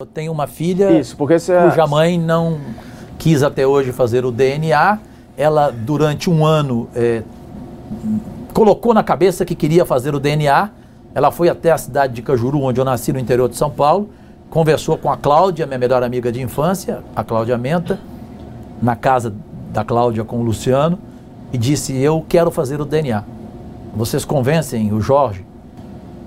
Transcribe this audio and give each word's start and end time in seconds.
Eu 0.00 0.06
tenho 0.06 0.32
uma 0.32 0.46
filha 0.46 0.98
Isso, 0.98 1.14
porque 1.14 1.38
você 1.38 1.54
cuja 1.60 1.86
mãe 1.86 2.18
não 2.18 2.58
quis 3.18 3.42
até 3.42 3.66
hoje 3.66 3.92
fazer 3.92 4.24
o 4.24 4.32
DNA. 4.32 4.98
Ela, 5.36 5.70
durante 5.70 6.30
um 6.30 6.42
ano, 6.42 6.88
é, 6.96 7.22
colocou 8.54 8.94
na 8.94 9.02
cabeça 9.02 9.44
que 9.44 9.54
queria 9.54 9.84
fazer 9.84 10.14
o 10.14 10.18
DNA. 10.18 10.70
Ela 11.14 11.30
foi 11.30 11.50
até 11.50 11.70
a 11.70 11.76
cidade 11.76 12.14
de 12.14 12.22
Cajuru, 12.22 12.62
onde 12.62 12.80
eu 12.80 12.84
nasci, 12.86 13.12
no 13.12 13.18
interior 13.18 13.46
de 13.46 13.58
São 13.58 13.70
Paulo. 13.70 14.08
Conversou 14.48 14.96
com 14.96 15.12
a 15.12 15.18
Cláudia, 15.18 15.66
minha 15.66 15.78
melhor 15.78 16.02
amiga 16.02 16.32
de 16.32 16.40
infância, 16.40 17.00
a 17.14 17.22
Cláudia 17.22 17.58
Menta, 17.58 18.00
na 18.80 18.96
casa 18.96 19.34
da 19.70 19.84
Cláudia 19.84 20.24
com 20.24 20.38
o 20.38 20.42
Luciano, 20.42 20.98
e 21.52 21.58
disse: 21.58 21.94
Eu 21.94 22.24
quero 22.26 22.50
fazer 22.50 22.80
o 22.80 22.86
DNA. 22.86 23.22
Vocês 23.94 24.24
convencem 24.24 24.94
o 24.94 25.00
Jorge? 25.02 25.44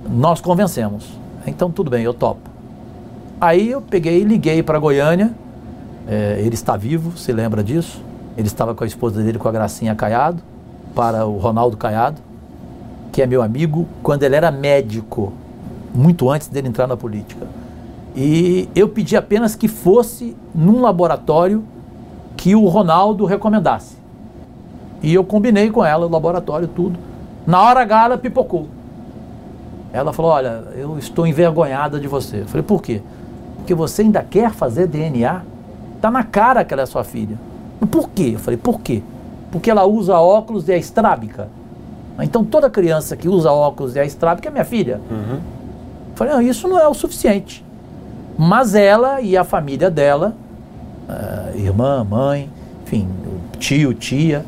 Nós 0.07 0.39
convencemos. 0.39 1.09
Então, 1.47 1.71
tudo 1.71 1.89
bem, 1.89 2.03
eu 2.03 2.13
topo. 2.13 2.52
Aí 3.43 3.71
eu 3.71 3.81
peguei 3.81 4.21
e 4.21 4.23
liguei 4.23 4.63
para 4.63 4.79
Goiânia. 4.79 5.33
É, 6.07 6.37
ele 6.39 6.53
está 6.53 6.77
vivo, 6.77 7.17
se 7.17 7.29
lembra 7.33 7.61
disso. 7.61 8.01
Ele 8.37 8.47
estava 8.47 8.73
com 8.73 8.85
a 8.85 8.87
esposa 8.87 9.21
dele, 9.21 9.37
com 9.37 9.49
a 9.49 9.51
Gracinha 9.51 9.93
Caiado, 9.93 10.41
para 10.95 11.25
o 11.25 11.37
Ronaldo 11.39 11.75
Caiado, 11.75 12.21
que 13.11 13.21
é 13.21 13.25
meu 13.25 13.41
amigo, 13.41 13.85
quando 14.01 14.23
ele 14.23 14.37
era 14.37 14.49
médico, 14.49 15.33
muito 15.93 16.29
antes 16.29 16.47
dele 16.47 16.69
entrar 16.69 16.87
na 16.87 16.95
política. 16.95 17.45
E 18.15 18.69
eu 18.73 18.87
pedi 18.87 19.17
apenas 19.17 19.57
que 19.57 19.67
fosse 19.67 20.37
num 20.55 20.79
laboratório 20.79 21.65
que 22.37 22.55
o 22.55 22.65
Ronaldo 22.69 23.25
recomendasse. 23.25 23.97
E 25.01 25.13
eu 25.13 25.25
combinei 25.25 25.69
com 25.69 25.83
ela 25.83 26.05
o 26.05 26.09
laboratório, 26.09 26.69
tudo. 26.69 26.97
Na 27.45 27.61
hora 27.61 27.81
H, 27.81 28.05
ela 28.05 28.17
pipocou. 28.17 28.69
Ela 29.91 30.13
falou: 30.13 30.31
Olha, 30.31 30.63
eu 30.77 30.97
estou 30.97 31.27
envergonhada 31.27 31.99
de 31.99 32.07
você. 32.07 32.43
Eu 32.43 32.47
falei: 32.47 32.63
Por 32.63 32.81
quê? 32.81 33.01
Porque 33.63 33.73
você 33.73 34.01
ainda 34.01 34.21
quer 34.21 34.51
fazer 34.51 34.87
DNA? 34.87 35.41
Está 35.95 36.11
na 36.11 36.21
cara 36.21 36.65
que 36.65 36.73
ela 36.73 36.83
é 36.83 36.85
sua 36.85 37.05
filha. 37.05 37.37
Por 37.89 38.09
quê? 38.09 38.31
Eu 38.33 38.39
falei: 38.39 38.57
Por 38.57 38.81
quê? 38.81 39.01
Porque 39.53 39.71
ela 39.71 39.85
usa 39.85 40.19
óculos 40.19 40.67
e 40.67 40.73
é 40.73 40.77
estrábica. 40.77 41.47
Então 42.19 42.43
toda 42.43 42.69
criança 42.69 43.15
que 43.15 43.29
usa 43.29 43.49
óculos 43.49 43.95
e 43.95 43.99
é 43.99 44.05
estrábica 44.05 44.49
é 44.49 44.51
minha 44.51 44.65
filha. 44.65 44.99
Uhum. 45.09 45.35
Eu 45.35 46.15
falei: 46.15 46.33
Não, 46.33 46.41
isso 46.41 46.67
não 46.67 46.77
é 46.77 46.85
o 46.89 46.93
suficiente. 46.93 47.63
Mas 48.37 48.75
ela 48.75 49.21
e 49.21 49.37
a 49.37 49.45
família 49.45 49.89
dela, 49.89 50.35
uh, 51.07 51.57
irmã, 51.57 52.03
mãe, 52.03 52.49
enfim, 52.85 53.07
tio, 53.59 53.93
tia, 53.93 54.43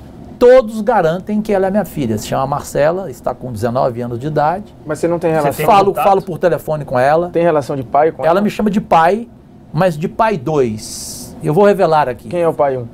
todos 0.45 0.79
garantem 0.81 1.41
que 1.41 1.51
ela 1.51 1.65
é 1.65 1.71
minha 1.71 1.85
filha. 1.85 2.19
Se 2.19 2.27
chama 2.27 2.45
Marcela, 2.45 3.09
está 3.09 3.33
com 3.33 3.51
19 3.51 4.01
anos 4.01 4.19
de 4.19 4.27
idade. 4.27 4.75
Mas 4.85 4.99
você 4.99 5.07
não 5.07 5.17
tem 5.17 5.31
relação. 5.31 5.53
Tem 5.53 5.65
falo, 5.65 5.93
falo 5.95 6.21
por 6.21 6.37
telefone 6.37 6.85
com 6.85 6.99
ela. 6.99 7.29
Tem 7.29 7.41
relação 7.41 7.75
de 7.75 7.81
pai 7.81 8.11
com 8.11 8.21
ela? 8.21 8.29
Ela 8.29 8.41
me 8.41 8.49
chama 8.51 8.69
de 8.69 8.79
pai, 8.79 9.27
mas 9.73 9.97
de 9.97 10.07
pai 10.07 10.37
2. 10.37 11.37
Eu 11.41 11.51
vou 11.51 11.65
revelar 11.65 12.07
aqui. 12.07 12.29
Quem 12.29 12.41
é 12.41 12.47
o 12.47 12.53
pai 12.53 12.77
1? 12.77 12.79
Um? 12.79 12.87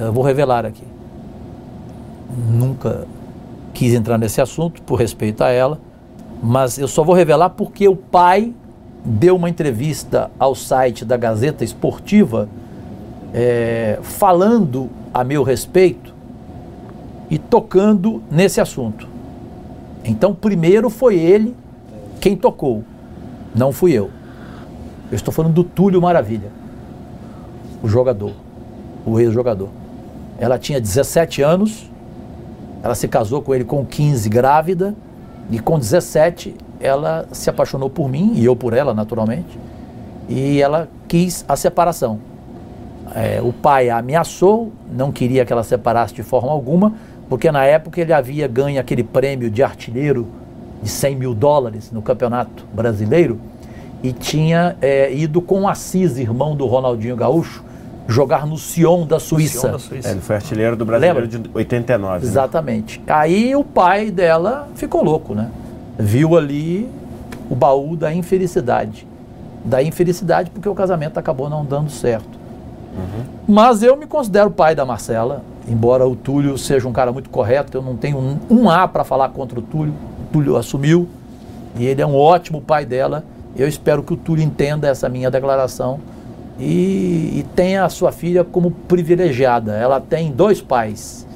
Eu 0.00 0.12
vou 0.12 0.22
revelar 0.22 0.64
aqui. 0.64 0.84
Nunca 2.48 3.06
quis 3.72 3.92
entrar 3.92 4.16
nesse 4.16 4.40
assunto 4.40 4.80
por 4.82 4.94
respeito 4.94 5.42
a 5.42 5.48
ela, 5.48 5.80
mas 6.40 6.78
eu 6.78 6.86
só 6.86 7.02
vou 7.02 7.14
revelar 7.14 7.50
porque 7.50 7.88
o 7.88 7.96
pai 7.96 8.54
deu 9.04 9.34
uma 9.34 9.50
entrevista 9.50 10.30
ao 10.38 10.54
site 10.54 11.04
da 11.04 11.16
Gazeta 11.16 11.64
Esportiva 11.64 12.48
é, 13.32 13.98
falando 14.00 14.88
a 15.12 15.24
meu 15.24 15.42
respeito 15.42 16.03
e 17.34 17.38
tocando 17.38 18.22
nesse 18.30 18.60
assunto. 18.60 19.08
Então, 20.04 20.32
primeiro 20.32 20.88
foi 20.88 21.16
ele 21.16 21.52
quem 22.20 22.36
tocou, 22.36 22.84
não 23.52 23.72
fui 23.72 23.90
eu. 23.90 24.08
Eu 25.10 25.16
estou 25.16 25.34
falando 25.34 25.52
do 25.52 25.64
Túlio 25.64 26.00
Maravilha, 26.00 26.48
o 27.82 27.88
jogador, 27.88 28.30
o 29.04 29.18
ex-jogador. 29.18 29.68
Ela 30.38 30.60
tinha 30.60 30.80
17 30.80 31.42
anos, 31.42 31.90
ela 32.84 32.94
se 32.94 33.08
casou 33.08 33.42
com 33.42 33.52
ele 33.52 33.64
com 33.64 33.84
15 33.84 34.28
grávida, 34.28 34.94
e 35.50 35.58
com 35.58 35.76
17 35.76 36.54
ela 36.78 37.26
se 37.32 37.50
apaixonou 37.50 37.90
por 37.90 38.08
mim 38.08 38.34
e 38.36 38.44
eu 38.44 38.54
por 38.54 38.74
ela, 38.74 38.94
naturalmente, 38.94 39.58
e 40.28 40.62
ela 40.62 40.88
quis 41.08 41.44
a 41.48 41.56
separação. 41.56 42.20
É, 43.12 43.40
o 43.42 43.52
pai 43.52 43.90
a 43.90 43.98
ameaçou, 43.98 44.72
não 44.90 45.10
queria 45.10 45.44
que 45.44 45.52
ela 45.52 45.64
separasse 45.64 46.14
de 46.14 46.22
forma 46.22 46.52
alguma, 46.52 46.94
porque 47.28 47.50
na 47.50 47.64
época 47.64 48.00
ele 48.00 48.12
havia 48.12 48.46
ganho 48.46 48.80
aquele 48.80 49.02
prêmio 49.02 49.50
de 49.50 49.62
artilheiro 49.62 50.26
de 50.82 50.88
100 50.88 51.16
mil 51.16 51.34
dólares 51.34 51.90
no 51.90 52.02
Campeonato 52.02 52.64
Brasileiro 52.72 53.38
e 54.02 54.12
tinha 54.12 54.76
é, 54.82 55.12
ido 55.12 55.40
com 55.40 55.62
o 55.62 55.68
Assis, 55.68 56.18
irmão 56.18 56.54
do 56.54 56.66
Ronaldinho 56.66 57.16
Gaúcho, 57.16 57.64
jogar 58.06 58.46
no 58.46 58.58
Sion 58.58 59.06
da 59.06 59.18
Suíça. 59.18 59.60
Sion 59.60 59.72
da 59.72 59.78
Suíça. 59.78 60.08
É, 60.08 60.10
ele 60.12 60.20
foi 60.20 60.36
artilheiro 60.36 60.76
do 60.76 60.84
Brasileiro 60.84 61.20
Lembra? 61.20 61.38
de 61.38 61.50
89. 61.54 62.18
Né? 62.18 62.30
Exatamente. 62.30 62.98
Né? 62.98 63.04
Aí 63.08 63.56
o 63.56 63.64
pai 63.64 64.10
dela 64.10 64.68
ficou 64.74 65.02
louco, 65.02 65.34
né? 65.34 65.50
viu 65.98 66.36
ali 66.36 66.88
o 67.48 67.54
baú 67.54 67.96
da 67.96 68.12
infelicidade. 68.12 69.06
Da 69.64 69.82
infelicidade 69.82 70.50
porque 70.50 70.68
o 70.68 70.74
casamento 70.74 71.18
acabou 71.18 71.48
não 71.48 71.64
dando 71.64 71.90
certo. 71.90 72.38
Uhum. 72.96 73.24
Mas 73.48 73.82
eu 73.82 73.96
me 73.96 74.06
considero 74.06 74.50
pai 74.50 74.74
da 74.74 74.84
Marcela, 74.84 75.42
embora 75.68 76.06
o 76.06 76.14
Túlio 76.14 76.56
seja 76.58 76.88
um 76.88 76.92
cara 76.92 77.12
muito 77.12 77.30
correto, 77.30 77.78
eu 77.78 77.82
não 77.82 77.96
tenho 77.96 78.18
um, 78.18 78.38
um 78.50 78.70
A 78.70 78.86
para 78.86 79.04
falar 79.04 79.28
contra 79.30 79.58
o 79.58 79.62
Túlio. 79.62 79.92
O 79.92 80.32
Túlio 80.32 80.56
assumiu 80.56 81.08
e 81.76 81.86
ele 81.86 82.02
é 82.02 82.06
um 82.06 82.14
ótimo 82.14 82.60
pai 82.60 82.84
dela. 82.84 83.24
Eu 83.56 83.68
espero 83.68 84.02
que 84.02 84.12
o 84.12 84.16
Túlio 84.16 84.44
entenda 84.44 84.88
essa 84.88 85.08
minha 85.08 85.30
declaração 85.30 86.00
e, 86.58 87.38
e 87.38 87.46
tenha 87.54 87.84
a 87.84 87.88
sua 87.88 88.12
filha 88.12 88.44
como 88.44 88.70
privilegiada. 88.70 89.72
Ela 89.72 90.00
tem 90.00 90.30
dois 90.30 90.60
pais. 90.60 91.26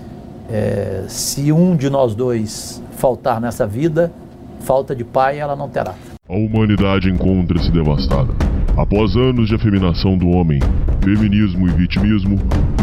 É, 0.50 1.04
se 1.08 1.52
um 1.52 1.76
de 1.76 1.90
nós 1.90 2.14
dois 2.14 2.82
faltar 2.92 3.40
nessa 3.40 3.66
vida, 3.66 4.12
falta 4.60 4.94
de 4.94 5.04
pai 5.04 5.38
ela 5.38 5.54
não 5.54 5.68
terá. 5.68 5.94
A 6.28 6.36
humanidade 6.36 7.10
encontra-se 7.10 7.70
devastada. 7.72 8.32
Após 8.76 9.16
anos 9.16 9.48
de 9.48 9.54
afeminação 9.54 10.16
do 10.16 10.28
homem, 10.28 10.60
feminismo 11.02 11.66
e 11.68 11.72
vitimismo, 11.72 12.38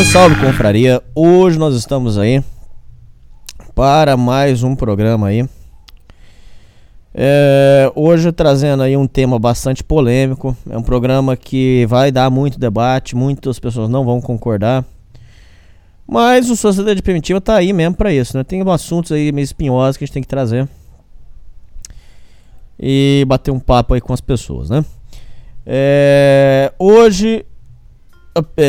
Salve, 0.00 0.04
salve, 0.04 0.36
confraria. 0.40 1.02
Hoje 1.14 1.58
nós 1.58 1.74
estamos 1.74 2.16
aí 2.16 2.42
para 3.74 4.16
mais 4.16 4.62
um 4.62 4.74
programa 4.74 5.28
aí. 5.28 5.46
É, 7.14 7.90
hoje 7.94 8.32
trazendo 8.32 8.82
aí 8.82 8.96
um 8.96 9.06
tema 9.06 9.38
bastante 9.38 9.84
polêmico. 9.84 10.56
É 10.70 10.78
um 10.78 10.82
programa 10.82 11.36
que 11.36 11.84
vai 11.86 12.10
dar 12.10 12.30
muito 12.30 12.58
debate, 12.58 13.14
muitas 13.14 13.58
pessoas 13.58 13.88
não 13.88 14.04
vão 14.04 14.20
concordar. 14.20 14.84
Mas 16.06 16.48
o 16.48 16.56
Sociedade 16.56 17.02
Primitiva 17.02 17.40
tá 17.40 17.56
aí 17.56 17.72
mesmo 17.72 17.96
para 17.96 18.12
isso, 18.12 18.36
né? 18.36 18.44
Tem 18.44 18.62
assuntos 18.70 19.12
aí 19.12 19.30
meio 19.32 19.44
espinhosos 19.44 19.96
que 19.96 20.04
a 20.04 20.06
gente 20.06 20.14
tem 20.14 20.22
que 20.22 20.28
trazer. 20.28 20.68
E 22.78 23.24
bater 23.26 23.50
um 23.50 23.60
papo 23.60 23.94
aí 23.94 24.00
com 24.00 24.14
as 24.14 24.20
pessoas, 24.20 24.70
né? 24.70 24.84
É, 25.66 26.72
hoje 26.78 27.44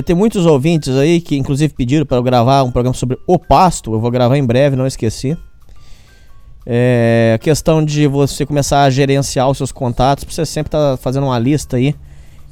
tem 0.05 0.15
muitos 0.15 0.45
ouvintes 0.45 0.95
aí 0.95 1.21
que 1.21 1.37
inclusive 1.37 1.73
pediram 1.73 2.05
para 2.05 2.17
eu 2.17 2.23
gravar 2.23 2.63
um 2.63 2.71
programa 2.71 2.95
sobre 2.95 3.17
o 3.27 3.37
pasto. 3.37 3.93
Eu 3.93 3.99
vou 3.99 4.11
gravar 4.11 4.37
em 4.37 4.45
breve, 4.45 4.75
não 4.75 4.87
esqueci. 4.87 5.37
É, 6.65 7.33
a 7.35 7.39
questão 7.39 7.83
de 7.83 8.07
você 8.07 8.45
começar 8.45 8.83
a 8.83 8.89
gerenciar 8.89 9.49
os 9.49 9.57
seus 9.57 9.71
contatos, 9.71 10.23
você 10.23 10.45
sempre 10.45 10.69
tá 10.69 10.97
fazendo 10.97 11.25
uma 11.25 11.39
lista 11.39 11.77
aí. 11.77 11.95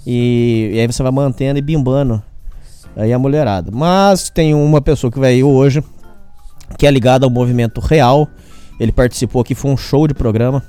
E, 0.05 0.71
e, 0.73 0.79
aí 0.79 0.87
você 0.87 1.03
vai 1.03 1.11
mantendo 1.11 1.59
e 1.59 1.61
bimbando 1.61 2.21
aí 2.95 3.13
a 3.13 3.19
mulherada. 3.19 3.71
Mas 3.71 4.29
tem 4.29 4.53
uma 4.53 4.81
pessoa 4.81 5.11
que 5.11 5.19
veio 5.19 5.47
hoje 5.47 5.83
que 6.77 6.87
é 6.87 6.91
ligado 6.91 7.23
ao 7.23 7.29
movimento 7.29 7.79
real. 7.79 8.27
Ele 8.79 8.91
participou 8.91 9.41
aqui, 9.41 9.53
foi 9.53 9.71
um 9.71 9.77
show 9.77 10.07
de 10.07 10.13
programa. 10.13 10.63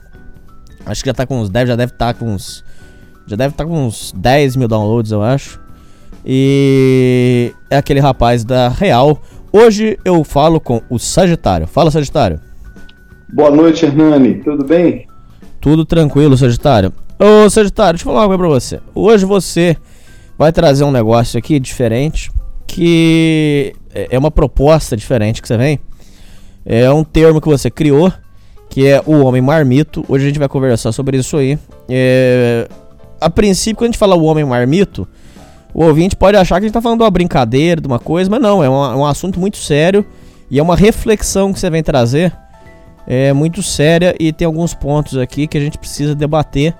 Acho 0.84 1.02
que 1.02 1.08
já 1.08 1.14
tá 1.14 1.26
com 1.26 1.40
uns 1.40 1.48
10, 1.48 1.68
já 1.68 1.76
deve 1.76 1.92
estar 1.92 2.12
tá 2.12 2.18
com 2.18 2.26
uns. 2.26 2.64
Já 3.26 3.36
deve 3.36 3.54
estar 3.54 3.64
tá 3.64 3.70
com 3.70 3.86
uns 3.86 4.12
10 4.16 4.56
mil 4.56 4.66
downloads, 4.66 5.12
eu 5.12 5.22
acho. 5.22 5.59
E 6.24 7.52
é 7.70 7.76
aquele 7.76 8.00
rapaz 8.00 8.44
da 8.44 8.68
Real. 8.68 9.20
Hoje 9.52 9.98
eu 10.04 10.22
falo 10.22 10.60
com 10.60 10.82
o 10.90 10.98
Sagitário. 10.98 11.66
Fala, 11.66 11.90
Sagitário. 11.90 12.40
Boa 13.32 13.50
noite, 13.50 13.84
Hernani. 13.84 14.34
Tudo 14.34 14.64
bem? 14.64 15.06
Tudo 15.60 15.84
tranquilo, 15.84 16.36
Sagitário. 16.36 16.92
Ô, 17.18 17.48
Sagitário, 17.48 17.94
deixa 17.94 18.08
eu 18.08 18.12
falar 18.12 18.26
uma 18.26 18.36
coisa 18.36 18.38
pra 18.38 18.48
você. 18.48 18.80
Hoje 18.94 19.24
você 19.24 19.76
vai 20.38 20.52
trazer 20.52 20.84
um 20.84 20.90
negócio 20.90 21.38
aqui 21.38 21.58
diferente, 21.58 22.30
que 22.66 23.74
é 23.92 24.18
uma 24.18 24.30
proposta 24.30 24.96
diferente 24.96 25.42
que 25.42 25.48
você 25.48 25.56
vem. 25.56 25.80
É 26.64 26.90
um 26.90 27.02
termo 27.02 27.40
que 27.40 27.48
você 27.48 27.70
criou, 27.70 28.12
que 28.68 28.86
é 28.86 29.02
o 29.04 29.24
homem 29.24 29.42
marmito. 29.42 30.04
Hoje 30.08 30.24
a 30.24 30.28
gente 30.28 30.38
vai 30.38 30.48
conversar 30.48 30.92
sobre 30.92 31.16
isso 31.16 31.36
aí. 31.36 31.58
É... 31.88 32.68
A 33.20 33.28
princípio, 33.28 33.76
quando 33.76 33.88
a 33.88 33.92
gente 33.92 33.98
fala 33.98 34.14
o 34.14 34.24
homem 34.24 34.44
marmito, 34.44 35.06
o 35.72 35.84
ouvinte 35.84 36.16
pode 36.16 36.36
achar 36.36 36.56
que 36.56 36.64
a 36.64 36.68
gente 36.68 36.74
tá 36.74 36.82
falando 36.82 36.98
de 36.98 37.04
uma 37.04 37.10
brincadeira, 37.10 37.80
de 37.80 37.86
uma 37.86 37.98
coisa, 37.98 38.30
mas 38.30 38.40
não, 38.40 38.62
é 38.62 38.68
um, 38.68 38.84
é 38.84 38.96
um 38.96 39.06
assunto 39.06 39.38
muito 39.38 39.56
sério 39.56 40.04
e 40.50 40.58
é 40.58 40.62
uma 40.62 40.76
reflexão 40.76 41.52
que 41.52 41.60
você 41.60 41.70
vem 41.70 41.82
trazer. 41.82 42.32
É 43.06 43.32
muito 43.32 43.62
séria 43.62 44.14
e 44.20 44.32
tem 44.32 44.46
alguns 44.46 44.74
pontos 44.74 45.16
aqui 45.16 45.46
que 45.46 45.58
a 45.58 45.60
gente 45.60 45.78
precisa 45.78 46.14
debater 46.14 46.74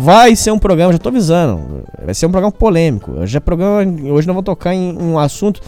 Vai 0.00 0.36
ser 0.36 0.52
um 0.52 0.60
programa, 0.60 0.92
já 0.92 0.98
tô 1.00 1.08
avisando. 1.08 1.82
Vai 2.04 2.14
ser 2.14 2.26
um 2.26 2.30
programa 2.30 2.52
polêmico. 2.52 3.10
Hoje, 3.10 3.36
é 3.36 3.40
programa, 3.40 3.82
hoje 3.82 4.28
nós 4.28 4.34
vamos 4.34 4.44
tocar 4.44 4.72
em, 4.72 4.96
um 4.96 5.18
assunto 5.18 5.60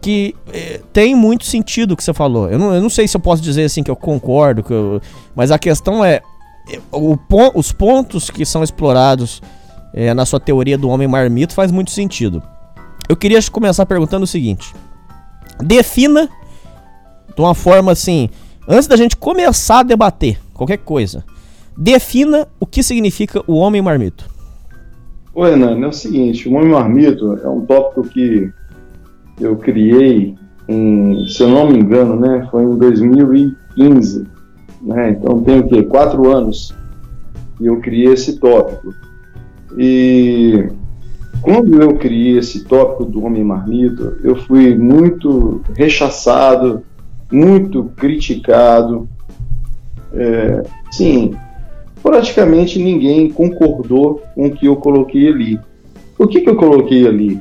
que 0.00 0.34
eh, 0.52 0.80
tem 0.92 1.14
muito 1.14 1.46
sentido 1.46 1.92
o 1.92 1.96
que 1.96 2.02
você 2.02 2.12
falou. 2.12 2.50
Eu 2.50 2.58
não, 2.58 2.74
eu 2.74 2.82
não 2.82 2.90
sei 2.90 3.06
se 3.06 3.16
eu 3.16 3.20
posso 3.20 3.40
dizer 3.40 3.62
assim 3.62 3.84
que 3.84 3.90
eu 3.90 3.94
concordo, 3.94 4.64
que 4.64 4.72
eu, 4.72 5.00
mas 5.32 5.52
a 5.52 5.60
questão 5.60 6.04
é 6.04 6.20
eh, 6.68 6.80
o, 6.90 7.16
os 7.54 7.70
pontos 7.70 8.30
que 8.30 8.44
são 8.44 8.64
explorados 8.64 9.40
eh, 9.92 10.12
na 10.14 10.24
sua 10.24 10.40
teoria 10.40 10.78
do 10.78 10.88
homem 10.88 11.08
marmito 11.08 11.54
faz 11.54 11.70
muito 11.70 11.90
sentido. 11.90 12.42
Eu 13.08 13.16
queria 13.16 13.38
começar 13.50 13.86
perguntando 13.86 14.24
o 14.24 14.26
seguinte: 14.26 14.74
defina 15.60 16.28
de 17.34 17.40
uma 17.40 17.54
forma 17.54 17.92
assim, 17.92 18.28
antes 18.68 18.88
da 18.88 18.96
gente 18.96 19.16
começar 19.16 19.80
a 19.80 19.82
debater 19.84 20.38
qualquer 20.52 20.78
coisa, 20.78 21.24
Defina 21.80 22.48
o 22.58 22.66
que 22.66 22.82
significa 22.82 23.40
o 23.46 23.54
homem 23.54 23.80
marmito. 23.80 24.28
Ô 25.32 25.44
Renan, 25.44 25.78
é 25.80 25.86
o 25.86 25.92
seguinte, 25.92 26.48
o 26.48 26.54
homem 26.54 26.70
marmito 26.70 27.38
é 27.40 27.48
um 27.48 27.60
tópico 27.60 28.02
que 28.02 28.50
eu 29.40 29.54
criei, 29.54 30.34
em, 30.68 31.24
se 31.28 31.40
eu 31.40 31.48
não 31.48 31.68
me 31.70 31.78
engano, 31.78 32.18
né, 32.18 32.48
foi 32.50 32.64
em 32.64 32.76
2015, 32.76 34.26
né, 34.82 35.10
então 35.10 35.40
tem 35.44 35.60
o 35.60 35.68
quê? 35.68 35.84
Quatro 35.84 36.28
anos 36.28 36.74
que 37.56 37.66
eu 37.66 37.78
criei 37.78 38.12
esse 38.12 38.40
tópico. 38.40 38.92
E 39.76 40.68
quando 41.42 41.80
eu 41.80 41.94
criei 41.94 42.38
esse 42.38 42.64
tópico 42.64 43.04
do 43.04 43.24
homem 43.24 43.44
marmito, 43.44 44.18
eu 44.22 44.36
fui 44.36 44.76
muito 44.76 45.60
rechaçado, 45.76 46.82
muito 47.30 47.84
criticado. 47.96 49.08
É, 50.12 50.62
sim, 50.90 51.34
praticamente 52.02 52.82
ninguém 52.82 53.30
concordou 53.30 54.22
com 54.34 54.46
o 54.46 54.50
que 54.50 54.66
eu 54.66 54.76
coloquei 54.76 55.28
ali. 55.28 55.60
O 56.18 56.26
que, 56.26 56.40
que 56.40 56.48
eu 56.48 56.56
coloquei 56.56 57.06
ali? 57.06 57.40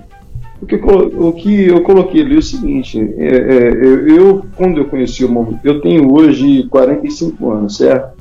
O 0.62 0.66
que, 0.66 0.76
o 0.76 1.34
que 1.34 1.68
eu 1.68 1.82
coloquei 1.84 2.22
ali 2.22 2.36
é 2.36 2.40
o 2.40 2.42
seguinte: 2.42 3.00
é, 3.18 3.28
é, 3.28 3.70
eu, 4.18 4.44
quando 4.56 4.80
eu 4.80 4.86
conheci 4.86 5.24
o 5.24 5.32
movimento, 5.32 5.66
eu 5.66 5.82
tenho 5.82 6.12
hoje 6.12 6.64
45 6.68 7.52
anos, 7.52 7.78
certo? 7.78 8.17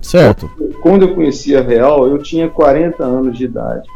Certo. 0.00 0.50
Quando 0.82 1.02
eu 1.02 1.14
conheci 1.14 1.56
a 1.56 1.60
Real, 1.60 2.06
eu 2.06 2.18
tinha 2.18 2.48
40 2.48 3.04
anos 3.04 3.36
de 3.36 3.44
idade. 3.44 3.88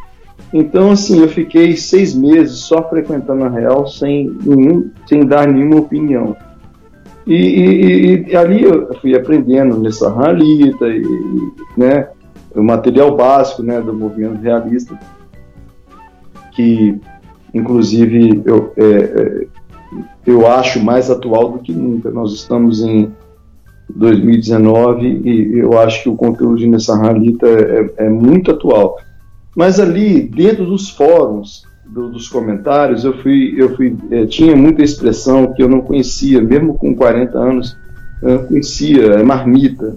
Então, 0.53 0.91
assim, 0.91 1.21
eu 1.21 1.29
fiquei 1.29 1.77
seis 1.77 2.15
meses 2.15 2.59
só 2.59 2.87
frequentando 2.89 3.45
a 3.45 3.49
Real 3.49 3.87
sem, 3.87 4.31
nenhum, 4.45 4.91
sem 5.07 5.25
dar 5.27 5.47
nenhuma 5.47 5.81
opinião. 5.81 6.37
E, 7.27 7.35
e, 7.35 8.31
e, 8.31 8.37
ali 8.37 8.63
eu 8.63 8.93
fui 9.01 9.15
aprendendo 9.15 9.79
nessa 9.79 10.11
ralita, 10.11 10.89
e, 10.89 11.03
né, 11.77 12.09
o 12.55 12.63
material 12.63 13.17
básico 13.17 13.63
né, 13.63 13.81
do 13.81 13.95
movimento 13.95 14.43
realista, 14.43 14.99
que 16.53 17.01
inclusive 17.55 18.43
eu, 18.45 18.73
é, 18.77 18.85
é, 18.85 19.47
eu 20.27 20.47
acho 20.47 20.83
mais 20.83 21.11
atual 21.11 21.53
do 21.53 21.59
que 21.61 21.73
nunca. 21.73 22.11
Nós 22.11 22.33
estamos 22.33 22.83
em 22.83 23.13
2019 23.95 25.23
e 25.25 25.59
eu 25.59 25.79
acho 25.79 26.03
que 26.03 26.09
o 26.09 26.17
conteúdo 26.17 26.57
de 26.57 26.67
Nessa 26.67 26.97
Ralita 26.97 27.47
é, 27.47 28.07
é 28.07 28.09
muito 28.09 28.51
atual. 28.51 28.99
Mas 29.55 29.79
ali, 29.79 30.23
dentro 30.23 30.65
dos 30.65 30.91
fóruns, 30.91 31.65
do, 31.93 32.09
dos 32.09 32.29
comentários, 32.29 33.05
eu 33.05 33.13
fui, 33.19 33.55
eu 33.57 33.77
fui, 33.77 33.97
é, 34.11 34.25
tinha 34.25 34.57
muita 34.57 34.83
expressão 34.83 35.53
que 35.53 35.63
eu 35.63 35.69
não 35.69 35.83
conhecia, 35.83 36.41
mesmo 36.41 36.75
com 36.75 36.95
40 36.95 37.39
anos, 37.39 37.77
eu 38.23 38.39
não 38.39 38.47
conhecia, 38.47 39.03
é 39.15 39.23
marmita. 39.23 39.97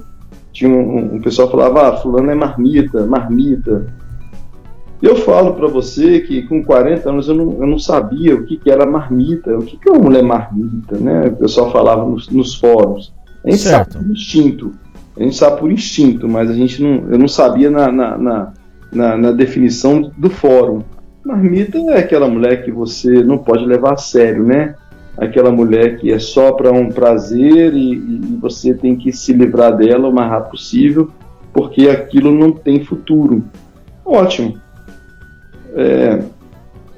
Tinha 0.51 0.69
um, 0.69 1.15
um 1.15 1.21
pessoal 1.21 1.49
falava, 1.49 1.89
ah, 1.89 1.97
fulano 1.97 2.31
é 2.31 2.35
marmita, 2.35 3.05
marmita. 3.05 3.87
Eu 5.01 5.15
falo 5.17 5.53
para 5.53 5.67
você 5.67 6.21
que 6.21 6.43
com 6.43 6.63
40 6.63 7.09
anos 7.09 7.27
eu 7.27 7.35
não, 7.35 7.51
eu 7.59 7.67
não 7.67 7.77
sabia 7.77 8.35
o 8.35 8.45
que, 8.45 8.57
que 8.57 8.71
era 8.71 8.85
marmita, 8.85 9.57
o 9.57 9.63
que, 9.63 9.77
que 9.77 9.89
é 9.89 9.91
uma 9.91 10.03
mulher 10.03 10.23
marmita, 10.23 10.97
né? 10.97 11.27
O 11.27 11.35
pessoal 11.35 11.71
falava 11.71 12.05
nos, 12.05 12.29
nos 12.29 12.55
fóruns. 12.55 13.13
A 13.45 13.51
gente 13.51 13.61
certo. 13.61 13.93
sabe 13.93 14.05
por 14.05 14.11
instinto, 14.11 14.73
a 15.15 15.23
gente 15.23 15.35
sabe 15.35 15.59
por 15.59 15.71
instinto, 15.71 16.27
mas 16.27 16.49
a 16.49 16.53
gente 16.53 16.81
não, 16.81 17.09
eu 17.09 17.17
não 17.17 17.27
sabia 17.27 17.69
na, 17.69 17.91
na, 17.91 18.17
na, 18.17 18.53
na, 18.91 19.17
na 19.17 19.31
definição 19.31 20.11
do 20.17 20.29
fórum. 20.29 20.81
Marmita 21.23 21.77
é 21.77 21.99
aquela 21.99 22.27
mulher 22.27 22.63
que 22.63 22.71
você 22.71 23.23
não 23.23 23.37
pode 23.37 23.65
levar 23.65 23.93
a 23.93 23.97
sério, 23.97 24.43
né? 24.43 24.75
Aquela 25.17 25.51
mulher 25.51 25.97
que 25.97 26.11
é 26.11 26.19
só 26.19 26.51
para 26.51 26.71
um 26.71 26.89
prazer 26.89 27.73
e, 27.73 27.93
e, 27.93 28.37
você 28.41 28.73
tem 28.73 28.95
que 28.95 29.11
se 29.11 29.31
livrar 29.31 29.75
dela 29.77 30.09
o 30.09 30.13
mais 30.13 30.29
rápido 30.29 30.51
possível, 30.51 31.11
porque 31.53 31.87
aquilo 31.87 32.31
não 32.31 32.51
tem 32.51 32.83
futuro. 32.83 33.43
Ótimo. 34.03 34.59
É, 35.73 36.19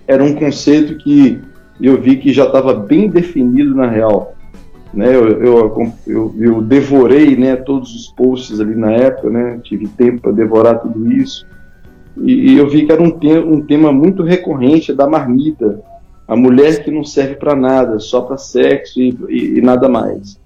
era 0.08 0.24
um 0.24 0.34
conceito 0.34 0.96
que 0.96 1.40
eu 1.80 2.02
vi 2.02 2.18
que 2.18 2.34
já 2.34 2.46
estava 2.46 2.74
bem 2.74 3.10
definido 3.10 3.76
na 3.76 3.88
real. 3.88 4.36
Né, 4.94 5.14
eu, 5.14 5.44
eu, 5.44 5.94
eu, 6.08 6.36
eu, 6.40 6.62
devorei 6.62 7.36
né, 7.36 7.56
todos 7.56 7.94
os 7.94 8.08
posts 8.08 8.60
ali 8.60 8.74
na 8.74 8.92
época, 8.92 9.30
né, 9.30 9.60
tive 9.62 9.88
tempo 9.88 10.22
para 10.22 10.32
devorar 10.32 10.80
tudo 10.80 11.12
isso. 11.12 11.46
E, 12.16 12.54
e 12.54 12.58
eu 12.58 12.70
vi 12.70 12.86
que 12.86 12.92
era 12.92 13.02
um, 13.02 13.12
te 13.12 13.38
um 13.38 13.62
tema 13.62 13.92
muito 13.92 14.24
recorrente 14.24 14.94
da 14.94 15.08
marmita, 15.08 15.82
a 16.28 16.36
mulher 16.36 16.84
que 16.84 16.92
não 16.92 17.04
serve 17.04 17.36
para 17.36 17.56
nada, 17.56 18.00
só 18.00 18.22
para 18.22 18.38
sexo 18.38 19.00
e, 19.00 19.18
e, 19.30 19.58
e, 19.58 19.62
nada 19.62 19.88
mais. 19.88 20.40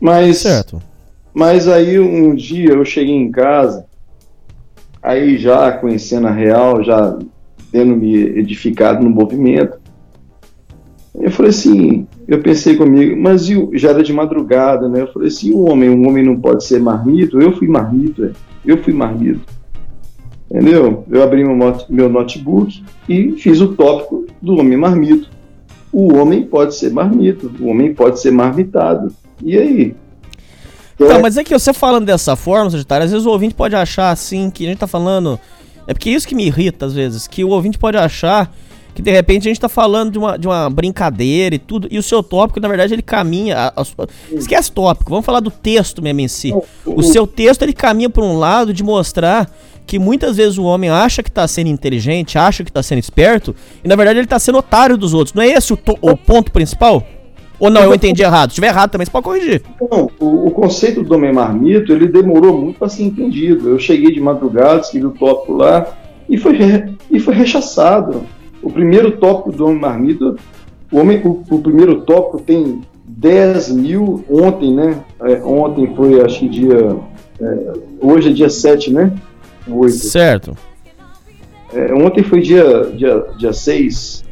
Mas, 0.00 0.38
certo. 0.38 0.80
mas 1.32 1.66
aí 1.66 1.98
um 1.98 2.34
dia 2.34 2.70
eu 2.70 2.84
cheguei 2.84 3.14
em 3.14 3.30
casa, 3.30 3.86
aí 5.02 5.38
já 5.38 5.72
conhecendo 5.72 6.26
a 6.26 6.30
real, 6.30 6.84
já 6.84 7.18
tendo 7.72 7.96
me 7.96 8.14
edificado 8.14 9.02
no 9.02 9.10
movimento, 9.10 9.78
eu 11.14 11.30
falei 11.30 11.50
assim, 11.50 12.06
eu 12.26 12.40
pensei 12.40 12.76
comigo, 12.76 13.16
mas 13.16 13.48
eu, 13.48 13.70
já 13.74 13.90
era 13.90 14.02
de 14.02 14.12
madrugada, 14.12 14.88
né? 14.88 15.02
Eu 15.02 15.12
falei 15.12 15.28
assim, 15.28 15.52
o 15.52 15.60
homem, 15.60 15.88
um 15.88 16.08
homem 16.08 16.24
não 16.24 16.36
pode 16.38 16.64
ser 16.64 16.80
marmito? 16.80 17.40
Eu 17.40 17.52
fui 17.52 17.68
marmito, 17.68 18.24
é. 18.24 18.32
eu 18.64 18.82
fui 18.82 18.92
marmito. 18.92 19.40
Entendeu? 20.50 21.04
Eu 21.10 21.22
abri 21.22 21.44
meu 21.88 22.08
notebook 22.08 22.82
e 23.08 23.32
fiz 23.32 23.60
o 23.60 23.74
tópico 23.74 24.26
do 24.40 24.56
homem 24.56 24.76
marmito. 24.76 25.28
O 25.92 26.14
homem 26.14 26.44
pode 26.44 26.74
ser 26.74 26.92
marmito, 26.92 27.50
o 27.60 27.68
homem 27.68 27.94
pode 27.94 28.20
ser 28.20 28.32
marmitado. 28.32 29.12
E 29.42 29.56
aí? 29.56 29.94
Tá, 30.98 31.18
mas 31.20 31.36
é 31.36 31.44
que 31.44 31.56
você 31.56 31.72
falando 31.72 32.06
dessa 32.06 32.34
forma, 32.34 32.70
Sagitário, 32.70 33.04
às 33.04 33.12
vezes 33.12 33.26
o 33.26 33.30
ouvinte 33.30 33.54
pode 33.54 33.76
achar 33.76 34.10
assim 34.10 34.50
que 34.50 34.64
a 34.64 34.68
gente 34.68 34.78
tá 34.78 34.86
falando. 34.86 35.38
É 35.86 35.92
porque 35.92 36.10
é 36.10 36.12
isso 36.12 36.26
que 36.26 36.34
me 36.34 36.46
irrita 36.46 36.86
às 36.86 36.92
vezes, 36.92 37.28
que 37.28 37.44
o 37.44 37.50
ouvinte 37.50 37.78
pode 37.78 37.96
achar 37.96 38.52
que 38.96 39.02
de 39.02 39.10
repente 39.10 39.46
a 39.46 39.50
gente 39.50 39.60
tá 39.60 39.68
falando 39.68 40.10
de 40.10 40.18
uma, 40.18 40.38
de 40.38 40.46
uma 40.46 40.70
brincadeira 40.70 41.54
e 41.54 41.58
tudo, 41.58 41.86
e 41.90 41.98
o 41.98 42.02
seu 42.02 42.22
tópico, 42.22 42.58
na 42.58 42.66
verdade, 42.66 42.94
ele 42.94 43.02
caminha. 43.02 43.54
A, 43.54 43.82
a, 43.82 43.84
esquece 44.32 44.72
tópico, 44.72 45.10
vamos 45.10 45.26
falar 45.26 45.40
do 45.40 45.50
texto 45.50 46.00
mesmo 46.00 46.22
em 46.22 46.28
si. 46.28 46.54
O 46.86 47.02
seu 47.02 47.26
texto 47.26 47.60
ele 47.60 47.74
caminha 47.74 48.08
por 48.08 48.24
um 48.24 48.38
lado 48.38 48.72
de 48.72 48.82
mostrar 48.82 49.50
que 49.86 49.98
muitas 49.98 50.38
vezes 50.38 50.56
o 50.56 50.64
homem 50.64 50.88
acha 50.88 51.22
que 51.22 51.28
está 51.28 51.46
sendo 51.46 51.68
inteligente, 51.68 52.38
acha 52.38 52.64
que 52.64 52.70
está 52.70 52.82
sendo 52.82 52.98
esperto, 52.98 53.54
e 53.84 53.88
na 53.88 53.94
verdade 53.94 54.18
ele 54.18 54.24
está 54.24 54.38
sendo 54.38 54.56
otário 54.56 54.96
dos 54.96 55.12
outros. 55.12 55.34
Não 55.34 55.42
é 55.42 55.48
esse 55.48 55.74
o, 55.74 55.78
o 56.00 56.16
ponto 56.16 56.50
principal? 56.50 57.06
Ou 57.60 57.68
não, 57.68 57.82
eu 57.82 57.94
entendi 57.94 58.22
errado. 58.22 58.48
Se 58.48 58.54
estiver 58.54 58.68
errado 58.68 58.90
também, 58.92 59.04
você 59.04 59.12
pode 59.12 59.24
corrigir. 59.24 59.62
Não, 59.90 60.10
o, 60.18 60.46
o 60.46 60.50
conceito 60.50 61.02
do 61.02 61.14
homem 61.14 61.34
marmito, 61.34 61.92
ele 61.92 62.08
demorou 62.08 62.58
muito 62.58 62.78
para 62.78 62.88
ser 62.88 63.02
entendido. 63.02 63.68
Eu 63.68 63.78
cheguei 63.78 64.10
de 64.10 64.20
madrugada, 64.20 64.80
escrevi 64.80 65.06
o 65.06 65.10
tópico 65.10 65.52
lá, 65.52 65.86
e 66.28 66.38
foi, 66.38 66.58
e 67.10 67.20
foi 67.20 67.34
rechaçado. 67.34 68.24
O 68.66 68.72
primeiro 68.72 69.12
tópico 69.12 69.52
do 69.52 69.66
homem 69.66 69.78
marmito, 69.78 70.36
o, 70.90 70.98
homem, 70.98 71.22
o, 71.24 71.44
o 71.48 71.60
primeiro 71.60 72.00
tópico 72.00 72.42
tem 72.42 72.80
10 73.06 73.70
mil 73.70 74.24
ontem, 74.28 74.74
né? 74.74 75.04
É, 75.20 75.40
ontem 75.44 75.94
foi, 75.94 76.20
acho 76.20 76.40
que 76.40 76.48
dia. 76.48 76.96
É, 77.40 77.72
hoje 78.00 78.30
é 78.30 78.32
dia 78.32 78.50
7, 78.50 78.92
né? 78.92 79.12
8. 79.68 79.92
Certo. 79.92 80.56
É, 81.72 81.94
ontem 81.94 82.24
foi 82.24 82.40
dia, 82.40 82.90
dia, 82.92 83.24
dia 83.38 83.52
6 83.52 84.24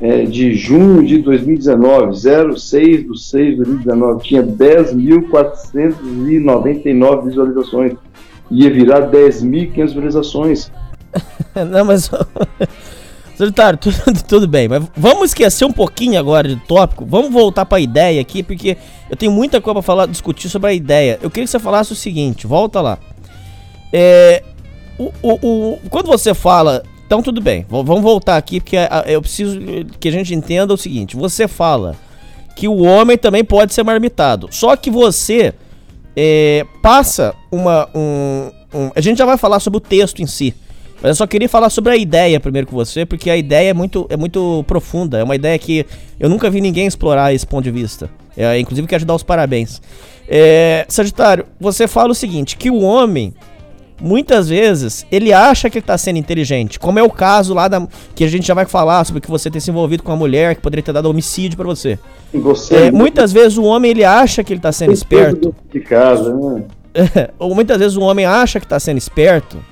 é, 0.00 0.26
de 0.26 0.54
junho 0.54 1.04
de 1.04 1.18
2019, 1.18 2.16
06 2.56 3.04
do 3.04 3.18
6 3.18 3.50
de 3.50 3.56
2019, 3.56 4.22
tinha 4.22 4.44
10.499 4.44 7.24
visualizações. 7.24 7.94
Ia 8.48 8.70
virar 8.70 9.10
10.500 9.10 9.86
visualizações. 9.86 10.70
Não, 11.68 11.84
mas. 11.84 12.08
Solitário, 13.42 13.76
tudo, 13.82 14.22
tudo 14.22 14.46
bem, 14.46 14.68
mas 14.68 14.84
vamos 14.96 15.30
esquecer 15.30 15.64
um 15.64 15.72
pouquinho 15.72 16.16
agora 16.16 16.46
de 16.46 16.54
tópico. 16.54 17.04
Vamos 17.04 17.32
voltar 17.32 17.66
para 17.66 17.78
a 17.78 17.80
ideia 17.80 18.20
aqui, 18.20 18.40
porque 18.40 18.76
eu 19.10 19.16
tenho 19.16 19.32
muita 19.32 19.60
coisa 19.60 19.74
para 19.74 19.82
falar, 19.82 20.06
discutir 20.06 20.48
sobre 20.48 20.70
a 20.70 20.72
ideia. 20.72 21.18
Eu 21.20 21.28
queria 21.28 21.44
que 21.44 21.50
você 21.50 21.58
falasse 21.58 21.92
o 21.92 21.96
seguinte: 21.96 22.46
volta 22.46 22.80
lá. 22.80 22.98
É, 23.92 24.44
o, 24.96 25.12
o, 25.20 25.38
o, 25.42 25.80
quando 25.90 26.06
você 26.06 26.32
fala. 26.34 26.84
Então, 27.04 27.20
tudo 27.20 27.42
bem, 27.42 27.66
vamos 27.68 28.00
voltar 28.00 28.38
aqui, 28.38 28.58
porque 28.58 28.76
eu 29.06 29.20
preciso 29.20 29.58
que 30.00 30.08
a 30.08 30.12
gente 30.12 30.32
entenda 30.32 30.72
o 30.72 30.76
seguinte: 30.76 31.16
você 31.16 31.48
fala 31.48 31.96
que 32.54 32.68
o 32.68 32.78
homem 32.82 33.18
também 33.18 33.44
pode 33.44 33.74
ser 33.74 33.82
marmitado, 33.82 34.48
só 34.52 34.76
que 34.76 34.88
você 34.88 35.52
é, 36.16 36.64
passa 36.80 37.34
uma. 37.50 37.88
Um, 37.92 38.50
um, 38.72 38.90
a 38.94 39.00
gente 39.00 39.18
já 39.18 39.26
vai 39.26 39.36
falar 39.36 39.58
sobre 39.58 39.78
o 39.78 39.80
texto 39.80 40.22
em 40.22 40.26
si. 40.26 40.54
Mas 41.02 41.10
eu 41.10 41.14
só 41.16 41.26
queria 41.26 41.48
falar 41.48 41.68
sobre 41.68 41.92
a 41.92 41.96
ideia 41.96 42.38
primeiro 42.38 42.68
com 42.68 42.76
você, 42.76 43.04
porque 43.04 43.28
a 43.28 43.36
ideia 43.36 43.70
é 43.70 43.74
muito, 43.74 44.06
é 44.08 44.16
muito 44.16 44.64
profunda. 44.68 45.18
É 45.18 45.24
uma 45.24 45.34
ideia 45.34 45.58
que 45.58 45.84
eu 46.18 46.28
nunca 46.28 46.48
vi 46.48 46.60
ninguém 46.60 46.86
explorar 46.86 47.34
esse 47.34 47.44
ponto 47.44 47.64
de 47.64 47.72
vista. 47.72 48.08
É, 48.36 48.56
inclusive, 48.60 48.86
quero 48.86 49.00
te 49.00 49.06
dar 49.06 49.16
os 49.16 49.24
parabéns. 49.24 49.82
É, 50.28 50.86
Sagitário, 50.88 51.44
você 51.58 51.88
fala 51.88 52.12
o 52.12 52.14
seguinte: 52.14 52.56
que 52.56 52.70
o 52.70 52.78
homem, 52.82 53.34
muitas 54.00 54.48
vezes, 54.48 55.04
ele 55.10 55.32
acha 55.32 55.68
que 55.68 55.78
ele 55.78 55.82
está 55.82 55.98
sendo 55.98 56.20
inteligente. 56.20 56.78
Como 56.78 57.00
é 57.00 57.02
o 57.02 57.10
caso 57.10 57.52
lá 57.52 57.66
da, 57.66 57.84
que 58.14 58.22
a 58.22 58.28
gente 58.28 58.46
já 58.46 58.54
vai 58.54 58.64
falar 58.64 59.04
sobre 59.04 59.20
que 59.20 59.28
você 59.28 59.50
ter 59.50 59.60
se 59.60 59.72
envolvido 59.72 60.04
com 60.04 60.12
uma 60.12 60.18
mulher 60.18 60.54
que 60.54 60.62
poderia 60.62 60.84
ter 60.84 60.92
dado 60.92 61.10
homicídio 61.10 61.56
para 61.56 61.66
você. 61.66 61.98
você 62.32 62.76
é, 62.76 62.90
muitas 62.92 63.32
vezes 63.32 63.58
o 63.58 63.64
homem 63.64 63.90
ele 63.90 64.04
acha 64.04 64.44
que 64.44 64.52
ele 64.52 64.60
está 64.60 64.70
sendo 64.70 64.92
esperto. 64.92 65.52
De 65.72 65.80
casa, 65.80 66.32
né? 66.32 66.62
Ou 67.40 67.52
muitas 67.56 67.80
vezes 67.80 67.96
o 67.96 68.02
homem 68.02 68.24
acha 68.24 68.60
que 68.60 68.66
está 68.66 68.78
sendo 68.78 68.98
esperto 68.98 69.71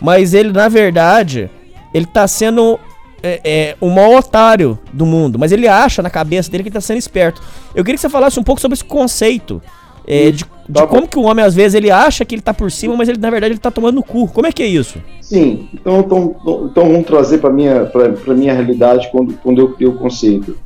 mas 0.00 0.34
ele, 0.34 0.52
na 0.52 0.68
verdade, 0.68 1.50
ele 1.92 2.06
tá 2.06 2.26
sendo 2.26 2.78
é, 3.22 3.40
é, 3.44 3.76
o 3.80 3.90
maior 3.90 4.18
otário 4.18 4.78
do 4.92 5.04
mundo. 5.04 5.38
Mas 5.38 5.52
ele 5.52 5.68
acha 5.68 6.02
na 6.02 6.10
cabeça 6.10 6.50
dele 6.50 6.64
que 6.64 6.70
tá 6.70 6.80
sendo 6.80 6.98
esperto. 6.98 7.42
Eu 7.74 7.84
queria 7.84 7.96
que 7.96 8.00
você 8.00 8.08
falasse 8.08 8.38
um 8.40 8.42
pouco 8.42 8.60
sobre 8.60 8.74
esse 8.74 8.84
conceito. 8.84 9.60
É, 10.06 10.30
de, 10.30 10.38
de 10.38 10.72
tá 10.72 10.86
como 10.86 11.06
que 11.06 11.18
o 11.18 11.22
homem, 11.22 11.44
às 11.44 11.54
vezes, 11.54 11.74
ele 11.74 11.90
acha 11.90 12.24
que 12.24 12.34
ele 12.34 12.42
tá 12.42 12.54
por 12.54 12.70
cima, 12.72 12.96
mas 12.96 13.08
ele, 13.08 13.18
na 13.18 13.30
verdade, 13.30 13.52
ele 13.52 13.60
tá 13.60 13.70
tomando 13.70 13.96
no 13.96 14.02
cu. 14.02 14.26
Como 14.28 14.46
é 14.46 14.52
que 14.52 14.62
é 14.62 14.66
isso? 14.66 14.98
Sim, 15.20 15.68
então, 15.74 16.00
então, 16.00 16.36
então 16.70 16.88
vamos 16.90 17.06
trazer 17.06 17.38
para 17.38 17.50
minha, 17.50 17.84
pra, 17.84 18.08
pra 18.08 18.34
minha 18.34 18.54
realidade 18.54 19.08
quando, 19.12 19.34
quando 19.34 19.60
eu 19.60 19.72
criei 19.72 19.90
o 19.90 19.96
conceito. 19.96 20.56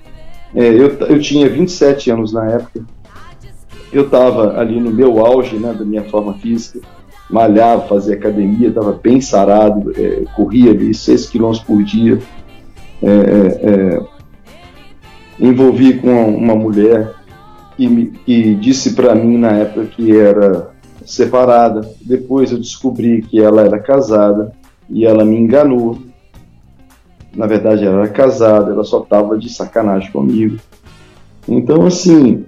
É, 0.55 0.69
eu, 0.69 0.97
eu 0.99 1.21
tinha 1.21 1.49
27 1.49 2.11
anos 2.11 2.33
na 2.33 2.49
época. 2.49 2.83
Eu 3.93 4.05
estava 4.07 4.59
ali 4.59 4.81
no 4.81 4.91
meu 4.91 5.25
auge 5.25 5.57
né, 5.57 5.73
da 5.73 5.85
minha 5.85 6.05
forma 6.05 6.35
física 6.35 6.81
malhava, 7.35 7.89
fazia 7.89 8.15
academia, 8.15 8.69
estava 8.69 8.93
bem 8.93 9.21
sarado, 9.21 9.93
é, 9.97 10.23
corria 10.37 10.71
ali 10.71 10.95
6 10.95 11.31
km 11.31 11.53
por 11.67 11.83
dia. 11.83 12.21
É, 13.03 13.09
é, 13.09 13.71
é, 13.71 14.03
envolvi 15.41 15.95
com 15.95 16.29
uma 16.29 16.55
mulher 16.55 17.13
que, 17.77 17.89
me, 17.89 18.07
que 18.07 18.55
disse 18.55 18.95
para 18.95 19.17
mim 19.17 19.37
na 19.37 19.51
época 19.51 19.87
que 19.87 20.17
era 20.17 20.71
separada. 21.05 21.81
Depois 22.01 22.53
eu 22.53 22.59
descobri 22.59 23.23
que 23.23 23.41
ela 23.41 23.63
era 23.63 23.81
casada 23.81 24.53
e 24.89 25.05
ela 25.05 25.25
me 25.25 25.37
enganou. 25.37 25.99
Na 27.35 27.49
verdade, 27.49 27.85
ela 27.85 28.05
era 28.05 28.09
casada, 28.11 28.71
ela 28.71 28.85
só 28.85 29.01
estava 29.01 29.37
de 29.37 29.53
sacanagem 29.53 30.13
comigo. 30.13 30.57
Então, 31.49 31.85
assim, 31.85 32.45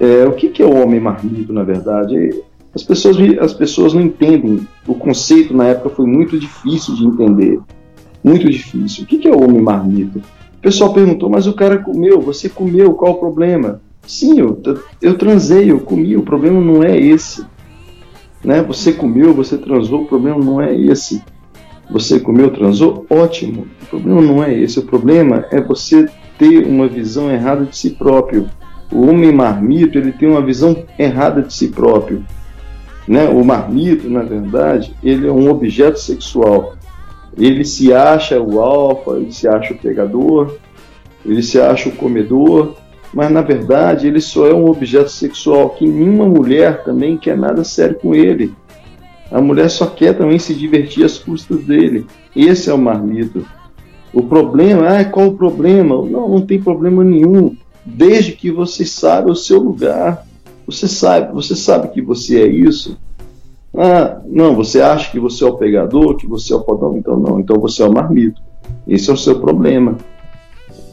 é, 0.00 0.24
o 0.24 0.32
que, 0.32 0.48
que 0.48 0.60
é 0.60 0.66
o 0.66 0.82
homem 0.82 0.98
marmito, 0.98 1.52
na 1.52 1.62
verdade? 1.62 2.42
As 2.74 2.82
pessoas, 2.82 3.16
as 3.40 3.52
pessoas 3.52 3.92
não 3.94 4.00
entendem. 4.00 4.66
O 4.86 4.94
conceito 4.94 5.54
na 5.54 5.66
época 5.66 5.90
foi 5.90 6.06
muito 6.06 6.38
difícil 6.38 6.94
de 6.94 7.04
entender. 7.04 7.60
Muito 8.22 8.48
difícil. 8.48 9.04
O 9.04 9.06
que 9.06 9.26
é 9.26 9.32
o 9.32 9.42
homem 9.42 9.60
marmito? 9.60 10.18
O 10.18 10.62
pessoal 10.62 10.92
perguntou, 10.92 11.28
mas 11.30 11.46
o 11.46 11.54
cara 11.54 11.78
comeu, 11.78 12.20
você 12.20 12.48
comeu, 12.48 12.92
qual 12.92 13.12
o 13.12 13.18
problema? 13.18 13.80
Sim, 14.06 14.40
eu, 14.40 14.60
eu 15.00 15.16
transei, 15.16 15.70
eu 15.70 15.80
comi, 15.80 16.16
o 16.16 16.22
problema 16.22 16.60
não 16.60 16.82
é 16.82 16.98
esse. 16.98 17.44
Né? 18.44 18.62
Você 18.62 18.92
comeu, 18.92 19.32
você 19.32 19.56
transou, 19.56 20.02
o 20.02 20.06
problema 20.06 20.38
não 20.38 20.60
é 20.60 20.74
esse. 20.74 21.22
Você 21.90 22.20
comeu, 22.20 22.50
transou, 22.50 23.06
ótimo. 23.10 23.66
O 23.82 23.86
problema 23.86 24.22
não 24.22 24.44
é 24.44 24.54
esse. 24.54 24.78
O 24.78 24.82
problema 24.82 25.46
é 25.50 25.60
você 25.60 26.08
ter 26.38 26.66
uma 26.66 26.86
visão 26.86 27.30
errada 27.30 27.64
de 27.64 27.76
si 27.76 27.90
próprio. 27.90 28.48
O 28.92 29.08
homem 29.08 29.32
marmito 29.32 29.98
ele 29.98 30.12
tem 30.12 30.28
uma 30.28 30.44
visão 30.44 30.84
errada 30.98 31.42
de 31.42 31.52
si 31.52 31.68
próprio. 31.68 32.24
Né? 33.06 33.24
O 33.24 33.44
marmito, 33.44 34.08
na 34.08 34.22
verdade, 34.22 34.94
ele 35.02 35.26
é 35.26 35.32
um 35.32 35.50
objeto 35.50 35.98
sexual. 35.98 36.74
Ele 37.36 37.64
se 37.64 37.92
acha 37.92 38.40
o 38.40 38.60
alfa, 38.60 39.12
ele 39.12 39.32
se 39.32 39.48
acha 39.48 39.72
o 39.72 39.78
pegador, 39.78 40.56
ele 41.24 41.42
se 41.42 41.60
acha 41.60 41.88
o 41.88 41.92
comedor, 41.92 42.76
mas 43.12 43.30
na 43.30 43.42
verdade 43.42 44.06
ele 44.06 44.20
só 44.20 44.46
é 44.46 44.54
um 44.54 44.66
objeto 44.66 45.10
sexual 45.10 45.70
que 45.70 45.86
nenhuma 45.86 46.26
mulher 46.26 46.84
também 46.84 47.16
quer 47.16 47.36
nada 47.36 47.64
sério 47.64 47.96
com 47.96 48.14
ele. 48.14 48.54
A 49.30 49.40
mulher 49.40 49.70
só 49.70 49.86
quer 49.86 50.16
também 50.16 50.38
se 50.38 50.54
divertir 50.54 51.04
às 51.04 51.18
custas 51.18 51.62
dele. 51.64 52.06
Esse 52.34 52.68
é 52.68 52.74
o 52.74 52.78
marmito. 52.78 53.46
O 54.12 54.22
problema, 54.22 54.88
ah, 54.88 55.04
qual 55.04 55.28
o 55.28 55.36
problema? 55.36 55.94
Não, 55.94 56.28
não 56.28 56.40
tem 56.40 56.60
problema 56.60 57.04
nenhum, 57.04 57.56
desde 57.84 58.32
que 58.32 58.50
você 58.50 58.84
saiba 58.84 59.30
o 59.30 59.36
seu 59.36 59.60
lugar. 59.60 60.26
Você 60.70 60.86
sabe, 60.86 61.32
você 61.32 61.56
sabe 61.56 61.88
que 61.88 62.00
você 62.00 62.42
é 62.42 62.46
isso? 62.46 62.96
Ah, 63.76 64.20
não, 64.26 64.54
você 64.54 64.80
acha 64.80 65.10
que 65.10 65.18
você 65.18 65.42
é 65.42 65.46
o 65.46 65.56
pegador, 65.56 66.16
que 66.16 66.26
você 66.26 66.52
é 66.52 66.56
o 66.56 66.64
fodão? 66.64 66.96
Então 66.96 67.18
não, 67.18 67.40
então 67.40 67.58
você 67.58 67.82
é 67.82 67.86
o 67.86 67.92
marmito. 67.92 68.40
Esse 68.86 69.10
é 69.10 69.12
o 69.12 69.16
seu 69.16 69.40
problema. 69.40 69.96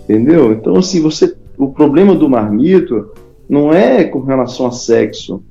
Entendeu? 0.04 0.52
Então, 0.52 0.78
assim, 0.78 1.02
você, 1.02 1.36
o 1.58 1.68
problema 1.68 2.16
do 2.16 2.30
marmito 2.30 3.10
não 3.48 3.72
é 3.72 4.04
com 4.04 4.22
relação 4.22 4.66
a 4.66 4.72
sexo, 4.72 5.44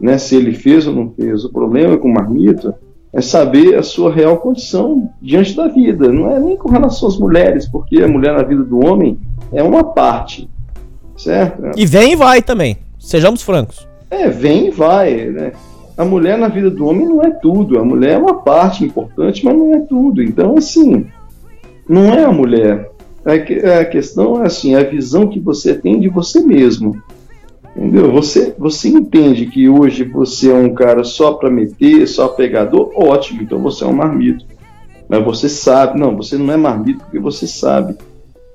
né? 0.00 0.18
Se 0.18 0.36
ele 0.36 0.52
fez 0.52 0.86
ou 0.86 0.94
não 0.94 1.10
fez. 1.10 1.44
O 1.44 1.52
problema 1.52 1.96
com 1.96 2.08
o 2.08 2.14
marmito 2.14 2.72
é 3.12 3.20
saber 3.20 3.76
a 3.76 3.82
sua 3.82 4.12
real 4.12 4.38
condição 4.38 5.10
diante 5.20 5.54
da 5.56 5.68
vida. 5.68 6.12
Não 6.12 6.30
é 6.30 6.38
nem 6.38 6.56
com 6.56 6.68
relação 6.68 7.08
às 7.08 7.18
mulheres, 7.18 7.68
porque 7.68 8.02
a 8.02 8.08
mulher 8.08 8.34
na 8.34 8.42
vida 8.42 8.62
do 8.62 8.84
homem 8.84 9.18
é 9.52 9.62
uma 9.62 9.84
parte, 9.84 10.50
certo? 11.16 11.70
E 11.76 11.86
vem 11.86 12.12
e 12.12 12.16
vai 12.16 12.42
também. 12.42 12.83
Sejamos 13.04 13.42
francos. 13.42 13.86
É, 14.10 14.30
vem 14.30 14.68
e 14.68 14.70
vai, 14.70 15.26
né? 15.26 15.52
A 15.94 16.06
mulher 16.06 16.38
na 16.38 16.48
vida 16.48 16.70
do 16.70 16.86
homem 16.86 17.06
não 17.06 17.22
é 17.22 17.30
tudo. 17.30 17.78
A 17.78 17.84
mulher 17.84 18.12
é 18.12 18.18
uma 18.18 18.40
parte 18.40 18.82
importante, 18.82 19.44
mas 19.44 19.54
não 19.54 19.74
é 19.74 19.80
tudo. 19.80 20.22
Então, 20.22 20.56
assim, 20.56 21.06
não 21.86 22.14
é 22.14 22.24
a 22.24 22.32
mulher. 22.32 22.90
É 23.26 23.78
a 23.78 23.84
questão 23.84 24.42
é 24.42 24.46
assim, 24.46 24.74
é 24.74 24.78
a 24.78 24.88
visão 24.88 25.28
que 25.28 25.38
você 25.38 25.74
tem 25.74 26.00
de 26.00 26.08
você 26.08 26.40
mesmo. 26.40 26.96
Entendeu? 27.76 28.10
Você, 28.10 28.54
você 28.58 28.88
entende 28.88 29.46
que 29.46 29.68
hoje 29.68 30.04
você 30.04 30.50
é 30.50 30.54
um 30.54 30.72
cara 30.72 31.04
só 31.04 31.34
para 31.34 31.50
meter, 31.50 32.08
só 32.08 32.28
pegador? 32.28 32.90
Ótimo, 32.96 33.42
então 33.42 33.58
você 33.58 33.84
é 33.84 33.86
um 33.86 33.92
marmito. 33.92 34.46
Mas 35.06 35.22
você 35.22 35.50
sabe, 35.50 36.00
não, 36.00 36.16
você 36.16 36.38
não 36.38 36.52
é 36.54 36.56
marmito 36.56 37.00
porque 37.00 37.18
você 37.18 37.46
sabe. 37.46 37.96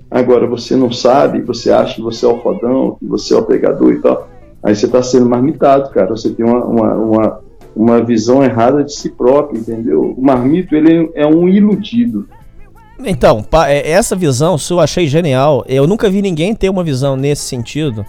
Agora 0.10 0.48
você 0.48 0.76
não 0.76 0.92
sabe, 0.92 1.40
você 1.42 1.72
acha 1.72 1.96
que 1.96 2.02
você 2.02 2.26
é 2.26 2.30
o 2.30 2.42
fodão, 2.42 2.98
que 3.00 3.06
você 3.06 3.36
é 3.36 3.38
o 3.38 3.44
pegador 3.44 3.94
e 3.94 4.00
tal 4.00 4.28
aí 4.64 4.76
você 4.76 4.86
está 4.86 5.02
sendo 5.02 5.30
marmitado, 5.30 5.90
cara. 5.90 6.10
Você 6.10 6.30
tem 6.30 6.46
uma, 6.46 6.64
uma, 6.64 6.94
uma, 6.94 7.40
uma, 7.76 8.04
visão 8.04 8.44
errada 8.44 8.84
de 8.84 8.94
si 8.94 9.10
próprio, 9.10 9.60
entendeu? 9.60 10.14
O 10.18 10.22
marmito, 10.22 10.76
ele 10.76 11.10
é 11.16 11.26
um 11.26 11.48
iludido. 11.48 12.28
Então, 13.04 13.46
é, 13.68 13.92
essa 13.92 14.16
visão 14.16 14.58
eu 14.70 14.80
achei 14.80 15.08
genial. 15.08 15.64
Eu 15.68 15.88
nunca 15.88 16.10
vi 16.10 16.22
ninguém 16.22 16.54
ter 16.54 16.70
uma 16.70 16.84
visão 16.84 17.16
nesse 17.16 17.44
sentido. 17.44 18.06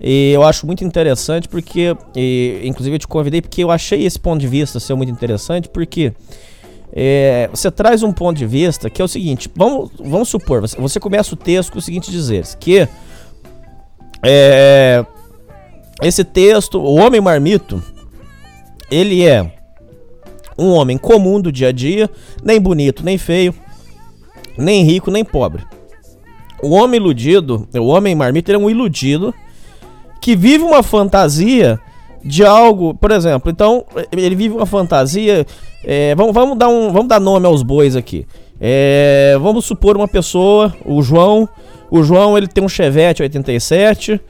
E 0.00 0.32
eu 0.32 0.42
acho 0.42 0.66
muito 0.66 0.84
interessante 0.84 1.48
porque, 1.48 1.96
e, 2.14 2.60
inclusive 2.64 2.96
eu 2.96 2.98
te 2.98 3.08
convidei 3.08 3.40
porque 3.40 3.62
eu 3.62 3.70
achei 3.70 4.04
esse 4.04 4.18
ponto 4.18 4.40
de 4.40 4.46
vista 4.46 4.78
ser 4.78 4.94
muito 4.94 5.10
interessante 5.10 5.70
porque 5.70 6.12
é, 6.92 7.48
você 7.52 7.70
traz 7.70 8.02
um 8.02 8.12
ponto 8.12 8.36
de 8.36 8.46
vista 8.46 8.90
que 8.90 9.00
é 9.00 9.04
o 9.04 9.08
seguinte, 9.08 9.50
vamos, 9.54 9.90
vamos 9.98 10.28
supor, 10.28 10.60
você, 10.60 10.78
você 10.78 11.00
começa 11.00 11.34
o 11.34 11.36
texto 11.36 11.72
com 11.72 11.78
o 11.78 11.82
seguinte 11.82 12.10
dizer, 12.10 12.44
que 12.60 12.86
é, 14.22 15.04
esse 16.02 16.24
texto, 16.24 16.78
o 16.78 16.94
homem 16.96 17.20
marmito, 17.20 17.82
ele 18.90 19.26
é 19.26 19.52
um 20.58 20.70
homem 20.70 20.96
comum 20.96 21.40
do 21.40 21.52
dia 21.52 21.68
a 21.68 21.72
dia, 21.72 22.10
nem 22.42 22.60
bonito, 22.60 23.04
nem 23.04 23.18
feio, 23.18 23.54
nem 24.56 24.84
rico, 24.84 25.10
nem 25.10 25.24
pobre. 25.24 25.62
o 26.62 26.70
homem 26.70 26.98
iludido, 26.98 27.68
o 27.74 27.86
homem 27.86 28.14
marmita, 28.14 28.50
ele 28.50 28.56
é 28.56 28.64
um 28.64 28.70
iludido 28.70 29.34
que 30.20 30.34
vive 30.34 30.64
uma 30.64 30.82
fantasia 30.82 31.78
de 32.24 32.44
algo, 32.44 32.94
por 32.94 33.12
exemplo, 33.12 33.50
então 33.50 33.84
ele 34.10 34.34
vive 34.34 34.54
uma 34.54 34.66
fantasia. 34.66 35.46
É, 35.84 36.14
vamos, 36.16 36.34
vamos, 36.34 36.58
dar 36.58 36.68
um, 36.68 36.92
vamos 36.92 37.08
dar 37.08 37.20
nome 37.20 37.46
aos 37.46 37.62
bois 37.62 37.94
aqui. 37.94 38.26
É, 38.60 39.36
vamos 39.40 39.64
supor 39.64 39.96
uma 39.96 40.08
pessoa, 40.08 40.74
o 40.84 41.00
João. 41.02 41.48
O 41.88 42.02
João 42.02 42.36
ele 42.36 42.48
tem 42.48 42.64
um 42.64 42.68
Chevette 42.68 43.22
87. 43.22 44.20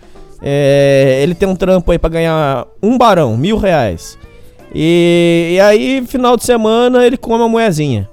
É, 0.42 1.20
ele 1.22 1.34
tem 1.34 1.48
um 1.48 1.56
trampo 1.56 1.90
aí 1.90 1.98
para 1.98 2.10
ganhar 2.10 2.66
um 2.82 2.96
barão, 2.98 3.36
mil 3.36 3.56
reais. 3.56 4.18
E, 4.74 5.52
e 5.54 5.60
aí, 5.60 6.04
final 6.06 6.36
de 6.36 6.44
semana, 6.44 7.06
ele 7.06 7.16
come 7.16 7.42
uma 7.42 7.48
moezinha. 7.48 8.08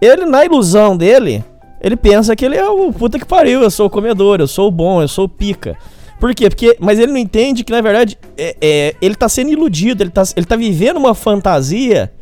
Ele, 0.00 0.26
na 0.26 0.44
ilusão 0.44 0.96
dele, 0.96 1.44
ele 1.80 1.96
pensa 1.96 2.36
que 2.36 2.44
ele 2.44 2.56
é 2.56 2.68
o 2.68 2.92
puta 2.92 3.18
que 3.18 3.24
pariu, 3.24 3.62
eu 3.62 3.70
sou 3.70 3.86
o 3.86 3.90
comedor, 3.90 4.40
eu 4.40 4.48
sou 4.48 4.68
o 4.68 4.70
bom, 4.70 5.00
eu 5.00 5.08
sou 5.08 5.24
o 5.24 5.28
pica. 5.28 5.76
Por 6.20 6.34
quê? 6.34 6.48
Porque, 6.48 6.76
mas 6.78 6.98
ele 6.98 7.10
não 7.10 7.18
entende 7.18 7.64
que, 7.64 7.72
na 7.72 7.80
verdade, 7.80 8.16
é, 8.36 8.56
é, 8.60 8.94
ele 9.00 9.14
tá 9.14 9.28
sendo 9.28 9.50
iludido, 9.50 10.02
ele 10.02 10.10
tá, 10.10 10.22
ele 10.36 10.46
tá 10.46 10.54
vivendo 10.54 10.96
uma 10.96 11.14
fantasia. 11.14 12.12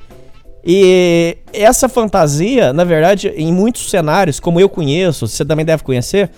E 0.65 1.37
essa 1.53 1.89
fantasia, 1.89 2.73
na 2.73 2.85
verdade, 2.85 3.29
em 3.37 3.53
muitos 3.53 3.91
cenários, 3.91 4.41
como 4.41 4.61
eu 4.61 4.69
conheço, 4.69 5.27
você 5.27 5.45
também 5.45 5.65
deve 5.65 5.83
conhecer, 5.83 6.31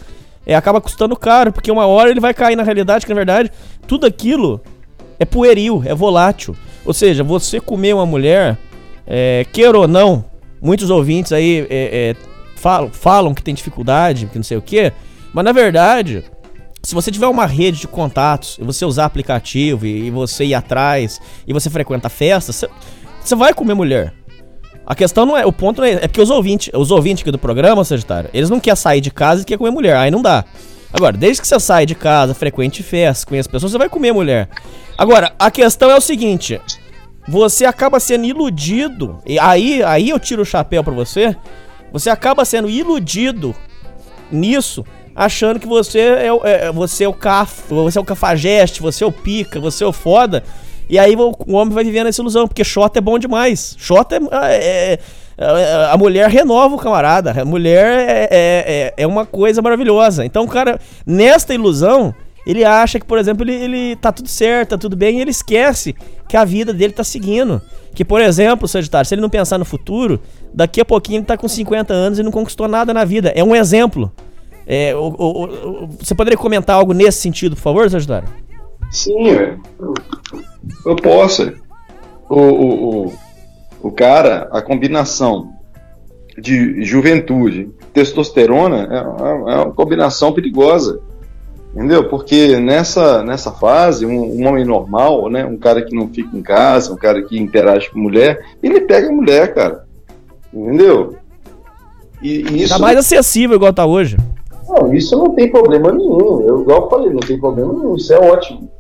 é, 0.47 0.55
acaba 0.55 0.81
custando 0.81 1.17
caro, 1.17 1.53
porque 1.53 1.71
uma 1.71 1.87
hora 1.87 2.11
ele 2.11 2.21
vai 2.21 2.35
cair 2.35 2.57
na 2.57 2.63
realidade 2.63 3.05
que, 3.05 3.13
na 3.13 3.17
verdade, 3.17 3.51
tudo 3.87 4.07
aquilo 4.07 4.61
é 5.19 5.25
pueril, 5.25 5.83
é 5.85 5.95
volátil. 5.95 6.57
Ou 6.85 6.93
seja, 6.93 7.23
você 7.23 7.61
comer 7.61 7.95
uma 7.95 8.07
mulher, 8.07 8.59
é, 9.07 9.47
queira 9.53 9.79
ou 9.79 9.89
não, 9.89 10.25
muitos 10.61 10.91
ouvintes 10.91 11.33
aí 11.33 11.67
é, 11.71 12.11
é 12.11 12.17
falam, 12.57 12.91
falam 12.91 13.35
que 13.35 13.43
tem 13.43 13.55
dificuldade, 13.55 14.27
que 14.27 14.37
não 14.39 14.45
sei 14.45 14.57
o 14.57 14.63
que, 14.63 14.93
mas 15.33 15.45
na 15.45 15.53
verdade 15.53 16.25
se 16.83 16.95
você 16.95 17.11
tiver 17.13 17.29
uma 17.29 17.47
rede 17.47 17.81
de 17.81 17.89
contatos 17.89 18.59
e 18.61 18.65
você 18.65 18.85
usar 18.85 19.05
aplicativo 19.05 19.87
e, 19.87 20.07
e 20.07 20.11
você 20.11 20.45
ir 20.45 20.55
atrás 20.55 21.21
e 21.47 21.53
você 21.53 21.71
frequenta 21.71 22.09
festas, 22.09 22.57
você, 22.57 22.69
você 23.21 23.37
vai 23.37 23.55
comer 23.55 23.75
mulher. 23.75 24.13
A 24.87 24.95
questão 24.95 25.25
não 25.25 25.37
é, 25.37 25.47
o 25.47 25.53
ponto 25.53 25.81
não 25.81 25.87
é, 25.87 25.93
é 25.93 26.09
porque 26.09 26.21
os 26.21 26.31
ouvintes, 26.31 26.71
os 26.75 26.91
ouvintes 26.91 27.23
aqui 27.23 27.31
do 27.31 27.39
programa, 27.39 27.85
Sagitário, 27.85 28.29
eles 28.35 28.51
não 28.51 28.59
querem 28.59 28.77
sair 28.77 29.01
de 29.01 29.11
casa 29.11 29.43
e 29.43 29.45
querem 29.45 29.59
comer 29.59 29.71
mulher, 29.71 29.97
aí 29.97 30.11
não 30.11 30.21
dá. 30.21 30.45
Agora, 30.93 31.17
desde 31.17 31.41
que 31.41 31.49
você 31.49 31.59
sai 31.59 31.87
de 31.87 31.95
casa, 31.95 32.35
frequente 32.35 32.83
festas, 32.83 33.25
conhece 33.25 33.49
pessoas, 33.49 33.73
você 33.73 33.79
vai 33.79 33.89
comer 33.89 34.13
mulher. 34.13 34.49
Agora, 34.99 35.33
a 35.39 35.51
questão 35.51 35.91
é 35.91 35.97
o 35.97 36.01
seguinte, 36.01 36.61
você 37.27 37.65
acaba 37.65 37.99
sendo 38.01 38.25
iludido, 38.25 39.19
e 39.25 39.39
aí, 39.39 39.83
aí 39.83 40.11
eu 40.11 40.19
tiro 40.19 40.43
o 40.43 40.47
chapéu 40.47 40.83
para 40.83 40.93
você, 40.93 41.37
você 41.93 42.11
acaba 42.11 42.45
sendo 42.45 42.69
iludido 42.69 43.55
nisso 44.31 44.85
achando 45.15 45.61
que 45.61 45.67
você 45.67 45.99
é, 45.99 46.29
é, 46.45 46.73
você 46.73 47.05
é 47.05 47.09
o 47.09 47.13
caf, 47.13 47.63
você 47.69 47.99
é 47.99 48.01
o 48.01 48.05
cafajeste, 48.05 48.81
você 48.81 49.05
é 49.05 49.07
o 49.07 49.13
pica, 49.13 49.61
você 49.61 49.85
é 49.85 49.87
o 49.87 49.93
foda. 49.93 50.43
E 50.93 50.99
aí 50.99 51.17
o, 51.17 51.33
o 51.47 51.55
homem 51.55 51.73
vai 51.73 51.85
vivendo 51.85 52.09
essa 52.09 52.21
ilusão, 52.21 52.47
porque 52.47 52.63
Xota 52.63 52.99
é 52.99 53.01
bom 53.01 53.19
demais. 53.19 53.75
Xota 53.79 54.17
é, 54.17 54.21
é, 54.53 54.99
é, 55.39 55.89
a 55.91 55.97
mulher 55.97 56.29
renova 56.29 56.75
o 56.75 56.79
camarada. 56.79 57.31
A 57.41 57.47
mulher 57.47 58.07
é, 58.07 58.29
é, 58.31 58.95
é, 58.95 59.07
uma 59.07 59.25
coisa 59.25 59.63
maravilhosa. 59.63 60.23
Então, 60.23 60.45
o 60.45 60.47
cara, 60.47 60.79
nesta 61.07 61.55
ilusão, 61.55 62.15
ele 62.47 62.63
acha 62.63 63.01
que, 63.01 63.07
por 63.07 63.17
exemplo, 63.17 63.43
ele, 63.43 63.55
ele 63.55 63.97
tá 63.97 64.13
tudo 64.13 64.29
certo, 64.29 64.69
tá 64.69 64.77
tudo 64.77 64.95
bem, 64.95 65.17
e 65.17 65.23
ele 65.23 65.31
esquece 65.31 65.97
que 66.29 66.37
a 66.37 66.45
vida 66.45 66.75
dele 66.75 66.93
tá 66.93 67.03
seguindo. 67.03 67.63
Que, 67.95 68.05
por 68.05 68.21
exemplo, 68.21 68.69
Sagitário, 68.69 69.09
se 69.09 69.15
ele 69.15 69.23
não 69.23 69.31
pensar 69.31 69.57
no 69.57 69.65
futuro, 69.65 70.21
daqui 70.53 70.79
a 70.79 70.85
pouquinho 70.85 71.21
ele 71.21 71.25
tá 71.25 71.39
com 71.39 71.49
50 71.49 71.95
anos 71.95 72.19
e 72.19 72.23
não 72.23 72.31
conquistou 72.31 72.69
nada 72.69 72.93
na 72.93 73.07
vida. 73.07 73.33
É 73.35 73.43
um 73.43 73.57
exemplo. 73.57 74.13
É, 74.67 74.95
o, 74.95 75.07
o, 75.09 75.45
o, 75.45 75.87
você 75.99 76.15
poderia 76.15 76.37
comentar 76.37 76.77
algo 76.77 76.93
nesse 76.93 77.23
sentido, 77.23 77.57
por 77.57 77.63
favor, 77.63 77.89
Sagitário? 77.89 78.29
Sim, 78.93 79.31
eu, 79.31 79.95
eu 80.85 80.97
posso. 80.97 81.55
O, 82.29 82.41
o, 82.41 83.13
o, 83.83 83.91
cara, 83.91 84.49
a 84.53 84.61
combinação 84.61 85.51
de 86.39 86.85
juventude, 86.85 87.71
testosterona, 87.93 88.89
é, 88.91 88.97
é, 88.97 89.55
é 89.55 89.57
uma 89.57 89.73
combinação 89.73 90.33
perigosa. 90.33 91.01
Entendeu? 91.75 92.07
Porque 92.11 92.61
nessa, 92.61 93.23
nessa 93.23 93.51
fase, 93.51 94.05
um, 94.05 94.41
um, 94.41 94.47
homem 94.47 94.65
normal, 94.65 95.31
né, 95.31 95.43
um 95.47 95.57
cara 95.57 95.83
que 95.83 95.97
não 95.97 96.07
fica 96.09 96.37
em 96.37 96.43
casa, 96.43 96.93
um 96.93 96.97
cara 96.97 97.23
que 97.23 97.39
interage 97.39 97.91
com 97.91 97.99
mulher, 97.99 98.45
ele 98.63 98.83
pega 98.83 99.09
a 99.09 99.13
mulher, 99.13 99.55
cara. 99.55 99.87
Entendeu? 100.53 101.17
E, 102.21 102.43
e 102.43 102.63
isso... 102.63 102.75
Tá 102.75 102.79
mais 102.79 102.99
acessível 102.99 103.57
igual 103.57 103.73
tá 103.73 103.87
hoje. 103.87 104.19
Não, 104.69 104.93
isso 104.93 105.17
não 105.17 105.35
tem 105.35 105.51
problema 105.51 105.91
nenhum. 105.93 106.43
Eu, 106.43 106.61
igual 106.61 106.83
eu 106.83 106.91
falei, 106.91 107.11
não 107.11 107.21
tem 107.21 107.41
problema 107.41 107.73
nenhum. 107.73 107.97
Isso 107.97 108.13
é 108.13 108.19
ótimo. 108.19 108.71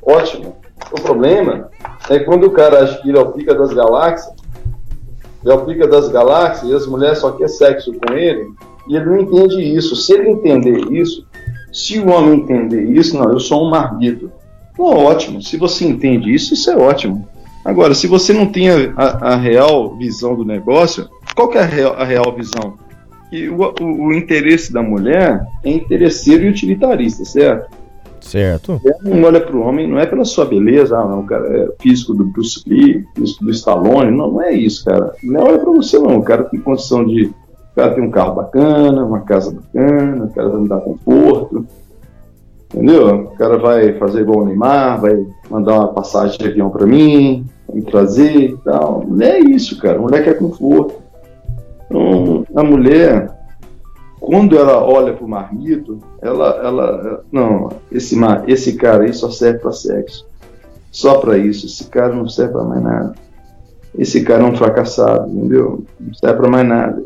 Ótimo. 0.00 0.56
O 0.90 1.00
problema 1.00 1.70
é 2.08 2.18
quando 2.20 2.44
o 2.44 2.50
cara 2.50 2.82
acha 2.82 3.00
que 3.00 3.08
ele 3.08 3.18
é 3.18 3.20
o 3.20 3.32
pica 3.32 3.54
das 3.54 3.72
galáxias, 3.72 4.34
é 5.44 5.52
o 5.52 5.64
pica 5.64 5.86
das 5.86 6.08
galáxias 6.08 6.70
e 6.70 6.74
as 6.74 6.86
mulheres 6.86 7.18
só 7.18 7.32
querem 7.32 7.48
sexo 7.48 7.92
com 7.94 8.14
ele, 8.14 8.46
e 8.88 8.96
ele 8.96 9.04
não 9.06 9.20
entende 9.20 9.62
isso. 9.62 9.96
Se 9.96 10.14
ele 10.14 10.30
entender 10.30 10.92
isso, 10.92 11.26
se 11.72 11.98
o 11.98 12.10
homem 12.10 12.40
entender 12.40 12.82
isso, 12.84 13.18
não, 13.18 13.30
eu 13.30 13.40
sou 13.40 13.66
um 13.66 13.70
marmito. 13.70 14.30
Ótimo. 14.78 15.40
Se 15.42 15.56
você 15.56 15.86
entende 15.86 16.34
isso, 16.34 16.54
isso 16.54 16.70
é 16.70 16.76
ótimo. 16.76 17.28
Agora, 17.64 17.94
se 17.94 18.06
você 18.06 18.32
não 18.32 18.46
tem 18.46 18.70
a, 18.70 18.92
a, 18.96 19.34
a 19.34 19.36
real 19.36 19.96
visão 19.96 20.34
do 20.34 20.44
negócio, 20.44 21.08
qual 21.34 21.48
que 21.48 21.58
é 21.58 21.62
a 21.62 21.66
real, 21.66 21.94
a 21.96 22.04
real 22.04 22.34
visão? 22.34 22.76
que 23.32 23.48
o, 23.48 23.62
o, 23.80 24.08
o, 24.08 24.12
interesse 24.12 24.70
da 24.70 24.82
mulher 24.82 25.42
é 25.64 25.70
interesseiro 25.70 26.44
e 26.44 26.50
utilitarista, 26.50 27.24
certo? 27.24 27.74
Certo. 28.22 28.80
Ela 28.84 28.98
não 29.02 29.24
olha 29.24 29.40
para 29.40 29.56
o 29.56 29.60
homem, 29.60 29.86
não 29.86 29.98
é 29.98 30.06
pela 30.06 30.24
sua 30.24 30.44
beleza, 30.44 30.96
ah, 30.96 31.04
não, 31.04 31.26
cara, 31.26 31.46
é 31.48 31.68
físico 31.80 32.14
do 32.14 32.24
Bruce 32.24 32.62
Lee, 32.66 33.04
físico 33.14 33.44
do 33.44 33.50
Stallone, 33.50 34.16
não, 34.16 34.30
não 34.30 34.42
é 34.42 34.52
isso, 34.52 34.84
cara. 34.84 35.12
Não 35.22 35.42
olha 35.42 35.58
para 35.58 35.72
você, 35.72 35.98
não. 35.98 36.18
O 36.18 36.22
cara 36.22 36.44
tem 36.44 36.60
condição 36.60 37.04
de. 37.04 37.24
O 37.24 37.74
cara 37.74 37.94
tem 37.94 38.04
um 38.04 38.10
carro 38.10 38.34
bacana, 38.34 39.04
uma 39.04 39.20
casa 39.20 39.50
bacana, 39.50 40.24
o 40.24 40.30
cara 40.30 40.48
vai 40.48 40.60
me 40.60 40.68
dar 40.68 40.80
conforto. 40.80 41.66
Entendeu? 42.74 43.24
O 43.24 43.36
cara 43.36 43.58
vai 43.58 43.92
fazer 43.98 44.22
igual 44.22 44.40
o 44.40 44.46
Neymar, 44.46 45.00
vai 45.00 45.26
mandar 45.50 45.74
uma 45.74 45.88
passagem 45.88 46.38
de 46.38 46.46
avião 46.46 46.70
para 46.70 46.86
mim, 46.86 47.44
me 47.72 47.82
trazer 47.82 48.50
e 48.50 48.56
tal. 48.58 49.04
Não 49.06 49.26
é 49.26 49.38
isso, 49.40 49.78
cara. 49.78 49.98
Mulher 49.98 50.24
quer 50.24 50.38
conforto. 50.38 50.94
Então, 51.86 52.46
a 52.54 52.62
mulher, 52.62 53.30
quando 54.22 54.56
ela 54.56 54.80
olha 54.80 55.12
para 55.14 55.24
o 55.24 55.28
marmito, 55.28 55.98
ela, 56.22 56.50
ela, 56.64 57.24
não, 57.32 57.70
esse, 57.90 58.16
esse 58.46 58.74
cara 58.74 59.02
aí 59.02 59.12
só 59.12 59.28
serve 59.28 59.58
para 59.58 59.72
sexo. 59.72 60.24
Só 60.92 61.18
para 61.18 61.36
isso. 61.36 61.66
Esse 61.66 61.86
cara 61.86 62.14
não 62.14 62.28
serve 62.28 62.52
para 62.52 62.62
mais 62.62 62.82
nada. 62.82 63.14
Esse 63.98 64.22
cara 64.22 64.44
é 64.44 64.46
um 64.46 64.56
fracassado, 64.56 65.28
entendeu? 65.28 65.84
Não 65.98 66.14
serve 66.14 66.36
para 66.36 66.48
mais 66.48 66.68
nada. 66.68 67.02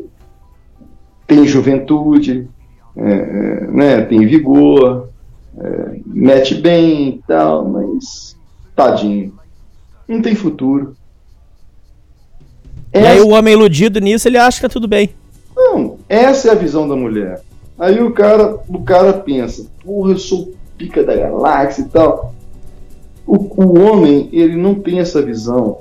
Tem 1.25 1.47
juventude, 1.47 2.47
é, 2.95 3.11
é, 3.11 3.67
né? 3.67 4.01
tem 4.03 4.23
vigor, 4.27 5.09
é, 5.57 5.99
mete 6.05 6.53
bem 6.53 7.09
e 7.09 7.21
tal, 7.27 7.67
mas 7.67 8.37
tadinho. 8.75 9.33
Não 10.07 10.21
tem 10.21 10.35
futuro. 10.35 10.95
Essa... 12.93 13.05
E 13.05 13.07
aí 13.07 13.21
o 13.21 13.29
homem 13.29 13.55
iludido 13.55 13.99
nisso, 13.99 14.27
ele 14.27 14.37
acha 14.37 14.57
que 14.57 14.67
tá 14.67 14.69
tudo 14.69 14.87
bem. 14.87 15.09
Não, 15.69 15.97
essa 16.07 16.49
é 16.49 16.51
a 16.51 16.55
visão 16.55 16.87
da 16.87 16.95
mulher. 16.95 17.41
Aí 17.77 18.01
o 18.01 18.11
cara, 18.11 18.57
o 18.67 18.81
cara 18.83 19.13
pensa, 19.13 19.65
porra, 19.83 20.11
eu 20.11 20.17
sou 20.17 20.53
pica 20.77 21.03
da 21.03 21.15
galáxia 21.15 21.81
e 21.81 21.85
tal. 21.85 22.33
O, 23.25 23.35
o 23.35 23.79
homem, 23.79 24.29
ele 24.31 24.55
não 24.55 24.75
tem 24.75 24.99
essa 24.99 25.21
visão. 25.21 25.79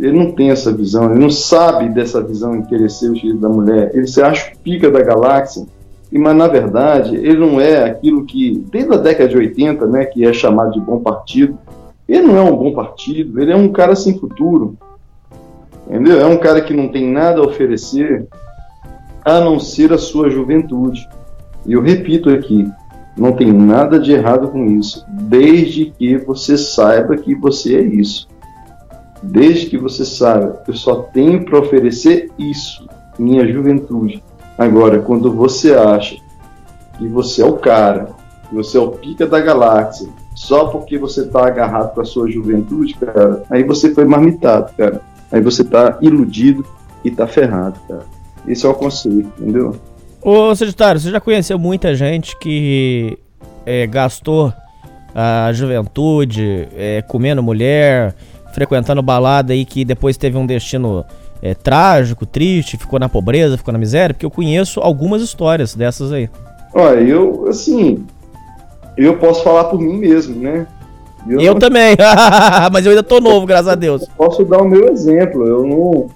Ele 0.00 0.16
não 0.16 0.30
tem 0.30 0.50
essa 0.50 0.72
visão, 0.72 1.10
ele 1.10 1.18
não 1.18 1.28
sabe 1.28 1.88
dessa 1.88 2.22
visão 2.22 2.54
interesseira 2.54 3.34
da 3.34 3.48
mulher. 3.48 3.90
Ele 3.92 4.06
se 4.06 4.22
acha 4.22 4.52
pica 4.62 4.88
da 4.90 5.02
galáxia, 5.02 5.66
mas 6.10 6.36
na 6.36 6.46
verdade 6.46 7.16
ele 7.16 7.36
não 7.36 7.60
é 7.60 7.84
aquilo 7.84 8.24
que, 8.24 8.64
desde 8.70 8.94
a 8.94 8.96
década 8.96 9.28
de 9.28 9.36
80, 9.36 9.86
né, 9.88 10.04
que 10.04 10.24
é 10.24 10.32
chamado 10.32 10.72
de 10.72 10.80
bom 10.80 11.00
partido, 11.00 11.58
ele 12.08 12.22
não 12.22 12.36
é 12.36 12.42
um 12.42 12.56
bom 12.56 12.72
partido, 12.72 13.40
ele 13.40 13.50
é 13.50 13.56
um 13.56 13.72
cara 13.72 13.96
sem 13.96 14.16
futuro. 14.16 14.76
Entendeu? 15.88 16.20
É 16.20 16.26
um 16.26 16.38
cara 16.38 16.60
que 16.60 16.72
não 16.72 16.88
tem 16.88 17.10
nada 17.10 17.40
a 17.40 17.44
oferecer 17.44 18.28
a 19.36 19.44
não 19.44 19.58
ser 19.58 19.92
a 19.92 19.98
sua 19.98 20.30
juventude. 20.30 21.08
E 21.66 21.72
eu 21.72 21.82
repito 21.82 22.30
aqui, 22.30 22.70
não 23.16 23.32
tem 23.32 23.52
nada 23.52 23.98
de 23.98 24.12
errado 24.12 24.48
com 24.48 24.64
isso, 24.66 25.04
desde 25.08 25.86
que 25.86 26.16
você 26.16 26.56
saiba 26.56 27.16
que 27.16 27.34
você 27.34 27.76
é 27.76 27.82
isso. 27.82 28.28
Desde 29.22 29.66
que 29.66 29.76
você 29.76 30.04
saiba, 30.04 30.62
eu 30.66 30.74
só 30.74 31.02
tenho 31.02 31.44
para 31.44 31.58
oferecer 31.58 32.30
isso, 32.38 32.86
minha 33.18 33.46
juventude. 33.52 34.22
Agora, 34.56 35.00
quando 35.00 35.32
você 35.32 35.74
acha 35.74 36.16
que 36.96 37.08
você 37.08 37.42
é 37.42 37.46
o 37.46 37.54
cara, 37.54 38.10
que 38.48 38.54
você 38.54 38.78
é 38.78 38.80
o 38.80 38.90
pica 38.90 39.26
da 39.26 39.40
galáxia, 39.40 40.08
só 40.34 40.66
porque 40.66 40.96
você 40.96 41.22
está 41.22 41.46
agarrado 41.46 41.94
com 41.94 42.00
a 42.00 42.04
sua 42.04 42.30
juventude, 42.30 42.94
cara, 42.94 43.42
aí 43.50 43.64
você 43.64 43.92
foi 43.92 44.04
marmitado, 44.04 44.72
cara. 44.76 45.00
Aí 45.30 45.40
você 45.40 45.64
tá 45.64 45.98
iludido 46.00 46.64
e 47.04 47.10
tá 47.10 47.26
ferrado, 47.26 47.78
cara. 47.88 48.06
Esse 48.48 48.66
é 48.66 48.68
o 48.68 48.74
conceito, 48.74 49.30
entendeu? 49.38 49.76
Ô, 50.22 50.54
Sagitário, 50.54 51.00
você 51.00 51.10
já 51.10 51.20
conheceu 51.20 51.58
muita 51.58 51.94
gente 51.94 52.36
que 52.38 53.18
é, 53.64 53.86
gastou 53.86 54.52
a 55.14 55.52
juventude 55.52 56.68
é, 56.76 57.02
comendo 57.02 57.42
mulher, 57.42 58.14
frequentando 58.52 59.02
balada 59.02 59.52
aí 59.52 59.64
que 59.64 59.84
depois 59.84 60.16
teve 60.16 60.36
um 60.36 60.46
destino 60.46 61.04
é, 61.42 61.54
trágico, 61.54 62.26
triste, 62.26 62.76
ficou 62.76 62.98
na 62.98 63.08
pobreza, 63.08 63.56
ficou 63.56 63.72
na 63.72 63.78
miséria? 63.78 64.14
Porque 64.14 64.26
eu 64.26 64.30
conheço 64.30 64.80
algumas 64.80 65.22
histórias 65.22 65.74
dessas 65.74 66.12
aí. 66.12 66.28
Olha, 66.74 67.00
eu, 67.00 67.46
assim, 67.48 68.04
eu 68.96 69.16
posso 69.18 69.42
falar 69.42 69.64
por 69.64 69.80
mim 69.80 69.98
mesmo, 69.98 70.40
né? 70.40 70.66
Eu, 71.28 71.40
eu 71.40 71.54
também, 71.56 71.96
mas 72.72 72.86
eu 72.86 72.90
ainda 72.90 73.02
tô 73.02 73.20
novo, 73.20 73.46
graças 73.46 73.68
a 73.68 73.74
Deus. 73.74 74.08
Posso 74.16 74.44
dar 74.44 74.62
o 74.62 74.68
meu 74.68 74.90
exemplo, 74.90 75.46
eu 75.46 75.66
não, 75.66 76.10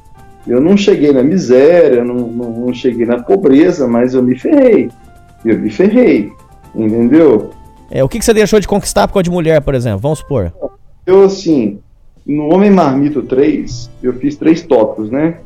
eu 0.47 0.61
não 0.61 0.77
cheguei 0.77 1.13
na 1.13 1.23
miséria, 1.23 2.05
não, 2.05 2.15
não, 2.15 2.51
não 2.51 2.75
cheguei 2.75 3.07
na 3.07 3.23
pobreza, 3.23 3.87
mas 3.87 4.15
eu 4.15 4.23
me 4.23 4.39
ferrei, 4.39 4.91
eu 5.45 5.59
me 5.59 5.71
ferrei, 5.71 6.31
entendeu? 6.75 7.51
É, 7.91 8.03
o 8.03 8.09
que, 8.09 8.19
que 8.19 8.25
você 8.25 8.35
deixou 8.35 8.59
de 8.59 8.67
conquistar 8.67 9.07
por 9.07 9.15
causa 9.15 9.25
de 9.25 9.31
mulher, 9.31 9.61
por 9.61 9.75
exemplo? 9.75 10.01
Vamos 10.01 10.21
supor. 10.21 10.53
Eu, 11.07 11.25
assim, 11.25 11.79
no 12.27 12.53
Homem 12.55 12.71
Marmito 12.71 13.23
3, 13.23 13.91
eu 14.03 14.15
fiz 14.15 14.37
três 14.37 14.63
tópicos, 14.63 15.11
né? 15.11 15.37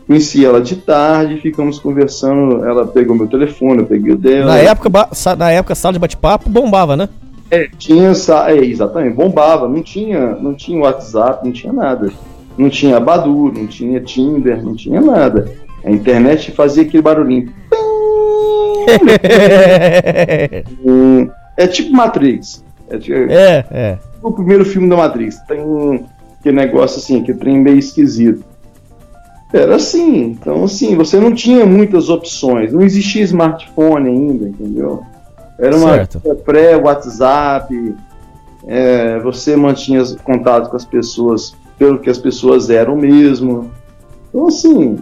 Conheci 0.06 0.46
ela 0.46 0.60
de 0.60 0.76
tarde, 0.76 1.40
ficamos 1.40 1.80
conversando. 1.80 2.66
Ela 2.66 2.86
pegou 2.86 3.16
meu 3.16 3.28
telefone, 3.28 3.80
eu 3.80 3.86
peguei 3.86 4.14
o 4.14 4.18
dela. 4.18 4.54
Na 4.54 4.58
época, 4.58 4.90
na 5.38 5.52
época 5.52 5.76
sala 5.76 5.94
de 5.94 6.00
bate-papo 6.00 6.50
bombava, 6.50 6.98
né? 6.98 7.08
É, 7.50 7.70
tinha, 7.78 8.12
é, 8.48 8.58
exatamente, 8.58 9.16
bombava. 9.16 9.70
Não 9.70 9.82
tinha, 9.82 10.36
não 10.36 10.54
tinha 10.54 10.82
WhatsApp, 10.82 11.46
não 11.46 11.54
tinha 11.54 11.72
nada. 11.72 12.12
Não 12.58 12.70
tinha 12.70 13.00
Badu, 13.00 13.52
não 13.52 13.66
tinha 13.66 14.02
Tinder, 14.02 14.64
não 14.64 14.76
tinha 14.76 15.00
nada. 15.00 15.50
A 15.86 15.92
internet 15.92 16.52
fazia 16.52 16.84
aquele 16.84 17.02
barulhinho. 17.02 17.50
é 21.58 21.68
tipo 21.68 21.94
Matrix. 21.94 22.64
É, 22.90 22.98
tipo, 22.98 23.32
é, 23.32 23.66
é. 23.72 23.98
O 24.22 24.32
primeiro 24.32 24.66
filme 24.66 24.90
da 24.90 24.98
Matrix. 24.98 25.40
Tem 25.48 26.06
aquele 26.40 26.56
negócio 26.56 27.00
assim, 27.00 27.24
que 27.24 27.34
trem 27.34 27.60
meio 27.60 27.80
esquisito. 27.80 28.44
Era 29.54 29.76
assim. 29.76 30.24
Então, 30.24 30.64
assim, 30.64 30.96
você 30.96 31.20
não 31.20 31.32
tinha 31.32 31.64
muitas 31.64 32.10
opções. 32.10 32.74
Não 32.74 32.82
existia 32.82 33.22
smartphone 33.22 34.10
ainda, 34.10 34.50
entendeu? 34.50 35.04
Era 35.60 35.78
uma 35.78 36.08
pré-WhatsApp. 36.44 37.96
É, 38.66 39.20
você 39.20 39.56
mantinha 39.56 40.04
contato 40.24 40.72
com 40.72 40.76
as 40.76 40.86
pessoas 40.86 41.56
pelo 41.78 42.00
que 42.00 42.10
as 42.10 42.18
pessoas 42.18 42.72
eram 42.72 42.96
mesmo. 42.96 43.70
Então, 44.30 44.48
assim, 44.48 44.98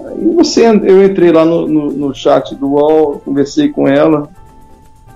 aí 0.00 0.34
você, 0.34 0.66
eu 0.66 1.04
entrei 1.04 1.30
lá 1.30 1.44
no, 1.44 1.68
no, 1.68 1.92
no 1.92 2.14
chat 2.14 2.56
do 2.56 2.70
UOL, 2.70 3.20
conversei 3.24 3.68
com 3.68 3.86
ela, 3.86 4.28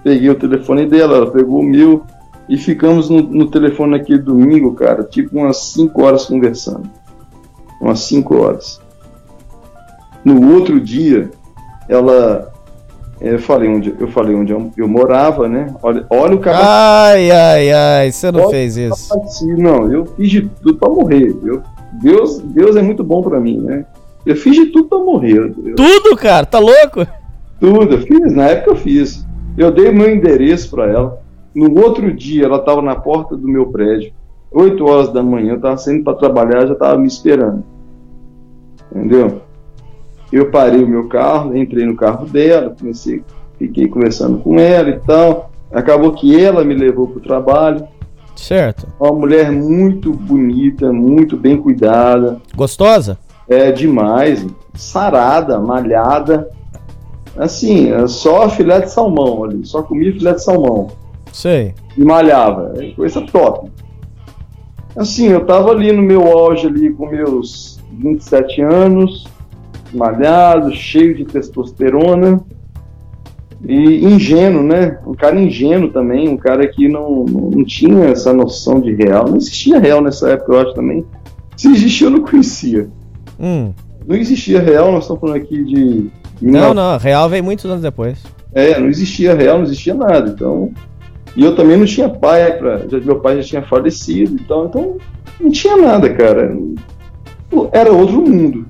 peguei 0.04 0.28
o 0.28 0.34
telefone 0.34 0.86
dela, 0.86 1.16
ela 1.16 1.30
pegou 1.30 1.60
o 1.60 1.64
meu 1.64 2.02
e 2.48 2.56
ficamos 2.58 3.08
no, 3.08 3.22
no 3.22 3.50
telefone 3.50 3.92
naquele 3.92 4.18
domingo, 4.18 4.74
cara, 4.74 5.02
tipo 5.02 5.38
umas 5.38 5.72
5 5.72 6.02
horas 6.02 6.26
conversando 6.26 6.88
umas 7.80 8.00
5 8.00 8.36
horas. 8.36 8.80
No 10.24 10.54
outro 10.54 10.80
dia, 10.80 11.30
ela. 11.88 12.52
É, 13.20 13.32
eu 13.32 13.38
falei 13.38 13.68
onde 13.68 13.94
eu, 13.98 14.08
falei 14.08 14.34
onde 14.34 14.52
eu, 14.52 14.70
eu 14.76 14.86
morava, 14.86 15.48
né? 15.48 15.74
Olha, 15.82 16.04
olha 16.10 16.34
o 16.34 16.38
cara. 16.38 16.58
Ai, 16.60 17.30
ai, 17.30 17.72
ai, 17.72 18.12
você 18.12 18.30
não 18.30 18.50
fez 18.50 18.76
isso. 18.76 19.08
Não, 19.56 19.90
eu 19.90 20.04
fiz 20.04 20.28
de 20.28 20.42
tudo 20.62 20.78
para 20.78 20.88
morrer. 20.90 21.34
Eu, 21.42 21.62
Deus, 21.92 22.40
Deus 22.40 22.76
é 22.76 22.82
muito 22.82 23.02
bom 23.02 23.22
para 23.22 23.40
mim, 23.40 23.58
né? 23.58 23.86
Eu 24.26 24.36
fiz 24.36 24.54
de 24.56 24.66
tudo 24.66 24.88
para 24.88 24.98
morrer. 24.98 25.38
Eu, 25.38 25.74
tudo, 25.74 26.16
cara? 26.16 26.44
Tá 26.44 26.58
louco? 26.58 27.06
Tudo, 27.60 27.94
eu 27.94 28.00
fiz, 28.02 28.32
na 28.34 28.48
época 28.48 28.72
eu 28.72 28.76
fiz. 28.76 29.24
Eu 29.56 29.70
dei 29.70 29.90
meu 29.90 30.12
endereço 30.12 30.70
para 30.70 30.90
ela. 30.90 31.22
No 31.54 31.80
outro 31.80 32.12
dia, 32.12 32.44
ela 32.44 32.58
estava 32.58 32.82
na 32.82 32.96
porta 32.96 33.34
do 33.34 33.48
meu 33.48 33.66
prédio. 33.66 34.12
8 34.50 34.84
horas 34.84 35.12
da 35.12 35.22
manhã, 35.22 35.52
eu 35.52 35.56
estava 35.56 35.76
saindo 35.76 36.04
para 36.04 36.18
trabalhar, 36.18 36.66
já 36.66 36.72
estava 36.72 36.98
me 36.98 37.06
esperando. 37.06 37.64
Entendeu? 38.90 39.42
Eu 40.32 40.50
parei 40.50 40.82
o 40.82 40.88
meu 40.88 41.08
carro, 41.08 41.56
entrei 41.56 41.86
no 41.86 41.96
carro 41.96 42.26
dela, 42.26 42.74
comecei, 42.78 43.22
fiquei 43.58 43.88
conversando 43.88 44.38
com 44.38 44.58
ela 44.58 44.90
e 44.90 44.98
tal. 45.00 45.50
Acabou 45.72 46.12
que 46.12 46.40
ela 46.40 46.64
me 46.64 46.74
levou 46.74 47.08
para 47.08 47.18
o 47.18 47.22
trabalho. 47.22 47.86
Certo. 48.34 48.86
Uma 49.00 49.12
mulher 49.12 49.50
muito 49.50 50.12
bonita, 50.12 50.92
muito 50.92 51.36
bem 51.36 51.56
cuidada. 51.56 52.40
Gostosa? 52.54 53.18
É 53.48 53.70
demais. 53.72 54.46
Sarada, 54.74 55.58
malhada. 55.58 56.48
Assim, 57.36 57.92
é 57.92 58.06
só 58.06 58.48
filé 58.48 58.80
de 58.80 58.90
salmão 58.90 59.44
ali. 59.44 59.64
Só 59.64 59.82
comia 59.82 60.12
filé 60.12 60.32
de 60.32 60.42
salmão. 60.42 60.88
Sei. 61.32 61.74
E 61.96 62.04
malhava. 62.04 62.74
É 62.76 62.90
coisa 62.92 63.20
top. 63.22 63.70
Assim, 64.96 65.28
eu 65.28 65.44
tava 65.44 65.70
ali 65.70 65.92
no 65.92 66.02
meu 66.02 66.22
auge 66.22 66.66
ali 66.66 66.90
com 66.92 67.06
meus 67.06 67.78
27 67.92 68.62
anos, 68.62 69.26
malhado, 69.92 70.74
cheio 70.74 71.14
de 71.14 71.24
testosterona 71.24 72.40
e 73.64 74.04
ingênuo, 74.04 74.62
né? 74.62 74.98
Um 75.06 75.14
cara 75.14 75.38
ingênuo 75.38 75.90
também, 75.90 76.28
um 76.28 76.36
cara 76.36 76.66
que 76.68 76.88
não, 76.88 77.24
não 77.24 77.64
tinha 77.64 78.06
essa 78.06 78.32
noção 78.32 78.80
de 78.80 78.92
real. 78.94 79.28
Não 79.28 79.36
existia 79.36 79.78
real 79.78 80.00
nessa 80.00 80.30
época, 80.30 80.52
eu 80.52 80.60
acho 80.60 80.74
também. 80.74 81.04
Se 81.56 81.68
existia, 81.68 82.06
eu 82.06 82.10
não 82.10 82.22
conhecia. 82.22 82.88
Hum. 83.40 83.72
Não 84.06 84.14
existia 84.14 84.60
real, 84.60 84.92
nós 84.92 85.04
estamos 85.04 85.20
falando 85.20 85.36
aqui 85.36 85.64
de. 85.64 86.10
Não, 86.40 86.72
não, 86.74 86.96
real 86.98 87.28
veio 87.28 87.42
muitos 87.42 87.64
anos 87.64 87.82
depois. 87.82 88.22
É, 88.52 88.78
não 88.78 88.88
existia 88.88 89.34
real, 89.34 89.58
não 89.58 89.64
existia 89.64 89.94
nada. 89.94 90.30
Então, 90.30 90.70
e 91.36 91.44
eu 91.44 91.54
também 91.54 91.76
não 91.76 91.84
tinha 91.84 92.08
pai, 92.08 92.56
pra, 92.56 92.78
já, 92.88 92.98
meu 92.98 93.20
pai 93.20 93.36
já 93.36 93.42
tinha 93.42 93.62
falecido, 93.62 94.34
então, 94.40 94.66
então 94.66 94.96
não 95.38 95.50
tinha 95.50 95.76
nada, 95.76 96.08
cara. 96.14 96.56
Era 97.72 97.92
outro 97.92 98.22
mundo. 98.22 98.66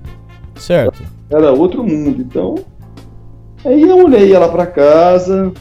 Certo. 0.56 1.02
Era 1.30 1.52
outro 1.52 1.84
mundo. 1.84 2.20
Então, 2.20 2.56
aí 3.64 3.88
a 3.88 3.96
mulher 3.96 4.26
ia 4.26 4.40
lá 4.40 4.48
para 4.48 4.66
casa, 4.66 5.52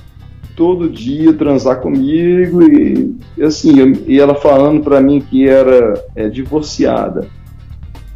todo 0.55 0.89
dia 0.89 1.31
transar 1.33 1.79
comigo 1.79 2.63
e, 2.63 3.15
e 3.37 3.43
assim, 3.43 3.79
eu, 3.79 3.91
e 4.07 4.19
ela 4.19 4.33
falando 4.33 4.81
para 4.81 4.99
mim 4.99 5.21
que 5.21 5.47
era 5.47 5.93
é, 6.15 6.27
divorciada. 6.27 7.27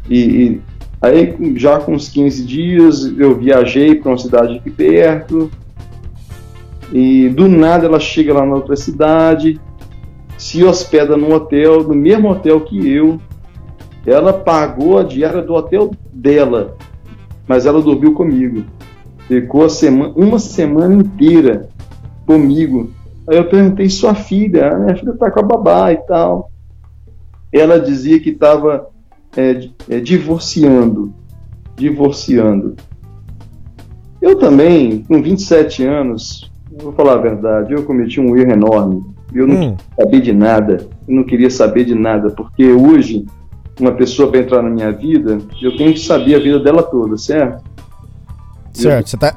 E, 0.08 0.18
e, 0.18 0.60
aí, 1.00 1.54
já 1.56 1.78
com 1.78 1.92
uns 1.92 2.08
15 2.08 2.44
dias, 2.44 3.04
eu 3.16 3.38
viajei 3.38 3.94
para 3.94 4.10
uma 4.10 4.18
cidade 4.18 4.56
aqui 4.56 4.70
perto, 4.70 5.48
e 6.92 7.28
do 7.28 7.48
nada 7.48 7.86
ela 7.86 8.00
chega 8.00 8.34
lá 8.34 8.44
na 8.44 8.54
outra 8.54 8.76
cidade, 8.76 9.60
se 10.36 10.64
hospeda 10.64 11.16
num 11.16 11.32
hotel, 11.32 11.84
no 11.84 11.94
mesmo 11.94 12.30
hotel 12.30 12.60
que 12.62 12.90
eu. 12.90 13.20
Ela 14.06 14.32
pagou 14.32 14.98
a 14.98 15.02
diária 15.02 15.42
do 15.42 15.54
hotel 15.54 15.90
dela, 16.12 16.76
mas 17.46 17.66
ela 17.66 17.82
dormiu 17.82 18.14
comigo. 18.14 18.64
Ficou 19.28 19.68
semana, 19.68 20.12
uma 20.16 20.38
semana 20.38 20.94
inteira 20.94 21.68
comigo. 22.26 22.90
Aí 23.28 23.36
eu 23.36 23.48
perguntei, 23.48 23.88
sua 23.88 24.14
filha? 24.14 24.72
A 24.72 24.78
minha 24.78 24.96
filha 24.96 25.12
tá 25.12 25.30
com 25.30 25.40
a 25.40 25.42
babá 25.42 25.92
e 25.92 25.98
tal. 25.98 26.50
Ela 27.52 27.78
dizia 27.78 28.18
que 28.18 28.30
estava 28.30 28.88
é, 29.36 29.68
é, 29.88 30.00
divorciando. 30.00 31.12
Divorciando. 31.76 32.76
Eu 34.20 34.36
também, 34.36 35.02
com 35.02 35.22
27 35.22 35.84
anos, 35.84 36.49
vou 36.80 36.92
falar 36.92 37.14
a 37.14 37.18
verdade, 37.18 37.72
eu 37.72 37.82
cometi 37.84 38.20
um 38.20 38.36
erro 38.36 38.52
enorme. 38.52 39.04
Eu 39.32 39.46
não 39.46 39.70
hum. 39.70 39.76
sabia 39.98 40.20
de 40.20 40.32
nada, 40.32 40.88
eu 41.06 41.14
não 41.14 41.24
queria 41.24 41.50
saber 41.50 41.84
de 41.84 41.94
nada, 41.94 42.30
porque 42.30 42.72
hoje, 42.72 43.26
uma 43.78 43.92
pessoa 43.92 44.30
para 44.30 44.40
entrar 44.40 44.62
na 44.62 44.70
minha 44.70 44.90
vida, 44.90 45.38
eu 45.62 45.76
tenho 45.76 45.92
que 45.92 46.00
saber 46.00 46.34
a 46.34 46.38
vida 46.38 46.58
dela 46.58 46.82
toda, 46.82 47.16
certo? 47.16 47.62
Certo, 48.72 49.10
você, 49.10 49.16
tá, 49.16 49.34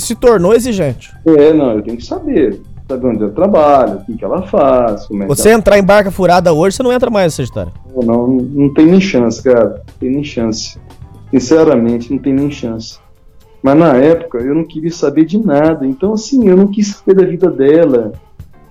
se 0.00 0.14
tornou 0.14 0.54
exigente. 0.54 1.12
É, 1.26 1.52
não, 1.52 1.72
eu 1.72 1.82
tenho 1.82 1.96
que 1.96 2.04
saber. 2.04 2.60
Saber 2.88 3.06
onde 3.06 3.22
eu 3.22 3.30
trabalho, 3.30 3.98
o 3.98 4.04
que, 4.04 4.16
que 4.16 4.24
ela 4.24 4.42
faz, 4.42 5.06
como 5.06 5.22
é 5.22 5.26
que 5.26 5.28
Você 5.28 5.50
entrar 5.50 5.78
em 5.78 5.82
barca 5.82 6.10
furada 6.10 6.52
hoje, 6.52 6.76
você 6.76 6.82
não 6.82 6.92
entra 6.92 7.08
mais 7.08 7.26
nessa 7.26 7.42
história. 7.42 7.72
Não, 7.94 8.02
não, 8.02 8.26
não 8.28 8.74
tem 8.74 8.86
nem 8.86 9.00
chance, 9.00 9.40
cara. 9.42 9.68
Não 9.68 9.94
tem 10.00 10.10
nem 10.10 10.24
chance. 10.24 10.76
Sinceramente, 11.30 12.10
não 12.10 12.18
tem 12.18 12.34
nem 12.34 12.50
chance. 12.50 12.98
Mas 13.62 13.76
na 13.76 13.94
época 13.94 14.38
eu 14.38 14.54
não 14.54 14.64
queria 14.64 14.90
saber 14.90 15.24
de 15.24 15.38
nada. 15.38 15.86
Então, 15.86 16.14
assim, 16.14 16.48
eu 16.48 16.56
não 16.56 16.66
quis 16.66 16.88
saber 16.88 17.14
da 17.14 17.26
vida 17.26 17.50
dela. 17.50 18.12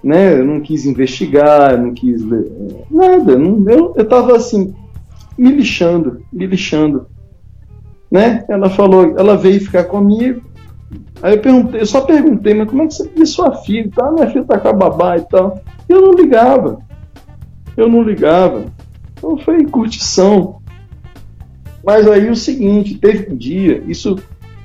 Né? 0.04 0.40
Eu 0.40 0.46
não 0.46 0.60
quis 0.62 0.86
investigar, 0.86 1.78
não 1.78 1.94
quis 1.94 2.24
ler, 2.24 2.46
eh, 2.46 2.86
nada. 2.90 3.38
Não, 3.38 3.70
eu, 3.70 3.94
eu 3.98 4.08
tava 4.08 4.36
assim, 4.36 4.74
me 5.38 5.52
lixando, 5.52 6.22
me 6.32 6.46
lixando. 6.46 7.08
Né? 8.10 8.44
Ela 8.50 8.70
falou, 8.70 9.14
ela 9.18 9.36
veio 9.36 9.60
ficar 9.60 9.84
comigo. 9.84 10.42
Aí 11.22 11.36
eu 11.36 11.42
perguntei, 11.42 11.82
eu 11.82 11.86
só 11.86 12.02
perguntei, 12.02 12.54
mas 12.54 12.70
como 12.70 12.82
é 12.82 12.88
que 12.88 12.94
você 12.94 13.10
vê 13.10 13.26
sua 13.26 13.54
filha 13.58 13.88
e 13.88 13.92
tal? 13.92 14.14
Minha 14.14 14.28
filha 14.28 14.46
tá 14.46 14.58
com 14.58 14.70
a 14.70 14.74
babá 14.74 15.18
e 15.18 15.22
tal. 15.22 15.62
Eu 15.88 16.02
não 16.02 16.14
ligava. 16.14 16.80
Eu 17.78 17.88
não 17.90 18.02
ligava. 18.02 18.66
Então 19.14 19.38
foi 19.38 19.64
curtição. 19.66 20.60
Mas 21.84 22.08
aí 22.08 22.30
o 22.30 22.36
seguinte, 22.36 22.98
teve 22.98 23.32
um 23.32 23.36
dia, 23.36 23.84
isso 23.88 24.18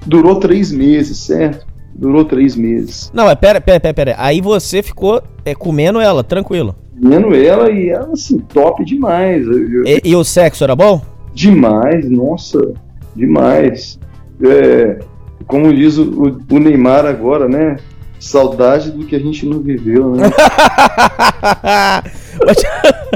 durou 0.07 0.37
três 0.37 0.71
meses, 0.73 1.19
certo? 1.19 1.67
Durou 1.95 2.25
três 2.25 2.57
meses. 2.57 3.11
Não, 3.15 3.31
é 3.31 3.35
pera, 3.37 3.61
pera, 3.61 3.79
pera, 3.81 3.95
pera. 3.95 4.15
Aí 4.19 4.41
você 4.41 4.83
ficou 4.83 5.23
é, 5.45 5.55
comendo 5.55 6.01
ela, 6.01 6.25
tranquilo. 6.25 6.75
Vendo 6.97 7.35
ela 7.35 7.71
e 7.71 7.89
ela, 7.91 8.13
assim, 8.13 8.39
top 8.39 8.85
demais. 8.85 9.47
Eu- 9.47 9.71
eu- 9.71 9.85
E, 9.87 10.01
e 10.05 10.17
o 10.17 10.25
sexo 10.25 10.65
era 10.65 10.75
bom? 10.75 11.01
Demais, 11.33 12.09
nossa, 12.11 12.59
demais. 13.15 13.99
É, 14.45 14.99
como 15.47 15.73
diz 15.73 15.99
o, 15.99 16.37
o- 16.51 16.59
Neymar 16.59 17.05
agora, 17.07 17.49
né? 17.49 17.77
Saudade 18.19 18.91
do 18.91 19.05
que 19.05 19.15
a 19.15 19.19
gente 19.19 19.45
não 19.47 19.61
viveu, 19.61 20.15
né? 20.17 20.31
Mas, 22.47 22.57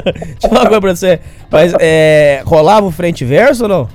Deixa 0.03 0.37
eu 0.43 0.49
falar 0.49 0.61
uma 0.61 0.67
coisa 0.69 0.81
pra 0.81 0.95
você. 0.95 1.19
Mas 1.51 1.73
é, 1.79 2.41
rolava 2.45 2.85
o 2.85 2.91
frente 2.91 3.25
verso 3.25 3.63
ou 3.63 3.69
não? 3.69 3.87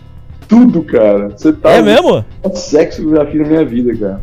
Tudo, 0.48 0.82
cara. 0.82 1.28
Você 1.30 1.52
tá 1.52 1.70
É 1.72 1.82
mesmo? 1.82 2.24
o 2.42 2.56
sexo 2.56 3.02
que 3.02 3.08
eu 3.08 3.16
já 3.16 3.26
fiz 3.26 3.40
na 3.40 3.46
minha 3.48 3.64
vida, 3.64 3.96
cara. 3.96 4.20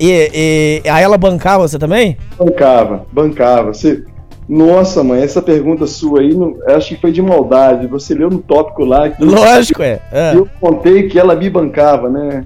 E, 0.00 0.82
e 0.84 0.88
aí 0.88 1.02
ela 1.02 1.16
bancava 1.16 1.66
você 1.66 1.78
também? 1.78 2.16
Bancava, 2.38 3.06
bancava. 3.12 3.72
Você... 3.72 4.04
Nossa, 4.48 5.02
mãe, 5.04 5.22
essa 5.22 5.40
pergunta 5.40 5.86
sua 5.86 6.20
aí, 6.20 6.34
não- 6.34 6.56
eu 6.66 6.76
acho 6.76 6.88
que 6.94 7.00
foi 7.00 7.12
de 7.12 7.22
maldade. 7.22 7.86
Você 7.86 8.12
leu 8.14 8.28
no 8.28 8.38
tópico 8.38 8.84
lá 8.84 9.08
que 9.08 9.24
Lógico, 9.24 9.82
é. 9.82 10.00
é. 10.10 10.32
eu 10.34 10.48
contei 10.60 11.08
que 11.08 11.18
ela 11.18 11.34
me 11.36 11.48
bancava, 11.48 12.10
né? 12.10 12.44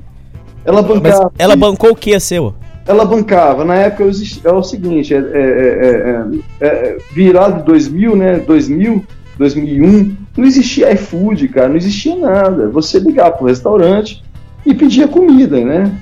Ela 0.64 0.82
Mas 0.82 1.00
bancava. 1.00 1.32
ela 1.38 1.56
bancou 1.56 1.90
o 1.92 1.96
que 1.96 2.18
seu? 2.20 2.54
Ela 2.86 3.04
bancava. 3.04 3.64
Na 3.64 3.74
época 3.76 4.04
é 4.44 4.52
o 4.52 4.62
seguinte, 4.62 5.14
é, 5.14 5.18
é- 5.18 5.22
é- 5.22 6.24
é- 6.60 6.66
é- 6.66 6.96
virado 7.12 7.58
de 7.60 7.64
2000, 7.64 8.14
né? 8.14 8.38
2000, 8.40 9.02
2001, 9.38 10.16
não 10.36 10.44
existia 10.44 10.92
iFood, 10.92 11.48
cara, 11.48 11.68
não 11.68 11.76
existia 11.76 12.16
nada. 12.16 12.68
Você 12.68 12.98
ligava 12.98 13.32
pro 13.32 13.46
restaurante 13.46 14.22
e 14.64 14.74
pedia 14.74 15.06
comida, 15.06 15.62
né? 15.64 15.92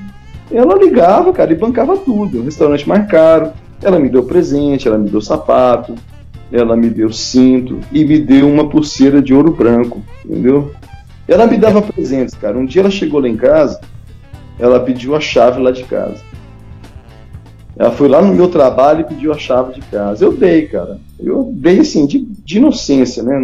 Ela 0.50 0.76
ligava, 0.76 1.32
cara, 1.32 1.52
e 1.52 1.56
bancava 1.56 1.96
tudo. 1.96 2.40
Um 2.40 2.44
restaurante 2.44 2.88
mais 2.88 3.08
caro. 3.08 3.50
Ela 3.82 3.98
me 3.98 4.08
deu 4.08 4.24
presente, 4.24 4.86
ela 4.86 4.96
me 4.96 5.10
deu 5.10 5.20
sapato, 5.20 5.94
ela 6.50 6.76
me 6.76 6.88
deu 6.88 7.12
cinto 7.12 7.80
e 7.92 8.04
me 8.04 8.18
deu 8.18 8.48
uma 8.48 8.68
pulseira 8.68 9.20
de 9.20 9.34
ouro 9.34 9.52
branco, 9.52 10.02
entendeu? 10.24 10.72
Ela 11.26 11.46
me 11.46 11.56
dava 11.56 11.82
presentes, 11.82 12.34
cara. 12.34 12.56
Um 12.56 12.64
dia 12.64 12.82
ela 12.82 12.90
chegou 12.90 13.20
lá 13.20 13.28
em 13.28 13.36
casa, 13.36 13.80
ela 14.58 14.80
pediu 14.80 15.14
a 15.16 15.20
chave 15.20 15.60
lá 15.60 15.70
de 15.70 15.84
casa. 15.84 16.22
Ela 17.76 17.90
foi 17.90 18.08
lá 18.08 18.22
no 18.22 18.32
meu 18.34 18.48
trabalho 18.48 19.00
e 19.00 19.04
pediu 19.04 19.32
a 19.32 19.38
chave 19.38 19.74
de 19.74 19.80
casa. 19.82 20.24
Eu 20.24 20.32
dei, 20.36 20.66
cara. 20.68 20.98
Eu 21.18 21.50
dei 21.54 21.80
assim, 21.80 22.06
de, 22.06 22.20
de 22.20 22.58
inocência, 22.58 23.22
né? 23.22 23.36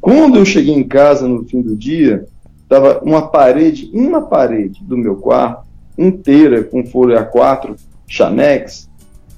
Quando 0.00 0.36
eu 0.38 0.44
cheguei 0.44 0.74
em 0.74 0.86
casa 0.86 1.26
no 1.26 1.44
fim 1.44 1.62
do 1.62 1.74
dia, 1.76 2.26
tava 2.68 3.00
uma 3.02 3.28
parede, 3.28 3.90
uma 3.94 4.22
parede 4.22 4.82
do 4.84 4.96
meu 4.96 5.16
quarto, 5.16 5.64
inteira, 5.96 6.62
com 6.62 6.84
folha 6.86 7.30
A4, 7.30 7.76
Chanex, 8.06 8.88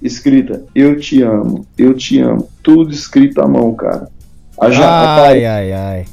escrita 0.01 0.65
Eu 0.75 0.99
te 0.99 1.23
amo, 1.23 1.67
eu 1.79 1.95
te 1.95 2.19
amo. 2.21 2.49
Tudo 2.63 2.93
escrito 2.93 3.41
à 3.41 3.47
mão, 3.49 3.75
cara. 3.75 4.09
A, 4.59 4.71
ja- 4.71 4.89
a 4.89 5.27
Ai, 5.27 5.45
ai, 5.45 5.73
ai. 5.73 6.05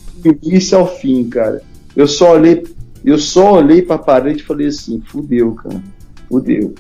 início 0.44 0.78
ao 0.78 0.88
fim, 0.88 1.28
cara. 1.30 1.62
Eu 1.96 2.08
só 2.08 2.34
olhei, 2.34 2.64
eu 3.04 3.18
só 3.18 3.54
olhei 3.54 3.82
pra 3.82 3.98
parede 3.98 4.42
e 4.42 4.46
falei 4.46 4.68
assim, 4.68 5.02
fudeu, 5.06 5.54
cara. 5.54 5.82
Fudeu. 6.28 6.74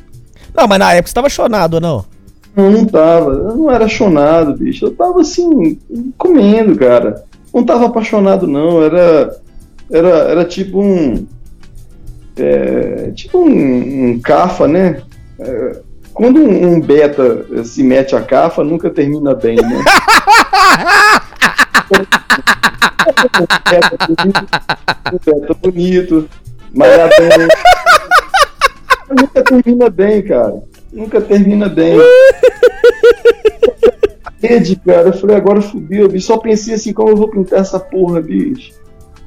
Não, 0.54 0.68
mas 0.68 0.80
na 0.80 0.94
época 0.94 1.08
você 1.08 1.14
tava 1.14 1.30
chonado 1.30 1.76
ou 1.76 1.82
não? 1.82 2.06
Não, 2.56 2.72
não 2.72 2.86
tava. 2.86 3.32
Eu 3.32 3.56
não 3.56 3.72
era 3.72 3.88
chonado, 3.88 4.56
bicho. 4.58 4.86
Eu 4.86 4.96
tava 4.96 5.22
assim, 5.22 5.80
comendo, 6.18 6.76
cara. 6.76 7.24
Não 7.54 7.64
tava 7.64 7.86
apaixonado, 7.86 8.48
não. 8.48 8.84
Era. 8.84 9.36
Era, 9.92 10.10
era 10.10 10.46
tipo 10.46 10.82
um. 10.82 11.26
é, 12.38 13.12
tipo 13.16 13.40
um, 13.40 14.12
um 14.12 14.20
cafa, 14.20 14.68
né? 14.68 15.02
É, 15.40 15.80
quando 16.14 16.40
um, 16.42 16.74
um 16.74 16.82
beta 16.82 17.64
se 17.64 17.82
mete 17.82 18.16
a 18.16 18.22
cafa, 18.22 18.64
nunca 18.64 18.90
termina 18.90 19.34
bem, 19.34 19.56
né? 19.56 19.84
um 21.92 21.98
beta 23.72 23.98
bonito, 24.06 24.48
um 25.14 25.20
beta 25.26 25.54
bonito, 25.62 26.30
malhar 26.76 27.10
bem. 27.18 27.48
Nunca 29.10 29.44
termina 29.44 29.90
bem, 29.90 30.22
cara. 30.22 30.62
Nunca 30.92 31.22
termina 31.22 31.68
bem. 31.70 31.98
Rede, 34.42 34.76
cara, 34.78 35.10
eu 35.10 35.14
falei, 35.14 35.36
agora 35.36 35.62
fudeu, 35.62 36.08
bicho. 36.08 36.28
Só 36.28 36.38
pensei 36.38 36.74
assim, 36.76 36.94
como 36.94 37.10
eu 37.10 37.18
vou 37.18 37.30
pintar 37.30 37.60
essa 37.60 37.80
porra, 37.80 38.22
bicho? 38.22 38.72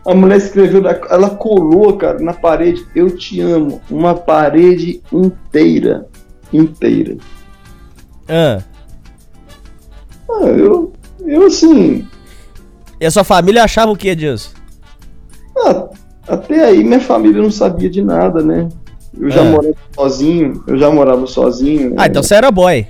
A 0.06 0.14
mulher 0.14 0.36
escreveu, 0.38 0.82
ela 0.86 1.30
colou, 1.30 1.96
cara, 1.96 2.18
na 2.18 2.32
parede, 2.32 2.84
eu 2.94 3.16
te 3.16 3.40
amo. 3.40 3.80
Uma 3.90 4.14
parede 4.14 5.02
inteira. 5.12 6.06
Inteira. 6.52 7.16
Ah. 8.28 8.62
Ah, 10.30 10.46
eu, 10.46 10.92
eu 11.26 11.46
assim, 11.46 12.08
E 13.00 13.04
a 13.06 13.10
sua 13.10 13.22
família 13.24 13.62
achava 13.64 13.92
o 13.92 13.96
que 13.96 14.14
disso? 14.14 14.54
ah, 15.58 15.88
até 16.26 16.64
aí 16.64 16.82
minha 16.82 17.00
família 17.00 17.42
não 17.42 17.50
sabia 17.50 17.90
de 17.90 18.02
nada, 18.02 18.42
né? 18.42 18.68
Eu 19.18 19.30
já 19.30 19.40
Ah. 19.40 19.44
morava 19.44 19.74
sozinho, 19.94 20.64
eu 20.66 20.78
já 20.78 20.90
morava 20.90 21.26
sozinho. 21.26 21.94
Ah, 21.96 22.02
né? 22.02 22.06
então 22.08 22.22
você 22.22 22.34
era 22.34 22.50
boy. 22.50 22.86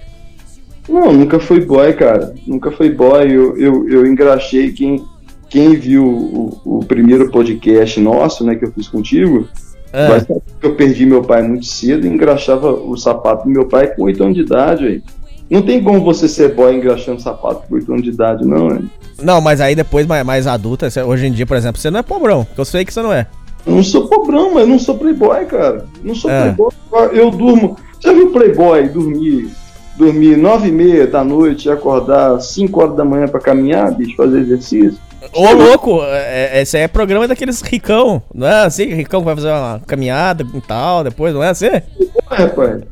Não, 0.89 1.13
nunca 1.13 1.39
fui 1.39 1.61
boy, 1.61 1.93
cara. 1.95 2.35
Nunca 2.47 2.71
fui 2.73 2.91
boy. 2.91 3.31
Eu, 3.31 3.57
eu, 3.57 3.89
eu 3.89 4.07
engraxei 4.07 4.73
quem, 4.73 5.05
quem 5.49 5.75
viu 5.77 6.05
o, 6.05 6.61
o 6.79 6.85
primeiro 6.85 7.31
podcast 7.31 8.01
nosso, 8.01 8.45
né, 8.45 8.55
que 8.57 8.65
eu 8.65 8.73
fiz 8.73 8.89
contigo. 8.89 9.49
Ah. 9.93 10.09
Vai 10.09 10.21
saber 10.21 10.43
que 10.61 10.67
eu 10.67 10.75
perdi 10.75 11.07
meu 11.07 11.23
pai 11.23 11.43
muito 11.43 11.67
cedo 11.67 12.07
e 12.07 12.11
engraxava 12.11 12.73
o 12.73 12.97
sapato 12.97 13.45
do 13.45 13.51
meu 13.51 13.67
pai 13.67 13.89
com 13.95 14.03
8 14.05 14.23
anos 14.23 14.35
de 14.35 14.41
idade, 14.43 14.85
velho. 14.85 15.03
Não 15.51 15.61
tem 15.61 15.83
como 15.83 16.01
você 16.03 16.29
ser 16.29 16.55
boy 16.55 16.75
engraxando 16.75 17.21
sapato 17.21 17.69
com 17.69 17.75
8 17.75 17.93
anos 17.93 18.05
de 18.05 18.11
idade, 18.11 18.45
não, 18.47 18.69
velho. 18.71 18.91
Não, 19.23 19.41
mas 19.41 19.61
aí 19.61 19.75
depois, 19.75 20.07
mais, 20.07 20.25
mais 20.25 20.47
adulta, 20.47 20.89
hoje 21.05 21.27
em 21.27 21.33
dia, 21.33 21.47
por 21.47 21.57
exemplo, 21.57 21.81
você 21.81 21.91
não 21.91 22.01
é 22.01 22.03
pobrão, 22.03 22.47
que 22.55 22.59
eu 22.61 22.65
sei 22.65 22.85
que 22.85 22.93
você 22.93 23.03
não 23.03 23.13
é. 23.13 23.27
Eu 23.67 23.75
não 23.75 23.83
sou 23.85 24.09
pobrão, 24.09 24.55
mas 24.55 24.63
eu 24.65 24.69
não 24.69 24.79
sou 24.79 24.97
playboy, 24.99 25.45
cara. 25.47 25.87
Não 26.03 26.15
sou 26.15 26.31
É. 26.31 26.43
playboy. 26.43 26.71
Eu 27.13 27.31
durmo. 27.31 27.77
Já 28.01 28.13
viu 28.13 28.31
playboy 28.33 28.89
dormir, 28.89 29.49
dormir 29.97 30.37
nove 30.37 30.69
e 30.69 30.73
meia 30.73 31.07
da 31.07 31.23
noite 31.23 31.69
e 31.69 31.71
acordar 31.71 32.41
5 32.41 32.81
horas 32.83 32.97
da 32.97 33.05
manhã 33.05 33.29
pra 33.29 33.39
caminhar, 33.41 33.93
bicho, 33.95 34.17
fazer 34.17 34.41
exercício? 34.41 34.99
Ô, 35.33 35.53
louco, 35.53 36.03
é, 36.03 36.59
é- 36.59 36.63
esse 36.63 36.77
aí 36.77 36.83
é 36.83 36.89
programa 36.89 37.29
daqueles 37.29 37.61
ricão, 37.63 38.21
não 38.35 38.47
é 38.49 38.65
assim? 38.65 38.87
Ricão 38.87 39.21
que 39.21 39.27
vai 39.27 39.37
fazer 39.37 39.49
uma 39.51 39.81
caminhada 39.87 40.45
e 40.53 40.61
tal, 40.61 41.05
depois, 41.05 41.33
não 41.33 41.43
é 41.45 41.51
assim? 41.51 41.67
Ué, 41.69 41.83
rapaz. 42.31 42.83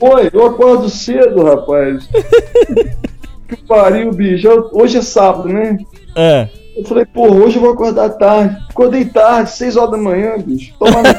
Oi, 0.00 0.30
eu 0.32 0.46
acordo 0.46 0.88
cedo, 0.88 1.42
rapaz. 1.44 2.08
que 3.48 3.56
pariu, 3.66 4.12
bicho. 4.12 4.70
Hoje 4.72 4.98
é 4.98 5.02
sábado, 5.02 5.48
né? 5.48 5.76
É. 6.16 6.48
Eu 6.80 6.86
falei, 6.86 7.04
pô, 7.04 7.30
hoje 7.30 7.56
eu 7.56 7.62
vou 7.62 7.72
acordar 7.72 8.08
tarde. 8.10 8.56
Acordei 8.70 9.04
tarde, 9.04 9.50
6 9.50 9.76
horas 9.76 9.90
da 9.90 9.98
manhã, 9.98 10.38
bicho. 10.38 10.72
Toma 10.78 11.02
no. 11.02 11.12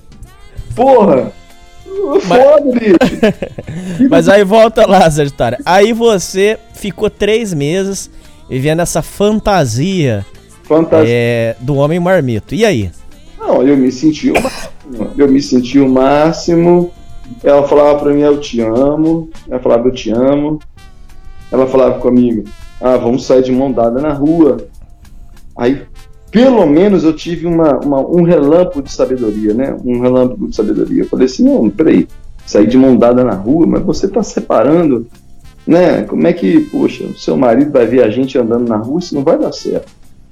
Porra! 0.74 1.30
Foda, 2.22 2.72
bicho. 2.72 2.96
Mas 4.08 4.26
aí 4.28 4.42
volta 4.44 4.86
lá, 4.86 5.10
Sagitário. 5.10 5.58
Aí 5.64 5.92
você 5.92 6.58
ficou 6.72 7.10
três 7.10 7.52
meses 7.52 8.10
vivendo 8.48 8.80
essa 8.80 9.02
fantasia 9.02 10.24
Fantasia. 10.62 11.06
é, 11.06 11.56
do 11.60 11.76
homem 11.76 12.00
marmito. 12.00 12.54
E 12.54 12.64
aí? 12.64 12.90
Não, 13.38 13.62
eu 13.62 13.76
me 13.76 13.92
senti 13.92 14.30
o 14.30 14.34
máximo. 14.34 15.10
Eu 15.18 15.28
me 15.28 15.42
senti 15.42 15.78
o 15.78 15.88
máximo. 15.88 16.90
Ela 17.44 17.68
falava 17.68 17.98
pra 17.98 18.12
mim, 18.14 18.22
eu 18.22 18.40
te 18.40 18.58
amo. 18.62 19.28
Ela 19.50 19.60
falava, 19.60 19.88
eu 19.88 19.92
te 19.92 20.10
amo. 20.10 20.58
Ela 21.52 21.66
falava 21.66 21.98
comigo, 21.98 22.44
ah, 22.80 22.96
vamos 22.96 23.26
sair 23.26 23.42
de 23.42 23.52
mão 23.52 23.72
dada 23.72 24.00
na 24.00 24.12
rua. 24.12 24.58
Aí, 25.56 25.82
pelo 26.30 26.64
menos 26.66 27.04
eu 27.04 27.12
tive 27.12 27.46
uma, 27.46 27.78
uma, 27.78 28.00
um 28.00 28.22
relâmpago 28.22 28.82
de 28.82 28.92
sabedoria, 28.92 29.54
né? 29.54 29.76
Um 29.84 30.00
relâmpago 30.00 30.48
de 30.48 30.54
sabedoria. 30.54 31.02
Eu 31.02 31.08
falei 31.08 31.26
assim, 31.26 31.44
não, 31.44 31.68
peraí, 31.68 32.06
sair 32.46 32.66
de 32.66 32.78
mão 32.78 32.96
dada 32.96 33.24
na 33.24 33.34
rua, 33.34 33.66
mas 33.66 33.82
você 33.82 34.06
está 34.06 34.22
separando, 34.22 35.06
né? 35.66 36.02
Como 36.02 36.26
é 36.26 36.32
que, 36.32 36.60
poxa, 36.70 37.04
o 37.04 37.18
seu 37.18 37.36
marido 37.36 37.72
vai 37.72 37.86
ver 37.86 38.04
a 38.04 38.10
gente 38.10 38.38
andando 38.38 38.68
na 38.68 38.76
rua, 38.76 39.00
isso 39.00 39.14
não 39.14 39.24
vai 39.24 39.38
dar 39.38 39.52
certo. 39.52 39.90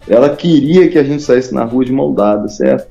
Ela 0.09 0.31
queria 0.31 0.89
que 0.89 0.99
a 0.99 1.03
gente 1.03 1.23
saísse 1.23 1.53
na 1.53 1.65
rua 1.65 1.85
de 1.85 1.93
mão 1.93 2.15
dada, 2.15 2.47
certo? 2.49 2.89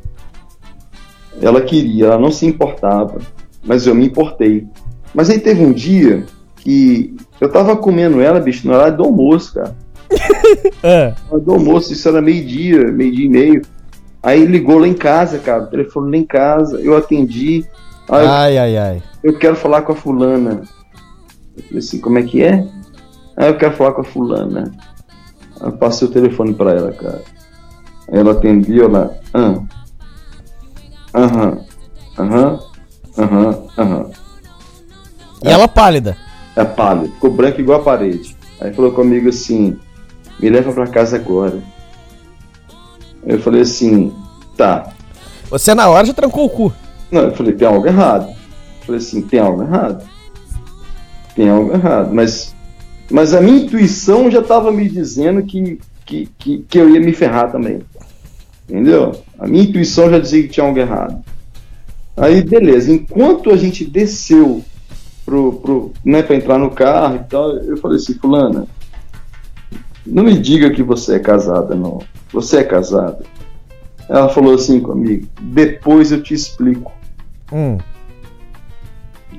Ela 1.41 1.62
queria, 1.62 2.06
ela 2.06 2.20
não 2.20 2.32
se 2.32 2.46
importava, 2.46 3.20
mas 3.63 3.88
eu 3.88 3.96
me 3.96 4.06
importei. 4.06 4.68
Mas 5.13 5.30
aí 5.30 5.39
teve 5.39 5.63
um 5.63 5.72
dia 5.72 6.26
que 6.58 7.14
eu 7.39 7.52
tava 7.52 7.76
comendo 7.76 8.21
ela, 8.21 8.39
bicho, 8.39 8.67
no 8.67 8.74
horário 8.74 8.98
do 8.98 9.04
almoço, 9.04 9.54
cara. 9.54 9.76
é. 10.84 11.13
Do 11.39 11.54
almoço, 11.54 11.93
isso 11.93 12.08
era 12.08 12.21
meio-dia, 12.21 12.91
meio-dia 12.91 13.26
e 13.26 13.30
meio. 13.30 13.62
Aí 14.24 14.45
ligou 14.45 14.80
lá 14.80 14.88
em 14.88 14.93
casa, 14.93 15.38
cara, 15.39 15.63
o 15.63 15.67
telefone 15.67 16.12
lá 16.12 16.17
em 16.17 16.26
casa, 16.26 16.80
eu 16.82 16.95
atendi. 16.98 17.65
Ai, 18.10 18.58
eu, 18.58 18.62
ai, 18.62 18.78
ai. 18.78 19.04
Eu 19.24 19.38
quero 19.38 19.56
falar 19.56 19.82
com 19.82 19.91
a 19.91 19.95
fulana. 19.95 20.63
Eu 21.56 21.63
falei 21.63 21.80
assim, 21.80 22.00
como 22.00 22.19
é 22.19 22.24
que 22.24 22.43
é? 22.43 22.65
Aí 23.38 23.48
eu 23.48 23.58
quero 23.58 23.76
falar 23.76 23.91
com 23.91 24.02
a 24.02 24.06
fulana. 24.06 24.71
Aí 25.62 25.67
eu 25.67 25.74
passei 25.74 26.08
o 26.08 26.12
telefone 26.12 26.54
pra 26.54 26.71
ela, 26.71 26.91
cara. 26.91 27.21
Aí 28.12 28.19
ela 28.19 28.32
atendeu, 28.32 28.86
ela, 28.86 29.17
ah, 29.34 29.62
aham, 31.13 31.58
aham, 32.17 32.60
aham, 33.17 33.67
aham. 33.78 34.10
E 35.43 35.50
ela 35.50 35.67
pálida? 35.67 36.17
É 36.56 36.63
pálida, 36.63 37.13
ficou 37.13 37.32
branca 37.32 37.60
igual 37.60 37.82
a 37.82 37.84
parede. 37.84 38.36
Aí 38.60 38.74
falou 38.74 38.91
comigo 38.91 39.28
assim, 39.30 39.78
me 40.39 40.50
leva 40.50 40.72
para 40.72 40.88
casa 40.88 41.18
agora. 41.18 41.62
Eu 43.26 43.39
falei 43.39 43.62
assim, 43.62 44.13
tá. 44.56 44.94
Você 45.50 45.74
na 45.74 45.89
hora 45.89 46.06
já 46.06 46.13
trancou 46.13 46.46
o 46.46 46.50
cu. 46.50 46.74
Não, 47.12 47.22
eu 47.24 47.36
falei, 47.36 47.54
tem 47.54 47.68
algo 47.68 47.86
errado. 47.86 48.30
Eu 48.30 48.86
falei 48.86 49.02
assim, 49.02 49.22
tem 49.22 49.39
algo 49.39 49.63
errado. 49.63 50.08
Tem 51.36 51.50
algo 51.50 51.74
errado. 51.74 52.13
Mas, 52.13 52.56
mas 53.10 53.34
a 53.34 53.41
minha 53.41 53.63
intuição 53.63 54.32
já 54.32 54.39
estava 54.39 54.72
me 54.72 54.88
dizendo 54.88 55.44
que, 55.44 55.80
que, 56.06 56.30
que, 56.38 56.60
que 56.70 56.78
eu 56.78 56.89
ia 56.89 57.00
me 57.00 57.13
ferrar 57.13 57.52
também. 57.52 57.82
Entendeu? 58.70 59.22
A 59.38 59.48
minha 59.48 59.63
intuição 59.63 60.10
já 60.10 60.20
dizia 60.20 60.44
que 60.44 60.50
tinha 60.50 60.65
algo 60.65 60.80
errado. 60.80 61.22
Aí, 62.15 62.41
beleza. 62.41 62.91
Enquanto 62.91 63.52
a 63.52 63.58
gente 63.58 63.84
desceu 63.84 64.63
pro, 65.25 65.53
pro, 65.53 65.91
né, 66.03 66.21
para 66.21 66.35
entrar 66.35 66.57
no 66.57 66.69
carro 66.69 67.15
e 67.15 67.23
tal, 67.29 67.51
eu 67.57 67.77
falei 67.77 67.97
assim, 67.97 68.13
fulana, 68.13 68.67
não 70.05 70.23
me 70.23 70.38
diga 70.38 70.69
que 70.69 70.83
você 70.83 71.15
é 71.15 71.19
casada, 71.19 71.73
não. 71.73 71.99
Você 72.31 72.57
é 72.57 72.63
casada. 72.63 73.23
Ela 74.07 74.29
falou 74.29 74.53
assim 74.53 74.79
comigo: 74.79 75.27
depois 75.41 76.11
eu 76.11 76.21
te 76.21 76.33
explico. 76.33 76.91
Hum. 77.51 77.77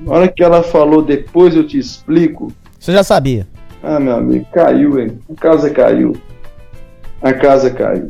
Na 0.01 0.13
hora 0.13 0.27
que 0.27 0.43
ela 0.43 0.61
falou, 0.61 1.01
depois 1.01 1.55
eu 1.55 1.65
te 1.65 1.77
explico. 1.77 2.51
Você 2.77 2.91
já 2.91 3.03
sabia? 3.03 3.47
Ah, 3.81 3.99
meu 3.99 4.15
amigo, 4.15 4.45
caiu, 4.51 4.99
hein? 4.99 5.19
A 5.29 5.35
casa 5.35 5.69
caiu. 5.69 6.17
A 7.21 7.33
casa 7.33 7.69
caiu. 7.71 8.09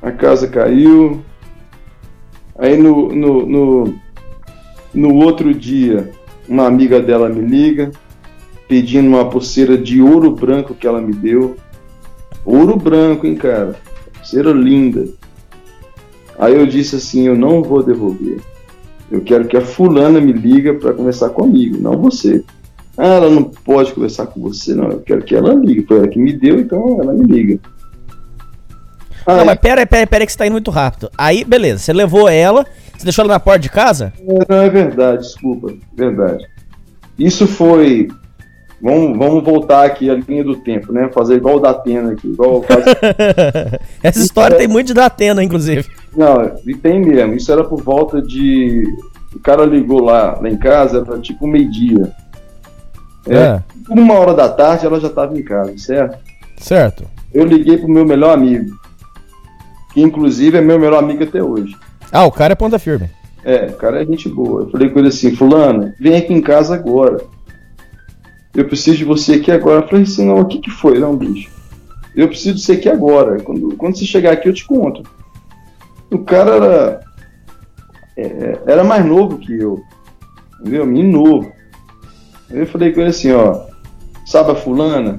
A 0.00 0.10
casa 0.10 0.48
caiu. 0.48 1.22
Aí 2.58 2.76
no, 2.76 3.08
no, 3.08 3.46
no, 3.46 3.94
no 4.94 5.14
outro 5.16 5.54
dia, 5.54 6.10
uma 6.52 6.66
amiga 6.66 7.00
dela 7.00 7.30
me 7.30 7.40
liga 7.40 7.90
pedindo 8.68 9.08
uma 9.08 9.28
pulseira 9.28 9.76
de 9.76 10.02
ouro 10.02 10.30
branco 10.30 10.74
que 10.74 10.86
ela 10.86 11.00
me 11.00 11.14
deu. 11.14 11.56
Ouro 12.44 12.76
branco, 12.76 13.26
hein, 13.26 13.34
cara? 13.34 13.74
Pulseira 14.12 14.50
linda. 14.52 15.06
Aí 16.38 16.54
eu 16.54 16.66
disse 16.66 16.96
assim: 16.96 17.26
eu 17.26 17.34
não 17.34 17.62
vou 17.62 17.82
devolver. 17.82 18.40
Eu 19.10 19.20
quero 19.22 19.46
que 19.46 19.56
a 19.56 19.60
fulana 19.62 20.20
me 20.20 20.32
liga 20.32 20.74
para 20.74 20.92
conversar 20.92 21.30
comigo, 21.30 21.78
não 21.80 21.98
você. 21.98 22.44
Ah, 22.96 23.14
ela 23.14 23.30
não 23.30 23.44
pode 23.44 23.92
conversar 23.92 24.26
com 24.26 24.40
você, 24.40 24.74
não. 24.74 24.90
Eu 24.90 25.00
quero 25.00 25.22
que 25.22 25.34
ela 25.34 25.54
ligue. 25.54 25.86
Foi 25.86 25.98
ela 25.98 26.08
que 26.08 26.18
me 26.18 26.32
deu, 26.32 26.60
então 26.60 26.98
ela 27.00 27.12
me 27.12 27.24
liga. 27.24 27.58
Aí, 29.26 29.36
não, 29.36 29.44
mas 29.44 29.58
pera, 29.58 29.86
pera, 29.86 30.06
pera 30.06 30.26
que 30.26 30.32
você 30.32 30.38
tá 30.38 30.46
indo 30.46 30.52
muito 30.52 30.70
rápido. 30.70 31.10
Aí, 31.16 31.44
beleza, 31.44 31.78
você 31.78 31.92
levou 31.92 32.28
ela, 32.28 32.66
você 33.02 33.06
deixou 33.06 33.24
ela 33.24 33.34
na 33.34 33.40
porta 33.40 33.58
de 33.58 33.68
casa? 33.68 34.12
Não, 34.48 34.56
é 34.56 34.70
verdade, 34.70 35.22
desculpa, 35.22 35.74
verdade. 35.94 36.46
Isso 37.18 37.46
foi 37.46 38.08
Vamos, 38.82 39.16
vamos 39.16 39.44
voltar 39.44 39.84
aqui 39.84 40.10
a 40.10 40.14
linha 40.14 40.42
do 40.42 40.56
tempo, 40.56 40.92
né? 40.92 41.08
Fazer 41.14 41.36
igual 41.36 41.56
o 41.56 41.60
da 41.60 41.70
Atena 41.70 42.12
aqui. 42.12 42.26
Igual 42.26 42.64
Essa 44.02 44.18
história 44.18 44.58
tem 44.58 44.66
muito 44.66 44.88
de 44.88 44.94
da 44.94 45.06
Atena, 45.06 45.42
inclusive. 45.42 45.88
Não, 46.16 46.52
e 46.66 46.74
tem 46.74 47.00
mesmo. 47.00 47.34
Isso 47.34 47.52
era 47.52 47.62
por 47.62 47.80
volta 47.80 48.20
de. 48.20 48.82
O 49.32 49.38
cara 49.38 49.64
ligou 49.64 50.02
lá, 50.02 50.36
lá 50.40 50.48
em 50.48 50.56
casa, 50.56 51.04
era 51.06 51.20
tipo 51.20 51.46
meio-dia. 51.46 52.10
É. 53.28 53.36
é. 53.36 53.62
Uma 53.88 54.14
hora 54.14 54.34
da 54.34 54.48
tarde 54.48 54.84
ela 54.84 54.98
já 54.98 55.06
estava 55.06 55.38
em 55.38 55.44
casa, 55.44 55.78
certo? 55.78 56.18
Certo. 56.56 57.04
Eu 57.32 57.44
liguei 57.44 57.78
pro 57.78 57.88
meu 57.88 58.04
melhor 58.04 58.34
amigo. 58.34 58.76
Que 59.94 60.02
inclusive 60.02 60.58
é 60.58 60.60
meu 60.60 60.80
melhor 60.80 60.98
amigo 60.98 61.22
até 61.22 61.40
hoje. 61.40 61.76
Ah, 62.12 62.26
o 62.26 62.30
cara 62.30 62.52
é 62.52 62.56
ponta 62.56 62.78
firme. 62.78 63.08
É, 63.44 63.66
o 63.66 63.76
cara 63.76 64.02
é 64.02 64.06
gente 64.06 64.28
boa. 64.28 64.62
Eu 64.62 64.70
falei 64.70 64.90
com 64.90 64.98
ele 64.98 65.08
assim, 65.08 65.34
fulano, 65.34 65.92
vem 65.98 66.16
aqui 66.16 66.32
em 66.32 66.40
casa 66.40 66.74
agora 66.74 67.18
eu 68.54 68.66
preciso 68.66 68.98
de 68.98 69.04
você 69.04 69.34
aqui 69.34 69.50
agora. 69.50 69.82
Eu 69.82 69.88
falei 69.88 70.02
assim, 70.04 70.26
não, 70.26 70.40
o 70.40 70.44
que, 70.44 70.58
que 70.58 70.70
foi? 70.70 70.98
Não, 70.98 71.16
bicho. 71.16 71.50
Eu 72.14 72.28
preciso 72.28 72.56
de 72.56 72.62
você 72.62 72.72
aqui 72.72 72.88
agora. 72.88 73.40
Quando, 73.40 73.76
quando 73.76 73.96
você 73.96 74.04
chegar 74.04 74.32
aqui, 74.32 74.48
eu 74.48 74.52
te 74.52 74.66
conto. 74.66 75.02
O 76.10 76.18
cara 76.18 76.54
era, 76.56 77.00
é, 78.16 78.58
era 78.66 78.84
mais 78.84 79.04
novo 79.04 79.38
que 79.38 79.52
eu. 79.58 79.82
Entendeu? 80.60 80.84
Menino 80.84 81.24
novo. 81.24 81.52
Eu 82.50 82.66
falei 82.66 82.92
com 82.92 83.00
ele 83.00 83.10
assim, 83.10 83.32
ó. 83.32 83.66
Sabe 84.26 84.52
a 84.52 84.54
fulana? 84.54 85.18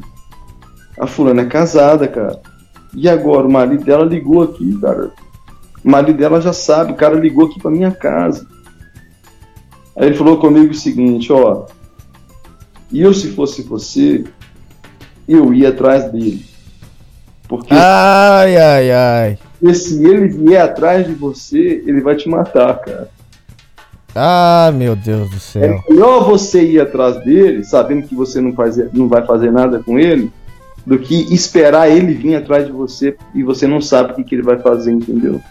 A 0.99 1.07
fulana 1.07 1.41
é 1.41 1.45
casada, 1.45 2.07
cara. 2.07 2.39
E 2.93 3.09
agora? 3.09 3.47
O 3.47 3.51
marido 3.51 3.83
dela 3.83 4.05
ligou 4.05 4.43
aqui, 4.43 4.77
cara. 4.79 5.11
O 5.83 5.89
marido 5.89 6.17
dela 6.17 6.41
já 6.41 6.53
sabe. 6.53 6.93
O 6.93 6.95
cara 6.95 7.15
ligou 7.15 7.47
aqui 7.47 7.59
pra 7.59 7.71
minha 7.71 7.91
casa. 7.91 8.47
Aí 9.95 10.07
ele 10.07 10.17
falou 10.17 10.37
comigo 10.37 10.71
o 10.71 10.75
seguinte, 10.75 11.31
ó. 11.31 11.65
E 12.91 13.01
eu, 13.01 13.13
se 13.13 13.31
fosse 13.31 13.61
você, 13.63 14.23
eu 15.27 15.53
ia 15.53 15.69
atrás 15.69 16.11
dele. 16.11 16.45
Porque 17.47 17.73
ai, 17.73 18.55
ai, 18.55 18.91
ai. 18.91 19.37
Porque 19.59 19.75
se 19.75 20.03
ele 20.05 20.27
vier 20.27 20.61
atrás 20.61 21.05
de 21.05 21.13
você, 21.13 21.83
ele 21.85 22.01
vai 22.01 22.15
te 22.15 22.27
matar, 22.29 22.79
cara. 22.79 23.09
Ah, 24.15 24.71
meu 24.73 24.95
Deus 24.95 25.29
do 25.29 25.39
céu. 25.39 25.63
É 25.63 25.91
melhor 25.91 26.23
você 26.25 26.63
ir 26.63 26.79
atrás 26.79 27.23
dele, 27.23 27.63
sabendo 27.63 28.07
que 28.07 28.13
você 28.13 28.39
não, 28.39 28.53
faz, 28.53 28.77
não 28.93 29.07
vai 29.07 29.25
fazer 29.25 29.51
nada 29.51 29.81
com 29.81 29.97
ele, 29.97 30.31
do 30.85 30.99
que 30.99 31.33
esperar 31.33 31.89
ele 31.89 32.13
vir 32.13 32.35
atrás 32.35 32.65
de 32.65 32.71
você 32.71 33.15
e 33.33 33.41
você 33.41 33.65
não 33.65 33.81
sabe 33.81 34.11
o 34.11 34.15
que, 34.15 34.23
que 34.23 34.35
ele 34.35 34.43
vai 34.43 34.59
fazer, 34.59 34.91
entendeu? 34.91 35.41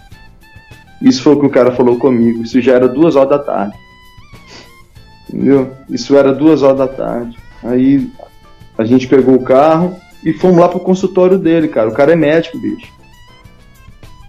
Isso 1.02 1.22
foi 1.22 1.34
o 1.34 1.40
que 1.40 1.46
o 1.46 1.50
cara 1.50 1.72
falou 1.72 1.98
comigo. 1.98 2.42
Isso 2.42 2.60
já 2.60 2.74
era 2.74 2.88
duas 2.88 3.16
horas 3.16 3.30
da 3.30 3.38
tarde. 3.38 3.76
Entendeu? 5.28 5.72
Isso 5.88 6.16
era 6.16 6.32
duas 6.32 6.62
horas 6.62 6.78
da 6.78 6.88
tarde. 6.88 7.36
Aí 7.62 8.10
a 8.78 8.84
gente 8.84 9.08
pegou 9.08 9.34
o 9.34 9.42
carro 9.42 9.96
e 10.24 10.32
fomos 10.32 10.58
lá 10.58 10.68
pro 10.68 10.80
consultório 10.80 11.38
dele, 11.38 11.68
cara. 11.68 11.88
O 11.88 11.94
cara 11.94 12.12
é 12.12 12.16
médico, 12.16 12.58
bicho. 12.58 12.92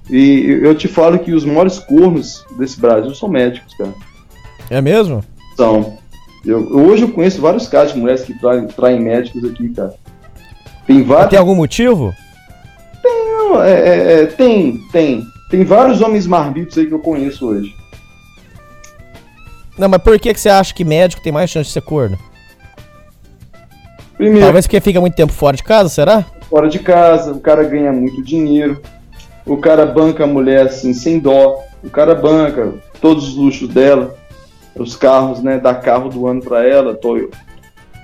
E 0.10 0.60
eu 0.62 0.76
te 0.76 0.88
falo 0.88 1.20
que 1.20 1.34
os 1.34 1.46
maiores 1.46 1.80
cornos 1.80 2.46
desse 2.58 2.80
Brasil 2.80 3.14
são 3.16 3.30
médicos, 3.30 3.74
cara. 3.76 3.94
É 4.70 4.82
mesmo? 4.82 5.24
São. 5.56 5.98
Eu, 6.46 6.60
hoje 6.72 7.04
eu 7.04 7.10
conheço 7.10 7.42
vários 7.42 7.68
casos 7.68 7.94
de 7.94 8.00
mulheres 8.00 8.24
que 8.24 8.34
traem, 8.34 8.68
traem 8.68 9.00
médicos 9.00 9.46
aqui, 9.46 9.70
cara. 9.70 9.94
Tem 10.86 11.04
vários. 11.04 11.30
Tem 11.30 11.40
algum 11.40 11.56
motivo? 11.56 12.14
Tem, 13.02 13.12
é, 13.62 13.72
é, 13.72 14.14
é, 14.14 14.26
tem, 14.26 14.78
tem. 14.92 15.24
Tem 15.54 15.64
vários 15.64 16.02
homens 16.02 16.26
marmitos 16.26 16.76
aí 16.80 16.88
que 16.88 16.94
eu 16.96 17.00
conheço 17.00 17.48
hoje. 17.48 17.76
Não, 19.78 19.88
mas 19.88 20.02
por 20.02 20.20
que, 20.20 20.34
que 20.34 20.40
você 20.40 20.50
acha 20.50 20.74
que 20.74 20.84
médico 20.84 21.22
tem 21.22 21.32
mais 21.32 21.48
chance 21.48 21.68
de 21.68 21.74
ser 21.74 21.84
corno? 21.84 22.18
Primeiro, 24.18 24.48
Talvez 24.48 24.66
porque 24.66 24.82
fica 24.82 25.00
muito 25.00 25.14
tempo 25.14 25.32
fora 25.32 25.56
de 25.56 25.62
casa, 25.62 25.90
será? 25.90 26.26
Fora 26.50 26.68
de 26.68 26.80
casa, 26.80 27.34
o 27.34 27.40
cara 27.40 27.64
ganha 27.66 27.94
muito 27.94 28.24
dinheiro, 28.24 28.82
o 29.46 29.56
cara 29.58 29.86
banca 29.86 30.24
a 30.24 30.28
mulher 30.28 30.66
assim 30.66 30.92
sem 30.92 31.20
dó, 31.20 31.60
o 31.84 31.90
cara 31.92 32.16
banca 32.16 32.74
todos 33.00 33.28
os 33.28 33.36
luxos 33.36 33.70
dela, 33.70 34.16
os 34.76 34.96
carros, 34.96 35.44
né, 35.44 35.60
dá 35.60 35.76
carro 35.76 36.10
do 36.10 36.26
ano 36.26 36.42
para 36.42 36.68
ela, 36.68 36.96
Toyota, 36.96 37.38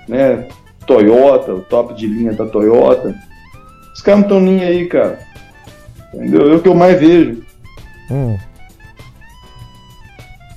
né, 0.06 0.46
Toyota, 0.86 1.52
o 1.52 1.62
top 1.62 1.94
de 1.94 2.06
linha 2.06 2.32
da 2.32 2.46
Toyota. 2.46 3.12
Os 3.92 4.00
caras 4.00 4.20
não 4.20 4.26
estão 4.28 4.40
nem 4.40 4.62
aí, 4.62 4.86
cara. 4.86 5.29
Entendeu? 6.14 6.52
É 6.52 6.56
o 6.56 6.60
que 6.60 6.68
eu 6.68 6.74
mais 6.74 6.98
vejo. 6.98 7.42
Hum. 8.10 8.36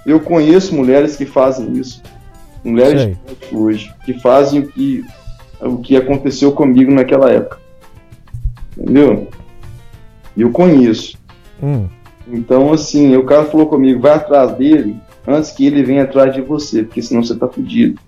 Eu 0.05 0.19
conheço 0.19 0.75
mulheres 0.75 1.15
que 1.15 1.25
fazem 1.25 1.73
isso. 1.73 2.01
Mulheres 2.63 3.17
hoje, 3.51 3.93
que 4.05 4.13
fazem 4.19 4.61
o 4.61 4.67
que, 4.67 5.03
o 5.61 5.77
que 5.77 5.95
aconteceu 5.95 6.51
comigo 6.51 6.91
naquela 6.91 7.31
época. 7.31 7.59
Entendeu? 8.77 9.27
Eu 10.35 10.49
conheço. 10.51 11.17
Hum. 11.61 11.87
Então, 12.27 12.71
assim, 12.71 13.15
o 13.15 13.25
cara 13.25 13.45
falou 13.45 13.67
comigo, 13.67 14.01
vai 14.01 14.13
atrás 14.13 14.53
dele 14.53 14.95
antes 15.27 15.51
que 15.51 15.65
ele 15.65 15.83
venha 15.83 16.03
atrás 16.03 16.33
de 16.33 16.41
você, 16.41 16.83
porque 16.83 17.01
senão 17.01 17.23
você 17.23 17.35
tá 17.35 17.47
fudido. 17.47 17.99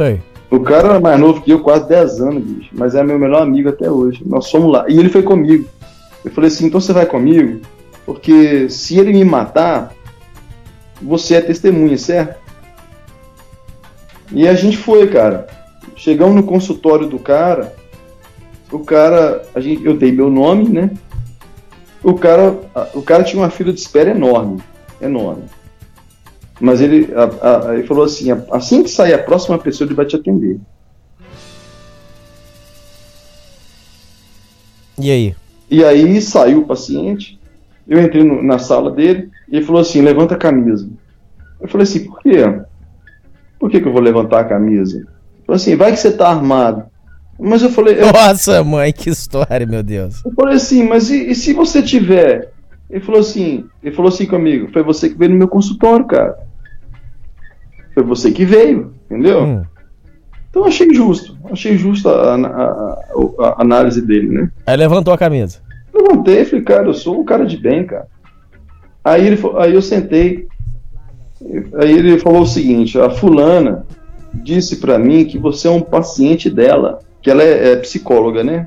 Aí. 0.00 0.20
O 0.50 0.60
cara 0.60 0.88
era 0.88 1.00
mais 1.00 1.18
novo 1.18 1.40
que 1.40 1.50
eu, 1.50 1.60
quase 1.60 1.88
10 1.88 2.20
anos, 2.20 2.44
bicho, 2.44 2.70
mas 2.72 2.94
é 2.94 3.02
meu 3.02 3.18
melhor 3.18 3.42
amigo 3.42 3.68
até 3.68 3.90
hoje. 3.90 4.22
Nós 4.24 4.50
fomos 4.50 4.72
lá. 4.72 4.84
E 4.88 4.98
ele 4.98 5.08
foi 5.08 5.22
comigo. 5.22 5.68
Eu 6.26 6.32
falei 6.32 6.48
assim, 6.48 6.66
então 6.66 6.80
você 6.80 6.92
vai 6.92 7.06
comigo? 7.06 7.60
Porque 8.04 8.68
se 8.68 8.98
ele 8.98 9.12
me 9.12 9.24
matar, 9.24 9.94
você 11.00 11.36
é 11.36 11.40
testemunha, 11.40 11.96
certo? 11.96 12.36
E 14.32 14.48
a 14.48 14.54
gente 14.54 14.76
foi, 14.76 15.06
cara. 15.06 15.46
Chegamos 15.94 16.34
no 16.34 16.42
consultório 16.42 17.06
do 17.06 17.18
cara. 17.20 17.74
O 18.72 18.80
cara, 18.80 19.46
a 19.54 19.60
gente, 19.60 19.84
eu 19.84 19.96
dei 19.96 20.10
meu 20.10 20.28
nome, 20.28 20.68
né? 20.68 20.90
O 22.02 22.14
cara, 22.14 22.58
o 22.92 23.02
cara 23.02 23.22
tinha 23.22 23.40
uma 23.40 23.50
fila 23.50 23.72
de 23.72 23.78
espera 23.78 24.10
enorme, 24.10 24.60
enorme. 25.00 25.44
Mas 26.60 26.80
ele, 26.80 27.08
a- 27.14 27.68
a- 27.70 27.74
ele 27.74 27.86
falou 27.86 28.04
assim: 28.04 28.26
assim 28.50 28.82
que 28.82 28.90
sair 28.90 29.14
a 29.14 29.22
próxima 29.22 29.58
pessoa, 29.58 29.86
ele 29.86 29.94
vai 29.94 30.06
te 30.06 30.16
atender. 30.16 30.58
E 34.98 35.10
aí? 35.10 35.36
E 35.70 35.84
aí 35.84 36.20
saiu 36.20 36.60
o 36.60 36.66
paciente, 36.66 37.38
eu 37.88 38.00
entrei 38.00 38.22
no- 38.24 38.42
na 38.42 38.58
sala 38.58 38.90
dele 38.90 39.30
e 39.50 39.56
ele 39.56 39.64
falou 39.64 39.80
assim: 39.80 40.00
levanta 40.00 40.34
a 40.34 40.38
camisa. 40.38 40.88
Eu 41.60 41.68
falei 41.68 41.82
assim: 41.84 42.04
por 42.04 42.20
quê? 42.20 42.42
Por 43.58 43.70
que, 43.70 43.80
que 43.80 43.88
eu 43.88 43.92
vou 43.92 44.02
levantar 44.02 44.40
a 44.40 44.44
camisa? 44.44 44.98
Ele 44.98 45.06
falou 45.46 45.56
assim: 45.56 45.76
vai 45.76 45.92
que 45.92 45.98
você 45.98 46.12
tá 46.12 46.28
armado. 46.28 46.84
Mas 47.38 47.62
eu 47.62 47.70
falei: 47.70 48.00
eu, 48.00 48.12
Nossa, 48.12 48.62
mãe, 48.64 48.92
que 48.92 49.10
história, 49.10 49.66
meu 49.66 49.82
Deus. 49.82 50.24
eu 50.24 50.32
falei 50.32 50.54
assim: 50.56 50.84
mas 50.84 51.10
e, 51.10 51.30
e 51.30 51.34
se 51.34 51.52
você 51.52 51.82
tiver? 51.82 52.52
Ele 52.88 53.00
falou 53.00 53.20
assim: 53.20 53.64
ele 53.82 53.94
falou 53.94 54.08
assim 54.10 54.26
comigo: 54.26 54.68
foi 54.72 54.82
você 54.82 55.08
que 55.08 55.18
veio 55.18 55.32
no 55.32 55.36
meu 55.38 55.48
consultório, 55.48 56.06
cara. 56.06 56.38
Foi 57.94 58.02
você 58.02 58.30
que 58.30 58.44
veio, 58.44 58.94
entendeu? 59.06 59.42
Hum. 59.42 59.62
Então 60.56 60.64
eu 60.64 60.68
achei 60.68 60.94
justo, 60.94 61.36
achei 61.52 61.76
justa 61.76 62.08
a, 62.10 62.34
a- 62.34 62.98
a- 63.40 63.46
a 63.58 63.60
análise 63.62 64.00
dele, 64.00 64.28
né? 64.28 64.50
Aí 64.66 64.74
levantou 64.74 65.12
a 65.12 65.18
camisa. 65.18 65.58
Levantei 65.94 66.46
falei, 66.46 66.64
cara, 66.64 66.86
eu 66.88 66.94
sou 66.94 67.20
um 67.20 67.24
cara 67.26 67.44
de 67.44 67.58
bem, 67.58 67.84
cara. 67.84 68.06
Aí, 69.04 69.26
ele, 69.26 69.38
aí 69.58 69.74
eu 69.74 69.82
sentei, 69.82 70.46
aí 71.74 71.92
ele 71.92 72.18
falou 72.18 72.40
o 72.40 72.46
seguinte, 72.46 72.98
a 72.98 73.10
fulana 73.10 73.84
disse 74.32 74.76
pra 74.76 74.98
mim 74.98 75.26
que 75.26 75.36
você 75.36 75.68
é 75.68 75.70
um 75.70 75.82
paciente 75.82 76.48
dela, 76.48 77.00
que 77.20 77.30
ela 77.30 77.42
é, 77.42 77.72
é 77.72 77.76
psicóloga, 77.76 78.42
né? 78.42 78.66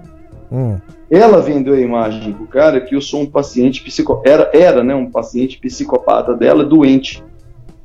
Hum. 0.52 0.78
Ela 1.10 1.42
vendeu 1.42 1.74
a 1.74 1.80
imagem 1.82 2.34
pro 2.34 2.46
cara 2.46 2.80
que 2.82 2.94
eu 2.94 3.02
sou 3.02 3.22
um 3.22 3.26
paciente 3.26 3.82
psico... 3.82 4.22
era, 4.24 4.48
era, 4.54 4.84
né, 4.84 4.94
um 4.94 5.10
paciente 5.10 5.58
psicopata 5.58 6.36
dela, 6.36 6.64
doente. 6.64 7.24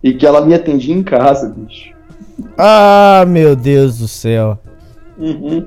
E 0.03 0.13
que 0.13 0.27
ela 0.27 0.45
me 0.45 0.53
atendia 0.53 0.95
em 0.95 1.03
casa, 1.03 1.49
bicho. 1.49 1.94
Ah, 2.59 3.25
meu 3.27 3.55
Deus 3.55 3.99
do 3.99 4.09
céu. 4.09 4.59
Uhum. 5.19 5.65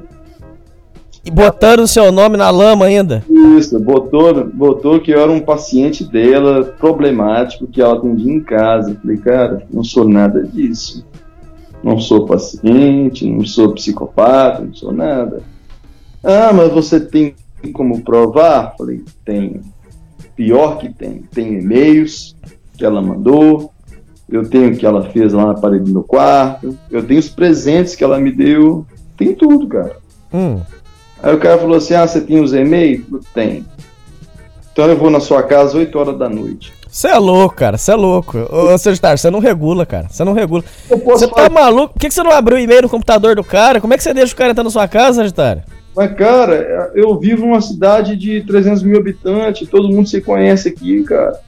E 1.27 1.31
botando 1.31 1.81
o 1.81 1.87
seu 1.87 2.09
nome 2.09 2.37
na 2.37 2.49
lama 2.49 2.85
ainda. 2.85 3.21
Isso, 3.29 3.77
botou, 3.79 4.45
botou 4.45 4.99
que 4.99 5.11
eu 5.11 5.19
era 5.19 5.31
um 5.31 5.41
paciente 5.41 6.05
dela, 6.05 6.63
problemático, 6.63 7.67
que 7.67 7.81
ela 7.81 7.97
atendia 7.97 8.31
em 8.31 8.39
casa. 8.39 8.91
Eu 8.91 8.95
Falei, 8.95 9.17
cara, 9.17 9.67
não 9.69 9.83
sou 9.83 10.07
nada 10.07 10.41
disso. 10.43 11.05
Não 11.83 11.99
sou 11.99 12.25
paciente, 12.25 13.29
não 13.29 13.45
sou 13.45 13.73
psicopata, 13.73 14.63
não 14.63 14.73
sou 14.73 14.93
nada. 14.93 15.43
Ah, 16.23 16.51
mas 16.53 16.71
você 16.71 16.99
tem 16.99 17.35
como 17.73 18.01
provar? 18.01 18.75
Falei, 18.77 19.03
tenho. 19.25 19.61
Pior 20.33 20.77
que 20.77 20.93
tem. 20.93 21.23
Tem 21.33 21.59
e-mails 21.59 22.35
que 22.77 22.85
ela 22.85 23.01
mandou, 23.01 23.71
eu 24.29 24.47
tenho 24.47 24.71
o 24.71 24.75
que 24.75 24.85
ela 24.85 25.03
fez 25.09 25.33
lá 25.33 25.47
na 25.47 25.53
parede 25.53 25.85
do 25.85 25.91
meu 25.91 26.03
quarto, 26.03 26.77
eu 26.91 27.03
tenho 27.03 27.19
os 27.19 27.29
presentes 27.29 27.95
que 27.95 28.03
ela 28.03 28.19
me 28.19 28.31
deu, 28.31 28.85
tem 29.15 29.33
tudo, 29.33 29.67
cara. 29.67 29.95
Hum. 30.33 30.59
Aí 31.21 31.33
o 31.33 31.39
cara 31.39 31.57
falou 31.57 31.77
assim: 31.77 31.93
Ah, 31.93 32.07
você 32.07 32.21
tem 32.21 32.41
os 32.41 32.53
e-mails? 32.53 33.05
Tem. 33.33 33.65
Então 34.71 34.85
eu 34.85 34.97
vou 34.97 35.09
na 35.09 35.19
sua 35.19 35.41
casa 35.41 35.77
8 35.77 35.97
horas 35.97 36.17
da 36.19 36.29
noite. 36.29 36.71
Você 36.87 37.07
é 37.07 37.17
louco, 37.17 37.55
cara. 37.55 37.77
Você 37.77 37.91
é 37.91 37.95
louco. 37.95 38.37
Ô, 38.37 38.77
Sagitário, 38.77 39.17
você 39.17 39.29
não 39.29 39.39
regula, 39.39 39.85
cara. 39.85 40.07
Você 40.09 40.23
não 40.23 40.33
regula. 40.33 40.63
Você 41.05 41.27
tá 41.27 41.49
maluco? 41.49 41.93
Por 41.93 41.99
que, 41.99 42.07
que 42.07 42.13
você 42.13 42.23
não 42.23 42.31
abriu 42.31 42.57
o 42.57 42.59
e-mail 42.59 42.83
no 42.83 42.89
computador 42.89 43.35
do 43.35 43.43
cara? 43.43 43.81
Como 43.81 43.93
é 43.93 43.97
que 43.97 44.03
você 44.03 44.13
deixa 44.13 44.33
o 44.33 44.37
cara 44.37 44.51
entrar 44.51 44.63
na 44.63 44.69
sua 44.69 44.87
casa, 44.87 45.17
Sagitário? 45.17 45.63
mas 45.97 46.13
cara, 46.13 46.91
eu 46.93 47.19
vivo 47.19 47.47
numa 47.47 47.59
cidade 47.59 48.15
de 48.15 48.43
300 48.43 48.83
mil 48.83 48.99
habitantes, 48.99 49.67
todo 49.67 49.89
mundo 49.89 50.07
se 50.07 50.21
conhece 50.21 50.69
aqui, 50.69 51.01
cara. 51.01 51.39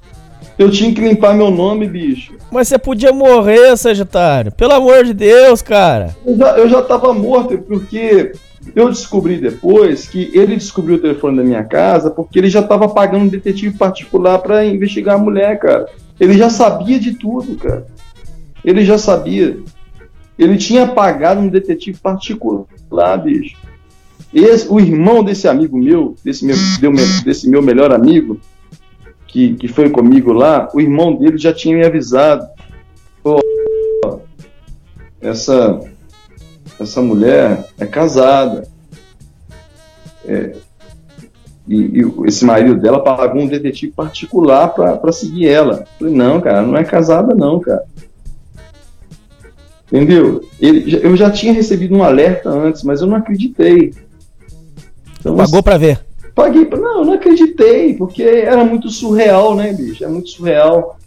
Eu 0.59 0.69
tinha 0.69 0.93
que 0.93 0.99
limpar 0.99 1.33
meu 1.33 1.49
nome, 1.49 1.87
bicho. 1.87 2.33
Mas 2.51 2.67
você 2.67 2.77
podia 2.77 3.13
morrer, 3.13 3.77
Sagitário. 3.77 4.51
Pelo 4.51 4.73
amor 4.73 5.05
de 5.05 5.13
Deus, 5.13 5.61
cara. 5.61 6.13
Eu 6.25 6.37
já, 6.37 6.57
eu 6.57 6.69
já 6.69 6.81
tava 6.81 7.13
morto, 7.13 7.57
porque 7.59 8.33
eu 8.75 8.89
descobri 8.89 9.37
depois 9.37 10.09
que 10.09 10.29
ele 10.33 10.57
descobriu 10.57 10.97
o 10.97 10.99
telefone 10.99 11.37
da 11.37 11.43
minha 11.43 11.63
casa 11.63 12.09
porque 12.09 12.37
ele 12.37 12.49
já 12.49 12.61
tava 12.61 12.89
pagando 12.89 13.23
um 13.23 13.27
detetive 13.29 13.77
particular 13.77 14.39
pra 14.39 14.65
investigar 14.65 15.15
a 15.15 15.17
mulher, 15.17 15.57
cara. 15.59 15.87
Ele 16.19 16.33
já 16.37 16.49
sabia 16.49 16.99
de 16.99 17.13
tudo, 17.13 17.55
cara. 17.55 17.87
Ele 18.63 18.83
já 18.83 18.97
sabia. 18.97 19.57
Ele 20.37 20.57
tinha 20.57 20.85
pagado 20.85 21.39
um 21.39 21.47
detetive 21.47 21.97
particular, 21.99 23.15
bicho. 23.23 23.55
Esse, 24.33 24.67
o 24.69 24.77
irmão 24.77 25.23
desse 25.23 25.47
amigo 25.47 25.77
meu, 25.77 26.15
desse 26.21 26.45
meu, 26.45 26.57
desse 27.23 27.49
meu 27.49 27.61
melhor 27.61 27.93
amigo, 27.93 28.37
que, 29.29 29.53
que 29.53 29.67
foi 29.67 29.89
comigo 29.89 30.33
lá, 30.33 30.67
o 30.73 30.81
irmão 30.81 31.15
dele 31.15 31.37
já 31.37 31.53
tinha 31.53 31.77
me 31.77 31.85
avisado. 31.85 32.47
Pô, 33.23 33.39
essa, 35.21 35.79
essa 36.79 37.01
mulher 37.01 37.65
é 37.79 37.85
casada. 37.85 38.67
É, 40.25 40.55
e, 41.67 42.01
e 42.01 42.27
esse 42.27 42.43
marido 42.43 42.79
dela 42.79 43.03
pagou 43.03 43.43
um 43.43 43.47
detetive 43.47 43.91
particular 43.91 44.69
para 44.69 45.11
seguir 45.11 45.47
ela. 45.47 45.85
Falei, 45.99 46.13
não, 46.13 46.41
cara, 46.41 46.63
não 46.63 46.75
é 46.75 46.83
casada, 46.83 47.35
não, 47.35 47.59
cara. 47.59 47.83
Entendeu? 49.91 50.43
Ele, 50.59 50.99
eu 51.03 51.15
já 51.15 51.29
tinha 51.29 51.53
recebido 51.53 51.95
um 51.95 52.03
alerta 52.03 52.49
antes, 52.49 52.83
mas 52.83 53.01
eu 53.01 53.07
não 53.07 53.17
acreditei. 53.17 53.93
Então, 55.19 55.35
Pagou 55.35 55.61
pra 55.61 55.77
ver. 55.77 56.08
Paguei, 56.39 56.63
pra- 56.63 56.79
não, 56.79 56.99
eu 56.99 57.05
não 57.05 57.13
acreditei, 57.15 57.93
porque 57.95 58.23
era 58.23 58.63
muito 58.63 58.89
surreal, 58.89 59.55
né, 59.55 59.73
bicho? 59.73 60.05
É 60.05 60.07
muito 60.07 60.29
surreal. 60.29 60.97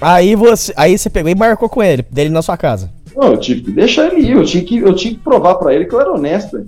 Aí 0.00 0.34
você, 0.34 0.72
aí 0.74 0.96
você 0.96 1.10
pegou 1.10 1.30
e 1.30 1.34
marcou 1.34 1.68
com 1.68 1.82
ele, 1.82 2.02
dele 2.10 2.30
na 2.30 2.40
sua 2.40 2.56
casa. 2.56 2.90
Não, 3.14 3.32
eu 3.32 3.36
tive 3.36 3.60
que 3.60 3.70
deixar 3.72 4.06
ele 4.10 4.22
ir, 4.26 4.30
eu 4.32 4.42
tinha 4.44 4.64
que, 4.64 4.78
eu 4.78 4.94
tinha 4.94 5.12
que 5.12 5.20
provar 5.20 5.56
pra 5.56 5.74
ele 5.74 5.84
que 5.84 5.94
eu 5.94 6.00
era 6.00 6.12
honesto. 6.12 6.66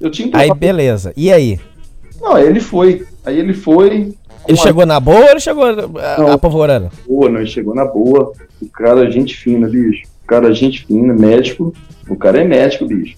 Eu 0.00 0.12
tinha 0.12 0.28
que 0.28 0.36
Aí 0.36 0.54
beleza. 0.54 1.12
E 1.16 1.32
aí? 1.32 1.58
Não, 2.20 2.36
aí 2.36 2.46
ele 2.46 2.60
foi. 2.60 3.04
Aí 3.24 3.36
ele 3.40 3.52
foi. 3.52 4.14
Ele 4.46 4.58
a- 4.58 4.62
chegou 4.62 4.86
na 4.86 5.00
boa 5.00 5.18
ou 5.24 5.30
ele 5.30 5.40
chegou 5.40 5.64
ah, 5.64 6.16
Não. 6.18 6.30
apavorando? 6.32 6.88
boa, 7.04 7.28
não, 7.28 7.40
ele 7.40 7.50
chegou 7.50 7.74
na 7.74 7.84
boa. 7.84 8.32
O 8.62 8.68
cara 8.68 9.08
é 9.08 9.10
gente 9.10 9.36
fina, 9.36 9.66
bicho. 9.68 10.06
O 10.22 10.26
cara 10.28 10.50
é 10.50 10.52
gente 10.52 10.86
fina, 10.86 11.12
médico. 11.12 11.74
O 12.08 12.14
cara 12.14 12.40
é 12.40 12.44
médico, 12.44 12.86
bicho. 12.86 13.16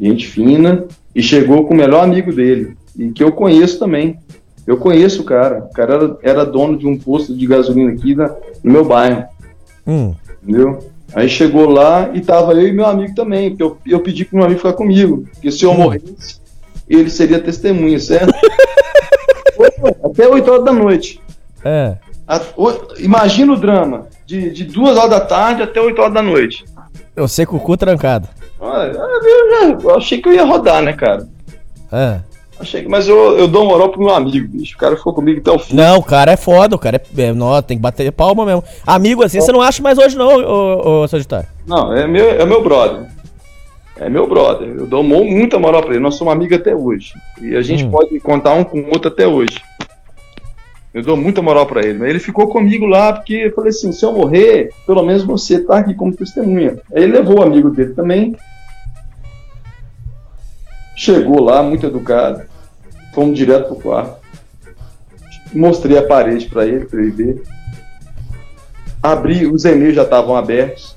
Gente 0.00 0.26
fina. 0.26 0.84
E 1.14 1.22
chegou 1.22 1.64
com 1.66 1.74
o 1.74 1.76
melhor 1.76 2.02
amigo 2.04 2.32
dele. 2.32 2.76
E 2.98 3.10
que 3.10 3.22
eu 3.22 3.32
conheço 3.32 3.78
também. 3.78 4.18
Eu 4.66 4.76
conheço 4.78 5.22
o 5.22 5.24
cara. 5.24 5.68
O 5.70 5.72
cara 5.72 5.94
era, 5.94 6.16
era 6.22 6.44
dono 6.46 6.76
de 6.78 6.86
um 6.86 6.96
posto 6.98 7.34
de 7.36 7.46
gasolina 7.46 7.92
aqui 7.92 8.14
na- 8.14 8.34
no 8.62 8.72
meu 8.72 8.84
bairro. 8.84 9.24
Hum. 9.86 10.14
Entendeu? 10.42 10.78
Aí 11.14 11.28
chegou 11.28 11.68
lá 11.68 12.10
e 12.14 12.20
tava 12.20 12.52
eu 12.54 12.66
e 12.66 12.72
meu 12.72 12.86
amigo 12.86 13.14
também. 13.14 13.50
Porque 13.50 13.62
eu, 13.62 13.78
eu 13.86 14.00
pedi 14.00 14.24
pro 14.24 14.36
meu 14.36 14.46
amigo 14.46 14.60
ficar 14.60 14.72
comigo. 14.72 15.24
Porque 15.34 15.50
se 15.52 15.64
eu 15.64 15.74
morresse, 15.74 16.40
ele 16.88 17.10
seria 17.10 17.38
testemunha, 17.38 17.98
certo? 18.00 18.32
Até 20.04 20.26
8 20.28 20.50
horas 20.50 20.64
da 20.64 20.72
noite. 20.72 21.20
É. 21.64 21.96
A- 22.26 22.40
o- 22.56 22.72
imagina 22.98 23.52
o 23.52 23.56
drama. 23.56 24.08
De, 24.26 24.50
de 24.50 24.64
duas 24.64 24.96
horas 24.96 25.10
da 25.10 25.20
tarde 25.20 25.62
até 25.62 25.78
8 25.80 26.00
horas 26.00 26.14
da 26.14 26.22
noite. 26.22 26.64
Eu 27.16 27.28
sei 27.28 27.46
com 27.46 27.56
o 27.56 27.60
cu 27.60 27.76
trancado. 27.76 28.28
Ah, 28.60 28.86
eu, 28.86 28.94
já- 28.94 29.78
eu 29.88 29.96
achei 29.96 30.20
que 30.20 30.28
eu 30.28 30.32
ia 30.32 30.44
rodar, 30.44 30.82
né, 30.82 30.92
cara? 30.92 31.26
É. 31.92 32.18
Achei 32.58 32.86
mas 32.86 33.08
eu, 33.08 33.36
eu 33.36 33.48
dou 33.48 33.64
moral 33.66 33.88
pro 33.90 34.00
meu 34.00 34.14
amigo, 34.14 34.46
bicho. 34.48 34.76
O 34.76 34.78
cara 34.78 34.96
ficou 34.96 35.12
comigo 35.12 35.40
até 35.40 35.50
o 35.50 35.58
fim. 35.58 35.74
Não, 35.74 35.98
o 35.98 36.02
cara 36.02 36.32
é 36.32 36.36
foda, 36.36 36.76
o 36.76 36.78
cara 36.78 37.00
é. 37.16 37.22
é 37.22 37.32
nó, 37.32 37.60
tem 37.60 37.76
que 37.76 37.82
bater 37.82 38.10
palma 38.12 38.46
mesmo. 38.46 38.62
Amigo 38.86 39.24
assim, 39.24 39.40
você 39.40 39.50
não 39.52 39.60
acha 39.60 39.82
mais 39.82 39.98
hoje, 39.98 40.16
não, 40.16 40.28
ô, 40.28 41.02
ô 41.02 41.08
Sagitário. 41.08 41.48
Não, 41.66 41.92
é 41.92 42.06
meu, 42.06 42.30
é 42.30 42.44
meu 42.46 42.62
brother. 42.62 43.06
É 43.96 44.08
meu 44.08 44.26
brother. 44.28 44.68
Eu 44.68 44.86
dou 44.86 45.02
muita 45.04 45.58
moral 45.58 45.82
pra 45.82 45.92
ele. 45.92 46.00
Nós 46.02 46.14
somos 46.16 46.32
amigos 46.32 46.56
até 46.58 46.74
hoje. 46.74 47.12
E 47.40 47.54
a 47.56 47.62
gente 47.62 47.84
Hum. 47.84 47.90
pode 47.90 48.18
contar 48.20 48.54
um 48.54 48.64
com 48.64 48.80
o 48.80 48.86
outro 48.88 49.08
até 49.08 49.26
hoje. 49.26 49.60
Eu 50.94 51.02
dou 51.02 51.16
muita 51.16 51.42
moral 51.42 51.66
pra 51.66 51.84
ele. 51.84 51.98
Mas 51.98 52.08
ele 52.08 52.20
ficou 52.20 52.46
comigo 52.46 52.86
lá 52.86 53.12
porque 53.12 53.34
eu 53.34 53.52
falei 53.52 53.70
assim: 53.70 53.90
se 53.90 54.04
eu 54.04 54.12
morrer, 54.12 54.70
pelo 54.86 55.02
menos 55.02 55.24
você 55.24 55.58
tá 55.58 55.78
aqui 55.78 55.92
como 55.92 56.14
testemunha. 56.14 56.78
Aí 56.94 57.02
ele 57.02 57.14
levou 57.14 57.40
o 57.40 57.42
amigo 57.42 57.68
dele 57.68 57.94
também. 57.94 58.36
Chegou 60.96 61.42
lá, 61.42 61.60
muito 61.64 61.84
educado. 61.84 62.44
fomos 63.12 63.36
direto 63.36 63.74
pro 63.74 63.82
quarto. 63.82 64.24
Mostrei 65.52 65.98
a 65.98 66.06
parede 66.06 66.46
para 66.46 66.64
ele, 66.64 66.84
para 66.84 67.00
ele 67.00 67.10
ver. 67.10 67.42
Abri, 69.02 69.46
os 69.46 69.64
e-mails 69.64 69.96
já 69.96 70.04
estavam 70.04 70.36
abertos. 70.36 70.96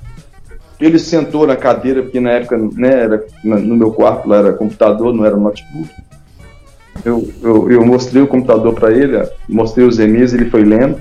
Ele 0.80 0.98
sentou 0.98 1.44
na 1.44 1.56
cadeira, 1.56 2.02
porque 2.02 2.20
na 2.20 2.30
época 2.30 2.56
né, 2.56 3.02
era, 3.02 3.26
no 3.42 3.76
meu 3.76 3.92
quarto 3.92 4.28
lá 4.28 4.36
era 4.36 4.52
computador, 4.52 5.12
não 5.12 5.24
era 5.24 5.36
notebook. 5.36 5.90
Eu, 7.04 7.32
eu, 7.42 7.70
eu 7.70 7.86
mostrei 7.86 8.22
o 8.22 8.26
computador 8.26 8.74
para 8.74 8.92
ele, 8.92 9.26
mostrei 9.48 9.86
os 9.86 9.98
e-mails, 9.98 10.32
ele 10.32 10.50
foi 10.50 10.64
lendo. 10.64 11.00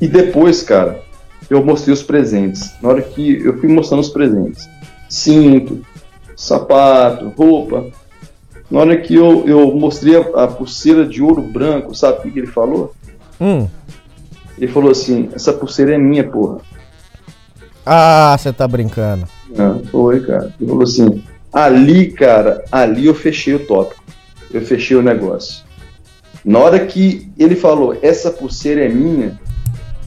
E 0.00 0.08
depois, 0.08 0.62
cara, 0.62 1.00
eu 1.48 1.64
mostrei 1.64 1.92
os 1.92 2.02
presentes. 2.02 2.72
Na 2.82 2.88
hora 2.88 3.02
que 3.02 3.42
eu 3.42 3.58
fui 3.58 3.68
mostrando 3.68 4.00
os 4.00 4.08
presentes, 4.08 4.68
cinto, 5.08 5.84
sapato, 6.36 7.32
roupa. 7.36 7.86
Na 8.70 8.80
hora 8.80 8.96
que 8.96 9.14
eu, 9.14 9.44
eu 9.46 9.74
mostrei 9.74 10.16
a, 10.16 10.44
a 10.44 10.48
pulseira 10.48 11.06
de 11.06 11.22
ouro 11.22 11.42
branco, 11.42 11.94
sabe 11.94 12.18
o 12.18 12.32
que, 12.32 12.38
ele 12.38 12.46
falou? 12.46 12.94
Hum. 13.40 13.68
Ele 14.58 14.70
falou 14.72 14.90
assim: 14.90 15.28
essa 15.34 15.52
pulseira 15.52 15.94
é 15.94 15.98
minha, 15.98 16.24
porra. 16.24 16.58
Ah, 17.84 18.34
você 18.38 18.52
tá 18.52 18.66
brincando. 18.66 19.26
Não, 19.50 19.84
foi, 19.84 20.20
cara. 20.20 20.52
Ele 20.58 20.68
falou 20.68 20.84
assim: 20.84 21.22
ali, 21.52 22.10
cara, 22.10 22.64
ali 22.72 23.06
eu 23.06 23.14
fechei 23.14 23.54
o 23.54 23.66
tópico. 23.66 24.03
Eu 24.54 24.62
fechei 24.62 24.96
o 24.96 25.02
negócio. 25.02 25.64
Na 26.44 26.58
hora 26.60 26.78
que 26.86 27.28
ele 27.38 27.56
falou, 27.56 27.96
essa 28.00 28.30
pulseira 28.30 28.84
é 28.84 28.88
minha, 28.88 29.38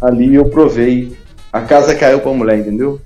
ali 0.01 0.35
eu 0.35 0.45
provei. 0.49 1.17
A 1.51 1.61
casa 1.61 1.93
caiu 1.95 2.19
pra 2.21 2.31
mulher, 2.31 2.57
entendeu? 2.59 3.01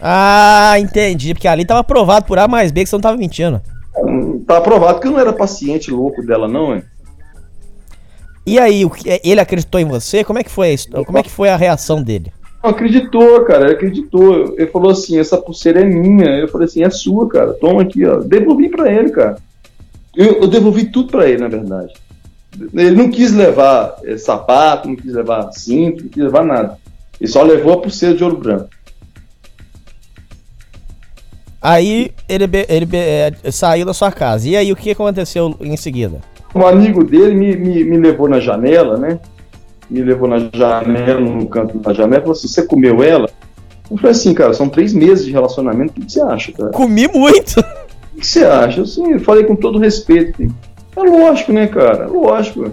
Ah, 0.00 0.74
entendi. 0.78 1.34
Porque 1.34 1.48
ali 1.48 1.64
tava 1.64 1.80
aprovado 1.80 2.26
por 2.26 2.38
A 2.38 2.46
mais 2.48 2.70
B 2.72 2.82
que 2.84 2.90
você 2.90 2.96
não 2.96 3.00
tava 3.00 3.16
mentindo. 3.16 3.60
Tá 4.46 4.58
aprovado 4.58 5.00
que 5.00 5.06
eu 5.06 5.12
não 5.12 5.20
era 5.20 5.32
paciente 5.32 5.90
louco 5.90 6.22
dela, 6.24 6.48
não, 6.48 6.74
hein? 6.74 6.82
E 8.46 8.58
aí, 8.58 8.84
ele 9.22 9.40
acreditou 9.40 9.80
em 9.80 9.86
você? 9.86 10.22
Como 10.22 10.38
é 10.38 10.44
que 10.44 10.50
foi 10.50 10.68
a, 10.68 10.72
histó- 10.72 11.04
como 11.04 11.16
é 11.18 11.22
que 11.22 11.30
foi 11.30 11.48
a 11.48 11.56
reação 11.56 12.02
dele? 12.02 12.30
Não, 12.62 12.70
acreditou, 12.70 13.42
cara, 13.44 13.64
ele 13.64 13.74
acreditou. 13.74 14.54
Ele 14.58 14.66
falou 14.66 14.90
assim: 14.90 15.18
essa 15.18 15.38
pulseira 15.38 15.80
é 15.80 15.84
minha. 15.84 16.26
Eu 16.40 16.48
falei 16.48 16.66
assim: 16.66 16.82
é 16.84 16.90
sua, 16.90 17.26
cara. 17.28 17.54
Toma 17.54 17.82
aqui, 17.82 18.04
ó. 18.06 18.16
Devolvi 18.18 18.68
pra 18.68 18.92
ele, 18.92 19.10
cara. 19.10 19.38
Eu, 20.16 20.42
eu 20.42 20.48
devolvi 20.48 20.86
tudo 20.86 21.10
pra 21.10 21.28
ele, 21.28 21.42
na 21.42 21.48
verdade. 21.48 21.92
Ele 22.72 22.92
não 22.92 23.10
quis 23.10 23.32
levar 23.32 23.96
eh, 24.04 24.16
sapato, 24.16 24.88
não 24.88 24.96
quis 24.96 25.12
levar 25.12 25.50
cinto, 25.52 26.04
não 26.04 26.10
quis 26.10 26.22
levar 26.22 26.44
nada. 26.44 26.78
Ele 27.20 27.30
só 27.30 27.42
levou 27.42 27.74
a 27.74 27.80
pulseira 27.80 28.14
de 28.14 28.22
ouro 28.22 28.36
branco. 28.36 28.68
Aí 31.60 32.12
ele, 32.28 32.44
ele 32.68 32.88
é, 32.92 33.32
saiu 33.50 33.86
da 33.86 33.94
sua 33.94 34.12
casa. 34.12 34.46
E 34.48 34.56
aí, 34.56 34.70
o 34.70 34.76
que 34.76 34.90
aconteceu 34.90 35.56
em 35.60 35.76
seguida? 35.76 36.20
Um 36.54 36.66
amigo 36.66 37.02
dele 37.02 37.34
me, 37.34 37.56
me, 37.56 37.84
me 37.84 37.98
levou 37.98 38.28
na 38.28 38.38
janela, 38.38 38.98
né? 38.98 39.18
Me 39.88 40.02
levou 40.02 40.28
na 40.28 40.38
janela, 40.52 41.20
no 41.20 41.46
canto 41.48 41.78
da 41.78 41.92
janela, 41.92 42.20
falou 42.20 42.32
assim: 42.32 42.48
você 42.48 42.66
comeu 42.66 43.02
ela? 43.02 43.28
Eu 43.90 43.96
falei 43.96 44.12
assim, 44.12 44.32
cara, 44.34 44.52
são 44.52 44.68
três 44.68 44.92
meses 44.92 45.24
de 45.24 45.32
relacionamento, 45.32 46.00
o 46.00 46.04
que 46.04 46.12
você 46.12 46.20
acha, 46.20 46.52
cara? 46.52 46.70
Comi 46.70 47.08
muito! 47.08 47.64
O 48.14 48.20
que 48.20 48.26
você 48.26 48.44
acha? 48.44 48.82
Assim, 48.82 49.12
eu 49.12 49.20
falei 49.20 49.44
com 49.44 49.56
todo 49.56 49.78
respeito. 49.78 50.42
assim. 50.42 50.54
É 50.96 51.00
lógico, 51.02 51.52
né, 51.52 51.66
cara? 51.66 52.06
Lógico. 52.06 52.72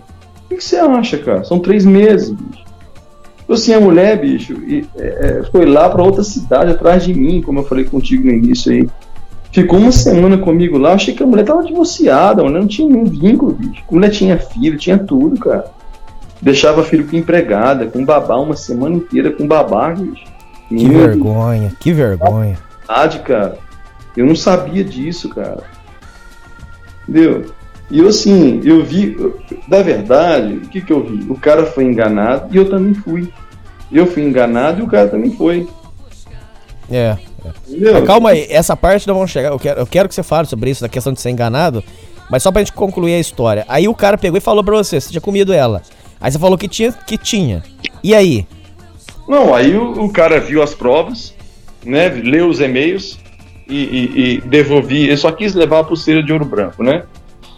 O 0.52 0.56
que 0.56 0.64
você 0.64 0.78
acha, 0.78 1.18
cara? 1.18 1.44
São 1.44 1.60
três 1.60 1.86
meses, 1.86 2.30
bicho. 2.30 2.64
Tipo 3.52 3.54
assim, 3.54 3.74
a 3.74 3.80
mulher, 3.82 4.18
bicho, 4.20 4.54
e, 4.66 4.86
é, 4.98 5.40
é, 5.40 5.44
foi 5.52 5.66
lá 5.66 5.90
pra 5.90 6.04
outra 6.04 6.24
cidade 6.24 6.72
atrás 6.72 7.04
de 7.04 7.14
mim, 7.14 7.42
como 7.42 7.60
eu 7.60 7.64
falei 7.66 7.84
contigo 7.84 8.26
no 8.26 8.32
início 8.32 8.72
aí. 8.72 8.88
Ficou 9.52 9.80
uma 9.80 9.92
semana 9.92 10.38
comigo 10.38 10.78
lá, 10.78 10.94
achei 10.94 11.14
que 11.14 11.22
a 11.22 11.26
mulher 11.26 11.44
tava 11.44 11.64
divorciada, 11.64 12.42
a 12.42 12.46
mulher 12.46 12.62
não 12.62 12.68
tinha 12.68 12.88
nenhum 12.88 13.04
vínculo, 13.04 13.52
bicho. 13.52 13.84
A 13.90 13.94
mulher 13.94 14.10
tinha 14.10 14.38
filho, 14.38 14.78
tinha 14.78 14.98
tudo, 14.98 15.38
cara. 15.38 15.66
Deixava 16.42 16.84
filho 16.84 17.06
com 17.06 17.18
empregada, 17.18 17.88
com 17.88 18.06
babá, 18.06 18.38
uma 18.38 18.56
semana 18.56 18.96
inteira 18.96 19.32
com 19.32 19.46
babá, 19.46 19.90
bicho. 19.90 20.24
Que 20.70 20.88
Meu 20.88 21.00
vergonha, 21.00 21.74
que 21.78 21.92
vergonha. 21.92 22.58
verdade, 22.88 23.20
cara. 23.20 23.58
Eu 24.16 24.26
não 24.26 24.36
sabia 24.36 24.84
disso, 24.84 25.30
cara. 25.30 25.64
Entendeu? 27.08 27.54
E 27.90 28.00
eu, 28.00 28.08
assim, 28.08 28.62
eu 28.64 28.84
vi, 28.84 29.18
da 29.68 29.82
verdade, 29.82 30.54
o 30.54 30.62
que 30.62 30.82
que 30.82 30.94
eu 30.94 31.04
vi? 31.04 31.30
O 31.30 31.38
cara 31.38 31.66
foi 31.66 31.84
enganado 31.84 32.54
e 32.54 32.58
eu 32.58 32.70
também 32.70 32.94
fui. 32.94 33.32
Eu 33.92 34.08
fui 34.08 34.24
enganado 34.24 34.80
e 34.80 34.84
o 34.84 34.88
cara 34.88 35.10
também 35.10 35.32
foi. 35.32 35.68
É. 36.90 37.18
Mas 37.68 38.06
calma 38.06 38.30
aí, 38.30 38.48
essa 38.50 38.78
parte 38.78 39.08
não 39.08 39.16
vamos 39.16 39.32
chegar. 39.32 39.50
Eu 39.50 39.60
quero, 39.60 39.80
eu 39.80 39.86
quero 39.86 40.08
que 40.08 40.16
você 40.16 40.24
fale 40.24 40.48
sobre 40.48 40.70
isso, 40.70 40.82
da 40.82 40.88
questão 40.88 41.12
de 41.12 41.20
ser 41.20 41.32
enganado. 41.32 41.84
Mas 42.30 42.44
só 42.44 42.52
pra 42.52 42.62
gente 42.62 42.72
concluir 42.72 43.16
a 43.16 43.20
história. 43.20 43.66
Aí 43.68 43.90
o 43.90 43.96
cara 43.96 44.18
pegou 44.18 44.38
e 44.38 44.42
falou 44.42 44.64
pra 44.64 44.78
você, 44.78 45.02
você 45.02 45.10
tinha 45.10 45.20
comido 45.20 45.52
ela. 45.52 45.82
Aí 46.20 46.32
você 46.32 46.40
falou 46.40 46.58
que 46.58 46.70
tinha, 46.70 46.94
que 46.94 47.18
tinha. 47.18 47.62
E 48.02 48.16
aí? 48.16 48.48
Não, 49.28 49.54
aí 49.54 49.76
o, 49.76 50.06
o 50.06 50.14
cara 50.14 50.40
viu 50.40 50.64
as 50.64 50.74
provas, 50.74 51.34
né? 51.84 52.08
Leu 52.08 52.48
os 52.48 52.62
e-mails 52.62 53.18
e, 53.72 53.78
e, 53.84 54.36
e 54.38 54.42
devolvi. 54.42 55.04
Ele 55.08 55.18
só 55.18 55.32
quis 55.32 55.54
levar 55.56 55.80
a 55.80 55.84
pulseira 55.84 56.22
de 56.22 56.32
ouro 56.32 56.46
branco, 56.46 56.84
né? 56.84 57.04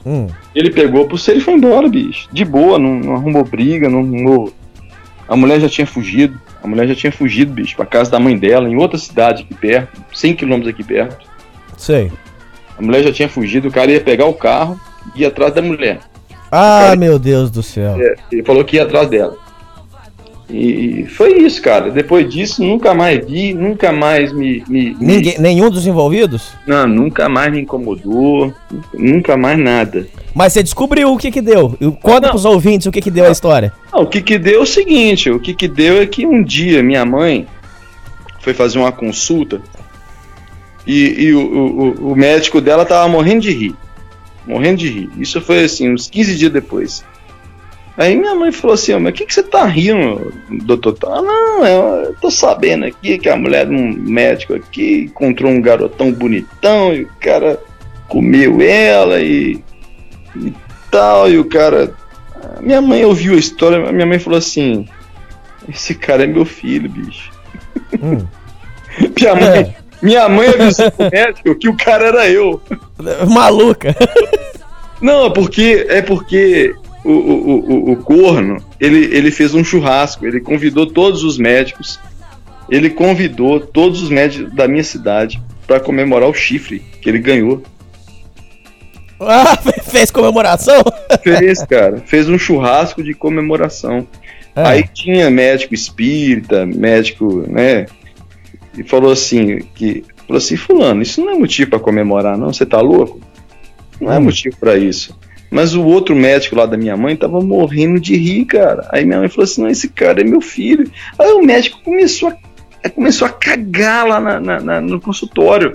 Hum. 0.06 0.28
Ele 0.54 0.70
pegou 0.70 1.04
a 1.04 1.08
pulseira 1.08 1.40
e 1.40 1.44
foi 1.44 1.54
embora, 1.54 1.88
bicho. 1.90 2.28
De 2.32 2.44
boa, 2.46 2.78
não, 2.78 2.96
não 3.00 3.16
arrumou 3.16 3.44
briga, 3.44 3.90
não 3.90 4.00
arrumou. 4.00 4.54
A 5.28 5.36
mulher 5.36 5.60
já 5.60 5.70
tinha 5.70 5.88
fugido. 5.88 6.40
A 6.64 6.68
mulher 6.68 6.88
já 6.88 6.96
tinha 6.96 7.12
fugido, 7.12 7.52
bicho, 7.54 7.76
pra 7.76 7.86
casa 7.86 8.12
da 8.12 8.20
mãe 8.20 8.38
dela, 8.38 8.70
em 8.70 8.76
outra 8.78 8.98
cidade 8.98 9.44
aqui 9.44 9.54
perto, 9.54 10.02
100 10.14 10.36
quilômetros 10.36 10.74
aqui 10.74 10.84
perto. 10.84 11.26
Sei. 11.78 12.10
A 12.78 12.82
mulher 12.82 13.04
já 13.04 13.12
tinha 13.12 13.28
fugido, 13.28 13.68
o 13.68 13.72
cara 13.72 13.92
ia 13.92 14.00
pegar 14.00 14.26
o 14.28 14.34
carro 14.34 14.80
e 15.16 15.22
ir 15.22 15.26
atrás 15.26 15.54
da 15.54 15.62
mulher. 15.62 16.00
Ah, 16.52 16.84
Cara- 16.86 16.96
meu 16.96 17.20
Deus 17.20 17.52
do 17.52 17.62
céu. 17.62 17.96
É, 18.00 18.16
ele 18.32 18.44
falou 18.44 18.64
que 18.64 18.78
ia 18.78 18.84
atrás 18.84 19.10
dela. 19.10 19.36
E 20.50 21.06
foi 21.08 21.38
isso, 21.40 21.62
cara. 21.62 21.90
Depois 21.90 22.30
disso, 22.32 22.62
nunca 22.64 22.94
mais 22.94 23.26
vi, 23.26 23.54
nunca 23.54 23.92
mais 23.92 24.32
me. 24.34 24.64
me- 24.68 24.96
Ninguém, 25.00 25.40
nenhum 25.40 25.70
dos 25.70 25.88
envolvidos? 25.88 26.52
Não, 26.68 26.86
nunca 26.86 27.28
mais 27.30 27.52
me 27.52 27.62
incomodou, 27.62 28.54
nunca 28.94 29.38
mais 29.38 29.58
nada. 29.58 30.06
Mas 30.36 30.54
você 30.54 30.62
descobriu 30.62 31.12
o 31.14 31.18
que 31.18 31.32
que 31.32 31.42
deu. 31.42 31.78
Conta 32.02 32.22
Não. 32.28 32.30
pros 32.32 32.46
ouvintes 32.46 32.86
o 32.88 32.92
que 32.92 33.02
que 33.02 33.10
deu 33.10 33.26
a 33.26 33.32
história. 33.32 33.72
Ah, 33.92 34.02
o 34.02 34.08
que 34.08 34.22
que 34.22 34.38
deu 34.38 34.60
é 34.60 34.64
o 34.64 34.66
seguinte, 34.66 35.30
o 35.32 35.40
que 35.40 35.54
que 35.54 35.68
deu 35.68 36.02
é 36.02 36.06
que 36.06 36.26
um 36.26 36.44
dia 36.44 36.84
minha 36.84 37.06
mãe 37.06 37.48
foi 38.42 38.54
fazer 38.54 38.78
uma 38.80 38.92
consulta 38.92 39.62
e, 40.86 41.24
e 41.28 41.34
o, 41.34 41.40
o- 41.40 42.12
o 42.12 42.16
médico 42.16 42.60
dela 42.60 42.84
tava 42.86 43.08
morrendo 43.08 43.42
de 43.42 43.52
rir, 43.52 43.76
morrendo 44.46 44.78
de 44.80 44.90
rir. 44.90 45.10
Isso 45.18 45.40
foi 45.40 45.64
assim, 45.64 45.94
uns 45.94 46.10
15 46.10 46.36
dias 46.36 46.52
depois. 46.52 47.06
Aí 47.98 48.16
minha 48.16 48.34
mãe 48.34 48.52
falou 48.52 48.74
assim, 48.74 48.94
"Ô, 48.94 49.00
mas 49.00 49.12
o 49.12 49.16
que 49.16 49.26
que 49.26 49.34
você 49.34 49.44
tá 49.44 49.66
rindo, 49.66 50.34
doutor? 50.64 50.98
Ah, 51.06 51.22
não, 51.22 51.66
eu 51.66 52.16
tô 52.20 52.32
sabendo 52.32 52.86
aqui 52.86 53.20
que 53.20 53.30
a 53.30 53.36
mulher 53.38 53.68
de 53.68 53.74
um 53.76 53.94
médico 53.94 54.56
aqui 54.56 55.06
encontrou 55.10 55.52
um 55.52 55.62
garotão 55.62 56.12
bonitão 56.12 56.94
e 56.94 57.04
o 57.04 57.10
cara 57.20 57.60
comeu 58.08 58.62
ela 58.62 59.20
e, 59.22 59.64
e 60.36 60.54
tal, 60.90 61.30
e 61.30 61.38
o 61.38 61.46
cara 61.46 61.94
minha 62.62 62.82
mãe 62.82 63.06
ouviu 63.06 63.34
a 63.36 63.38
história, 63.40 63.92
minha 63.92 64.06
mãe 64.06 64.20
falou 64.20 64.40
assim: 64.40 64.88
Esse 65.70 65.94
cara 65.96 66.24
é 66.24 66.28
meu 66.28 66.46
filho, 66.46 66.90
bicho. 66.90 67.32
Hum. 68.02 68.26
minha, 69.20 69.36
mãe, 69.36 69.60
É. 69.60 69.76
minha 70.02 70.30
mãe 70.30 70.48
avisou 70.50 70.88
o 70.98 71.10
médico 71.12 71.56
que 71.56 71.70
o 71.70 71.78
cara 71.78 72.08
era 72.08 72.30
eu. 72.30 72.62
Maluca. 73.30 73.96
Não, 75.02 75.26
é 75.26 75.30
porque 75.30 75.86
é 75.90 76.02
porque 76.02 76.74
o, 77.04 77.12
o, 77.12 77.74
o, 77.90 77.92
o 77.92 77.96
corno 77.98 78.64
ele, 78.80 79.06
ele 79.16 79.32
fez 79.32 79.54
um 79.54 79.64
churrasco, 79.64 80.26
ele 80.26 80.40
convidou 80.40 80.86
todos 80.86 81.24
os 81.24 81.38
médicos, 81.38 82.00
ele 82.70 82.90
convidou 82.90 83.60
todos 83.60 84.02
os 84.02 84.10
médicos 84.10 84.54
da 84.54 84.68
minha 84.68 84.84
cidade 84.84 85.42
para 85.68 85.80
comemorar 85.80 86.30
o 86.30 86.34
chifre 86.34 86.80
que 87.02 87.10
ele 87.10 87.20
ganhou. 87.20 87.62
Ah, 89.20 89.58
fez 89.84 90.12
comemoração? 90.12 90.82
Fez, 91.24 91.64
cara, 91.66 92.04
fez 92.06 92.28
um 92.28 92.38
churrasco 92.38 93.04
de 93.04 93.14
comemoração. 93.14 94.08
É. 94.56 94.64
Aí 94.64 94.88
tinha 94.94 95.30
médico 95.30 95.74
espírita, 95.74 96.66
médico, 96.66 97.44
né? 97.48 97.86
E 98.78 98.84
falou 98.84 99.12
assim, 99.12 99.60
que 99.76 100.04
falou 100.28 100.38
assim, 100.38 100.56
fulano, 100.56 101.02
isso 101.02 101.24
não 101.24 101.34
é 101.34 101.36
motivo 101.38 101.72
para 101.72 101.80
comemorar, 101.80 102.38
não, 102.38 102.52
você 102.52 102.66
tá 102.66 102.80
louco? 102.80 103.20
Não 104.00 104.12
é 104.12 104.18
Hum. 104.18 104.24
motivo 104.24 104.56
para 104.58 104.78
isso. 104.78 105.16
Mas 105.54 105.76
o 105.76 105.84
outro 105.84 106.16
médico 106.16 106.56
lá 106.56 106.66
da 106.66 106.76
minha 106.76 106.98
mãe 106.98 107.16
tava 107.16 107.40
morrendo 107.40 108.00
de 108.00 108.16
rir, 108.18 108.46
cara. 108.46 108.88
Aí 108.92 109.06
minha 109.06 109.20
mãe 109.20 109.30
falou 109.30 109.44
assim, 109.44 109.62
não, 109.62 109.70
esse 109.70 109.88
cara 109.88 110.22
é 110.22 110.24
meu 110.24 110.42
filho. 110.42 110.90
Aí 111.20 111.32
o 111.34 111.44
médico 111.46 111.80
começou 111.84 112.34
a, 112.84 112.90
começou 112.90 113.28
a 113.28 113.32
cagar 113.32 114.08
lá 114.08 114.20
na- 114.20 114.40
na- 114.40 114.60
na- 114.60 114.82
no 114.82 115.00
consultório. 115.00 115.74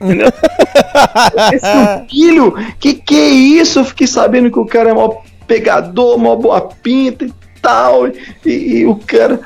Entendeu? 0.00 0.28
Esse 1.52 1.66
seu 1.66 2.08
filho, 2.08 2.54
que 2.78 2.94
que 2.94 3.14
é 3.16 3.28
isso? 3.28 3.80
Eu 3.80 3.84
fiquei 3.84 4.06
sabendo 4.06 4.50
que 4.50 4.58
o 4.58 4.64
cara 4.64 4.90
é 4.90 4.94
mó 4.94 5.16
pegador, 5.46 6.16
mó 6.18 6.34
boa 6.36 6.60
pinta 6.60 7.24
e 7.24 7.32
tal. 7.60 8.06
E, 8.08 8.14
e 8.46 8.86
o 8.86 8.94
cara. 8.94 9.40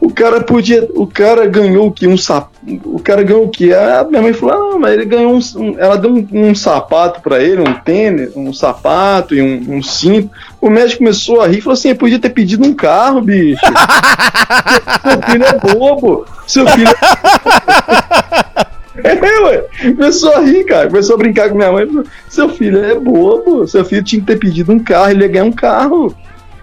O 0.00 0.10
cara 0.10 0.40
podia. 0.40 0.88
O 0.94 1.06
cara 1.06 1.46
ganhou 1.46 1.88
o 1.88 1.92
que? 1.92 2.06
Um 2.06 2.16
sapato. 2.16 2.58
O 2.84 2.98
cara 2.98 3.22
ganhou 3.22 3.44
o 3.44 3.48
que? 3.48 3.72
A 3.74 4.04
minha 4.04 4.22
mãe 4.22 4.32
falou: 4.32 4.74
ah, 4.74 4.78
mas 4.78 4.94
ele 4.94 5.04
ganhou 5.04 5.34
um. 5.34 5.40
um 5.56 5.78
ela 5.78 5.96
deu 5.98 6.10
um, 6.10 6.26
um 6.32 6.54
sapato 6.54 7.20
pra 7.20 7.42
ele, 7.42 7.60
um 7.60 7.74
tênis, 7.74 8.34
um 8.34 8.52
sapato 8.52 9.34
e 9.34 9.42
um, 9.42 9.76
um, 9.76 9.82
cinto. 9.82 10.30
O 10.60 10.70
médico 10.70 10.98
começou 10.98 11.42
a 11.42 11.46
rir 11.46 11.58
e 11.58 11.60
falou 11.60 11.74
assim: 11.74 11.94
podia 11.94 12.18
ter 12.18 12.30
pedido 12.30 12.66
um 12.66 12.72
carro, 12.72 13.20
bicho. 13.20 13.60
Seu 15.04 15.22
filho 15.22 15.44
é 15.44 15.74
bobo. 15.74 16.26
Seu 16.46 16.66
filho 16.66 16.88
é. 16.88 18.70
É, 19.02 19.14
ué. 19.14 19.64
Começou 19.96 20.34
a 20.34 20.40
rir, 20.40 20.64
cara. 20.64 20.88
Começou 20.88 21.14
a 21.14 21.18
brincar 21.18 21.48
com 21.48 21.56
minha 21.56 21.72
mãe. 21.72 21.86
Seu 22.28 22.48
filho 22.48 22.84
é 22.84 22.94
bobo. 22.94 23.66
Seu 23.66 23.84
filho 23.84 24.02
tinha 24.02 24.20
que 24.20 24.26
ter 24.26 24.38
pedido 24.38 24.72
um 24.72 24.78
carro, 24.78 25.10
ele 25.10 25.22
ia 25.22 25.28
ganhar 25.28 25.44
um 25.44 25.52
carro. 25.52 26.14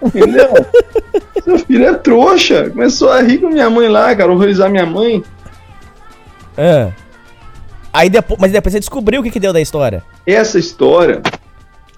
Entendeu? 0.02 0.48
Seu 1.42 1.58
filho 1.58 1.86
é 1.86 1.94
trouxa. 1.94 2.70
Começou 2.70 3.10
a 3.10 3.20
rir 3.22 3.38
com 3.38 3.48
minha 3.48 3.68
mãe 3.70 3.88
lá, 3.88 4.14
cara, 4.14 4.32
horrorizar 4.32 4.70
minha 4.70 4.86
mãe. 4.86 5.22
É. 6.56 6.92
Aí 7.92 8.10
depois, 8.10 8.38
mas 8.40 8.52
depois 8.52 8.72
você 8.72 8.80
descobriu 8.80 9.20
o 9.20 9.24
que, 9.24 9.30
que 9.30 9.40
deu 9.40 9.52
da 9.52 9.60
história. 9.60 10.02
Essa 10.26 10.58
história 10.58 11.22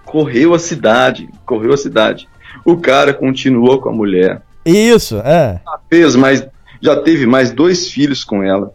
correu 0.05 0.55
a 0.55 0.59
cidade, 0.59 1.29
correu 1.45 1.73
a 1.73 1.77
cidade. 1.77 2.29
O 2.65 2.77
cara 2.77 3.13
continuou 3.15 3.81
com 3.81 3.89
a 3.89 3.93
mulher. 3.93 4.43
Isso, 4.65 5.19
é. 5.19 5.61
Fez 5.89 6.15
mais, 6.15 6.47
já 6.81 6.97
teve 6.97 7.27
mais 7.27 7.51
dois 7.51 7.91
filhos 7.91 8.25
com 8.25 8.43
ela. 8.43 8.73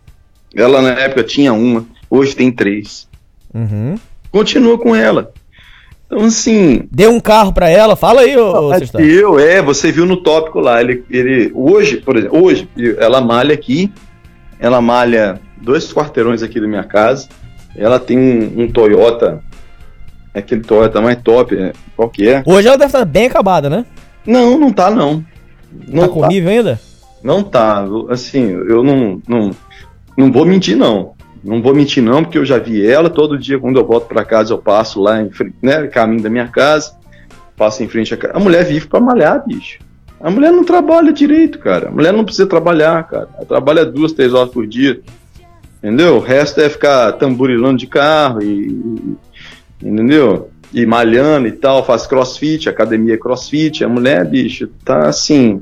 Ela 0.53 0.81
na 0.81 0.91
época 0.91 1.23
tinha 1.23 1.53
uma, 1.53 1.85
hoje 2.09 2.35
tem 2.35 2.51
três. 2.51 3.07
Uhum. 3.53 3.97
Continua 4.31 4.77
com 4.77 4.95
ela. 4.95 5.31
Então, 6.05 6.25
assim. 6.25 6.87
Deu 6.91 7.11
um 7.11 7.19
carro 7.19 7.51
para 7.51 7.69
ela? 7.69 7.95
Fala 7.95 8.21
aí, 8.21 8.37
ô, 8.37 8.71
Eu, 8.99 9.39
é, 9.39 9.61
você 9.61 9.91
viu 9.91 10.05
no 10.05 10.17
tópico 10.17 10.59
lá. 10.59 10.81
Ele, 10.81 11.03
ele, 11.09 11.51
hoje, 11.53 11.97
por 11.97 12.15
exemplo, 12.15 12.43
hoje, 12.43 12.69
ela 12.97 13.21
malha 13.21 13.53
aqui. 13.53 13.91
Ela 14.59 14.81
malha 14.81 15.39
dois 15.61 15.91
quarteirões 15.91 16.43
aqui 16.43 16.59
da 16.59 16.67
minha 16.67 16.83
casa. 16.83 17.27
Ela 17.75 17.99
tem 17.99 18.17
um, 18.17 18.63
um 18.63 18.71
Toyota. 18.71 19.43
Aquele 20.33 20.61
Toyota 20.61 21.01
mais 21.01 21.21
top. 21.21 21.57
É, 21.57 21.73
qual 21.95 22.09
que 22.09 22.29
é? 22.29 22.43
Hoje 22.45 22.67
ela 22.67 22.77
deve 22.77 22.89
estar 22.89 23.05
bem 23.05 23.25
acabada, 23.25 23.69
né? 23.69 23.85
Não, 24.25 24.57
não 24.57 24.71
tá, 24.71 24.89
não. 24.89 25.23
não 25.87 26.07
tá 26.07 26.09
comigo 26.09 26.49
ainda? 26.49 26.79
Não 27.23 27.43
tá. 27.43 27.85
Assim, 28.09 28.51
eu 28.51 28.83
não, 28.83 29.21
não, 29.27 29.51
não 30.17 30.31
vou 30.31 30.45
mentir, 30.45 30.77
não. 30.77 31.14
Não 31.45 31.61
vou 31.61 31.75
mentir 31.75 32.01
não, 32.01 32.23
porque 32.23 32.39
eu 32.39 32.45
já 32.45 32.57
vi 32.57 32.83
ela, 32.83 33.07
todo 33.07 33.37
dia 33.37 33.59
quando 33.59 33.79
eu 33.79 33.85
volto 33.85 34.07
para 34.07 34.25
casa 34.25 34.51
eu 34.51 34.57
passo 34.57 34.99
lá 34.99 35.21
em 35.21 35.29
né, 35.61 35.85
caminho 35.85 36.23
da 36.23 36.29
minha 36.29 36.47
casa, 36.47 36.97
passo 37.55 37.83
em 37.83 37.87
frente 37.87 38.15
a 38.15 38.17
casa. 38.17 38.35
A 38.35 38.39
mulher 38.39 38.65
vive 38.65 38.87
para 38.87 38.99
malhar, 38.99 39.45
bicho. 39.45 39.77
A 40.19 40.31
mulher 40.31 40.51
não 40.51 40.63
trabalha 40.63 41.13
direito, 41.13 41.59
cara. 41.59 41.89
A 41.89 41.91
mulher 41.91 42.11
não 42.11 42.25
precisa 42.25 42.47
trabalhar, 42.47 43.07
cara. 43.07 43.29
Ela 43.35 43.45
trabalha 43.45 43.85
duas, 43.85 44.11
três 44.11 44.33
horas 44.33 44.51
por 44.51 44.65
dia. 44.65 44.99
Entendeu? 45.77 46.15
O 46.15 46.19
resto 46.19 46.61
é 46.61 46.67
ficar 46.67 47.11
tamburilando 47.11 47.77
de 47.77 47.85
carro 47.85 48.41
e, 48.41 49.15
entendeu? 49.83 50.49
E 50.73 50.83
malhando 50.83 51.47
e 51.47 51.51
tal, 51.51 51.85
faz 51.85 52.07
crossfit, 52.07 52.67
academia 52.67 53.19
crossfit. 53.19 53.83
A 53.83 53.87
mulher, 53.87 54.25
bicho, 54.25 54.67
tá 54.83 55.07
assim. 55.07 55.61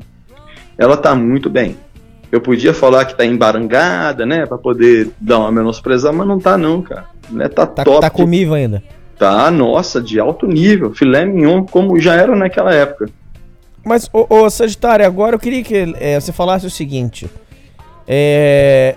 Ela 0.78 0.96
tá 0.96 1.14
muito 1.14 1.50
bem. 1.50 1.76
Eu 2.34 2.42
podia 2.42 2.74
falar 2.74 3.06
que 3.06 3.16
tá 3.16 3.24
embarangada, 3.24 4.26
né? 4.26 4.44
Pra 4.48 4.58
poder 4.58 5.12
dar 5.22 5.38
uma 5.38 5.52
menosprezada, 5.52 6.18
mas 6.18 6.28
não 6.28 6.40
tá 6.40 6.58
não, 6.58 6.82
cara. 6.82 7.06
Né? 7.30 7.48
Tá, 7.48 7.64
tá 7.68 7.84
top. 7.84 8.02
Tá 8.02 8.10
comível 8.10 8.56
ainda. 8.56 8.82
Tá, 9.20 9.52
nossa, 9.52 10.02
de 10.02 10.20
alto 10.20 10.48
nível. 10.48 10.92
Filé 10.96 11.26
mignon, 11.26 11.64
como 11.64 12.00
já 12.00 12.16
era 12.16 12.36
naquela 12.36 12.74
época. 12.74 13.08
Mas, 13.86 14.10
ô, 14.12 14.26
ô 14.28 14.50
Sagitário, 14.50 15.06
agora 15.06 15.36
eu 15.36 15.40
queria 15.40 15.62
que 15.62 15.94
é, 16.00 16.20
você 16.20 16.32
falasse 16.32 16.66
o 16.66 16.72
seguinte. 16.72 17.30
É, 18.08 18.96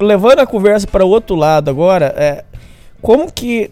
levando 0.00 0.38
a 0.38 0.46
conversa 0.46 0.86
para 0.86 1.04
outro 1.04 1.36
lado 1.36 1.68
agora, 1.68 2.14
é, 2.16 2.46
como 3.02 3.30
que 3.30 3.70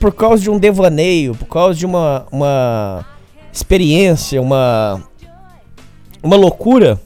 por 0.00 0.12
causa 0.12 0.42
de 0.42 0.50
um 0.50 0.58
devaneio, 0.58 1.36
por 1.36 1.46
causa 1.46 1.78
de 1.78 1.86
uma, 1.86 2.26
uma 2.32 3.06
experiência, 3.52 4.42
uma 4.42 5.00
uma 6.20 6.36
loucura, 6.36 6.98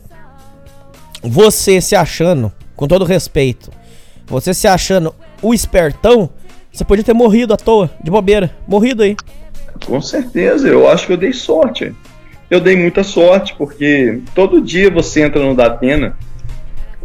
você 1.23 1.81
se 1.81 1.97
achando, 1.97 2.53
com 2.77 2.87
todo 2.87 3.05
respeito, 3.05 3.71
você 4.27 4.53
se 4.53 4.67
achando 4.67 5.15
o 5.43 5.55
espertão, 5.55 6.31
você 6.73 6.85
podia 6.85 7.05
ter 7.05 7.15
morrido 7.15 7.55
à 7.55 7.57
toa, 7.57 7.91
de 8.03 8.11
bobeira. 8.11 8.51
Morrido 8.67 9.03
aí. 9.03 9.17
Com 9.87 10.01
certeza, 10.01 10.69
eu 10.69 10.89
acho 10.89 11.07
que 11.07 11.13
eu 11.13 11.17
dei 11.17 11.33
sorte. 11.33 11.95
Eu 12.51 12.61
dei 12.61 12.77
muita 12.77 13.03
sorte, 13.03 13.55
porque 13.57 14.21
todo 14.35 14.61
dia 14.61 14.91
você 14.91 15.23
entra 15.23 15.43
no 15.43 15.55
Datena, 15.55 16.17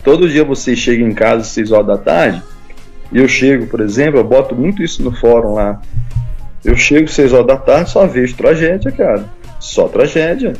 todo 0.04 0.30
dia 0.30 0.44
você 0.44 0.76
chega 0.76 1.04
em 1.04 1.14
casa 1.14 1.42
às 1.42 1.48
6 1.48 1.72
horas 1.72 1.88
da 1.88 1.98
tarde, 1.98 2.42
e 3.12 3.18
eu 3.18 3.28
chego, 3.28 3.68
por 3.68 3.82
exemplo, 3.82 4.20
eu 4.20 4.24
boto 4.24 4.56
muito 4.56 4.82
isso 4.82 5.04
no 5.04 5.12
fórum 5.12 5.54
lá. 5.54 5.82
Eu 6.64 6.78
chego 6.78 7.06
às 7.06 7.12
6 7.12 7.34
horas 7.34 7.48
da 7.48 7.58
tarde 7.58 7.90
só 7.90 8.08
vejo 8.08 8.36
tragédia, 8.36 8.92
cara. 8.92 9.26
Só 9.60 9.88
tragédia. 9.88 10.54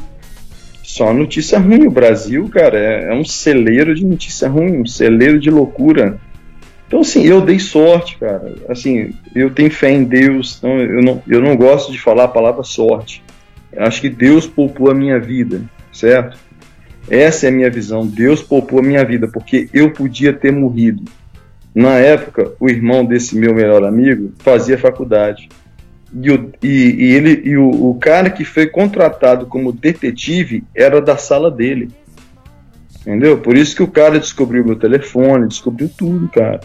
Só 0.94 1.12
notícia 1.12 1.58
ruim. 1.58 1.88
O 1.88 1.92
Brasil, 1.92 2.48
cara, 2.50 2.78
é, 2.78 3.06
é, 3.06 3.14
um 3.16 3.26
celeiro 3.26 3.96
de 3.96 4.06
notícia 4.06 4.48
ruim, 4.48 4.82
um 4.82 4.86
celeiro 4.86 5.40
de 5.40 5.50
loucura. 5.50 6.20
Então, 6.86 7.00
assim, 7.00 7.24
eu 7.24 7.42
dei 7.42 7.58
sorte, 7.58 8.16
cara. 8.20 8.54
Assim, 8.70 9.12
eu 9.34 9.50
tenho 9.50 9.72
fé 9.72 9.90
em 9.90 10.04
Deus, 10.04 10.58
então 10.60 10.80
eu 10.80 11.02
não, 11.02 11.24
eu 11.28 11.42
não 11.42 11.58
gosto 11.58 11.92
de 11.92 12.00
falar 12.00 12.26
a 12.26 12.28
palavra 12.28 12.62
sorte. 12.62 13.24
Eu 13.72 13.82
acho 13.82 14.02
que 14.02 14.08
Deus 14.08 14.46
poupou 14.46 14.92
a 14.92 14.94
minha 14.94 15.20
vida, 15.20 15.64
certo? 15.92 16.38
Essa 17.10 17.48
é 17.48 17.50
a 17.50 17.52
minha 17.52 17.72
visão. 17.72 18.06
Deus 18.06 18.44
poupou 18.44 18.78
a 18.78 18.84
minha 18.84 19.04
vida, 19.04 19.28
porque 19.28 19.68
eu 19.74 19.90
podia 19.90 20.32
ter 20.32 20.52
morrido. 20.52 21.06
Na 21.74 21.98
época, 21.98 22.52
o 22.60 22.70
irmão 22.70 23.04
desse 23.04 23.36
meu 23.36 23.56
melhor 23.56 23.84
amigo 23.84 24.32
fazia 24.38 24.78
faculdade. 24.78 25.50
E, 26.22 26.32
o, 26.32 26.52
e, 26.62 26.68
e 26.68 27.12
ele, 27.14 27.42
e 27.44 27.58
o, 27.58 27.90
o, 27.90 27.96
cara 27.96 28.30
que 28.30 28.46
foi 28.46 28.68
contratado 28.68 29.48
como 29.48 29.72
detetive 29.72 30.64
era 30.76 31.02
da 31.02 31.18
sala 31.18 31.50
dele. 31.50 31.90
Entendeu? 33.02 33.38
Por 33.40 33.58
isso 33.58 33.76
que 33.76 33.84
o 33.84 33.88
cara 33.88 34.20
descobriu 34.20 34.64
meu 34.64 34.76
telefone, 34.76 35.48
descobriu 35.48 35.90
tudo, 35.90 36.30
cara. 36.30 36.62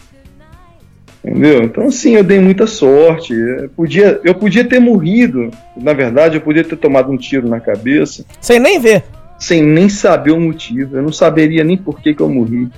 Entendeu? 1.24 1.62
Então, 1.62 1.86
assim, 1.86 2.14
eu 2.14 2.22
dei 2.22 2.38
muita 2.38 2.66
sorte. 2.66 3.32
Eu 3.32 3.68
podia, 3.70 4.20
eu 4.22 4.34
podia 4.34 4.64
ter 4.64 4.78
morrido. 4.78 5.50
Na 5.76 5.92
verdade, 5.92 6.36
eu 6.36 6.40
podia 6.40 6.62
ter 6.62 6.76
tomado 6.76 7.10
um 7.10 7.16
tiro 7.16 7.48
na 7.48 7.58
cabeça. 7.58 8.24
Sem 8.40 8.60
nem 8.60 8.78
ver. 8.78 9.02
Sem 9.38 9.62
nem 9.62 9.88
saber 9.88 10.30
o 10.30 10.40
motivo. 10.40 10.96
Eu 10.96 11.02
não 11.02 11.12
saberia 11.12 11.64
nem 11.64 11.76
por 11.76 12.00
que, 12.00 12.14
que 12.14 12.22
eu 12.22 12.28
morri. 12.28 12.68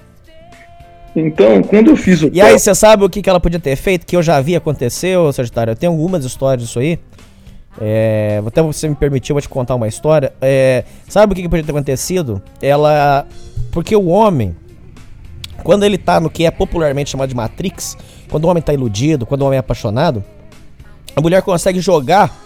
Então, 1.15 1.63
quando 1.63 1.89
eu 1.89 1.97
fiz 1.97 2.23
o. 2.23 2.31
E 2.33 2.41
aí, 2.41 2.59
você 2.59 2.75
sabe 2.75 3.05
o 3.05 3.11
que, 3.11 3.21
que 3.21 3.29
ela 3.29 3.41
podia 3.41 3.59
ter 3.59 3.77
feito? 3.77 4.07
Que 4.07 4.17
eu 4.17 4.23
já 4.23 4.41
vi 4.41 4.55
acontecer, 4.55 5.17
Sagitário? 5.33 5.73
Eu 5.73 5.77
tenho 5.77 5.93
algumas 5.93 6.25
histórias 6.25 6.67
disso 6.67 6.79
aí. 6.79 6.99
É, 7.81 8.43
até 8.45 8.63
você 8.63 8.89
me 8.89 8.95
permitiu, 8.95 9.35
vou 9.35 9.43
te 9.43 9.49
contar 9.49 9.75
uma 9.75 9.89
história. 9.89 10.33
É, 10.41 10.85
sabe 11.09 11.33
o 11.33 11.37
que, 11.37 11.43
que 11.43 11.49
podia 11.49 11.65
ter 11.65 11.73
acontecido? 11.73 12.41
Ela. 12.63 13.27
Porque 13.73 13.95
o 13.95 14.07
homem, 14.07 14.57
quando 15.63 15.85
ele 15.85 15.99
tá 15.99 16.21
no 16.21 16.31
que 16.31 16.45
é 16.45 16.51
popularmente 16.51 17.11
chamado 17.11 17.29
de 17.29 17.35
Matrix, 17.35 17.97
quando 18.29 18.45
o 18.45 18.49
homem 18.49 18.63
tá 18.63 18.73
iludido, 18.73 19.27
quando 19.27 19.43
o 19.43 19.47
homem 19.47 19.57
é 19.57 19.61
apaixonado, 19.61 20.25
a 21.15 21.21
mulher 21.21 21.43
consegue 21.43 21.81
jogar 21.81 22.37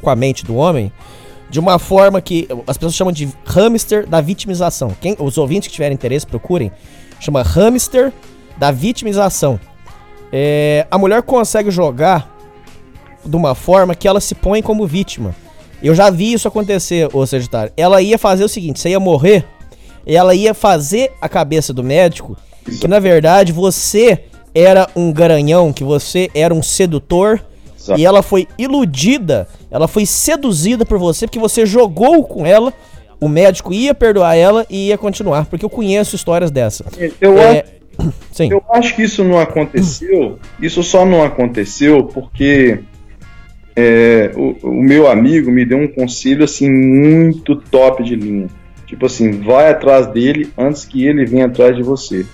com 0.00 0.10
a 0.10 0.16
mente 0.16 0.44
do 0.44 0.56
homem 0.56 0.92
de 1.50 1.58
uma 1.58 1.78
forma 1.80 2.20
que 2.20 2.48
as 2.66 2.76
pessoas 2.76 2.94
chamam 2.94 3.12
de 3.12 3.28
hamster 3.44 4.06
da 4.06 4.20
vitimização. 4.20 4.94
Quem, 5.00 5.16
os 5.18 5.36
ouvintes 5.36 5.68
que 5.68 5.74
tiverem 5.74 5.94
interesse, 5.94 6.24
procurem 6.24 6.70
chama 7.20 7.42
Hamster 7.42 8.12
da 8.56 8.72
Vitimização. 8.72 9.60
É, 10.32 10.86
a 10.90 10.98
mulher 10.98 11.22
consegue 11.22 11.70
jogar 11.70 12.36
de 13.24 13.36
uma 13.36 13.54
forma 13.54 13.94
que 13.94 14.08
ela 14.08 14.20
se 14.20 14.34
põe 14.34 14.62
como 14.62 14.86
vítima. 14.86 15.34
Eu 15.82 15.94
já 15.94 16.10
vi 16.10 16.32
isso 16.32 16.48
acontecer, 16.48 17.08
ô 17.14 17.24
Sagitário. 17.26 17.72
Ela 17.76 18.02
ia 18.02 18.18
fazer 18.18 18.44
o 18.44 18.48
seguinte: 18.48 18.80
você 18.80 18.90
ia 18.90 19.00
morrer, 19.00 19.44
ela 20.06 20.34
ia 20.34 20.54
fazer 20.54 21.12
a 21.20 21.28
cabeça 21.28 21.72
do 21.72 21.84
médico 21.84 22.36
que 22.78 22.86
na 22.86 22.98
verdade 22.98 23.52
você 23.52 24.24
era 24.54 24.88
um 24.94 25.12
garanhão, 25.12 25.72
que 25.72 25.84
você 25.84 26.30
era 26.34 26.52
um 26.52 26.62
sedutor. 26.62 27.42
Exato. 27.78 27.98
E 27.98 28.04
ela 28.04 28.22
foi 28.22 28.46
iludida, 28.58 29.48
ela 29.70 29.88
foi 29.88 30.04
seduzida 30.04 30.84
por 30.84 30.98
você 30.98 31.26
porque 31.26 31.38
você 31.38 31.64
jogou 31.64 32.24
com 32.24 32.44
ela 32.44 32.74
o 33.20 33.28
médico 33.28 33.72
ia 33.72 33.94
perdoar 33.94 34.34
ela 34.34 34.66
e 34.70 34.88
ia 34.88 34.98
continuar, 34.98 35.46
porque 35.46 35.64
eu 35.64 35.70
conheço 35.70 36.16
histórias 36.16 36.50
dessa. 36.50 36.84
Eu, 37.20 37.38
é... 37.38 37.60
acho, 37.98 38.12
Sim. 38.32 38.50
eu 38.50 38.62
acho 38.70 38.96
que 38.96 39.02
isso 39.02 39.22
não 39.22 39.38
aconteceu, 39.38 40.38
isso 40.60 40.82
só 40.82 41.04
não 41.04 41.22
aconteceu 41.22 42.04
porque 42.04 42.80
é, 43.76 44.32
o, 44.34 44.56
o, 44.68 44.82
meu 44.82 45.08
amigo 45.08 45.50
me 45.50 45.64
deu 45.64 45.78
um 45.78 45.88
conselho 45.88 46.44
assim 46.44 46.70
muito 46.70 47.56
top 47.56 48.02
de 48.02 48.16
linha. 48.16 48.48
Tipo 48.86 49.06
assim, 49.06 49.40
vai 49.40 49.70
atrás 49.70 50.08
dele 50.08 50.50
antes 50.58 50.84
que 50.84 51.06
ele 51.06 51.24
venha 51.24 51.46
atrás 51.46 51.76
de 51.76 51.82
você. 51.82 52.26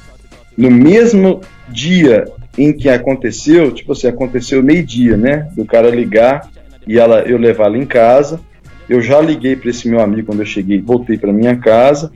No 0.57 0.70
mesmo 0.70 1.43
dia 1.68 2.24
em 2.57 2.72
que 2.72 2.89
aconteceu, 2.89 3.70
tipo 3.72 3.93
assim, 3.93 4.07
aconteceu 4.07 4.62
meio-dia, 4.62 5.16
né? 5.16 5.49
Do 5.55 5.66
cara 5.66 5.91
ligar 5.91 6.49
e 6.87 6.99
ela, 6.99 7.20
eu 7.20 7.37
levar 7.37 7.66
ela 7.66 7.76
em 7.76 7.84
casa 7.84 8.41
eu 8.89 9.01
já 9.01 9.20
liguei 9.20 9.57
para 9.57 9.70
esse 9.70 9.89
meu 9.89 10.01
amigo 10.01 10.26
quando 10.26 10.41
eu 10.41 10.47
cheguei, 10.47 10.80
voltei 10.80 11.18
para 11.18 11.32
minha 11.32 11.57
casa. 11.57 12.12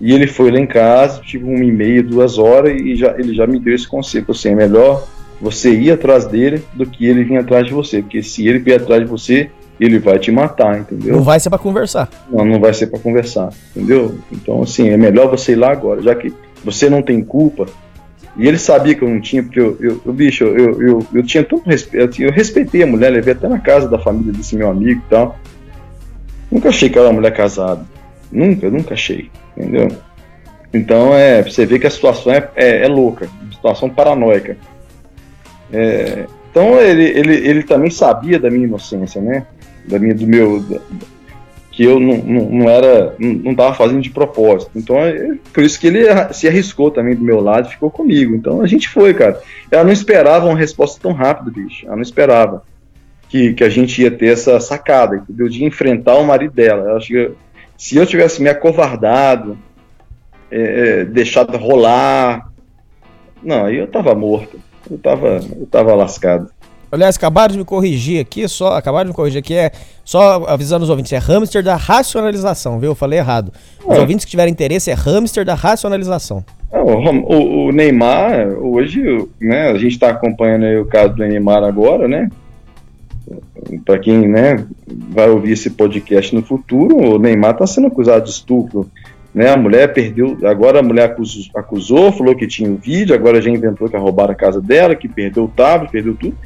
E 0.00 0.12
ele 0.12 0.26
foi 0.26 0.50
lá 0.50 0.58
em 0.58 0.66
casa, 0.66 1.20
tipo 1.20 1.46
uma 1.46 1.64
e 1.64 1.70
meia, 1.70 2.02
duas 2.02 2.36
horas, 2.36 2.80
e 2.80 2.96
já, 2.96 3.14
ele 3.16 3.34
já 3.34 3.46
me 3.46 3.60
deu 3.60 3.72
esse 3.72 3.86
conselho, 3.86 4.26
assim, 4.28 4.48
é 4.48 4.54
melhor 4.54 5.06
você 5.40 5.72
ir 5.72 5.92
atrás 5.92 6.26
dele 6.26 6.62
do 6.74 6.84
que 6.84 7.06
ele 7.06 7.22
vir 7.22 7.36
atrás 7.36 7.66
de 7.66 7.72
você, 7.72 8.02
porque 8.02 8.22
se 8.22 8.46
ele 8.46 8.58
vier 8.58 8.80
atrás 8.80 9.02
de 9.02 9.08
você, 9.08 9.50
ele 9.78 9.98
vai 9.98 10.18
te 10.18 10.30
matar, 10.30 10.78
entendeu? 10.78 11.16
Não 11.16 11.22
vai 11.22 11.40
ser 11.40 11.50
para 11.50 11.58
conversar. 11.58 12.08
Não, 12.30 12.44
não 12.44 12.60
vai 12.60 12.72
ser 12.72 12.86
para 12.86 13.00
conversar, 13.00 13.50
entendeu? 13.74 14.18
Então, 14.30 14.62
assim, 14.62 14.88
é 14.88 14.96
melhor 14.96 15.28
você 15.28 15.52
ir 15.52 15.56
lá 15.56 15.72
agora, 15.72 16.02
já 16.02 16.14
que 16.14 16.32
você 16.64 16.88
não 16.88 17.02
tem 17.02 17.22
culpa. 17.22 17.66
E 18.36 18.46
ele 18.46 18.58
sabia 18.58 18.94
que 18.94 19.02
eu 19.02 19.08
não 19.08 19.20
tinha, 19.20 19.42
porque 19.42 19.60
eu, 19.60 19.76
eu, 19.80 20.00
eu 20.06 20.12
bicho, 20.12 20.44
eu, 20.44 20.80
eu, 20.80 21.06
eu, 21.12 21.22
tinha 21.22 21.44
tanto 21.44 21.68
respeito, 21.68 22.22
eu 22.22 22.30
respeitei 22.30 22.82
a 22.82 22.86
mulher, 22.86 23.10
levei 23.10 23.34
até 23.34 23.48
na 23.48 23.58
casa 23.58 23.88
da 23.88 23.98
família 23.98 24.32
desse 24.32 24.56
meu 24.56 24.70
amigo 24.70 25.02
e 25.04 25.10
tal. 25.10 25.38
Nunca 26.52 26.68
achei 26.68 26.90
que 26.90 26.98
ela 26.98 27.06
era 27.06 27.14
uma 27.14 27.20
mulher 27.20 27.32
casada. 27.32 27.82
Nunca, 28.30 28.70
nunca 28.70 28.92
achei, 28.92 29.30
entendeu? 29.56 29.88
Então, 30.72 31.14
é, 31.14 31.42
você 31.42 31.64
vê 31.64 31.78
que 31.78 31.86
a 31.86 31.90
situação 31.90 32.30
é, 32.30 32.46
é, 32.54 32.84
é 32.84 32.88
louca, 32.88 33.26
situação 33.50 33.88
paranoica. 33.88 34.58
É, 35.72 36.26
então, 36.50 36.78
ele, 36.78 37.04
ele, 37.04 37.34
ele 37.34 37.62
também 37.62 37.90
sabia 37.90 38.38
da 38.38 38.50
minha 38.50 38.66
inocência, 38.66 39.20
né? 39.20 39.46
da 39.86 39.98
minha, 39.98 40.14
do 40.14 40.26
meu, 40.26 40.60
da, 40.60 40.78
que 41.70 41.84
eu 41.84 41.98
não, 41.98 42.18
não, 42.18 42.50
não 42.50 42.68
era, 42.68 43.14
não 43.18 43.52
estava 43.52 43.74
fazendo 43.74 44.02
de 44.02 44.10
propósito. 44.10 44.72
Então, 44.76 44.98
é 44.98 45.36
por 45.54 45.62
isso 45.64 45.80
que 45.80 45.86
ele 45.86 46.04
se 46.32 46.46
arriscou 46.46 46.90
também 46.90 47.14
do 47.14 47.24
meu 47.24 47.40
lado 47.40 47.68
e 47.68 47.72
ficou 47.72 47.90
comigo. 47.90 48.34
Então, 48.34 48.60
a 48.60 48.66
gente 48.66 48.90
foi, 48.90 49.14
cara. 49.14 49.40
Ela 49.70 49.84
não 49.84 49.92
esperava 49.92 50.46
uma 50.46 50.58
resposta 50.58 51.00
tão 51.00 51.12
rápida, 51.12 51.50
bicho. 51.50 51.86
Ela 51.86 51.96
não 51.96 52.02
esperava 52.02 52.62
que, 53.32 53.54
que 53.54 53.64
a 53.64 53.70
gente 53.70 54.02
ia 54.02 54.10
ter 54.10 54.26
essa 54.26 54.60
sacada, 54.60 55.16
entendeu? 55.16 55.48
De 55.48 55.64
enfrentar 55.64 56.16
o 56.18 56.24
marido 56.24 56.52
dela. 56.52 56.90
Ela 56.90 57.00
chega, 57.00 57.32
se 57.78 57.96
eu 57.96 58.04
tivesse 58.04 58.42
me 58.42 58.50
acovardado, 58.50 59.56
é, 60.50 60.60
é, 61.00 61.04
deixado 61.06 61.56
rolar, 61.56 62.52
não, 63.42 63.64
aí 63.64 63.78
eu 63.78 63.86
tava 63.86 64.14
morto. 64.14 64.60
Eu 64.90 64.98
tava, 64.98 65.40
eu 65.58 65.66
tava 65.66 65.94
lascado. 65.94 66.50
Aliás, 66.90 67.16
acabaram 67.16 67.52
de 67.52 67.58
me 67.58 67.64
corrigir 67.64 68.20
aqui, 68.20 68.46
só 68.46 68.74
acabaram 68.74 69.04
de 69.04 69.10
me 69.12 69.16
corrigir 69.16 69.38
aqui, 69.38 69.54
é 69.54 69.70
só 70.04 70.44
avisando 70.46 70.84
os 70.84 70.90
ouvintes, 70.90 71.10
é 71.14 71.16
hamster 71.16 71.62
da 71.62 71.74
racionalização, 71.74 72.78
viu? 72.78 72.90
Eu 72.90 72.94
falei 72.94 73.18
errado. 73.18 73.50
Os 73.82 73.96
é. 73.96 74.00
ouvintes 74.00 74.26
que 74.26 74.30
tiverem 74.30 74.52
interesse 74.52 74.90
é 74.90 74.94
hamster 74.94 75.42
da 75.42 75.54
racionalização. 75.54 76.44
É, 76.70 76.78
o, 76.78 77.68
o, 77.68 77.72
Neymar, 77.72 78.46
hoje, 78.60 79.02
né, 79.40 79.70
a 79.70 79.78
gente 79.78 79.92
está 79.92 80.10
acompanhando 80.10 80.82
o 80.82 80.84
caso 80.84 81.14
do 81.14 81.26
Neymar 81.26 81.64
agora, 81.64 82.06
né? 82.06 82.28
Para 83.84 83.98
quem 83.98 84.28
né, 84.28 84.64
vai 84.86 85.28
ouvir 85.28 85.52
esse 85.52 85.70
podcast 85.70 86.34
no 86.34 86.42
futuro, 86.42 86.96
o 86.96 87.18
Neymar 87.18 87.52
está 87.52 87.66
sendo 87.66 87.86
acusado 87.86 88.24
de 88.24 88.30
estupro. 88.30 88.90
Né, 89.34 89.48
a 89.48 89.56
mulher 89.56 89.92
perdeu, 89.94 90.36
agora 90.44 90.80
a 90.80 90.82
mulher 90.82 91.04
acusou, 91.04 91.44
acusou, 91.56 92.12
falou 92.12 92.36
que 92.36 92.46
tinha 92.46 92.68
um 92.68 92.76
vídeo, 92.76 93.14
agora 93.14 93.40
já 93.40 93.48
inventou 93.48 93.88
que 93.88 93.96
roubaram 93.96 94.32
a 94.32 94.36
casa 94.36 94.60
dela, 94.60 94.94
que 94.94 95.08
perdeu 95.08 95.44
o 95.44 95.48
tablet, 95.48 95.90
perdeu 95.90 96.14
tudo 96.14 96.36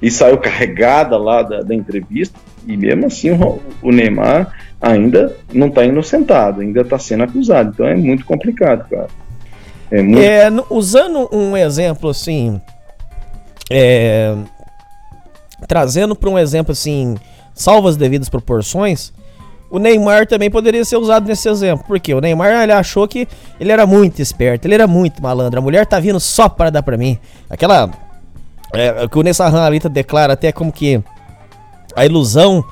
e 0.00 0.10
saiu 0.10 0.38
carregada 0.38 1.16
lá 1.16 1.42
da, 1.42 1.60
da 1.60 1.74
entrevista, 1.74 2.38
e 2.66 2.76
mesmo 2.76 3.06
assim 3.06 3.30
o, 3.30 3.60
o 3.82 3.92
Neymar 3.92 4.54
ainda 4.80 5.36
não 5.52 5.68
está 5.68 5.84
inocentado, 5.84 6.60
ainda 6.60 6.80
está 6.80 6.98
sendo 6.98 7.24
acusado. 7.24 7.70
Então 7.74 7.86
é 7.86 7.94
muito 7.94 8.24
complicado, 8.24 8.88
cara. 8.88 9.08
É 9.90 10.02
muito... 10.02 10.20
É, 10.20 10.48
usando 10.70 11.28
um 11.32 11.56
exemplo 11.56 12.10
assim, 12.10 12.60
é, 13.70 14.34
trazendo 15.66 16.14
para 16.14 16.30
um 16.30 16.38
exemplo 16.38 16.72
assim, 16.72 17.16
salvo 17.54 17.88
as 17.88 17.96
devidas 17.96 18.28
proporções, 18.28 19.12
o 19.70 19.78
Neymar 19.78 20.26
também 20.26 20.50
poderia 20.50 20.84
ser 20.84 20.96
usado 20.96 21.26
nesse 21.26 21.48
exemplo. 21.48 21.84
Porque 21.86 22.12
o 22.12 22.20
Neymar 22.20 22.62
ele 22.62 22.72
achou 22.72 23.06
que 23.06 23.28
ele 23.58 23.70
era 23.70 23.86
muito 23.86 24.20
esperto, 24.20 24.66
ele 24.66 24.74
era 24.74 24.86
muito 24.86 25.22
malandro. 25.22 25.60
A 25.60 25.62
mulher 25.62 25.86
tá 25.86 26.00
vindo 26.00 26.18
só 26.18 26.48
para 26.48 26.70
dar 26.70 26.82
para 26.82 26.96
mim. 26.96 27.18
Aquela 27.48 27.88
é, 28.72 29.06
que 29.06 29.18
o 29.18 29.22
Nessahan 29.22 29.62
Alita 29.62 29.88
declara 29.88 30.32
até 30.32 30.50
como 30.50 30.72
que 30.72 31.02
a 31.94 32.04
ilusão 32.04 32.64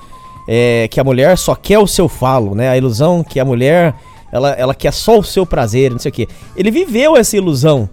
é 0.48 0.88
que 0.90 0.98
a 0.98 1.04
mulher 1.04 1.36
só 1.38 1.54
quer 1.54 1.78
o 1.78 1.86
seu 1.86 2.08
falo, 2.08 2.54
né? 2.54 2.68
A 2.68 2.76
ilusão 2.76 3.22
que 3.22 3.38
a 3.38 3.44
mulher 3.44 3.94
ela, 4.32 4.50
ela 4.52 4.74
quer 4.74 4.92
só 4.92 5.18
o 5.18 5.24
seu 5.24 5.46
prazer, 5.46 5.90
não 5.90 5.98
sei 5.98 6.10
o 6.10 6.12
que. 6.12 6.28
Ele 6.56 6.70
viveu 6.70 7.16
essa 7.16 7.36
ilusão. 7.36 7.88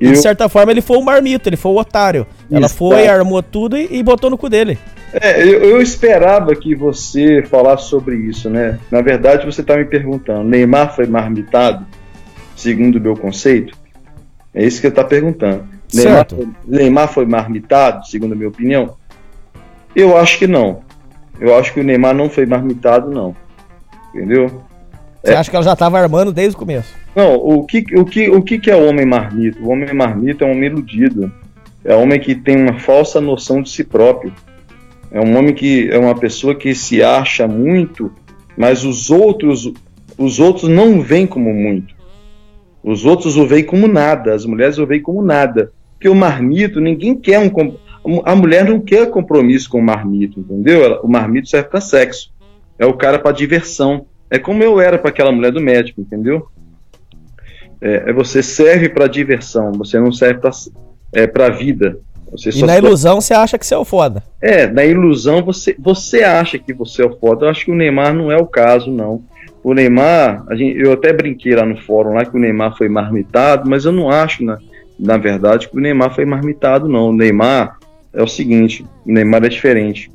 E 0.00 0.10
de 0.10 0.16
certa 0.16 0.48
forma 0.48 0.70
ele 0.70 0.80
foi 0.80 0.96
o 0.96 1.02
marmito, 1.02 1.48
ele 1.48 1.56
foi 1.56 1.72
o 1.72 1.76
otário. 1.76 2.26
Isso, 2.46 2.56
ela 2.56 2.68
foi, 2.68 3.02
é. 3.02 3.08
armou 3.08 3.42
tudo 3.42 3.76
e, 3.76 3.88
e, 3.90 4.02
botou 4.02 4.30
no 4.30 4.38
cu 4.38 4.48
dele. 4.48 4.78
É, 5.12 5.42
eu, 5.42 5.62
eu, 5.62 5.82
esperava 5.82 6.54
que 6.54 6.74
você 6.74 7.42
falasse 7.42 7.88
sobre 7.88 8.16
isso, 8.16 8.48
né? 8.48 8.78
Na 8.90 9.00
verdade, 9.00 9.44
você 9.44 9.60
está 9.60 9.76
me 9.76 9.84
perguntando: 9.84 10.48
Neymar 10.48 10.94
foi 10.94 11.06
marmitado, 11.06 11.84
segundo 12.54 12.96
o 12.96 13.00
meu 13.00 13.16
conceito? 13.16 13.76
É 14.54 14.64
isso 14.64 14.80
que 14.80 14.86
eu 14.86 14.90
está 14.90 15.02
perguntando. 15.02 15.64
Neymar, 15.92 16.26
Neymar 16.64 17.08
foi 17.08 17.26
marmitado, 17.26 18.06
segundo 18.06 18.32
a 18.32 18.36
minha 18.36 18.48
opinião? 18.48 18.94
Eu 19.96 20.16
acho 20.16 20.38
que 20.38 20.46
não. 20.46 20.80
Eu 21.40 21.56
acho 21.56 21.72
que 21.72 21.80
o 21.80 21.84
Neymar 21.84 22.14
não 22.14 22.28
foi 22.28 22.46
marmitado, 22.46 23.10
não. 23.10 23.34
Entendeu? 24.14 24.62
Você 25.28 25.34
é. 25.34 25.36
acha 25.36 25.50
que 25.50 25.56
ela 25.56 25.64
já 25.64 25.74
estava 25.74 25.98
armando 25.98 26.32
desde 26.32 26.56
o 26.56 26.58
começo? 26.58 26.94
Não, 27.14 27.34
o 27.34 27.64
que, 27.64 27.84
o, 27.94 28.04
que, 28.04 28.30
o 28.30 28.42
que 28.42 28.70
é 28.70 28.74
o 28.74 28.88
homem 28.88 29.04
marmito? 29.04 29.62
O 29.62 29.68
homem 29.68 29.92
marmito 29.92 30.42
é 30.42 30.46
um 30.46 30.52
homem 30.52 30.70
iludido. 30.70 31.30
É 31.84 31.94
um 31.94 32.02
homem 32.02 32.18
que 32.18 32.34
tem 32.34 32.56
uma 32.56 32.78
falsa 32.78 33.20
noção 33.20 33.62
de 33.62 33.70
si 33.70 33.84
próprio. 33.84 34.32
É 35.10 35.20
um 35.20 35.36
homem 35.36 35.54
que 35.54 35.90
é 35.90 35.98
uma 35.98 36.14
pessoa 36.14 36.54
que 36.54 36.74
se 36.74 37.02
acha 37.02 37.46
muito, 37.46 38.10
mas 38.56 38.84
os 38.84 39.10
outros, 39.10 39.72
os 40.16 40.38
outros 40.38 40.68
não 40.68 41.00
veem 41.00 41.26
como 41.26 41.52
muito. 41.52 41.94
Os 42.82 43.04
outros 43.04 43.36
o 43.36 43.46
veem 43.46 43.64
como 43.64 43.86
nada, 43.86 44.34
as 44.34 44.44
mulheres 44.44 44.78
o 44.78 44.86
veem 44.86 45.02
como 45.02 45.22
nada. 45.22 45.72
Porque 45.92 46.08
o 46.08 46.14
marmito, 46.14 46.80
ninguém 46.80 47.14
quer 47.14 47.38
um. 47.38 48.22
A 48.24 48.34
mulher 48.34 48.64
não 48.64 48.80
quer 48.80 49.10
compromisso 49.10 49.68
com 49.68 49.78
o 49.78 49.82
marmito, 49.82 50.40
entendeu? 50.40 51.00
O 51.02 51.08
marmito 51.08 51.48
serve 51.48 51.68
para 51.68 51.80
sexo. 51.80 52.32
É 52.78 52.86
o 52.86 52.94
cara 52.94 53.18
para 53.18 53.32
diversão. 53.32 54.06
É 54.30 54.38
como 54.38 54.62
eu 54.62 54.80
era 54.80 54.98
para 54.98 55.10
aquela 55.10 55.32
mulher 55.32 55.52
do 55.52 55.60
médico, 55.60 56.00
entendeu? 56.00 56.48
É, 57.80 58.10
é 58.10 58.12
você 58.12 58.42
serve 58.42 58.88
para 58.88 59.06
diversão, 59.06 59.72
você 59.72 59.98
não 59.98 60.12
serve 60.12 60.40
para 60.40 60.50
é, 61.12 61.26
pra 61.26 61.48
vida. 61.48 61.98
Você 62.30 62.50
e 62.50 62.62
na 62.62 62.76
ilusão 62.76 63.20
você 63.20 63.32
acha 63.32 63.56
que 63.56 63.66
você 63.66 63.74
é 63.74 63.78
o 63.78 63.84
foda. 63.84 64.22
É, 64.40 64.66
na 64.66 64.84
ilusão 64.84 65.42
você, 65.42 65.74
você 65.78 66.22
acha 66.22 66.58
que 66.58 66.74
você 66.74 67.02
é 67.02 67.06
o 67.06 67.16
foda. 67.16 67.46
Eu 67.46 67.50
acho 67.50 67.64
que 67.64 67.70
o 67.70 67.74
Neymar 67.74 68.12
não 68.12 68.30
é 68.30 68.36
o 68.36 68.46
caso, 68.46 68.90
não. 68.90 69.22
O 69.64 69.72
Neymar, 69.72 70.44
gente, 70.52 70.78
eu 70.78 70.92
até 70.92 71.12
brinquei 71.12 71.54
lá 71.54 71.64
no 71.64 71.76
fórum 71.76 72.14
lá 72.14 72.24
que 72.24 72.36
o 72.36 72.40
Neymar 72.40 72.76
foi 72.76 72.88
marmitado, 72.88 73.68
mas 73.68 73.84
eu 73.84 73.92
não 73.92 74.10
acho, 74.10 74.44
né? 74.44 74.58
na 74.98 75.16
verdade, 75.16 75.68
que 75.68 75.76
o 75.76 75.80
Neymar 75.80 76.14
foi 76.14 76.24
marmitado, 76.24 76.88
não. 76.88 77.10
O 77.10 77.12
Neymar 77.12 77.78
é 78.12 78.22
o 78.22 78.26
seguinte, 78.26 78.84
o 79.06 79.12
Neymar 79.12 79.44
é 79.44 79.48
diferente. 79.48 80.10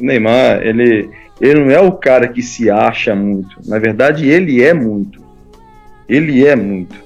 O 0.00 0.04
Neymar, 0.04 0.60
ele, 0.62 1.08
ele 1.40 1.64
não 1.64 1.70
é 1.70 1.80
o 1.80 1.92
cara 1.92 2.28
que 2.28 2.42
se 2.42 2.70
acha 2.70 3.14
muito. 3.14 3.56
Na 3.66 3.78
verdade, 3.78 4.28
ele 4.28 4.62
é 4.62 4.72
muito. 4.72 5.24
Ele 6.08 6.46
é 6.46 6.54
muito. 6.54 7.04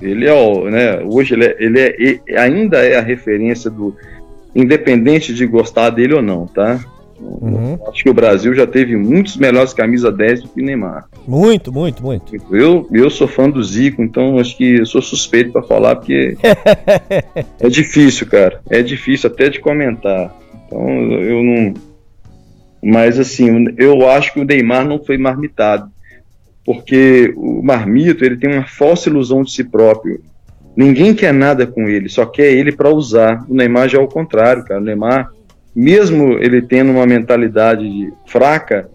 Ele 0.00 0.26
é 0.26 0.32
o, 0.32 0.68
né, 0.68 1.00
hoje 1.02 1.34
ele, 1.34 1.44
é, 1.46 1.56
ele 1.58 1.80
é, 1.80 1.96
ele 1.98 2.20
ainda 2.36 2.78
é 2.78 2.98
a 2.98 3.02
referência 3.02 3.70
do 3.70 3.94
independente 4.54 5.34
de 5.34 5.46
gostar 5.46 5.90
dele 5.90 6.14
ou 6.14 6.22
não, 6.22 6.46
tá? 6.46 6.80
Uhum. 7.20 7.78
Acho 7.88 8.02
que 8.02 8.10
o 8.10 8.14
Brasil 8.14 8.54
já 8.54 8.66
teve 8.66 8.96
muitos 8.96 9.36
melhores 9.36 9.72
camisa 9.72 10.12
10 10.12 10.42
do 10.42 10.48
que 10.48 10.60
o 10.60 10.64
Neymar. 10.64 11.06
Muito, 11.26 11.72
muito, 11.72 12.02
muito. 12.02 12.34
Eu, 12.50 12.86
eu 12.92 13.10
sou 13.10 13.26
fã 13.26 13.48
do 13.48 13.62
Zico, 13.62 14.02
então 14.02 14.38
acho 14.38 14.56
que 14.56 14.78
eu 14.78 14.86
sou 14.86 15.00
suspeito 15.00 15.52
para 15.52 15.62
falar, 15.62 15.96
porque 15.96 16.36
é 17.58 17.68
difícil, 17.68 18.26
cara. 18.26 18.60
É 18.68 18.82
difícil 18.82 19.30
até 19.30 19.48
de 19.48 19.60
comentar. 19.60 20.34
Então 20.66 20.88
eu 20.88 21.42
não. 21.42 21.74
Mas 22.82 23.18
assim, 23.18 23.66
eu 23.76 24.08
acho 24.08 24.32
que 24.32 24.40
o 24.40 24.44
Neymar 24.44 24.86
não 24.86 25.02
foi 25.02 25.18
marmitado. 25.18 25.90
Porque 26.64 27.32
o 27.36 27.62
marmito 27.62 28.24
ele 28.24 28.36
tem 28.36 28.52
uma 28.52 28.66
falsa 28.66 29.08
ilusão 29.08 29.42
de 29.42 29.52
si 29.52 29.64
próprio. 29.64 30.20
Ninguém 30.76 31.14
quer 31.14 31.32
nada 31.32 31.66
com 31.66 31.88
ele, 31.88 32.08
só 32.08 32.26
quer 32.26 32.52
ele 32.52 32.72
para 32.72 32.90
usar. 32.90 33.44
O 33.48 33.54
Neymar 33.54 33.88
já 33.88 33.98
é 33.98 34.00
o 34.00 34.08
contrário, 34.08 34.64
cara. 34.64 34.80
O 34.80 34.84
Neymar 34.84 35.30
mesmo 35.76 36.38
ele 36.38 36.62
tendo 36.62 36.90
uma 36.90 37.06
mentalidade 37.06 38.10
fraca, 38.26 38.88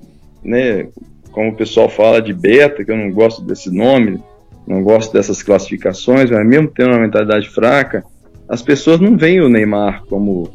né, 0.43 0.87
como 1.31 1.51
o 1.51 1.55
pessoal 1.55 1.87
fala 1.87 2.19
de 2.19 2.33
beta, 2.33 2.83
que 2.83 2.91
eu 2.91 2.97
não 2.97 3.11
gosto 3.11 3.43
desse 3.43 3.69
nome, 3.69 4.19
não 4.67 4.81
gosto 4.81 5.13
dessas 5.13 5.43
classificações, 5.43 6.31
mas 6.31 6.45
mesmo 6.45 6.67
tendo 6.67 6.89
uma 6.89 6.99
mentalidade 6.99 7.47
fraca, 7.49 8.03
as 8.49 8.63
pessoas 8.63 8.99
não 8.99 9.15
veem 9.15 9.41
o 9.41 9.47
Neymar 9.47 10.03
como, 10.09 10.49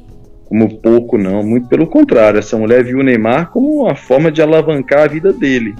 como 0.46 0.78
pouco, 0.78 1.18
não. 1.18 1.42
Muito 1.42 1.68
pelo 1.68 1.86
contrário, 1.86 2.38
essa 2.38 2.56
mulher 2.56 2.82
viu 2.84 2.98
o 2.98 3.02
Neymar 3.02 3.50
como 3.50 3.82
uma 3.82 3.94
forma 3.94 4.30
de 4.30 4.40
alavancar 4.40 5.02
a 5.02 5.06
vida 5.06 5.32
dele. 5.32 5.74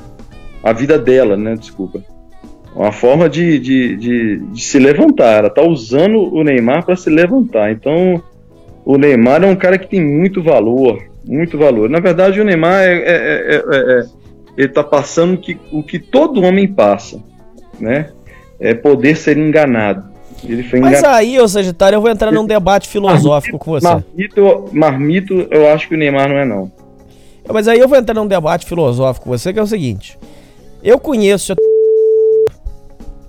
A 0.63 0.73
vida 0.73 0.99
dela, 0.99 1.37
né? 1.37 1.55
Desculpa. 1.55 2.03
Uma 2.75 2.93
forma 2.93 3.29
de, 3.29 3.59
de, 3.59 3.97
de, 3.97 4.37
de 4.39 4.61
se 4.63 4.79
levantar. 4.79 5.39
Ela 5.39 5.49
está 5.49 5.63
usando 5.63 6.35
o 6.35 6.45
Neymar 6.45 6.85
para 6.85 6.97
se 6.97 7.09
levantar. 7.09 7.71
Então, 7.71 8.23
o 8.85 8.99
Neymar 8.99 9.43
é 9.43 9.47
um 9.47 9.57
cara 9.57 9.79
que 9.79 9.89
tem 9.89 10.05
muito 10.05 10.43
valor, 10.43 11.03
muito 11.25 11.57
valor. 11.57 11.89
Na 11.89 12.01
verdade, 12.01 12.41
o 12.41 12.45
Neymar 12.45 12.83
é, 12.83 12.93
é, 12.93 13.55
é, 13.57 13.63
é 13.73 14.05
ele 14.57 14.69
está 14.69 14.83
passando 14.83 15.39
que, 15.39 15.59
o 15.71 15.83
que 15.83 15.99
todo 15.99 16.43
homem 16.43 16.67
passa, 16.67 17.23
né? 17.79 18.11
é 18.59 18.75
poder 18.75 19.17
ser 19.17 19.37
enganado. 19.37 20.16
Ele 20.45 20.63
foi 20.63 20.81
Mas 20.81 21.03
aí, 21.03 21.39
ô 21.41 21.49
Sagitário, 21.49 21.97
eu 21.97 22.01
vou 22.01 22.11
entrar 22.11 22.31
num 22.31 22.47
debate 22.47 22.89
filosófico 22.89 23.59
com 23.59 23.73
você. 23.73 23.87
Marmito, 23.87 24.69
marmito, 24.73 25.49
eu 25.51 25.69
acho 25.71 25.89
que 25.89 25.95
o 25.95 25.99
Neymar 25.99 26.29
não 26.29 26.37
é, 26.37 26.45
não. 26.45 26.71
Mas 27.53 27.69
aí 27.69 27.79
eu 27.79 27.89
vou 27.89 27.97
entrar 27.99 28.15
num 28.15 28.27
debate 28.27 28.67
filosófico 28.67 29.25
com 29.25 29.31
você, 29.31 29.53
que 29.53 29.59
é 29.59 29.63
o 29.63 29.67
seguinte. 29.67 30.19
Eu 30.83 30.99
conheço. 30.99 31.55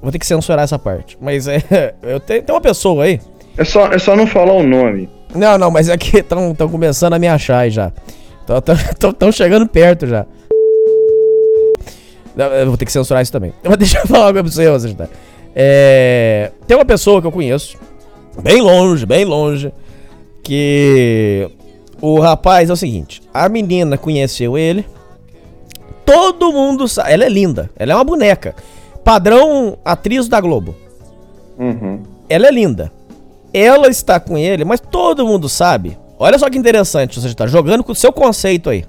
Vou 0.02 0.12
ter 0.12 0.20
que 0.20 0.28
censurar 0.28 0.64
essa 0.64 0.78
parte. 0.78 1.18
Mas 1.20 1.48
é. 1.48 1.62
Eu 2.04 2.20
tenho, 2.20 2.44
tem 2.44 2.54
uma 2.56 2.62
pessoa 2.62 3.04
aí. 3.04 3.20
É 3.58 3.64
só, 3.64 3.88
é 3.88 3.98
só 3.98 4.16
não 4.16 4.28
falar 4.28 4.54
o 4.54 4.64
nome. 4.64 5.10
Não, 5.34 5.58
não, 5.58 5.72
mas 5.72 5.90
é 5.90 5.98
que 5.98 6.18
estão 6.22 6.54
começando 6.56 7.14
a 7.14 7.20
me 7.20 7.28
achar 7.28 7.60
aí 7.60 7.72
já. 7.72 7.92
Estão 8.48 9.32
chegando 9.32 9.68
perto 9.68 10.08
já. 10.08 10.26
Eu 12.38 12.68
vou 12.68 12.78
ter 12.78 12.86
que 12.86 12.92
censurar 12.92 13.24
isso 13.24 13.32
também. 13.32 13.52
Mas 13.64 13.78
deixa 13.78 14.00
eu 14.00 14.08
falar 14.08 14.28
uma 14.28 14.44
coisa 14.44 14.62
pra 14.62 14.80
você, 14.80 14.94
tá? 14.94 15.08
É, 15.60 16.52
tem 16.68 16.78
uma 16.78 16.86
pessoa 16.86 17.20
que 17.20 17.26
eu 17.26 17.32
conheço, 17.32 17.80
bem 18.44 18.62
longe, 18.62 19.08
bem 19.08 19.26
longe, 19.26 19.74
que 20.44 21.50
o 22.00 22.20
rapaz 22.20 22.70
é 22.70 22.74
o 22.74 22.76
seguinte: 22.76 23.24
a 23.34 23.50
menina 23.50 23.98
conheceu 23.98 24.56
ele, 24.56 24.86
todo 26.06 26.54
mundo 26.54 26.88
sabe. 26.88 27.12
Ela 27.12 27.26
é 27.26 27.30
linda, 27.30 27.72
ela 27.76 27.94
é 27.94 27.96
uma 27.96 28.04
boneca. 28.04 28.54
Padrão 29.04 29.80
atriz 29.84 30.28
da 30.28 30.40
Globo. 30.40 30.76
Uhum. 31.58 32.04
Ela 32.30 32.50
é 32.50 32.52
linda. 32.52 32.92
Ela 33.52 33.88
está 33.88 34.20
com 34.20 34.38
ele, 34.38 34.64
mas 34.64 34.80
todo 34.80 35.26
mundo 35.26 35.50
sabe. 35.50 35.98
Olha 36.20 36.38
só 36.38 36.52
que 36.52 36.58
interessante, 36.60 37.20
você 37.20 37.30
está 37.30 37.48
jogando 37.48 37.84
com 37.84 37.94
o 37.94 37.96
seu 37.96 38.14
conceito 38.14 38.70
aí. 38.70 38.86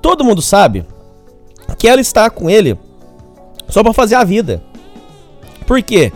Todo 0.00 0.24
mundo 0.24 0.40
sabe 0.40 0.86
que 1.76 1.86
ela 1.86 2.00
está 2.00 2.30
com 2.30 2.48
ele 2.48 2.78
só 3.68 3.82
pra 3.82 3.92
fazer 3.92 4.14
a 4.14 4.24
vida. 4.24 4.62
Por 5.68 5.80
quê? 5.82 6.10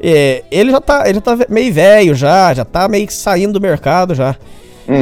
É, 0.00 0.44
ele 0.50 0.70
já 0.70 0.80
tá, 0.80 1.02
ele 1.08 1.14
já 1.14 1.20
tá 1.20 1.36
meio 1.48 1.72
velho 1.74 2.14
já, 2.14 2.54
já 2.54 2.64
tá 2.64 2.86
meio 2.88 3.06
que 3.06 3.12
saindo 3.12 3.54
do 3.54 3.60
mercado 3.60 4.14
já. 4.14 4.36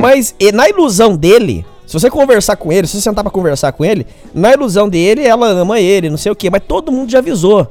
Mas 0.00 0.34
e, 0.40 0.50
na 0.52 0.68
ilusão 0.68 1.14
dele, 1.16 1.66
se 1.86 1.92
você 1.92 2.08
conversar 2.08 2.56
com 2.56 2.72
ele, 2.72 2.86
se 2.86 2.94
você 2.96 3.02
sentar 3.02 3.22
pra 3.22 3.30
conversar 3.30 3.72
com 3.72 3.84
ele, 3.84 4.06
na 4.34 4.52
ilusão 4.52 4.88
dele, 4.88 5.22
ela 5.26 5.48
ama 5.48 5.78
ele, 5.78 6.08
não 6.08 6.16
sei 6.16 6.32
o 6.32 6.36
quê, 6.36 6.48
mas 6.50 6.62
todo 6.66 6.90
mundo 6.90 7.10
já 7.10 7.18
avisou 7.18 7.66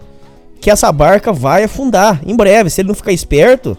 que 0.61 0.69
essa 0.69 0.91
barca 0.91 1.33
vai 1.33 1.63
afundar 1.63 2.21
em 2.25 2.35
breve. 2.35 2.69
Se 2.69 2.81
ele 2.81 2.87
não 2.89 2.95
ficar 2.95 3.11
esperto, 3.11 3.75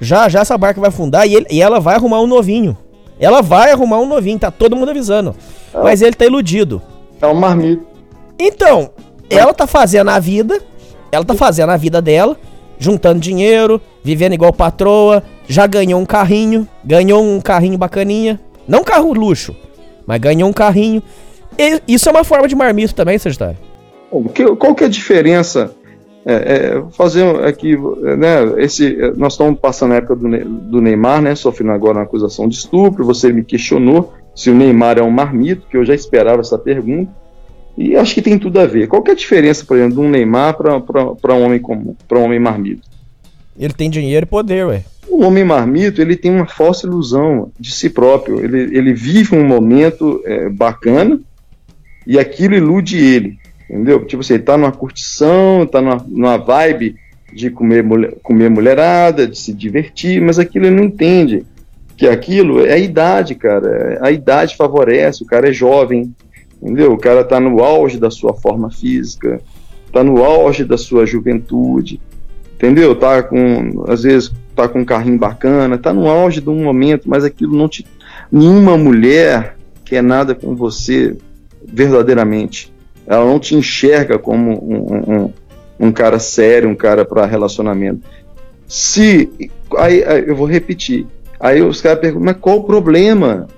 já 0.00 0.28
já 0.28 0.40
essa 0.40 0.56
barca 0.58 0.80
vai 0.80 0.88
afundar 0.88 1.26
e, 1.28 1.34
ele- 1.34 1.46
e 1.50 1.60
ela 1.62 1.80
vai 1.80 1.94
arrumar 1.96 2.20
um 2.20 2.26
novinho. 2.26 2.76
Ela 3.18 3.42
vai 3.42 3.70
arrumar 3.72 3.98
um 3.98 4.06
novinho, 4.06 4.38
tá 4.38 4.50
todo 4.50 4.76
mundo 4.76 4.90
avisando. 4.90 5.34
Mas 5.82 6.00
ele 6.02 6.14
tá 6.14 6.24
iludido. 6.26 6.80
É 7.20 7.26
um 7.26 7.34
marmito. 7.34 7.84
Então, 8.38 8.90
ela 9.28 9.52
tá 9.52 9.66
fazendo 9.66 10.08
a 10.10 10.18
vida, 10.18 10.60
ela 11.12 11.24
tá 11.24 11.34
fazendo 11.34 11.70
a 11.70 11.76
vida 11.76 12.00
dela, 12.00 12.36
juntando 12.78 13.20
dinheiro, 13.20 13.80
vivendo 14.02 14.32
igual 14.32 14.52
patroa, 14.52 15.22
já 15.46 15.66
ganhou 15.66 16.00
um 16.00 16.06
carrinho, 16.06 16.66
ganhou 16.84 17.22
um 17.22 17.40
carrinho 17.40 17.76
bacaninha. 17.76 18.40
Não 18.66 18.84
carro 18.84 19.12
luxo, 19.12 19.54
mas 20.06 20.20
ganhou 20.20 20.48
um 20.48 20.52
carrinho. 20.52 21.02
E 21.58 21.80
isso 21.88 22.08
é 22.08 22.12
uma 22.12 22.24
forma 22.24 22.48
de 22.48 22.54
marmito 22.54 22.94
também, 22.94 23.18
Sagitário. 23.18 23.56
Qual 24.58 24.74
que 24.74 24.84
é 24.84 24.86
a 24.86 24.90
diferença? 24.90 25.74
É, 26.24 26.34
é, 26.34 26.82
fazer 26.92 27.24
aqui, 27.44 27.76
né? 28.18 28.62
Esse, 28.62 28.96
nós 29.16 29.32
estamos 29.32 29.58
passando 29.58 29.92
a 29.92 29.96
época 29.96 30.16
do, 30.16 30.28
do 30.44 30.80
Neymar, 30.80 31.22
né? 31.22 31.34
Sofrendo 31.34 31.72
agora 31.72 31.98
uma 31.98 32.04
acusação 32.04 32.48
de 32.48 32.56
estupro. 32.56 33.04
Você 33.04 33.32
me 33.32 33.42
questionou 33.42 34.12
se 34.34 34.50
o 34.50 34.54
Neymar 34.54 34.98
é 34.98 35.02
um 35.02 35.10
marmito, 35.10 35.66
que 35.68 35.76
eu 35.76 35.84
já 35.84 35.94
esperava 35.94 36.40
essa 36.40 36.58
pergunta. 36.58 37.10
E 37.76 37.96
acho 37.96 38.14
que 38.14 38.22
tem 38.22 38.38
tudo 38.38 38.60
a 38.60 38.66
ver. 38.66 38.88
Qual 38.88 39.02
que 39.02 39.10
é 39.10 39.14
a 39.14 39.16
diferença, 39.16 39.64
por 39.64 39.76
exemplo, 39.76 39.94
de 39.94 40.00
um 40.00 40.10
Neymar 40.10 40.56
para 40.56 41.34
um 41.34 41.44
homem 41.44 41.58
comum, 41.58 41.94
para 42.06 42.18
um 42.18 42.24
homem 42.24 42.38
marmito? 42.38 42.88
Ele 43.58 43.72
tem 43.72 43.90
dinheiro 43.90 44.24
e 44.24 44.28
poder, 44.28 44.66
ué. 44.66 44.84
O 45.08 45.24
homem 45.24 45.44
marmito 45.44 46.00
ele 46.00 46.16
tem 46.16 46.30
uma 46.30 46.46
falsa 46.46 46.86
ilusão 46.86 47.50
de 47.58 47.72
si 47.72 47.90
próprio. 47.90 48.42
Ele, 48.42 48.76
ele 48.76 48.94
vive 48.94 49.34
um 49.34 49.44
momento 49.44 50.22
é, 50.24 50.48
bacana 50.48 51.20
e 52.06 52.18
aquilo 52.18 52.54
ilude 52.54 52.96
ele, 52.96 53.38
entendeu? 53.68 54.04
Tipo 54.04 54.20
assim, 54.20 54.34
ele 54.34 54.42
tá 54.42 54.56
numa 54.56 54.72
curtição, 54.72 55.66
tá 55.66 55.80
numa, 55.80 56.04
numa 56.08 56.36
vibe 56.36 56.96
de 57.32 57.50
comer, 57.50 57.82
mulher, 57.82 58.14
comer 58.22 58.50
mulherada, 58.50 59.26
de 59.26 59.38
se 59.38 59.52
divertir, 59.52 60.20
mas 60.20 60.38
aquilo 60.38 60.66
ele 60.66 60.76
não 60.76 60.84
entende. 60.84 61.44
Que 61.96 62.08
aquilo 62.08 62.64
é 62.64 62.72
a 62.72 62.78
idade, 62.78 63.34
cara. 63.34 63.98
A 64.00 64.10
idade 64.10 64.56
favorece, 64.56 65.22
o 65.22 65.26
cara 65.26 65.50
é 65.50 65.52
jovem, 65.52 66.14
entendeu? 66.62 66.92
O 66.92 66.98
cara 66.98 67.24
tá 67.24 67.38
no 67.40 67.62
auge 67.62 67.98
da 67.98 68.10
sua 68.10 68.34
forma 68.34 68.70
física, 68.70 69.40
tá 69.92 70.02
no 70.04 70.22
auge 70.24 70.64
da 70.64 70.76
sua 70.78 71.04
juventude, 71.06 72.00
entendeu? 72.54 72.94
Tá 72.94 73.22
com, 73.22 73.84
às 73.88 74.02
vezes, 74.02 74.32
tá 74.54 74.68
com 74.68 74.80
um 74.80 74.84
carrinho 74.84 75.18
bacana, 75.18 75.78
tá 75.78 75.92
no 75.92 76.08
auge 76.08 76.40
de 76.40 76.48
um 76.50 76.62
momento, 76.62 77.08
mas 77.08 77.24
aquilo 77.24 77.56
não 77.56 77.68
te. 77.68 77.86
Nenhuma 78.30 78.76
mulher 78.76 79.56
quer 79.84 80.02
nada 80.02 80.34
com 80.34 80.54
você 80.54 81.16
verdadeiramente. 81.64 82.72
Ela 83.06 83.24
não 83.24 83.38
te 83.38 83.54
enxerga 83.56 84.18
como 84.18 84.52
um, 84.52 85.24
um- 85.24 85.32
um, 85.80 85.92
cara 85.92 86.18
sério, 86.18 86.68
um 86.68 86.74
cara 86.74 87.04
para 87.04 87.26
relacionamento. 87.26 88.02
Se. 88.68 89.28
Aí, 89.78 90.04
aí 90.04 90.24
eu 90.28 90.36
vou 90.36 90.46
repetir. 90.46 91.06
Aí 91.40 91.62
os 91.62 91.80
caras 91.80 92.00
perguntam, 92.00 92.26
mas 92.26 92.36
qual 92.40 92.58
o 92.58 92.64
problema? 92.64 93.48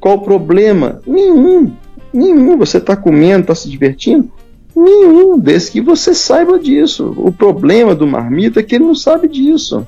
Qual 0.00 0.16
o 0.16 0.22
problema? 0.22 1.00
Nenhum. 1.06 1.72
Nenhum. 2.12 2.56
Você 2.58 2.78
está 2.78 2.96
comendo, 2.96 3.42
está 3.42 3.54
se 3.54 3.68
divertindo? 3.68 4.30
Nenhum, 4.74 5.38
desde 5.38 5.72
que 5.72 5.80
você 5.80 6.14
saiba 6.14 6.58
disso. 6.58 7.12
O 7.16 7.32
problema 7.32 7.94
do 7.94 8.06
marmito 8.06 8.58
é 8.58 8.62
que 8.62 8.76
ele 8.76 8.84
não 8.84 8.94
sabe 8.94 9.28
disso. 9.28 9.86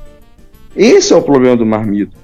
Esse 0.74 1.12
é 1.12 1.16
o 1.16 1.22
problema 1.22 1.56
do 1.56 1.66
marmito. 1.66 2.16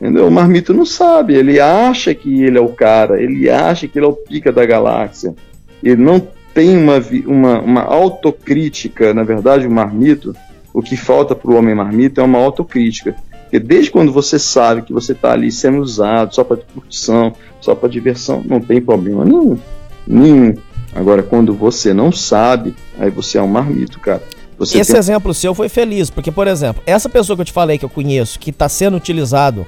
Entendeu? 0.00 0.26
O 0.26 0.30
marmito 0.30 0.74
não 0.74 0.84
sabe, 0.84 1.34
ele 1.34 1.60
acha 1.60 2.14
que 2.14 2.42
ele 2.42 2.58
é 2.58 2.60
o 2.60 2.68
cara, 2.68 3.22
ele 3.22 3.48
acha 3.48 3.86
que 3.86 3.98
ele 3.98 4.06
é 4.06 4.08
o 4.08 4.12
pica 4.12 4.52
da 4.52 4.66
galáxia. 4.66 5.34
Ele 5.82 6.02
não 6.02 6.20
tem 6.52 6.76
uma, 6.76 7.02
uma, 7.26 7.60
uma 7.60 7.82
autocrítica, 7.82 9.14
na 9.14 9.22
verdade, 9.22 9.66
o 9.66 9.70
marmito, 9.70 10.34
o 10.72 10.82
que 10.82 10.96
falta 10.96 11.34
para 11.34 11.50
o 11.50 11.56
homem 11.56 11.74
marmito 11.74 12.20
é 12.20 12.24
uma 12.24 12.38
autocrítica. 12.38 13.14
Porque 13.54 13.64
desde 13.68 13.92
quando 13.92 14.10
você 14.12 14.36
sabe 14.36 14.82
que 14.82 14.92
você 14.92 15.12
está 15.12 15.30
ali 15.30 15.52
sendo 15.52 15.78
usado 15.78 16.34
só 16.34 16.42
para 16.42 16.56
curtição, 16.56 17.32
só 17.60 17.72
para 17.72 17.88
diversão, 17.88 18.42
não 18.44 18.60
tem 18.60 18.80
problema 18.82 19.24
nenhum. 19.24 19.56
Nenhum. 20.04 20.56
Agora, 20.92 21.22
quando 21.22 21.54
você 21.54 21.94
não 21.94 22.10
sabe, 22.10 22.74
aí 22.98 23.10
você 23.10 23.38
é 23.38 23.42
um 23.42 23.46
marmito, 23.46 24.00
cara. 24.00 24.20
Você 24.58 24.78
Esse 24.80 24.90
tem- 24.90 24.98
exemplo 24.98 25.32
seu 25.32 25.54
foi 25.54 25.68
feliz, 25.68 26.10
porque, 26.10 26.32
por 26.32 26.48
exemplo, 26.48 26.82
essa 26.84 27.08
pessoa 27.08 27.36
que 27.36 27.42
eu 27.42 27.46
te 27.46 27.52
falei 27.52 27.78
que 27.78 27.84
eu 27.84 27.88
conheço, 27.88 28.40
que 28.40 28.50
tá 28.50 28.68
sendo 28.68 28.96
utilizado 28.96 29.64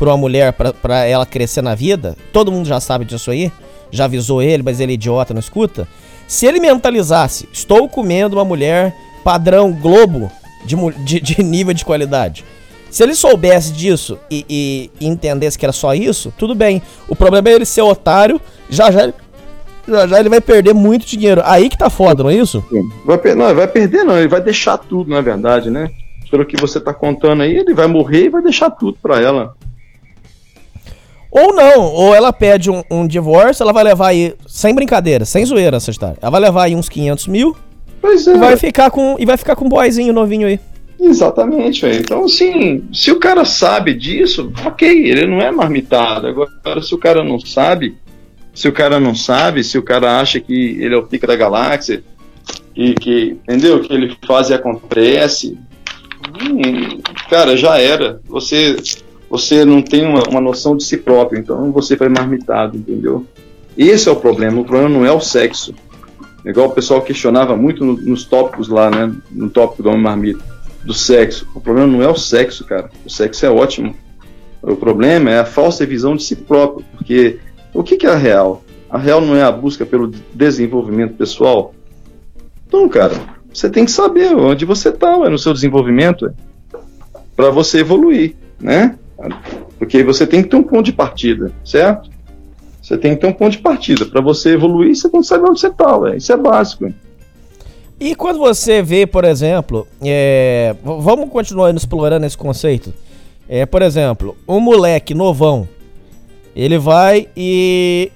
por 0.00 0.08
uma 0.08 0.16
mulher 0.16 0.52
pra- 0.52 0.72
pra 0.72 1.04
ela 1.04 1.24
crescer 1.24 1.62
na 1.62 1.76
vida, 1.76 2.16
todo 2.32 2.50
mundo 2.50 2.66
já 2.66 2.80
sabe 2.80 3.04
disso 3.04 3.30
aí, 3.30 3.52
já 3.92 4.06
avisou 4.06 4.42
ele, 4.42 4.64
mas 4.64 4.80
ele 4.80 4.90
é 4.90 4.94
idiota, 4.94 5.32
não 5.32 5.38
escuta. 5.38 5.86
Se 6.26 6.44
ele 6.44 6.58
mentalizasse, 6.58 7.48
estou 7.52 7.88
comendo 7.88 8.34
uma 8.36 8.44
mulher 8.44 8.92
padrão 9.22 9.70
Globo 9.72 10.28
de, 10.66 10.74
de- 11.04 11.20
de 11.20 11.40
nível 11.44 11.72
de 11.72 11.84
qualidade. 11.84 12.44
Se 12.90 13.02
ele 13.02 13.14
soubesse 13.14 13.72
disso 13.72 14.18
e, 14.30 14.44
e- 14.48 15.06
entendesse 15.06 15.58
que 15.58 15.64
era 15.64 15.72
só 15.72 15.94
isso, 15.94 16.32
tudo 16.38 16.54
bem. 16.54 16.82
O 17.06 17.14
problema 17.14 17.48
é 17.48 17.52
ele 17.52 17.64
ser 17.64 17.82
otário, 17.82 18.40
já 18.70 18.90
já, 18.90 19.12
já 19.86 20.06
já 20.06 20.20
ele 20.20 20.28
vai 20.28 20.40
perder 20.40 20.74
muito 20.74 21.06
dinheiro. 21.06 21.42
Aí 21.44 21.68
que 21.68 21.76
tá 21.76 21.90
foda, 21.90 22.22
não 22.22 22.30
é 22.30 22.34
isso? 22.34 22.64
Vai, 23.04 23.34
não, 23.34 23.54
vai 23.54 23.68
perder 23.68 24.04
não, 24.04 24.18
ele 24.18 24.28
vai 24.28 24.40
deixar 24.40 24.78
tudo, 24.78 25.10
na 25.10 25.20
verdade, 25.20 25.70
né? 25.70 25.90
Pelo 26.30 26.44
que 26.44 26.60
você 26.60 26.78
tá 26.80 26.92
contando 26.92 27.42
aí, 27.42 27.56
ele 27.56 27.74
vai 27.74 27.86
morrer 27.86 28.24
e 28.24 28.28
vai 28.28 28.42
deixar 28.42 28.70
tudo 28.70 28.98
pra 29.02 29.20
ela. 29.20 29.54
Ou 31.30 31.54
não, 31.54 31.82
ou 31.82 32.14
ela 32.14 32.32
pede 32.32 32.70
um, 32.70 32.82
um 32.90 33.06
divórcio, 33.06 33.62
ela 33.62 33.72
vai 33.72 33.84
levar 33.84 34.08
aí, 34.08 34.34
sem 34.46 34.74
brincadeira, 34.74 35.24
sem 35.24 35.44
zoeira 35.44 35.76
essa 35.76 35.90
história. 35.90 36.16
Ela 36.20 36.30
vai 36.30 36.40
levar 36.40 36.64
aí 36.64 36.74
uns 36.74 36.88
500 36.88 37.26
mil 37.26 37.56
Pois 38.00 38.26
é, 38.26 38.34
e 38.34 38.38
vai 38.38 38.56
ficar 38.56 38.90
com, 38.90 39.16
e 39.18 39.26
vai 39.26 39.36
ficar 39.36 39.54
com 39.56 39.66
um 39.66 39.68
boyzinho 39.68 40.12
novinho 40.12 40.46
aí. 40.48 40.58
Exatamente, 41.00 41.82
velho. 41.82 42.00
Então, 42.00 42.24
assim, 42.24 42.84
se 42.92 43.10
o 43.10 43.18
cara 43.18 43.44
sabe 43.44 43.94
disso, 43.94 44.52
ok, 44.64 44.88
ele 45.08 45.26
não 45.26 45.40
é 45.40 45.50
marmitado. 45.50 46.26
Agora, 46.26 46.82
se 46.82 46.94
o 46.94 46.98
cara 46.98 47.22
não 47.24 47.38
sabe, 47.40 47.96
se 48.54 48.68
o 48.68 48.72
cara 48.72 48.98
não 48.98 49.14
sabe, 49.14 49.62
se 49.64 49.78
o 49.78 49.82
cara 49.82 50.20
acha 50.20 50.40
que 50.40 50.76
ele 50.80 50.94
é 50.94 50.98
o 50.98 51.06
pica 51.06 51.26
da 51.26 51.36
galáxia, 51.36 52.02
e 52.74 52.94
que, 52.94 53.36
entendeu? 53.42 53.80
Que 53.80 53.92
ele 53.92 54.16
faz 54.26 54.50
e 54.50 54.54
acontece, 54.54 55.58
hum, 56.42 57.00
cara, 57.28 57.56
já 57.56 57.78
era. 57.78 58.20
Você, 58.26 58.76
você 59.28 59.64
não 59.64 59.82
tem 59.82 60.04
uma, 60.06 60.22
uma 60.28 60.40
noção 60.40 60.76
de 60.76 60.84
si 60.84 60.96
próprio, 60.96 61.40
então 61.40 61.72
você 61.72 61.96
foi 61.96 62.08
marmitado, 62.08 62.76
entendeu? 62.76 63.26
Esse 63.76 64.08
é 64.08 64.12
o 64.12 64.16
problema. 64.16 64.60
O 64.60 64.64
problema 64.64 64.88
não 64.90 65.04
é 65.06 65.12
o 65.12 65.20
sexo. 65.20 65.74
Igual 66.44 66.68
o 66.68 66.72
pessoal 66.72 67.02
questionava 67.02 67.56
muito 67.56 67.84
no- 67.84 67.96
nos 67.96 68.24
tópicos 68.24 68.68
lá, 68.68 68.90
né? 68.90 69.12
No 69.30 69.50
tópico 69.50 69.82
do 69.82 69.88
homem 69.90 70.02
marmita, 70.02 70.42
do 70.84 70.94
sexo. 70.94 71.48
O 71.54 71.60
problema 71.60 71.86
não 71.86 72.02
é 72.02 72.08
o 72.08 72.16
sexo, 72.16 72.64
cara. 72.64 72.90
O 73.04 73.10
sexo 73.10 73.44
é 73.44 73.50
ótimo. 73.50 73.94
O 74.62 74.76
problema 74.76 75.30
é 75.30 75.38
a 75.38 75.44
falsa 75.44 75.86
visão 75.86 76.16
de 76.16 76.22
si 76.22 76.36
próprio. 76.36 76.84
Porque 76.96 77.38
o 77.74 77.82
que, 77.82 77.96
que 77.96 78.06
é 78.06 78.10
a 78.10 78.16
real? 78.16 78.64
A 78.90 78.98
real 78.98 79.20
não 79.20 79.36
é 79.36 79.42
a 79.42 79.52
busca 79.52 79.84
pelo 79.84 80.10
desenvolvimento 80.32 81.14
pessoal? 81.14 81.74
Então, 82.66 82.88
cara, 82.88 83.14
você 83.52 83.68
tem 83.68 83.84
que 83.84 83.90
saber 83.90 84.34
onde 84.34 84.64
você 84.64 84.88
está 84.88 85.16
no 85.28 85.38
seu 85.38 85.52
desenvolvimento 85.52 86.32
para 87.36 87.50
você 87.50 87.80
evoluir, 87.80 88.34
né? 88.60 88.96
Porque 89.78 90.02
você 90.02 90.26
tem 90.26 90.42
que 90.42 90.48
ter 90.48 90.56
um 90.56 90.62
ponto 90.62 90.84
de 90.84 90.92
partida, 90.92 91.52
certo? 91.64 92.10
Você 92.82 92.96
tem 92.96 93.14
que 93.14 93.20
ter 93.20 93.26
um 93.26 93.32
ponto 93.32 93.52
de 93.52 93.58
partida. 93.58 94.06
Para 94.06 94.20
você 94.20 94.54
evoluir, 94.54 94.94
você 94.94 95.08
tem 95.08 95.20
que 95.20 95.26
saber 95.26 95.48
onde 95.48 95.60
você 95.60 95.68
está, 95.68 96.16
isso 96.16 96.32
é 96.32 96.36
básico. 96.36 96.92
E 98.00 98.14
quando 98.14 98.38
você 98.38 98.80
vê, 98.80 99.06
por 99.06 99.24
exemplo, 99.24 99.86
é, 100.02 100.74
vamos 100.84 101.28
continuar 101.30 101.74
explorando 101.74 102.26
esse 102.26 102.36
conceito. 102.36 102.94
É, 103.48 103.66
por 103.66 103.82
exemplo, 103.82 104.36
um 104.46 104.60
moleque 104.60 105.14
novão, 105.14 105.68
ele 106.54 106.78
vai 106.78 107.28
e, 107.36 108.12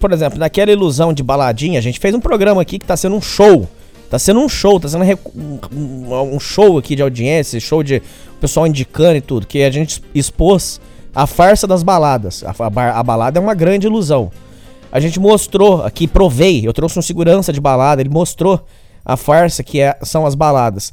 por 0.00 0.12
exemplo, 0.12 0.38
naquela 0.38 0.70
ilusão 0.70 1.12
de 1.12 1.22
baladinha, 1.22 1.78
a 1.78 1.82
gente 1.82 1.98
fez 1.98 2.14
um 2.14 2.20
programa 2.20 2.62
aqui 2.62 2.78
que 2.78 2.86
tá 2.86 2.96
sendo 2.96 3.16
um 3.16 3.20
show. 3.20 3.68
Tá 4.08 4.18
sendo 4.20 4.40
um 4.40 4.48
show, 4.48 4.78
tá 4.78 4.88
sendo 4.88 5.04
um 5.72 6.38
show 6.38 6.78
aqui 6.78 6.94
de 6.94 7.02
audiência, 7.02 7.58
show 7.58 7.82
de 7.82 8.00
pessoal 8.40 8.66
indicando 8.66 9.16
e 9.16 9.20
tudo, 9.20 9.46
que 9.46 9.64
a 9.64 9.70
gente 9.70 10.00
expôs 10.14 10.80
a 11.12 11.26
farsa 11.26 11.66
das 11.66 11.82
baladas. 11.82 12.44
A, 12.44 12.54
a, 12.56 13.00
a 13.00 13.02
balada 13.02 13.38
é 13.38 13.42
uma 13.42 13.54
grande 13.54 13.88
ilusão. 13.88 14.30
A 14.92 15.00
gente 15.00 15.18
mostrou 15.18 15.82
aqui, 15.82 16.06
provei, 16.06 16.66
eu 16.66 16.72
trouxe 16.72 16.98
um 16.98 17.02
segurança 17.02 17.52
de 17.52 17.60
balada, 17.60 18.00
ele 18.00 18.08
mostrou 18.08 18.64
a 19.06 19.16
farsa 19.16 19.62
que 19.62 19.80
é, 19.80 19.96
são 20.02 20.26
as 20.26 20.34
baladas. 20.34 20.92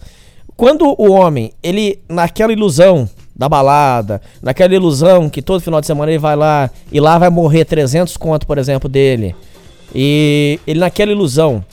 Quando 0.56 0.86
o 1.02 1.12
homem, 1.12 1.52
ele, 1.64 2.00
naquela 2.08 2.54
ilusão 2.54 3.10
da 3.36 3.50
balada, 3.50 4.22
naquela 4.40 4.76
ilusão 4.76 5.28
que 5.28 5.42
todo 5.42 5.60
final 5.60 5.82
de 5.82 5.88
semana 5.88 6.12
ele 6.12 6.20
vai 6.20 6.36
lá 6.36 6.70
e 6.92 7.00
lá 7.00 7.18
vai 7.18 7.32
morrer 7.32 7.66
300 7.66 8.16
conto, 8.16 8.46
por 8.46 8.60
exemplo, 8.60 8.88
dele. 8.88 9.36
E 9.96 10.60
ele 10.68 10.80
naquela 10.80 11.12
ilusão. 11.12 11.66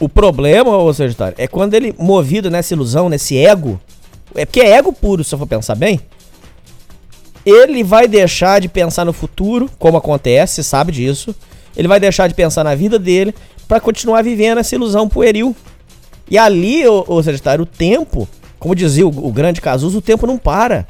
O 0.00 0.08
problema, 0.08 0.76
ô 0.76 0.92
Sagitário, 0.92 1.34
é 1.38 1.46
quando 1.46 1.74
ele, 1.74 1.94
movido 1.98 2.50
nessa 2.50 2.74
ilusão, 2.74 3.08
nesse 3.08 3.36
ego, 3.36 3.78
é 4.34 4.46
porque 4.46 4.60
é 4.60 4.70
ego 4.70 4.92
puro, 4.92 5.22
se 5.22 5.34
eu 5.34 5.38
for 5.38 5.46
pensar 5.46 5.74
bem. 5.74 6.00
Ele 7.44 7.84
vai 7.84 8.08
deixar 8.08 8.60
de 8.60 8.68
pensar 8.68 9.04
no 9.04 9.12
futuro, 9.12 9.70
como 9.78 9.98
acontece, 9.98 10.64
sabe 10.64 10.90
disso. 10.90 11.34
Ele 11.76 11.86
vai 11.86 12.00
deixar 12.00 12.26
de 12.28 12.34
pensar 12.34 12.64
na 12.64 12.74
vida 12.74 12.98
dele 12.98 13.34
para 13.70 13.78
continuar 13.78 14.24
vivendo 14.24 14.58
essa 14.58 14.74
ilusão 14.74 15.08
pueril. 15.08 15.54
E 16.28 16.36
ali, 16.36 16.84
o, 16.88 17.04
o 17.06 17.22
Sagitário, 17.22 17.62
o 17.62 17.66
tempo, 17.66 18.28
como 18.58 18.74
dizia 18.74 19.06
o, 19.06 19.28
o 19.28 19.32
grande 19.32 19.60
Cazuza, 19.60 19.96
o 19.96 20.02
tempo 20.02 20.26
não 20.26 20.36
para. 20.36 20.88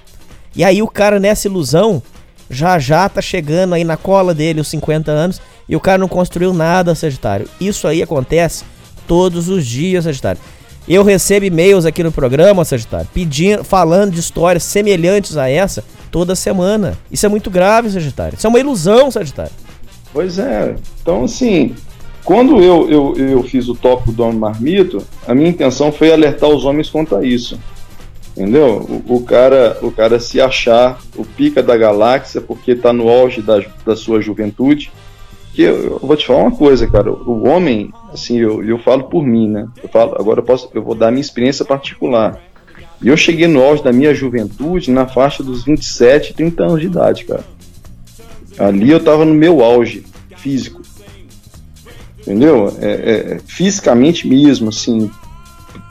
E 0.57 0.65
aí 0.65 0.81
o 0.81 0.89
cara 0.89 1.21
nessa 1.21 1.47
ilusão 1.47 2.03
já 2.49 2.79
já 2.79 3.07
tá 3.07 3.21
chegando 3.21 3.75
aí 3.75 3.85
na 3.85 3.99
cola 3.99 4.35
dele 4.35 4.63
os 4.63 4.69
50 4.69 5.11
anos 5.11 5.43
e 5.69 5.77
o 5.77 5.81
cara 5.81 5.99
não 5.99 6.09
construiu 6.09 6.55
nada, 6.55 6.95
Sagitário. 6.95 7.47
Isso 7.61 7.87
aí 7.87 8.03
acontece 8.03 8.65
todos 9.07 9.51
os 9.51 9.67
dias, 9.67 10.05
Sagitário. 10.05 10.41
Eu 10.89 11.05
recebo 11.05 11.45
e-mails 11.45 11.85
aqui 11.85 12.03
no 12.03 12.11
programa, 12.11 12.65
Sagitário, 12.65 13.09
pedindo, 13.13 13.63
falando 13.63 14.13
de 14.13 14.21
histórias 14.21 14.63
semelhantes 14.63 15.37
a 15.37 15.51
essa 15.51 15.85
toda 16.11 16.35
semana. 16.35 16.97
Isso 17.13 17.27
é 17.27 17.29
muito 17.29 17.51
grave, 17.51 17.91
Sagitário. 17.91 18.39
Isso 18.39 18.47
é 18.47 18.49
uma 18.49 18.59
ilusão, 18.59 19.11
Sagitário. 19.11 19.53
Pois 20.15 20.39
é. 20.39 20.75
Então, 21.03 21.25
assim, 21.25 21.75
quando 22.25 22.61
eu, 22.63 22.91
eu, 22.91 23.17
eu 23.17 23.43
fiz 23.43 23.69
o 23.69 23.75
tópico 23.75 24.13
do 24.13 24.23
homem 24.23 24.39
marmito, 24.39 25.03
a 25.27 25.35
minha 25.35 25.49
intenção 25.49 25.91
foi 25.91 26.13
alertar 26.13 26.51
os 26.51 26.65
homens 26.65 26.91
contra 26.91 27.25
isso. 27.25 27.59
Entendeu? 28.37 29.03
O, 29.07 29.17
o, 29.17 29.23
cara, 29.23 29.79
o 29.83 29.91
cara 29.91 30.21
se 30.21 30.41
achar 30.41 31.01
o 31.17 31.25
pica 31.25 31.63
da 31.63 31.77
galáxia 31.77 32.41
porque 32.41 32.73
está 32.73 32.93
no 32.93 33.09
auge 33.09 33.43
da, 33.43 33.63
da 33.85 33.97
sua 33.97 34.21
juventude. 34.21 34.93
Que 35.53 35.63
eu, 35.63 35.77
eu, 35.83 35.99
vou 35.99 36.17
te 36.17 36.27
falar 36.27 36.45
uma 36.45 36.57
coisa, 36.57 36.87
cara. 36.87 37.11
O 37.11 37.49
homem, 37.49 37.93
assim, 38.13 38.39
eu, 38.39 38.63
eu 38.63 38.79
falo 38.79 39.05
por 39.05 39.27
mim, 39.27 39.49
né? 39.49 39.67
Eu 39.83 39.89
falo, 39.89 40.15
agora 40.19 40.41
eu 40.41 40.45
posso, 40.45 40.71
eu 40.73 40.83
vou 40.83 40.95
dar 40.95 41.11
minha 41.11 41.21
experiência 41.21 41.65
particular. 41.65 42.41
E 43.03 43.09
eu 43.09 43.17
cheguei 43.17 43.49
no 43.49 43.63
auge 43.63 43.83
da 43.83 43.93
minha 43.93 44.15
juventude 44.15 44.91
na 44.91 45.07
faixa 45.07 45.43
dos 45.43 45.65
27, 45.65 46.35
30 46.35 46.63
anos 46.63 46.81
de 46.81 46.87
idade, 46.87 47.25
cara. 47.25 47.45
Ali 48.59 48.91
eu 48.91 48.99
estava 48.99 49.25
no 49.25 49.35
meu 49.35 49.65
auge 49.65 50.05
físico 50.37 50.80
entendeu? 52.31 52.73
É, 52.81 52.91
é, 52.91 53.39
fisicamente 53.45 54.29
mesmo, 54.29 54.69
assim, 54.69 55.11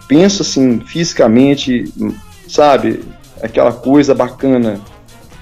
pensa 0.07 0.41
assim, 0.41 0.79
fisicamente, 0.79 1.91
sabe, 2.47 3.01
aquela 3.41 3.73
coisa 3.73 4.15
bacana. 4.15 4.79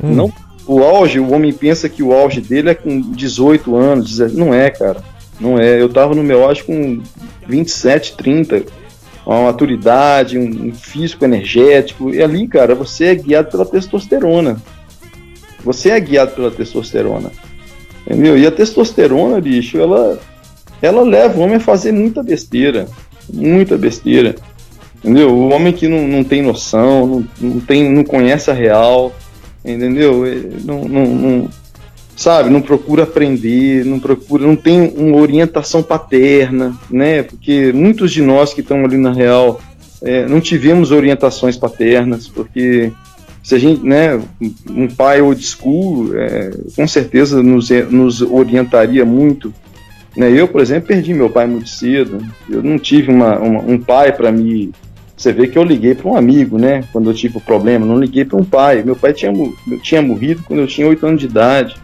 Hum. 0.04 0.14
Não, 0.14 0.34
o 0.66 0.84
auge, 0.84 1.20
o 1.20 1.32
homem 1.32 1.54
pensa 1.54 1.88
que 1.88 2.02
o 2.02 2.12
auge 2.12 2.42
dele 2.42 2.72
é 2.72 2.76
com 2.76 3.00
18 3.00 3.76
anos, 3.76 4.18
não 4.34 4.54
é, 4.54 4.70
cara, 4.72 5.04
não 5.40 5.60
é. 5.60 5.80
Eu 5.80 5.90
tava 5.90 6.16
no 6.16 6.24
meu 6.24 6.44
auge 6.44 6.64
com 6.64 7.02
27, 7.48 8.18
30, 8.18 8.64
uma 9.26 9.44
maturidade, 9.44 10.38
um, 10.38 10.68
um 10.68 10.74
físico 10.74 11.24
energético, 11.24 12.14
e 12.14 12.24
ali, 12.24 12.48
cara, 12.48 12.74
você 12.74 13.06
é 13.06 13.16
guiado 13.16 13.52
pela 13.52 13.66
testosterona. 13.66 14.58
Você 15.64 15.90
é 15.90 16.00
guiado 16.00 16.32
pela 16.32 16.50
testosterona. 16.50 17.32
Entendeu? 18.06 18.38
E 18.38 18.48
a 18.48 18.52
testosterona, 18.52 19.42
bicho, 19.42 19.78
ela 19.78 20.18
ela 20.82 21.02
leva 21.02 21.38
o 21.38 21.42
homem 21.42 21.58
a 21.58 21.60
fazer 21.60 21.92
muita 21.92 22.22
besteira. 22.24 22.88
Muita 23.32 23.78
besteira. 23.78 24.36
Entendeu? 24.98 25.34
O 25.34 25.50
homem 25.50 25.74
que 25.74 25.88
não, 25.88 26.08
não 26.08 26.24
tem 26.24 26.42
noção, 26.42 27.08
não, 27.08 27.28
não, 27.40 27.60
tem, 27.60 27.90
não 27.90 28.04
conhece 28.04 28.50
a 28.50 28.54
real, 28.54 29.14
entendeu? 29.64 30.24
Não, 30.66 30.86
não, 30.86 31.06
não, 31.06 31.50
sabe, 32.16 32.50
não 32.50 32.62
procura 32.62 33.04
aprender, 33.04 33.86
não 33.86 34.00
procura, 34.00 34.46
não 34.46 34.56
tem 34.56 34.92
uma 34.98 35.18
orientação 35.18 35.84
paterna, 35.84 36.76
né? 36.90 37.22
Porque 37.22 37.72
muitos 37.72 38.12
de 38.12 38.22
nós 38.22 38.54
que 38.54 38.62
estão 38.62 38.84
ali 38.84 38.98
na 38.98 39.14
real 39.14 39.62
é, 40.02 40.26
não 40.28 40.42
tivemos 40.42 40.92
orientações 40.92 41.56
paternas, 41.56 42.28
porque 42.28 42.92
se 43.44 43.56
a 43.56 43.60
gente, 43.60 43.86
né, 43.86 44.20
um 44.70 44.88
pai 44.88 45.22
old 45.22 45.42
school, 45.42 46.18
é, 46.18 46.52
com 46.76 46.88
certeza 46.88 47.42
nos, 47.42 47.70
nos 47.90 48.22
orientaria 48.22 49.06
muito 49.06 49.54
né? 50.18 50.32
Eu, 50.32 50.48
por 50.48 50.60
exemplo, 50.60 50.88
perdi 50.88 51.14
meu 51.14 51.30
pai 51.30 51.46
muito 51.46 51.70
cedo. 51.70 52.26
Eu 52.50 52.64
não 52.64 52.80
tive 52.80 53.12
uma, 53.12 53.38
uma 53.38 53.62
um 53.62 53.80
pai 53.80 54.12
para 54.12 54.32
me. 54.32 54.72
Você 55.16 55.32
vê 55.32 55.48
que 55.48 55.58
eu 55.58 55.64
liguei 55.64 55.96
para 55.96 56.10
um 56.10 56.18
amigo, 56.18 56.58
né? 56.58 56.84
Quando 56.92 57.10
eu 57.10 57.14
tive 57.14 57.38
o 57.38 57.42
problema, 57.42 57.86
não 57.86 58.00
liguei 58.00 58.26
para 58.26 58.38
um 58.38 58.44
pai. 58.44 58.82
Meu 58.84 58.96
pai 58.96 59.14
tinha, 59.14 59.32
tinha 59.82 60.02
morrido 60.02 60.44
quando 60.46 60.60
eu 60.60 60.68
tinha 60.68 60.88
8 60.88 61.06
anos 61.06 61.20
de 61.22 61.28
idade. 61.28 61.76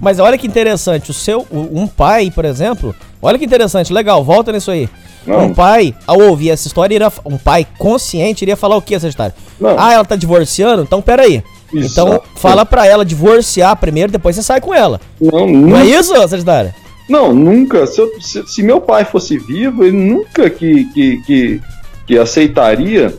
Mas 0.00 0.18
olha 0.18 0.38
que 0.38 0.46
interessante, 0.46 1.10
o 1.10 1.14
seu 1.14 1.46
um 1.50 1.86
pai, 1.86 2.30
por 2.30 2.44
exemplo, 2.44 2.94
olha 3.22 3.38
que 3.38 3.44
interessante, 3.44 3.92
legal, 3.92 4.24
volta 4.24 4.50
nisso 4.52 4.70
aí. 4.70 4.88
Não. 5.24 5.46
Um 5.46 5.54
pai, 5.54 5.94
ao 6.06 6.20
ouvir 6.20 6.50
essa 6.50 6.66
história, 6.66 6.94
iria, 6.94 7.12
um 7.24 7.38
pai 7.38 7.66
consciente 7.78 8.44
iria 8.44 8.56
falar 8.56 8.76
o 8.76 8.82
que 8.82 8.94
essa 8.94 9.08
história? 9.08 9.34
Não. 9.58 9.76
Ah, 9.78 9.92
ela 9.94 10.04
tá 10.04 10.16
divorciando? 10.16 10.82
Então 10.82 11.00
peraí. 11.00 11.42
Exato. 11.72 11.92
Então 11.92 12.20
fala 12.36 12.66
pra 12.66 12.86
ela 12.86 13.04
divorciar 13.04 13.74
primeiro, 13.76 14.12
depois 14.12 14.36
você 14.36 14.42
sai 14.42 14.60
com 14.60 14.74
ela. 14.74 15.00
Não, 15.20 15.46
não, 15.46 15.68
não 15.68 15.78
é 15.78 15.86
isso, 15.86 16.12
Sagitário? 16.28 16.74
Não, 17.08 17.32
nunca. 17.32 17.86
Se, 17.86 18.00
eu, 18.00 18.10
se, 18.20 18.46
se, 18.46 18.62
meu 18.62 18.80
pai 18.80 19.04
fosse 19.04 19.36
vivo, 19.38 19.84
ele 19.84 19.96
nunca 19.96 20.48
que, 20.48 20.84
que, 20.92 21.22
que, 21.22 21.60
que 22.06 22.18
aceitaria 22.18 23.14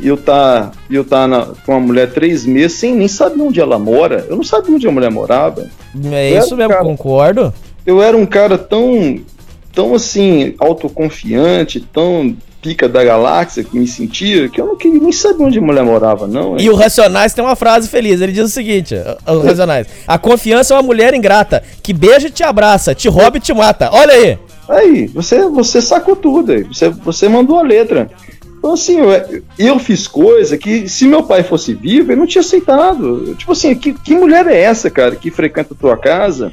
eu 0.00 0.16
tá, 0.16 0.72
eu 0.90 1.04
tá 1.04 1.26
na, 1.26 1.46
com 1.64 1.72
uma 1.72 1.80
mulher 1.80 2.12
três 2.12 2.44
meses 2.44 2.78
sem 2.78 2.94
nem 2.94 3.08
saber 3.08 3.40
onde 3.40 3.60
ela 3.60 3.78
mora. 3.78 4.26
Eu 4.28 4.36
não 4.36 4.44
sabia 4.44 4.74
onde 4.74 4.86
a 4.86 4.90
mulher 4.90 5.10
morava. 5.10 5.68
É 6.12 6.38
isso 6.38 6.56
mesmo, 6.56 6.72
cara, 6.72 6.84
concordo. 6.84 7.54
Eu 7.84 8.02
era 8.02 8.16
um 8.16 8.26
cara 8.26 8.58
tão, 8.58 9.18
tão 9.72 9.94
assim, 9.94 10.54
autoconfiante, 10.58 11.80
tão 11.80 12.36
pica 12.60 12.88
da 12.88 13.04
galáxia 13.04 13.62
que 13.62 13.78
me 13.78 13.86
sentia, 13.86 14.48
que 14.48 14.60
eu 14.60 14.66
não 14.66 14.76
queria 14.76 15.00
nem 15.00 15.12
saber 15.12 15.44
onde 15.44 15.58
a 15.58 15.62
mulher 15.62 15.84
morava, 15.84 16.26
não. 16.26 16.58
E 16.58 16.68
o 16.68 16.74
Racionais 16.74 17.32
tem 17.32 17.44
uma 17.44 17.56
frase 17.56 17.88
feliz, 17.88 18.20
ele 18.20 18.32
diz 18.32 18.44
o 18.44 18.48
seguinte, 18.48 18.94
o 19.26 19.38
Racionais, 19.40 19.86
a 20.06 20.18
confiança 20.18 20.74
é 20.74 20.76
uma 20.76 20.82
mulher 20.82 21.14
ingrata, 21.14 21.62
que 21.82 21.92
beija 21.92 22.28
e 22.28 22.30
te 22.30 22.42
abraça, 22.42 22.94
te 22.94 23.08
rouba 23.08 23.36
e 23.36 23.40
te 23.40 23.52
mata, 23.52 23.90
olha 23.92 24.12
aí. 24.12 24.38
Aí, 24.68 25.06
você, 25.06 25.42
você 25.48 25.80
sacou 25.80 26.16
tudo 26.16 26.52
aí, 26.52 26.64
você, 26.64 26.88
você 26.88 27.28
mandou 27.28 27.58
a 27.58 27.62
letra. 27.62 28.10
Então, 28.58 28.72
assim, 28.72 28.98
eu, 28.98 29.42
eu, 29.56 29.78
fiz 29.78 30.08
coisa 30.08 30.58
que 30.58 30.88
se 30.88 31.06
meu 31.06 31.22
pai 31.22 31.44
fosse 31.44 31.72
vivo, 31.72 32.10
ele 32.10 32.18
não 32.18 32.26
tinha 32.26 32.40
aceitado. 32.40 33.36
Tipo 33.36 33.52
assim, 33.52 33.74
que, 33.76 33.92
que 33.92 34.14
mulher 34.14 34.44
é 34.48 34.60
essa, 34.60 34.90
cara, 34.90 35.14
que 35.14 35.30
frequenta 35.30 35.72
a 35.72 35.76
tua 35.76 35.96
casa 35.96 36.52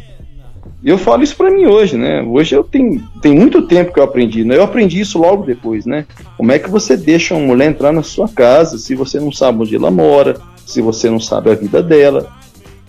eu 0.89 0.97
falo 0.97 1.23
isso 1.23 1.35
para 1.35 1.49
mim 1.49 1.65
hoje, 1.65 1.95
né? 1.95 2.21
Hoje 2.21 2.55
eu 2.55 2.63
tenho, 2.63 3.01
tem 3.21 3.33
muito 3.33 3.61
tempo 3.67 3.93
que 3.93 3.99
eu 3.99 4.03
aprendi, 4.03 4.43
né? 4.43 4.57
Eu 4.57 4.63
aprendi 4.63 4.99
isso 4.99 5.17
logo 5.17 5.45
depois, 5.45 5.85
né? 5.85 6.05
Como 6.35 6.51
é 6.51 6.59
que 6.59 6.69
você 6.69 6.97
deixa 6.97 7.33
uma 7.33 7.47
mulher 7.47 7.69
entrar 7.69 7.93
na 7.93 8.03
sua 8.03 8.27
casa 8.27 8.77
se 8.77 8.93
você 8.93 9.19
não 9.19 9.31
sabe 9.31 9.61
onde 9.61 9.75
ela 9.75 9.89
mora, 9.89 10.35
se 10.65 10.81
você 10.81 11.09
não 11.09 11.19
sabe 11.19 11.51
a 11.51 11.55
vida 11.55 11.81
dela? 11.81 12.29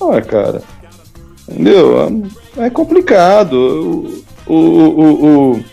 Ah, 0.01 0.21
cara, 0.21 0.63
entendeu? 1.49 2.25
É 2.57 2.69
complicado. 2.69 4.25
O, 4.47 4.53
o, 4.53 4.57
o, 4.57 5.53
o, 5.53 5.65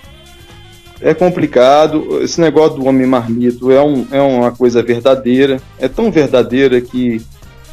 é 1.01 1.13
complicado. 1.13 2.21
Esse 2.21 2.39
negócio 2.39 2.77
do 2.77 2.85
homem 2.85 3.07
marmito 3.07 3.71
é, 3.71 3.81
um, 3.81 4.05
é 4.11 4.21
uma 4.21 4.51
coisa 4.51 4.83
verdadeira. 4.83 5.59
É 5.79 5.87
tão 5.87 6.11
verdadeira 6.11 6.79
que 6.79 7.19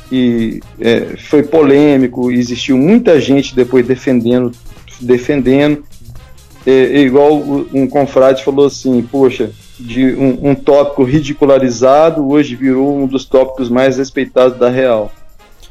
que 0.09 0.61
é, 0.81 1.17
foi 1.17 1.43
polêmico, 1.43 2.31
existiu 2.31 2.77
muita 2.77 3.21
gente 3.21 3.55
depois 3.55 3.87
defendendo, 3.87 4.53
defendendo. 5.01 5.85
é, 6.67 6.71
é 6.71 7.01
igual 7.01 7.37
um 7.73 7.87
confrade 7.87 8.45
falou 8.45 8.67
assim, 8.67 9.03
poxa, 9.03 9.51
de 9.79 10.07
um, 10.15 10.51
um, 10.51 10.55
tópico 10.55 11.05
ridicularizado, 11.05 12.29
hoje 12.29 12.57
virou 12.57 12.99
um 12.99 13.07
dos 13.07 13.25
tópicos 13.25 13.69
mais 13.69 13.97
respeitados 13.97 14.59
da 14.59 14.69
Real. 14.69 15.13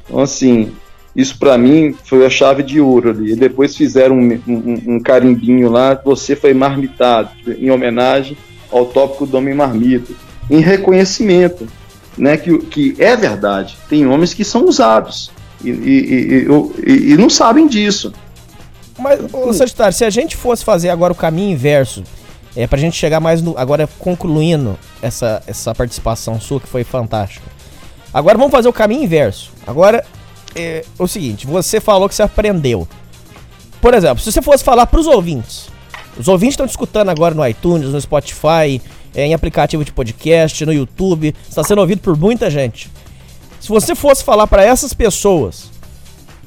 Então, 0.05 0.19
assim, 0.19 0.71
isso 1.15 1.37
para 1.37 1.57
mim 1.57 1.95
foi 2.05 2.25
a 2.25 2.29
chave 2.29 2.63
de 2.63 2.79
ouro 2.79 3.09
ali. 3.09 3.33
E 3.33 3.35
depois 3.35 3.75
fizeram 3.75 4.15
um, 4.15 4.41
um, 4.47 4.95
um, 4.95 4.99
carimbinho 4.99 5.69
lá, 5.69 5.99
você 6.05 6.35
foi 6.35 6.53
marmitado, 6.53 7.31
em 7.57 7.69
homenagem 7.69 8.37
ao 8.71 8.85
tópico 8.85 9.25
do 9.25 9.37
homem 9.37 9.53
marmito, 9.53 10.15
em 10.49 10.59
reconhecimento, 10.59 11.67
né, 12.17 12.37
que, 12.37 12.57
que 12.59 12.95
é 12.99 13.15
verdade. 13.15 13.77
Tem 13.89 14.05
homens 14.07 14.33
que 14.33 14.43
são 14.43 14.65
usados 14.65 15.31
e, 15.63 15.69
e, 15.69 16.47
e, 16.85 17.13
e 17.13 17.17
não 17.17 17.29
sabem 17.29 17.67
disso. 17.67 18.13
Mas, 18.97 19.19
ô, 19.31 19.53
Sagitário, 19.53 19.93
se 19.93 20.03
a 20.03 20.09
gente 20.09 20.35
fosse 20.35 20.65
fazer 20.65 20.89
agora 20.89 21.13
o 21.13 21.15
caminho 21.15 21.51
inverso, 21.51 22.03
é, 22.55 22.65
pra 22.65 22.79
gente 22.79 22.97
chegar 22.97 23.19
mais 23.19 23.41
no. 23.41 23.57
Agora 23.57 23.87
concluindo 23.99 24.77
essa, 25.01 25.43
essa 25.45 25.75
participação 25.75 26.41
sua, 26.41 26.59
que 26.59 26.67
foi 26.67 26.83
fantástica. 26.83 27.45
Agora 28.11 28.37
vamos 28.37 28.51
fazer 28.51 28.67
o 28.67 28.73
caminho 28.73 29.03
inverso. 29.03 29.51
Agora 29.65 30.03
é 30.55 30.83
o 30.97 31.07
seguinte: 31.07 31.45
você 31.45 31.79
falou 31.79 32.09
que 32.09 32.15
você 32.15 32.23
aprendeu. 32.23 32.87
Por 33.79 33.93
exemplo, 33.93 34.23
se 34.23 34.31
você 34.31 34.41
fosse 34.41 34.63
falar 34.63 34.87
pros 34.87 35.05
ouvintes, 35.05 35.69
os 36.17 36.27
ouvintes 36.27 36.53
estão 36.53 36.65
escutando 36.65 37.09
agora 37.09 37.35
no 37.35 37.47
iTunes, 37.47 37.89
no 37.89 38.01
Spotify, 38.01 38.81
é, 39.17 39.25
em 39.25 39.33
aplicativo 39.33 39.83
de 39.83 39.91
podcast, 39.91 40.63
no 40.63 40.71
YouTube, 40.71 41.35
está 41.49 41.63
sendo 41.63 41.81
ouvido 41.81 42.01
por 42.01 42.15
muita 42.15 42.51
gente. 42.51 42.91
Se 43.59 43.67
você 43.67 43.95
fosse 43.95 44.23
falar 44.23 44.45
para 44.45 44.63
essas 44.63 44.93
pessoas 44.93 45.71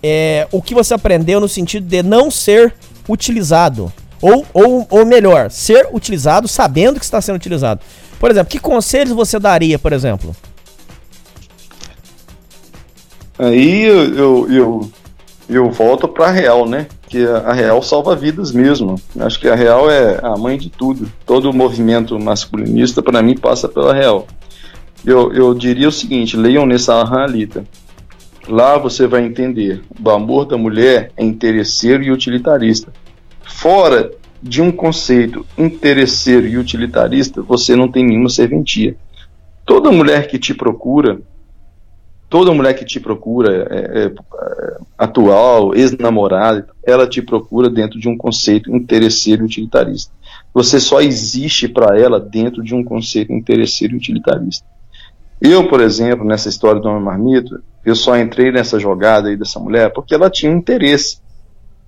é, 0.01 0.47
o 0.53 0.63
que 0.63 0.73
você 0.73 0.95
aprendeu 0.95 1.41
no 1.41 1.49
sentido 1.49 1.85
de 1.85 2.01
não 2.01 2.31
ser 2.31 2.73
utilizado 3.09 3.93
ou, 4.23 4.47
ou, 4.55 4.87
ou 4.89 5.05
melhor, 5.05 5.51
ser 5.51 5.89
utilizado 5.93 6.47
sabendo 6.47 7.01
que 7.01 7.05
está 7.05 7.21
sendo 7.21 7.37
utilizado. 7.37 7.81
Por 8.21 8.31
exemplo, 8.31 8.51
que 8.51 8.61
conselhos 8.61 9.15
você 9.15 9.41
daria, 9.41 9.79
por 9.79 9.93
exemplo? 9.93 10.37
Aí 13.37 13.83
eu, 13.83 14.15
eu, 14.15 14.53
eu, 14.53 14.93
eu 15.51 15.71
volto 15.71 16.09
para 16.09 16.27
a 16.27 16.31
Real, 16.31 16.69
né? 16.69 16.87
Que 17.09 17.27
a 17.27 17.53
Real 17.53 17.83
salva 17.83 18.15
vidas 18.15 18.53
mesmo. 18.53 18.97
Acho 19.19 19.41
que 19.41 19.49
a 19.49 19.55
Real 19.55 19.91
é 19.91 20.21
a 20.23 20.37
mãe 20.37 20.57
de 20.57 20.71
tudo. 20.71 21.11
Todo 21.27 21.51
o 21.51 21.55
movimento 21.55 22.19
masculinista, 22.19 23.03
para 23.03 23.23
mim, 23.23 23.37
passa 23.37 23.69
pela 23.69 23.95
Real. 23.95 24.27
Eu, 25.05 25.33
eu 25.33 25.55
diria 25.55 25.89
o 25.89 25.93
seguinte: 25.93 26.37
leiam 26.37 26.65
nessa 26.65 27.03
Alita. 27.03 27.65
Lá 28.49 28.79
você 28.79 29.07
vai 29.07 29.25
entender: 29.25 29.83
o 30.03 30.11
amor 30.11 30.45
da 30.45 30.57
mulher 30.57 31.13
é 31.17 31.25
interesseiro 31.25 32.03
e 32.03 32.11
utilitarista 32.11 32.93
fora 33.61 34.11
de 34.43 34.63
um 34.63 34.73
conceito 34.73 35.45
interesseiro 35.59 36.47
e 36.47 36.57
utilitarista, 36.57 37.43
você 37.43 37.77
não 37.77 37.91
tem 37.91 38.07
nenhuma 38.07 38.31
serventia. 38.31 38.97
Toda 39.67 39.93
mulher 39.93 40.29
que 40.29 40.39
te 40.39 40.55
procura, 40.55 41.21
toda 42.31 42.55
mulher 42.55 42.75
que 42.75 42.85
te 42.85 43.01
procura, 43.01 43.67
é, 43.69 43.77
é, 43.77 44.07
é 44.07 44.77
atual, 44.97 45.75
ex-namorada, 45.75 46.69
ela 46.85 47.07
te 47.07 47.21
procura 47.21 47.69
dentro 47.69 47.99
de 47.99 48.09
um 48.09 48.17
conceito 48.17 48.75
interesseiro 48.75 49.43
e 49.43 49.47
utilitarista. 49.47 50.13
Você 50.55 50.79
só 50.79 51.01
existe 51.01 51.69
para 51.69 51.99
ela 51.99 52.21
dentro 52.21 52.63
de 52.63 52.73
um 52.73 52.85
conceito 52.85 53.33
interesseiro 53.33 53.95
e 53.95 53.97
utilitarista. 53.97 54.65
Eu, 55.41 55.69
por 55.69 55.81
exemplo, 55.81 56.25
nessa 56.25 56.49
história 56.49 56.81
do 56.81 56.89
homem 56.89 57.03
marmito, 57.03 57.61
eu 57.85 57.97
só 57.97 58.17
entrei 58.17 58.53
nessa 58.53 58.79
jogada 58.79 59.29
aí 59.29 59.37
dessa 59.37 59.59
mulher 59.59 59.93
porque 59.93 60.15
ela 60.15 60.31
tinha 60.31 60.53
um 60.53 60.59
interesse 60.59 61.19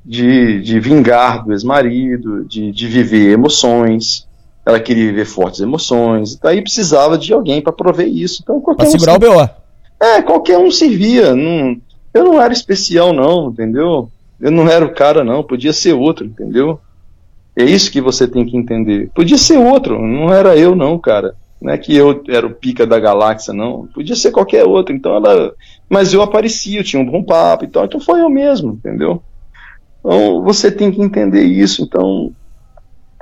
de, 0.05 0.61
de 0.61 0.81
vingar 0.81 1.45
do 1.45 1.53
ex-marido, 1.53 2.45
de, 2.47 2.73
de 2.73 2.89
viver 2.89 3.31
emoções. 3.31 4.27
Ela 4.67 4.81
queria 4.81 5.07
viver 5.07 5.27
fortes 5.27 5.61
emoções. 5.61 6.37
Daí 6.37 6.63
precisava 6.63 7.17
de 7.17 7.33
alguém 7.33 7.61
para 7.61 7.73
prover 7.73 8.09
isso. 8.09 8.41
Então, 8.43 8.57
um 8.57 8.87
segurar 8.87 9.13
servia. 9.13 9.31
o 9.31 9.47
BO. 9.47 9.62
É, 10.03 10.21
qualquer 10.21 10.59
um 10.59 10.71
servia. 10.71 11.35
Não, 11.37 11.77
eu 12.13 12.25
não 12.25 12.43
era 12.43 12.53
especial, 12.53 13.13
não, 13.13 13.51
entendeu? 13.51 14.11
Eu 14.41 14.51
não 14.51 14.69
era 14.69 14.85
o 14.85 14.93
cara, 14.93 15.23
não. 15.23 15.45
Podia 15.45 15.73
ser 15.73 15.93
outro, 15.93 16.27
entendeu? 16.27 16.81
É 17.55 17.63
isso 17.63 17.93
que 17.93 18.01
você 18.01 18.27
tem 18.27 18.45
que 18.45 18.57
entender. 18.57 19.11
Podia 19.15 19.39
ser 19.39 19.59
outro, 19.59 20.01
não 20.05 20.33
era 20.33 20.57
eu, 20.57 20.75
não, 20.75 20.99
cara. 20.99 21.37
Não 21.61 21.73
é 21.73 21.79
que 21.79 21.95
eu 21.95 22.25
era 22.29 22.45
o 22.45 22.53
pica 22.53 22.85
da 22.85 22.99
galáxia, 22.99 23.55
não. 23.55 23.87
Podia 23.95 24.17
ser 24.17 24.33
qualquer 24.33 24.65
outro. 24.65 24.93
Então 24.93 25.15
ela. 25.15 25.55
Mas 25.89 26.13
eu 26.13 26.21
aparecia, 26.21 26.81
eu 26.81 26.85
tinha 26.85 27.01
um 27.01 27.07
bom 27.07 27.23
papo 27.23 27.65
e 27.65 27.69
tal. 27.69 27.85
Então 27.85 28.01
foi 28.01 28.21
eu 28.21 28.29
mesmo, 28.29 28.73
entendeu? 28.73 29.23
Então 30.01 30.43
você 30.43 30.73
tem 30.73 30.91
que 30.91 31.01
entender 31.01 31.45
isso. 31.45 31.81
Então 31.81 32.33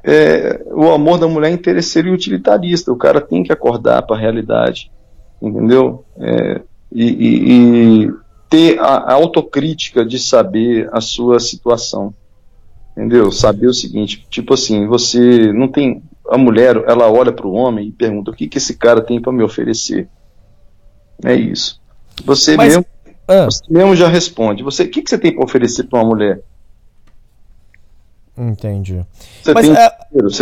é, 0.03 0.62
o 0.72 0.91
amor 0.91 1.18
da 1.18 1.28
mulher 1.28 1.51
é 1.51 1.53
interesseiro 1.55 2.09
e 2.09 2.12
utilitarista. 2.12 2.91
O 2.91 2.97
cara 2.97 3.20
tem 3.20 3.43
que 3.43 3.53
acordar 3.53 4.01
para 4.03 4.16
a 4.16 4.18
realidade, 4.18 4.91
entendeu? 5.41 6.05
É, 6.18 6.61
e, 6.93 7.05
e, 7.05 8.05
e, 8.05 8.12
ter 8.49 8.78
a, 8.80 8.97
a, 8.97 9.12
autocrítica 9.14 10.05
de 10.05 10.18
saber 10.18 10.88
a 10.93 11.01
sua 11.01 11.38
situação, 11.38 12.12
entendeu? 12.93 13.30
Saber 13.30 13.68
o 13.68 13.74
seguinte, 13.74 14.26
tipo 14.28 14.55
assim, 14.55 14.86
você 14.86 15.53
não 15.53 15.68
tem 15.68 16.03
a 16.28 16.36
mulher, 16.36 16.76
ela 16.86 17.11
olha 17.11 17.32
para 17.32 17.47
o 17.47 17.53
homem 17.53 17.88
e 17.88 17.93
pergunta 17.93 18.30
o 18.30 18.34
que 18.34 18.49
que 18.49 18.59
esse 18.59 18.76
cara 18.76 19.01
tem 19.01 19.20
para 19.20 19.32
me 19.32 19.43
oferecer. 19.43 20.09
É 21.24 21.34
isso. 21.34 21.80
Você 22.24 22.57
Mas, 22.57 22.68
mesmo, 22.68 22.86
ah. 23.28 23.45
você 23.45 23.62
mesmo 23.68 23.95
já 23.95 24.09
responde. 24.09 24.62
Você, 24.62 24.84
o 24.84 24.91
que 24.91 25.03
que 25.03 25.11
você 25.11 25.18
tem 25.18 25.34
para 25.34 25.45
oferecer 25.45 25.84
para 25.84 25.99
uma 26.01 26.09
mulher? 26.09 26.43
Entendi. 28.43 29.05
Você 29.43 29.53
mas, 29.53 29.68
é, 29.68 29.91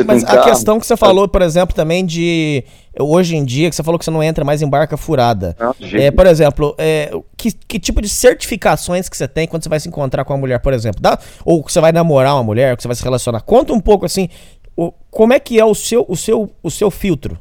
mas 0.06 0.22
a 0.22 0.42
questão 0.44 0.78
que 0.78 0.86
você 0.86 0.96
falou, 0.96 1.26
por 1.26 1.42
exemplo, 1.42 1.74
também 1.74 2.06
de 2.06 2.62
hoje 2.96 3.34
em 3.34 3.44
dia, 3.44 3.68
que 3.68 3.74
você 3.74 3.82
falou 3.82 3.98
que 3.98 4.04
você 4.04 4.10
não 4.12 4.22
entra 4.22 4.44
mais 4.44 4.62
em 4.62 4.68
barca 4.68 4.96
furada. 4.96 5.56
Ah, 5.58 5.74
é, 5.94 6.08
por 6.12 6.24
exemplo, 6.28 6.76
é, 6.78 7.10
que, 7.36 7.50
que 7.50 7.80
tipo 7.80 8.00
de 8.00 8.08
certificações 8.08 9.08
que 9.08 9.16
você 9.16 9.26
tem 9.26 9.48
quando 9.48 9.64
você 9.64 9.68
vai 9.68 9.80
se 9.80 9.88
encontrar 9.88 10.24
com 10.24 10.32
uma 10.32 10.38
mulher, 10.38 10.60
por 10.60 10.72
exemplo? 10.72 11.00
Dá, 11.00 11.18
ou 11.44 11.64
que 11.64 11.72
você 11.72 11.80
vai 11.80 11.90
namorar 11.90 12.36
uma 12.36 12.44
mulher, 12.44 12.76
que 12.76 12.82
você 12.82 12.88
vai 12.88 12.94
se 12.94 13.02
relacionar. 13.02 13.40
Conta 13.40 13.72
um 13.72 13.80
pouco 13.80 14.06
assim, 14.06 14.28
o, 14.76 14.92
como 15.10 15.32
é 15.32 15.40
que 15.40 15.58
é 15.58 15.64
o 15.64 15.74
seu, 15.74 16.06
o 16.08 16.16
seu, 16.16 16.48
o 16.62 16.70
seu 16.70 16.92
filtro? 16.92 17.36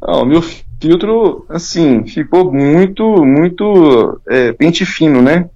Ah, 0.00 0.16
o 0.16 0.24
meu 0.24 0.40
filtro, 0.80 1.44
assim, 1.50 2.06
ficou 2.06 2.50
muito, 2.50 3.04
muito 3.22 4.18
é, 4.30 4.52
pente 4.52 4.86
fino, 4.86 5.20
né? 5.20 5.50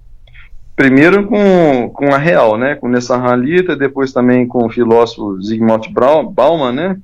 Primeiro 0.75 1.27
com, 1.27 1.89
com 1.93 2.13
a 2.13 2.17
Real, 2.17 2.57
né, 2.57 2.75
com 2.75 2.87
Nessa 2.87 3.15
Halita, 3.15 3.75
depois 3.75 4.11
também 4.11 4.45
com 4.47 4.65
o 4.65 4.69
filósofo 4.69 5.41
Zygmunt 5.41 5.89
Bauman, 5.89 6.71
né, 6.71 6.97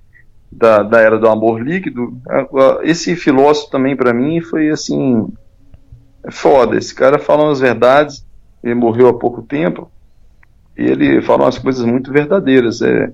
da, 0.52 0.84
da 0.84 1.00
era 1.00 1.18
do 1.18 1.28
amor 1.28 1.62
líquido. 1.62 2.18
Esse 2.84 3.16
filósofo 3.16 3.72
também 3.72 3.96
para 3.96 4.14
mim 4.14 4.42
foi 4.42 4.70
assim 4.70 5.28
foda. 6.30 6.78
Esse 6.78 6.94
cara 6.94 7.18
fala 7.18 7.46
umas 7.46 7.60
verdades. 7.60 8.26
Ele 8.64 8.76
morreu 8.76 9.08
há 9.08 9.14
pouco 9.14 9.42
tempo 9.42 9.90
e 10.78 10.84
ele 10.84 11.22
fala 11.22 11.44
umas 11.44 11.58
coisas 11.58 11.86
muito 11.86 12.12
verdadeiras. 12.12 12.82
É, 12.82 13.12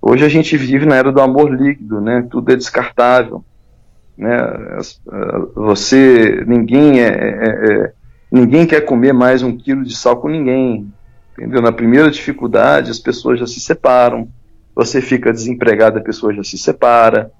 hoje 0.00 0.24
a 0.24 0.28
gente 0.28 0.56
vive 0.56 0.86
na 0.86 0.96
era 0.96 1.12
do 1.12 1.20
amor 1.20 1.52
líquido, 1.52 2.00
né? 2.00 2.26
Tudo 2.30 2.50
é 2.52 2.56
descartável, 2.56 3.44
né? 4.16 4.38
Você, 5.54 6.42
ninguém 6.46 7.00
é, 7.00 7.08
é, 7.08 7.72
é 7.72 7.92
Ninguém 8.30 8.66
quer 8.66 8.82
comer 8.82 9.14
mais 9.14 9.42
um 9.42 9.56
quilo 9.56 9.82
de 9.82 9.96
sal 9.96 10.18
com 10.18 10.28
ninguém. 10.28 10.92
Entendeu? 11.32 11.62
Na 11.62 11.72
primeira 11.72 12.10
dificuldade, 12.10 12.90
as 12.90 12.98
pessoas 12.98 13.40
já 13.40 13.46
se 13.46 13.58
separam. 13.58 14.28
Você 14.74 15.00
fica 15.00 15.32
desempregado, 15.32 15.98
a 15.98 16.02
pessoa 16.02 16.34
já 16.34 16.44
se 16.44 16.58
separa. 16.58 17.32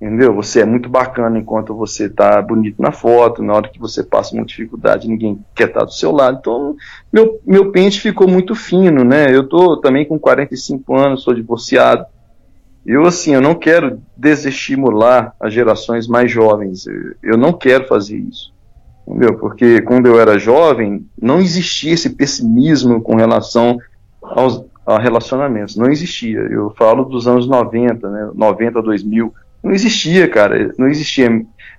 Entendeu? 0.00 0.32
Você 0.34 0.60
é 0.60 0.64
muito 0.64 0.88
bacana 0.88 1.38
enquanto 1.38 1.74
você 1.74 2.04
está 2.04 2.40
bonito 2.40 2.80
na 2.80 2.92
foto. 2.92 3.42
Na 3.42 3.54
hora 3.54 3.68
que 3.68 3.80
você 3.80 4.04
passa 4.04 4.36
uma 4.36 4.44
dificuldade, 4.44 5.08
ninguém 5.08 5.44
quer 5.52 5.68
estar 5.68 5.80
tá 5.80 5.86
do 5.86 5.92
seu 5.92 6.12
lado. 6.12 6.38
Então, 6.38 6.76
meu, 7.12 7.40
meu 7.44 7.72
pente 7.72 8.00
ficou 8.00 8.28
muito 8.28 8.54
fino, 8.54 9.02
né? 9.02 9.26
Eu 9.34 9.48
tô 9.48 9.78
também 9.78 10.04
com 10.04 10.18
45 10.18 10.96
anos, 10.96 11.24
sou 11.24 11.34
divorciado. 11.34 12.06
Eu, 12.84 13.04
assim, 13.04 13.34
eu 13.34 13.40
não 13.40 13.56
quero 13.56 14.00
desestimular 14.16 15.34
as 15.40 15.52
gerações 15.52 16.06
mais 16.06 16.30
jovens. 16.30 16.84
Eu 17.20 17.36
não 17.36 17.52
quero 17.52 17.88
fazer 17.88 18.16
isso 18.16 18.54
entendeu? 19.06 19.38
Porque 19.38 19.80
quando 19.82 20.06
eu 20.06 20.20
era 20.20 20.38
jovem, 20.38 21.06
não 21.20 21.38
existia 21.38 21.94
esse 21.94 22.10
pessimismo 22.10 23.00
com 23.00 23.14
relação 23.16 23.78
aos 24.20 24.64
a 24.86 25.00
relacionamentos, 25.00 25.74
não 25.74 25.90
existia. 25.90 26.38
Eu 26.38 26.72
falo 26.78 27.04
dos 27.04 27.26
anos 27.26 27.48
90, 27.48 28.08
né, 28.08 28.30
90 28.32 28.80
2000, 28.80 29.34
não 29.62 29.72
existia, 29.72 30.28
cara, 30.28 30.72
não 30.78 30.86
existia. 30.86 31.28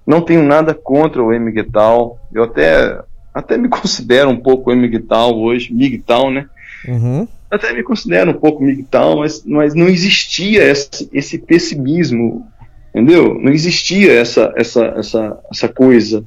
Não 0.06 0.20
tenho 0.20 0.44
nada 0.44 0.74
contra 0.74 1.24
o 1.24 1.32
MGTOW, 1.32 2.20
eu 2.34 2.44
até 2.44 2.99
até 3.34 3.58
me 3.58 3.70
considero 3.70 4.30
um 4.30 4.38
pouco 4.38 4.76
MGTOW 4.76 5.40
hoje, 5.41 5.74
MGTOW, 5.74 6.32
né? 6.32 6.49
Uhum. 6.86 7.28
Até 7.49 7.72
me 7.72 7.82
considero 7.82 8.32
um 8.32 8.34
pouco 8.34 8.62
MGTOW, 8.62 9.20
mas, 9.20 9.45
mas 9.45 9.74
não 9.74 9.88
existia 9.88 10.64
esse, 10.64 11.10
esse 11.14 11.38
pessimismo, 11.38 12.45
entendeu? 12.90 13.40
Não 13.40 13.54
existia 13.54 14.12
essa, 14.20 14.54
essa, 14.58 14.86
essa, 14.98 15.40
essa 15.49 15.70
coisa 15.70 16.26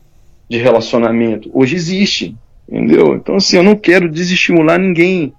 de 0.51 0.59
relacionamento. 0.59 1.49
Hoje 1.55 1.77
existe, 1.77 2.37
entendeu? 2.69 3.15
Então, 3.15 3.37
assim, 3.37 3.57
eu 3.57 3.63
não 3.63 3.77
quero 3.77 4.11
desestimular 4.11 4.81
ninguém. 4.81 5.33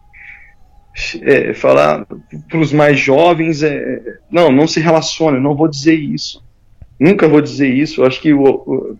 é, 1.21 1.53
falar 1.53 2.05
para 2.49 2.59
os 2.59 2.71
mais 2.71 2.97
jovens, 2.97 3.61
é, 3.61 4.01
não, 4.31 4.51
não 4.51 4.65
se 4.67 4.79
relacione, 4.79 5.39
não 5.39 5.55
vou 5.55 5.67
dizer 5.67 5.95
isso. 5.95 6.41
Nunca 6.97 7.27
vou 7.27 7.41
dizer 7.41 7.67
isso. 7.67 8.01
Eu 8.01 8.07
acho 8.07 8.21
que, 8.21 8.31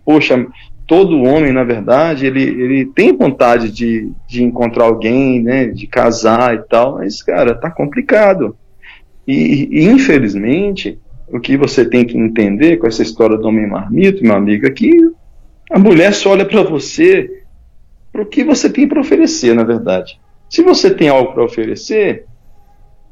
poxa, 0.04 0.46
todo 0.86 1.22
homem, 1.22 1.52
na 1.52 1.64
verdade, 1.64 2.26
ele, 2.26 2.42
ele 2.42 2.86
tem 2.86 3.16
vontade 3.16 3.70
de, 3.70 4.10
de 4.28 4.42
encontrar 4.42 4.84
alguém, 4.84 5.42
né, 5.42 5.66
de 5.66 5.86
casar 5.86 6.54
e 6.54 6.62
tal, 6.68 6.96
mas, 6.96 7.22
cara, 7.22 7.54
tá 7.54 7.70
complicado. 7.70 8.54
E, 9.26 9.68
e 9.70 9.84
infelizmente, 9.84 10.98
o 11.28 11.40
que 11.40 11.56
você 11.56 11.84
tem 11.84 12.04
que 12.04 12.18
entender 12.18 12.76
com 12.76 12.86
essa 12.86 13.02
história 13.02 13.38
do 13.38 13.48
homem 13.48 13.66
marmito, 13.66 14.22
meu 14.22 14.34
amigo, 14.34 14.66
é 14.66 14.70
que 14.70 14.90
a 15.72 15.78
mulher 15.78 16.12
só 16.12 16.30
olha 16.30 16.44
para 16.44 16.62
você 16.62 17.42
para 18.12 18.22
o 18.22 18.26
que 18.26 18.44
você 18.44 18.68
tem 18.68 18.86
para 18.86 19.00
oferecer, 19.00 19.54
na 19.54 19.64
verdade. 19.64 20.20
Se 20.48 20.62
você 20.62 20.90
tem 20.94 21.08
algo 21.08 21.32
para 21.32 21.44
oferecer, 21.44 22.26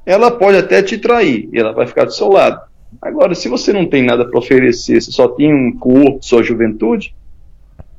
ela 0.04 0.30
pode 0.30 0.58
até 0.58 0.82
te 0.82 0.98
trair 0.98 1.48
e 1.52 1.58
ela 1.58 1.72
vai 1.72 1.86
ficar 1.86 2.04
do 2.04 2.12
seu 2.12 2.28
lado. 2.28 2.60
Agora, 3.00 3.34
se 3.34 3.48
você 3.48 3.72
não 3.72 3.86
tem 3.86 4.04
nada 4.04 4.28
para 4.28 4.38
oferecer, 4.38 5.00
você 5.00 5.10
só 5.10 5.26
tem 5.28 5.52
um 5.52 5.72
corpo, 5.78 6.18
sua 6.22 6.42
juventude 6.42 7.14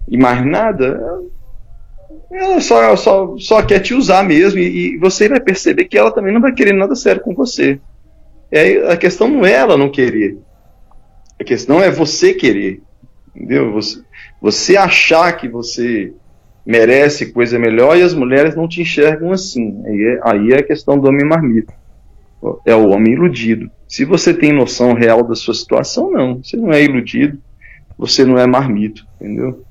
e 0.07 0.15
mais 0.15 0.45
nada, 0.45 1.01
ela 2.31 2.61
só, 2.61 2.95
só, 2.95 3.35
só 3.37 3.63
quer 3.63 3.79
te 3.79 3.95
usar 3.95 4.23
mesmo 4.23 4.59
e, 4.59 4.93
e 4.93 4.97
você 4.97 5.27
vai 5.27 5.39
perceber 5.39 5.85
que 5.85 5.97
ela 5.97 6.11
também 6.11 6.33
não 6.33 6.41
vai 6.41 6.53
querer 6.53 6.73
nada 6.73 6.95
sério 6.95 7.21
com 7.21 7.33
você. 7.33 7.79
Aí, 8.53 8.77
a 8.85 8.97
questão 8.97 9.27
não 9.27 9.45
é 9.45 9.53
ela 9.53 9.77
não 9.77 9.89
querer, 9.89 10.37
a 11.39 11.43
questão 11.43 11.81
é 11.81 11.89
você 11.89 12.33
querer, 12.33 12.81
entendeu? 13.35 13.71
Você, 13.73 14.01
você 14.41 14.77
achar 14.77 15.31
que 15.33 15.47
você 15.47 16.13
merece 16.65 17.31
coisa 17.31 17.57
melhor 17.57 17.97
e 17.97 18.01
as 18.01 18.13
mulheres 18.13 18.55
não 18.55 18.67
te 18.67 18.81
enxergam 18.81 19.31
assim. 19.31 19.81
Aí 19.85 20.03
é, 20.03 20.19
aí 20.23 20.51
é 20.51 20.59
a 20.59 20.63
questão 20.63 20.97
do 20.97 21.07
homem 21.07 21.25
marmito. 21.25 21.73
É 22.65 22.75
o 22.75 22.89
homem 22.89 23.13
iludido. 23.13 23.69
Se 23.87 24.05
você 24.05 24.33
tem 24.33 24.51
noção 24.51 24.93
real 24.93 25.23
da 25.23 25.35
sua 25.35 25.53
situação, 25.53 26.11
não. 26.11 26.41
Você 26.43 26.57
não 26.57 26.71
é 26.71 26.83
iludido, 26.83 27.37
você 27.97 28.25
não 28.25 28.37
é 28.37 28.47
marmito, 28.47 29.05
entendeu? 29.19 29.63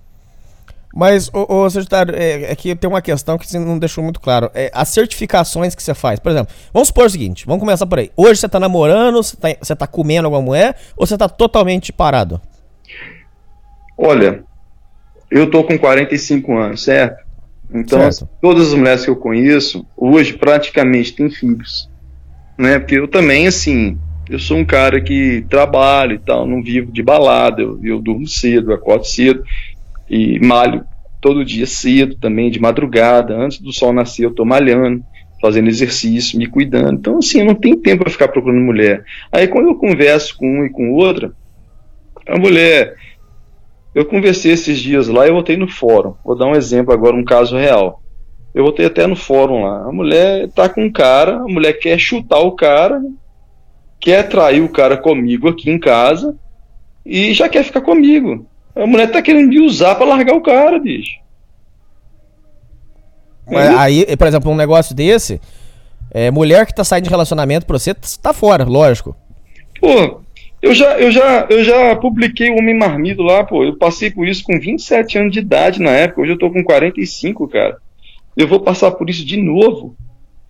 Mas, 0.94 1.30
ô, 1.32 1.46
ô 1.48 1.70
Sagitário, 1.70 2.14
é, 2.16 2.50
é 2.50 2.56
que 2.56 2.74
tem 2.74 2.90
uma 2.90 3.00
questão 3.00 3.38
que 3.38 3.48
você 3.48 3.58
não 3.58 3.78
deixou 3.78 4.02
muito 4.02 4.20
claro. 4.20 4.50
É, 4.54 4.70
as 4.74 4.88
certificações 4.88 5.74
que 5.74 5.82
você 5.82 5.94
faz, 5.94 6.18
por 6.18 6.32
exemplo, 6.32 6.52
vamos 6.72 6.88
supor 6.88 7.06
o 7.06 7.10
seguinte, 7.10 7.46
vamos 7.46 7.60
começar 7.60 7.86
por 7.86 8.00
aí. 8.00 8.10
Hoje 8.16 8.40
você 8.40 8.48
tá 8.48 8.58
namorando, 8.58 9.22
você 9.22 9.36
tá, 9.36 9.48
você 9.60 9.76
tá 9.76 9.86
comendo 9.86 10.26
alguma 10.26 10.42
mulher, 10.42 10.76
ou 10.96 11.06
você 11.06 11.16
tá 11.16 11.28
totalmente 11.28 11.92
parado? 11.92 12.40
Olha, 14.02 14.43
eu 15.31 15.51
tô 15.51 15.62
com 15.62 15.78
45 15.78 16.56
anos, 16.56 16.85
certo? 16.85 17.22
Então, 17.72 18.10
certo. 18.10 18.31
todas 18.40 18.68
as 18.68 18.74
mulheres 18.74 19.05
que 19.05 19.10
eu 19.10 19.16
conheço, 19.16 19.86
hoje, 19.94 20.32
praticamente 20.32 21.12
têm 21.12 21.28
filhos. 21.28 21.86
Né? 22.59 22.78
Porque 22.78 22.98
eu 22.98 23.06
também, 23.06 23.47
assim, 23.47 23.98
eu 24.31 24.39
sou 24.39 24.56
um 24.56 24.64
cara 24.64 25.02
que 25.02 25.44
trabalho 25.51 26.14
e 26.14 26.18
tal, 26.18 26.47
não 26.47 26.62
vivo 26.62 26.90
de 26.90 27.02
balada, 27.02 27.60
eu, 27.60 27.78
eu 27.85 28.01
durmo 28.01 28.27
cedo, 28.27 28.72
acordo 28.72 29.05
cedo 29.05 29.44
e 30.09 30.40
malho 30.40 30.82
todo 31.20 31.44
dia 31.44 31.66
cedo 31.66 32.14
também, 32.14 32.51
de 32.51 32.59
madrugada, 32.59 33.36
antes 33.36 33.60
do 33.60 33.70
sol 33.70 33.93
nascer 33.93 34.24
eu 34.24 34.35
tô 34.35 34.47
malhando, 34.47 35.05
fazendo 35.43 35.68
exercício, 35.68 36.39
me 36.39 36.47
cuidando. 36.47 36.94
Então, 36.94 37.18
assim, 37.18 37.40
eu 37.40 37.44
não 37.44 37.55
tenho 37.55 37.77
tempo 37.77 38.02
para 38.05 38.12
ficar 38.12 38.28
procurando 38.28 38.62
mulher. 38.62 39.05
Aí, 39.31 39.47
quando 39.47 39.68
eu 39.68 39.74
converso 39.74 40.39
com 40.39 40.47
um 40.47 40.64
e 40.64 40.70
com 40.70 40.90
outra, 40.93 41.32
a 42.27 42.39
mulher 42.39 42.97
eu 43.94 44.04
conversei 44.04 44.52
esses 44.52 44.78
dias 44.78 45.08
lá 45.08 45.26
e 45.26 45.32
voltei 45.32 45.56
no 45.56 45.68
fórum. 45.68 46.14
Vou 46.24 46.36
dar 46.36 46.46
um 46.46 46.54
exemplo 46.54 46.92
agora, 46.92 47.16
um 47.16 47.24
caso 47.24 47.56
real. 47.56 48.02
Eu 48.54 48.64
voltei 48.64 48.86
até 48.86 49.06
no 49.06 49.16
fórum 49.16 49.64
lá. 49.64 49.84
A 49.88 49.92
mulher 49.92 50.48
tá 50.50 50.68
com 50.68 50.84
um 50.84 50.92
cara, 50.92 51.36
a 51.36 51.48
mulher 51.48 51.74
quer 51.74 51.98
chutar 51.98 52.40
o 52.40 52.52
cara, 52.52 53.00
quer 53.98 54.28
trair 54.28 54.62
o 54.62 54.68
cara 54.68 54.96
comigo 54.96 55.48
aqui 55.48 55.70
em 55.70 55.78
casa 55.78 56.36
e 57.04 57.32
já 57.32 57.48
quer 57.48 57.64
ficar 57.64 57.80
comigo. 57.80 58.46
A 58.74 58.86
mulher 58.86 59.10
tá 59.10 59.20
querendo 59.20 59.48
me 59.48 59.60
usar 59.60 59.94
para 59.96 60.06
largar 60.06 60.34
o 60.34 60.42
cara, 60.42 60.78
bicho. 60.78 61.18
Mas 63.46 63.76
aí, 63.76 64.16
por 64.16 64.26
exemplo, 64.28 64.52
um 64.52 64.56
negócio 64.56 64.94
desse, 64.94 65.40
é, 66.12 66.30
mulher 66.30 66.66
que 66.66 66.74
tá 66.74 66.84
saindo 66.84 67.04
de 67.04 67.10
relacionamento 67.10 67.66
pra 67.66 67.78
você, 67.78 67.92
tá 67.94 68.32
fora, 68.32 68.64
lógico. 68.64 69.16
Pô, 69.80 70.20
eu 70.62 70.74
já, 70.74 70.98
eu 70.98 71.10
já, 71.10 71.46
eu 71.48 71.64
já 71.64 71.96
publiquei 71.96 72.50
o 72.50 72.58
Homem 72.58 72.76
Marmido 72.76 73.22
lá, 73.22 73.42
pô. 73.44 73.64
Eu 73.64 73.76
passei 73.76 74.10
por 74.10 74.28
isso 74.28 74.44
com 74.44 74.60
27 74.60 75.18
anos 75.18 75.32
de 75.32 75.38
idade 75.38 75.80
na 75.80 75.90
época. 75.90 76.20
Hoje 76.20 76.32
eu 76.32 76.38
tô 76.38 76.50
com 76.50 76.62
45, 76.62 77.48
cara. 77.48 77.78
Eu 78.36 78.46
vou 78.46 78.60
passar 78.60 78.90
por 78.90 79.08
isso 79.08 79.24
de 79.24 79.36
novo. 79.36 79.96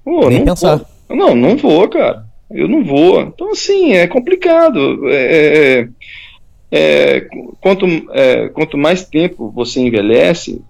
Pô, 0.04 0.28
Nem 0.28 0.38
não 0.38 0.46
pensar. 0.46 0.80
Vou. 1.08 1.16
Não, 1.16 1.34
não 1.34 1.56
vou, 1.56 1.88
cara. 1.88 2.24
Eu 2.50 2.66
não 2.66 2.84
vou. 2.84 3.20
Então, 3.20 3.50
assim, 3.50 3.92
é 3.92 4.06
complicado. 4.08 5.08
É, 5.08 5.16
é, 5.82 5.88
é, 6.72 7.28
quanto, 7.60 7.86
é, 8.12 8.48
quanto 8.48 8.76
mais 8.76 9.04
tempo 9.04 9.50
você 9.50 9.80
envelhece, 9.80 10.60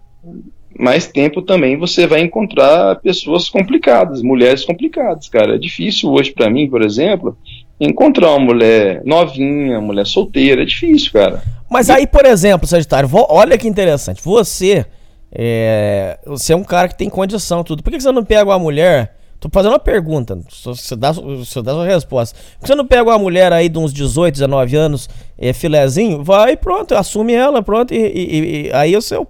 mais 0.78 1.06
tempo 1.06 1.42
também 1.42 1.76
você 1.76 2.06
vai 2.06 2.20
encontrar 2.20 2.96
pessoas 2.96 3.48
complicadas, 3.48 4.22
mulheres 4.22 4.64
complicadas, 4.64 5.28
cara. 5.28 5.54
É 5.54 5.58
difícil 5.58 6.10
hoje 6.10 6.32
para 6.32 6.50
mim, 6.50 6.68
por 6.68 6.82
exemplo, 6.82 7.36
encontrar 7.80 8.30
uma 8.32 8.40
mulher 8.40 9.02
novinha, 9.04 9.78
uma 9.78 9.86
mulher 9.86 10.06
solteira, 10.06 10.62
é 10.62 10.66
difícil, 10.66 11.12
cara. 11.12 11.42
Mas 11.68 11.88
aí, 11.88 12.06
por 12.06 12.26
exemplo, 12.26 12.66
Sagitário, 12.66 13.08
olha 13.12 13.56
que 13.56 13.66
interessante. 13.66 14.20
Você 14.22 14.84
é, 15.32 16.18
você 16.26 16.52
é 16.52 16.56
um 16.56 16.64
cara 16.64 16.88
que 16.88 16.98
tem 16.98 17.08
condição, 17.08 17.62
tudo. 17.62 17.82
Por 17.82 17.92
que 17.92 18.00
você 18.00 18.10
não 18.10 18.24
pega 18.24 18.44
uma 18.44 18.58
mulher? 18.58 19.16
Tô 19.38 19.48
fazendo 19.50 19.72
uma 19.72 19.78
pergunta, 19.78 20.38
você 20.62 20.94
dá, 20.94 21.12
você 21.12 21.62
dá 21.62 21.72
sua 21.72 21.86
resposta. 21.86 22.38
Por 22.58 22.60
que 22.60 22.66
você 22.66 22.74
não 22.74 22.86
pega 22.86 23.04
uma 23.04 23.18
mulher 23.18 23.50
aí 23.54 23.70
de 23.70 23.78
uns 23.78 23.90
18, 23.90 24.34
19 24.34 24.76
anos, 24.76 25.08
é, 25.38 25.54
filezinho, 25.54 26.22
vai 26.22 26.58
pronto, 26.58 26.94
assume 26.94 27.32
ela, 27.32 27.62
pronto, 27.62 27.94
e, 27.94 27.96
e, 27.96 28.66
e 28.66 28.72
aí 28.74 28.94
o 28.94 29.00
seu. 29.00 29.26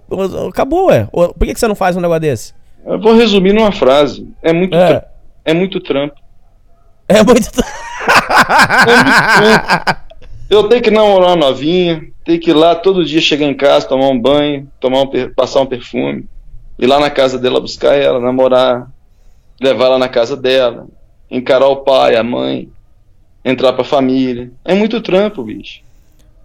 Acabou, 0.49 0.91
é. 0.91 1.05
Por 1.05 1.37
que 1.39 1.55
você 1.55 1.65
não 1.65 1.75
faz 1.75 1.95
um 1.95 2.01
negócio 2.01 2.19
desse? 2.19 2.53
Eu 2.85 2.99
vou 2.99 3.15
resumir 3.15 3.53
numa 3.53 3.71
frase. 3.71 4.27
É 4.41 4.51
muito, 4.51 4.75
é. 4.75 5.05
é 5.45 5.53
muito 5.53 5.79
trampo. 5.79 6.15
É 7.07 7.23
muito. 7.23 7.49
Eu 10.51 10.67
tenho 10.67 10.81
que 10.81 10.91
namorar 10.91 11.29
uma 11.29 11.47
novinha, 11.47 12.05
tenho 12.25 12.37
que 12.37 12.49
ir 12.49 12.53
lá 12.53 12.75
todo 12.75 13.05
dia 13.05 13.21
chegar 13.21 13.45
em 13.45 13.53
casa, 13.53 13.87
tomar 13.87 14.09
um 14.09 14.19
banho, 14.19 14.69
tomar 14.81 15.03
um, 15.03 15.09
passar 15.33 15.61
um 15.61 15.65
perfume, 15.65 16.25
ir 16.77 16.87
lá 16.87 16.99
na 16.99 17.09
casa 17.09 17.39
dela 17.39 17.61
buscar 17.61 17.95
ela, 17.95 18.19
namorar, 18.19 18.91
levar 19.61 19.85
ela 19.85 19.97
na 19.97 20.09
casa 20.09 20.35
dela, 20.35 20.87
encarar 21.29 21.67
o 21.67 21.77
pai, 21.77 22.17
a 22.17 22.23
mãe, 22.23 22.67
entrar 23.45 23.71
pra 23.71 23.85
família. 23.85 24.51
É 24.65 24.75
muito 24.75 24.99
trampo, 24.99 25.41
bicho. 25.41 25.83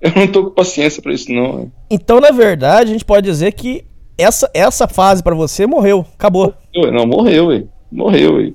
Eu 0.01 0.13
não 0.15 0.29
tô 0.29 0.45
com 0.45 0.51
paciência 0.51 1.03
para 1.03 1.13
isso, 1.13 1.33
não. 1.33 1.73
Então, 1.91 2.21
na 2.21 2.31
verdade, 2.31 2.91
a 2.91 2.93
gente 2.93 3.05
pode 3.05 3.27
dizer 3.27 3.55
que 3.55 3.85
essa, 4.17 4.49
essa 4.55 4.87
fase 4.87 5.21
para 5.21 5.35
você 5.35 5.67
morreu, 5.67 6.07
acabou. 6.15 6.55
Não, 6.73 7.07
morreu, 7.07 7.47
ué. 7.47 7.65
Morreu, 7.91 8.37
ué 8.37 8.53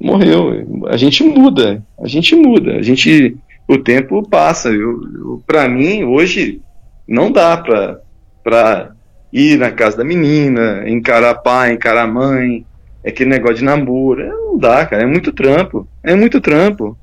morreu. 0.00 0.84
A 0.88 0.96
gente 0.96 1.22
muda, 1.24 1.82
a 2.00 2.06
gente 2.06 2.34
muda, 2.36 2.76
a 2.76 2.82
gente 2.82 3.36
o 3.66 3.76
tempo 3.76 4.26
passa. 4.28 4.70
Eu, 4.70 5.00
eu 5.14 5.42
para 5.46 5.68
mim 5.68 6.04
hoje 6.04 6.60
não 7.06 7.30
dá 7.30 7.56
para 7.56 8.00
para 8.42 8.92
ir 9.32 9.58
na 9.58 9.70
casa 9.70 9.98
da 9.98 10.04
menina, 10.04 10.88
encarar 10.88 11.34
pai, 11.34 11.72
encarar 11.72 12.06
mãe, 12.06 12.64
aquele 13.06 13.30
negócio 13.30 13.58
de 13.58 13.64
namoro, 13.64 14.22
é, 14.22 14.28
não 14.28 14.58
dá, 14.58 14.86
cara, 14.86 15.02
é 15.02 15.06
muito 15.06 15.32
trampo, 15.32 15.86
é 16.02 16.14
muito 16.14 16.40
trampo. 16.40 16.96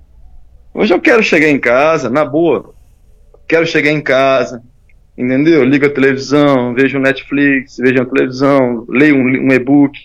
Hoje 0.74 0.94
eu 0.94 1.00
quero 1.00 1.22
chegar 1.24 1.48
em 1.48 1.60
casa, 1.60 2.10
na 2.10 2.26
boa, 2.26 2.74
quero 3.48 3.66
chegar 3.66 3.92
em 3.92 4.02
casa, 4.02 4.64
entendeu? 5.18 5.64
Ligo 5.64 5.86
a 5.86 5.90
televisão, 5.90 6.74
vejo 6.74 7.00
Netflix, 7.00 7.78
vejo 7.78 8.02
a 8.02 8.06
televisão, 8.06 8.86
leio 8.90 9.16
um, 9.16 9.48
um 9.48 9.54
e-book, 9.54 9.98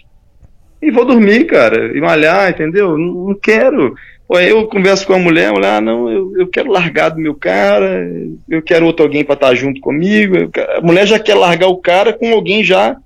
e 0.82 0.90
vou 0.90 1.04
dormir, 1.04 1.44
cara, 1.44 1.96
e 1.96 2.00
malhar, 2.00 2.50
entendeu? 2.50 2.96
Não, 2.96 3.28
não 3.28 3.34
quero. 3.34 3.94
Pô, 4.26 4.38
eu 4.38 4.66
converso 4.68 5.06
com 5.06 5.14
a 5.14 5.18
mulher, 5.18 5.48
a 5.48 5.52
mulher, 5.52 5.74
ah, 5.74 5.80
não, 5.80 6.08
eu, 6.08 6.32
eu 6.36 6.46
quero 6.46 6.70
largar 6.70 7.08
do 7.10 7.18
meu 7.18 7.34
cara, 7.34 8.08
eu 8.48 8.62
quero 8.62 8.86
outro 8.86 9.04
alguém 9.04 9.24
para 9.24 9.34
estar 9.34 9.54
junto 9.54 9.80
comigo. 9.80 10.36
a 10.76 10.80
mulher 10.80 11.06
já 11.06 11.18
quer 11.18 11.34
largar 11.34 11.66
o 11.66 11.78
cara 11.78 12.12
com 12.12 12.32
alguém 12.32 12.62
já, 12.62 12.96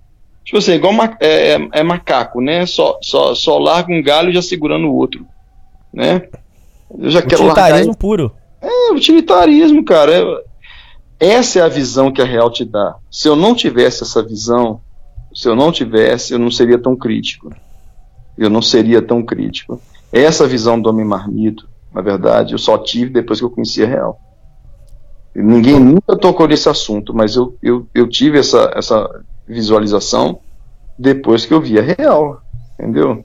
tipo 0.45 0.59
assim, 0.59 0.73
igual 0.73 0.93
ma, 0.93 1.17
é, 1.19 1.55
é, 1.55 1.69
é, 1.73 1.83
macaco, 1.83 2.41
né? 2.41 2.67
Só, 2.67 2.99
só, 3.01 3.35
só 3.35 3.59
larga 3.59 3.93
um 3.93 4.03
galho 4.03 4.33
já 4.33 4.43
segurando 4.43 4.87
o 4.87 4.95
outro, 4.95 5.27
né? 5.93 6.29
Eu 6.99 7.11
já 7.11 7.23
quero 7.23 7.47
largar. 7.47 7.63
Utilitarismo 7.63 7.97
puro. 7.97 8.33
É, 8.61 8.93
utilitarismo, 8.93 9.83
cara. 9.83 10.13
essa 11.19 11.59
é 11.59 11.63
a 11.63 11.69
visão 11.69 12.13
que 12.13 12.21
a 12.21 12.25
Real 12.27 12.51
te 12.51 12.65
dá. 12.65 12.97
Se 13.11 13.29
eu 13.29 13.35
não 13.35 13.55
tivesse 13.55 14.03
essa 14.03 14.23
visão, 14.23 14.81
se 15.35 15.49
eu 15.49 15.57
não 15.57 15.73
tivesse, 15.73 16.35
eu 16.35 16.39
não 16.39 16.51
seria 16.51 16.79
tão 16.79 16.95
crítico. 16.95 17.51
Eu 18.36 18.51
não 18.51 18.62
seria 18.62 19.01
tão 19.01 19.23
crítico. 19.23 19.81
Essa 20.12 20.47
visão 20.47 20.81
do 20.81 20.89
homem 20.89 21.05
marmito, 21.05 21.69
na 21.93 22.01
verdade, 22.01 22.55
eu 22.55 22.59
só 22.59 22.78
tive 22.78 23.11
depois 23.11 23.39
que 23.39 23.44
eu 23.44 23.51
conheci 23.51 23.82
a 23.82 23.86
real. 23.86 24.20
Ninguém 25.35 25.81
nunca 25.81 26.16
tocou 26.16 26.47
nesse 26.47 26.69
assunto, 26.69 27.12
mas 27.12 27.35
eu, 27.35 27.56
eu, 27.62 27.86
eu 27.94 28.09
tive 28.09 28.39
essa, 28.39 28.73
essa 28.77 29.24
visualização 29.47 30.39
depois 30.98 31.44
que 31.44 31.52
eu 31.52 31.61
vi 31.61 31.78
a 31.78 31.82
real, 31.82 32.40
entendeu? 32.78 33.24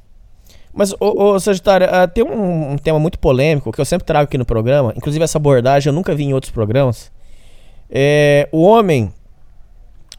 Mas, 0.73 0.94
ô, 0.99 1.34
ô 1.34 1.40
Sagitário, 1.40 1.88
uh, 1.88 2.07
tem 2.07 2.23
um, 2.23 2.72
um, 2.72 2.77
tema 2.77 2.99
muito 2.99 3.19
polêmico 3.19 3.72
que 3.72 3.81
eu 3.81 3.86
sempre 3.86 4.06
trago 4.06 4.26
aqui 4.26 4.38
no 4.38 4.45
programa. 4.45 4.94
Inclusive, 4.95 5.23
essa 5.23 5.38
abordagem 5.38 5.90
eu 5.90 5.94
nunca 5.94 6.15
vi 6.15 6.23
em 6.23 6.34
outros 6.34 6.52
programas. 6.52 7.11
É, 7.90 8.48
o 8.52 8.61
homem, 8.61 9.11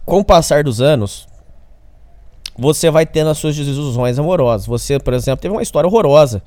com 0.04 0.18
o 0.18 0.24
passar 0.24 0.64
dos 0.64 0.80
anos, 0.80 1.28
você 2.61 2.91
vai 2.91 3.07
tendo 3.07 3.31
as 3.31 3.39
suas 3.39 3.57
desilusões 3.57 4.19
amorosas. 4.19 4.66
Você, 4.66 4.99
por 4.99 5.15
exemplo, 5.15 5.41
teve 5.41 5.55
uma 5.55 5.62
história 5.62 5.89
horrorosa. 5.89 6.43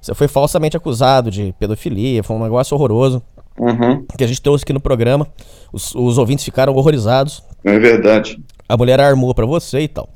Você 0.00 0.14
foi 0.14 0.28
falsamente 0.28 0.76
acusado 0.76 1.30
de 1.30 1.54
pedofilia, 1.58 2.22
foi 2.22 2.36
um 2.36 2.42
negócio 2.42 2.76
horroroso. 2.76 3.22
Uhum. 3.58 4.04
Que 4.18 4.24
a 4.24 4.26
gente 4.26 4.42
trouxe 4.42 4.62
aqui 4.64 4.72
no 4.72 4.80
programa. 4.80 5.26
Os, 5.72 5.94
os 5.94 6.18
ouvintes 6.18 6.44
ficaram 6.44 6.74
horrorizados. 6.74 7.42
É 7.64 7.78
verdade. 7.78 8.38
A 8.68 8.76
mulher 8.76 9.00
armou 9.00 9.34
para 9.34 9.46
você 9.46 9.80
e 9.80 9.88
tal. 9.88 10.10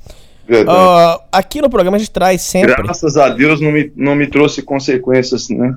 Uh, 0.47 1.21
aqui 1.31 1.61
no 1.61 1.69
programa 1.69 1.97
a 1.97 1.99
gente 1.99 2.11
traz 2.11 2.41
sempre. 2.41 2.75
Graças 2.75 3.17
a 3.17 3.29
Deus 3.29 3.61
não 3.61 3.71
me, 3.71 3.91
não 3.95 4.15
me 4.15 4.27
trouxe 4.27 4.61
consequências, 4.61 5.49
né? 5.49 5.75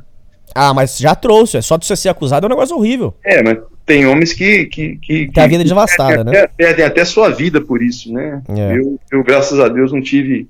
Ah, 0.55 0.75
mas 0.75 0.99
já 0.99 1.15
trouxe. 1.15 1.57
É 1.57 1.63
só 1.63 1.77
de 1.77 1.87
você 1.87 1.97
ser 1.97 2.09
acusado 2.11 2.45
é 2.45 2.49
um 2.49 2.51
negócio 2.51 2.77
horrível. 2.77 3.15
É, 3.25 3.43
mas 3.43 3.59
tem 3.85 4.07
homens 4.07 4.33
que. 4.33 4.67
que, 4.67 4.97
que 4.97 5.31
tem 5.33 5.45
a 5.45 5.47
vida 5.47 5.65
devastada, 5.65 6.25
né? 6.25 6.47
Perdem 6.57 6.85
até 6.85 7.05
sua 7.05 7.31
vida 7.31 7.61
por 7.61 7.83
isso, 7.83 8.13
né? 8.13 8.43
É. 8.49 8.79
Eu, 8.79 8.99
eu, 9.11 9.25
graças 9.25 9.59
a 9.59 9.69
Deus, 9.69 9.93
não 9.93 10.01
tive 10.01 10.49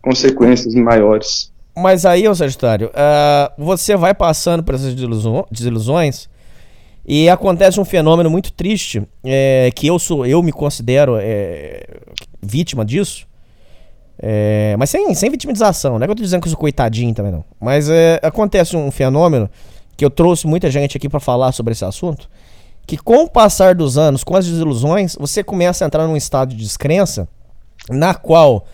consequências 0.00 0.74
maiores. 0.74 1.52
Mas 1.76 2.06
aí, 2.06 2.28
ô 2.28 2.34
Sagitário, 2.34 2.88
uh, 2.88 3.64
você 3.64 3.96
vai 3.96 4.14
passando 4.14 4.62
por 4.62 4.74
essas 4.74 4.94
desilusões 5.50 6.28
e 7.06 7.28
acontece 7.28 7.78
um 7.78 7.84
fenômeno 7.84 8.30
muito 8.30 8.52
triste, 8.52 9.02
é, 9.22 9.70
que 9.74 9.86
eu 9.86 9.98
sou, 9.98 10.24
eu 10.24 10.42
me 10.42 10.52
considero 10.52 11.18
é, 11.20 11.84
vítima 12.42 12.84
disso. 12.84 13.26
É, 14.18 14.74
mas 14.78 14.90
sem, 14.90 15.12
sem 15.14 15.30
vitimização, 15.30 15.98
não 15.98 16.04
é 16.04 16.06
que 16.06 16.12
eu 16.12 16.16
tô 16.16 16.22
dizendo 16.22 16.40
que 16.40 16.46
eu 16.46 16.52
sou 16.52 16.58
coitadinho 16.58 17.12
também, 17.12 17.32
não. 17.32 17.44
Mas 17.60 17.90
é, 17.90 18.20
acontece 18.22 18.76
um 18.76 18.90
fenômeno 18.90 19.50
que 19.96 20.04
eu 20.04 20.10
trouxe 20.10 20.46
muita 20.46 20.70
gente 20.70 20.96
aqui 20.96 21.08
para 21.08 21.20
falar 21.20 21.52
sobre 21.52 21.72
esse 21.72 21.84
assunto. 21.84 22.28
Que 22.86 22.96
com 22.96 23.24
o 23.24 23.30
passar 23.30 23.74
dos 23.74 23.96
anos, 23.96 24.22
com 24.22 24.36
as 24.36 24.46
desilusões, 24.46 25.16
você 25.18 25.42
começa 25.42 25.84
a 25.84 25.86
entrar 25.86 26.06
num 26.06 26.16
estado 26.16 26.54
de 26.54 26.62
descrença 26.62 27.28
na 27.88 28.14
qual 28.14 28.66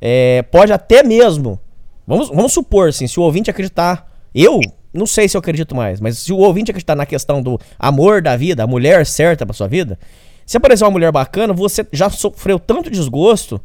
é, 0.00 0.42
pode 0.42 0.72
até 0.72 1.02
mesmo. 1.02 1.58
Vamos, 2.06 2.28
vamos 2.28 2.52
supor, 2.52 2.88
assim, 2.88 3.06
se 3.06 3.18
o 3.18 3.22
ouvinte 3.22 3.50
acreditar. 3.50 4.08
Eu 4.34 4.60
não 4.92 5.06
sei 5.06 5.28
se 5.28 5.36
eu 5.36 5.38
acredito 5.38 5.74
mais, 5.74 6.00
mas 6.00 6.18
se 6.18 6.32
o 6.32 6.38
ouvinte 6.38 6.70
acreditar 6.70 6.96
na 6.96 7.06
questão 7.06 7.42
do 7.42 7.58
amor 7.78 8.20
da 8.22 8.36
vida, 8.36 8.64
a 8.64 8.66
mulher 8.66 9.06
certa 9.06 9.46
pra 9.46 9.54
sua 9.54 9.68
vida, 9.68 9.98
se 10.44 10.56
aparecer 10.56 10.84
uma 10.84 10.90
mulher 10.90 11.12
bacana, 11.12 11.52
você 11.52 11.86
já 11.92 12.10
sofreu 12.10 12.58
tanto 12.58 12.90
desgosto 12.90 13.60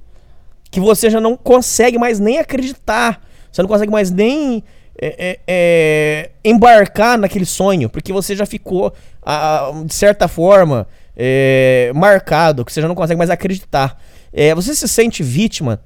que 0.70 0.80
você 0.80 1.10
já 1.10 1.20
não 1.20 1.36
consegue 1.36 1.98
mais 1.98 2.20
nem 2.20 2.38
acreditar. 2.38 3.22
Você 3.52 3.62
não 3.62 3.70
consegue 3.70 3.92
mais 3.92 4.12
nem 4.12 4.64
é, 5.02 5.16
é, 5.18 5.40
é, 5.48 6.30
embarcar 6.44 7.18
naquele 7.18 7.46
sonho, 7.46 7.90
porque 7.90 8.14
você 8.14 8.36
já 8.36 8.46
ficou, 8.46 8.94
a, 9.22 9.72
de 9.86 9.94
certa 9.94 10.28
forma, 10.28 10.88
é, 11.16 11.92
marcado, 11.94 12.64
que 12.64 12.72
você 12.72 12.82
já 12.82 12.88
não 12.88 12.96
consegue 12.96 13.18
mais 13.18 13.30
acreditar. 13.30 14.00
Você 14.54 14.76
se 14.76 14.86
sente 14.90 15.24
vítima 15.24 15.80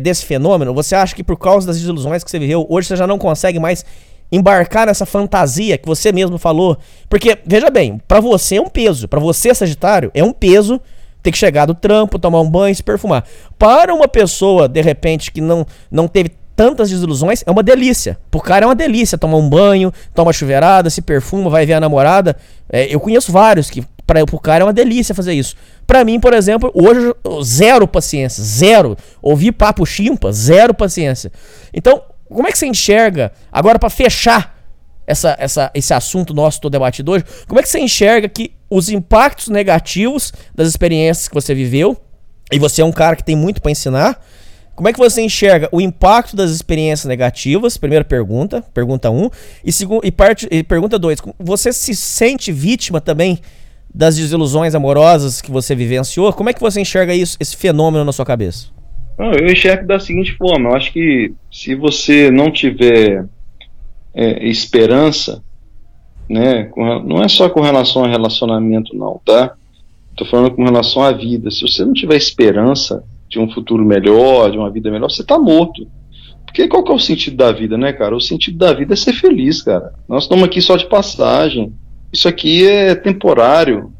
desse 0.00 0.24
fenômeno? 0.24 0.72
Você 0.72 0.94
acha 0.94 1.16
que 1.16 1.24
por 1.24 1.36
causa 1.36 1.66
das 1.66 1.78
desilusões 1.78 2.22
que 2.22 2.30
você 2.30 2.38
viveu, 2.38 2.64
hoje 2.70 2.86
você 2.86 2.94
já 2.94 3.08
não 3.08 3.18
consegue 3.18 3.58
mais 3.58 3.84
embarcar 4.30 4.86
nessa 4.86 5.04
fantasia 5.04 5.76
que 5.76 5.88
você 5.88 6.12
mesmo 6.12 6.38
falou? 6.38 6.78
Porque, 7.08 7.36
veja 7.44 7.70
bem, 7.70 8.00
para 8.06 8.20
você 8.20 8.54
é 8.54 8.60
um 8.60 8.68
peso, 8.68 9.08
para 9.08 9.18
você, 9.18 9.52
Sagitário, 9.52 10.12
é 10.14 10.22
um 10.22 10.32
peso 10.32 10.80
ter 11.24 11.32
que 11.32 11.38
chegar 11.38 11.66
do 11.66 11.74
trampo, 11.74 12.20
tomar 12.20 12.40
um 12.40 12.48
banho 12.48 12.74
se 12.74 12.84
perfumar. 12.84 13.24
Para 13.58 13.92
uma 13.92 14.06
pessoa, 14.06 14.68
de 14.68 14.80
repente, 14.80 15.32
que 15.32 15.40
não, 15.40 15.66
não 15.90 16.06
teve 16.06 16.30
tantas 16.54 16.90
desilusões, 16.90 17.42
é 17.46 17.50
uma 17.50 17.62
delícia. 17.62 18.18
Pro 18.30 18.40
cara 18.40 18.64
é 18.64 18.68
uma 18.68 18.74
delícia 18.74 19.18
tomar 19.18 19.36
um 19.36 19.48
banho, 19.48 19.92
toma 20.14 20.32
chuveirada, 20.32 20.90
se 20.90 21.02
perfuma, 21.02 21.50
vai 21.50 21.66
ver 21.66 21.74
a 21.74 21.80
namorada. 21.80 22.36
É, 22.70 22.92
eu 22.94 23.00
conheço 23.00 23.32
vários 23.32 23.70
que 23.70 23.84
para 24.06 24.24
pro 24.26 24.38
cara 24.38 24.62
é 24.62 24.66
uma 24.66 24.72
delícia 24.72 25.14
fazer 25.14 25.32
isso. 25.32 25.56
Para 25.86 26.04
mim, 26.04 26.20
por 26.20 26.34
exemplo, 26.34 26.70
hoje 26.74 27.14
zero 27.42 27.86
paciência, 27.86 28.42
zero. 28.42 28.96
Ouvir 29.20 29.52
papo 29.52 29.86
chimpa, 29.86 30.32
zero 30.32 30.74
paciência. 30.74 31.32
Então, 31.72 32.02
como 32.28 32.48
é 32.48 32.52
que 32.52 32.58
você 32.58 32.66
enxerga 32.66 33.32
agora 33.50 33.78
para 33.78 33.90
fechar 33.90 34.58
essa, 35.06 35.36
essa, 35.38 35.70
esse 35.74 35.92
assunto 35.92 36.32
nosso 36.32 36.60
todo 36.60 36.72
debatido 36.72 37.12
hoje, 37.12 37.24
como 37.46 37.60
é 37.60 37.62
que 37.62 37.68
você 37.68 37.78
enxerga 37.78 38.28
que 38.28 38.52
os 38.70 38.88
impactos 38.88 39.48
negativos 39.48 40.32
das 40.54 40.68
experiências 40.68 41.28
que 41.28 41.34
você 41.34 41.54
viveu, 41.54 41.96
e 42.50 42.58
você 42.58 42.82
é 42.82 42.84
um 42.84 42.92
cara 42.92 43.16
que 43.16 43.24
tem 43.24 43.36
muito 43.36 43.60
para 43.60 43.70
ensinar, 43.70 44.24
como 44.74 44.88
é 44.88 44.92
que 44.92 44.98
você 44.98 45.20
enxerga 45.22 45.68
o 45.70 45.80
impacto 45.80 46.34
das 46.34 46.50
experiências 46.50 47.06
negativas? 47.06 47.76
Primeira 47.76 48.04
pergunta, 48.04 48.62
pergunta 48.72 49.10
1. 49.10 49.24
Um, 49.24 49.30
e, 49.64 49.70
e, 49.70 50.58
e 50.58 50.62
pergunta 50.62 50.98
2. 50.98 51.20
Você 51.38 51.72
se 51.72 51.94
sente 51.94 52.50
vítima 52.50 53.00
também 53.00 53.38
das 53.94 54.16
desilusões 54.16 54.74
amorosas 54.74 55.42
que 55.42 55.50
você 55.50 55.74
vivenciou? 55.74 56.32
Como 56.32 56.48
é 56.48 56.54
que 56.54 56.60
você 56.60 56.80
enxerga 56.80 57.14
isso, 57.14 57.36
esse 57.38 57.56
fenômeno 57.56 58.04
na 58.04 58.12
sua 58.12 58.24
cabeça? 58.24 58.68
Eu 59.18 59.46
enxergo 59.46 59.86
da 59.86 60.00
seguinte 60.00 60.32
forma: 60.36 60.70
eu 60.70 60.74
acho 60.74 60.92
que 60.92 61.34
se 61.50 61.74
você 61.74 62.30
não 62.30 62.50
tiver 62.50 63.26
é, 64.14 64.48
esperança, 64.48 65.44
né? 66.28 66.70
não 66.76 67.22
é 67.22 67.28
só 67.28 67.50
com 67.50 67.60
relação 67.60 68.04
a 68.04 68.08
relacionamento, 68.08 68.96
não, 68.96 69.20
tá? 69.24 69.54
Estou 70.12 70.26
falando 70.26 70.54
com 70.54 70.64
relação 70.64 71.02
à 71.02 71.12
vida. 71.12 71.50
Se 71.50 71.60
você 71.60 71.84
não 71.84 71.92
tiver 71.92 72.16
esperança 72.16 73.04
de 73.32 73.38
um 73.38 73.50
futuro 73.50 73.82
melhor, 73.82 74.50
de 74.50 74.58
uma 74.58 74.70
vida 74.70 74.90
melhor, 74.90 75.10
você 75.10 75.22
está 75.22 75.38
morto. 75.38 75.88
Porque 76.44 76.68
qual 76.68 76.84
que 76.84 76.92
é 76.92 76.94
o 76.94 76.98
sentido 76.98 77.34
da 77.38 77.50
vida, 77.50 77.78
né, 77.78 77.94
cara? 77.94 78.14
O 78.14 78.20
sentido 78.20 78.58
da 78.58 78.74
vida 78.74 78.92
é 78.92 78.96
ser 78.96 79.14
feliz, 79.14 79.62
cara. 79.62 79.94
Nós 80.06 80.24
estamos 80.24 80.44
aqui 80.44 80.60
só 80.60 80.76
de 80.76 80.86
passagem. 80.86 81.72
Isso 82.12 82.28
aqui 82.28 82.68
é 82.68 82.94
temporário. 82.94 83.90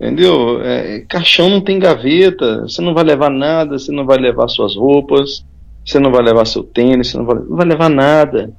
Entendeu? 0.00 0.62
É, 0.62 1.00
caixão 1.00 1.50
não 1.50 1.60
tem 1.60 1.78
gaveta. 1.78 2.62
Você 2.62 2.80
não 2.80 2.94
vai 2.94 3.04
levar 3.04 3.30
nada, 3.30 3.78
você 3.78 3.92
não 3.92 4.06
vai 4.06 4.16
levar 4.16 4.48
suas 4.48 4.74
roupas, 4.74 5.44
você 5.84 5.98
não 5.98 6.10
vai 6.10 6.22
levar 6.22 6.46
seu 6.46 6.62
tênis, 6.62 7.08
você 7.08 7.18
não 7.18 7.26
vai, 7.26 7.36
não 7.36 7.56
vai 7.56 7.66
levar 7.66 7.90
nada. 7.90 8.54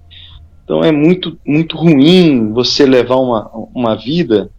Então 0.63 0.83
é 0.83 0.91
muito, 0.91 1.35
muito 1.43 1.75
ruim 1.75 2.53
você 2.53 2.85
levar 2.85 3.15
uma, 3.15 3.49
uma 3.73 3.95
vida 3.95 4.51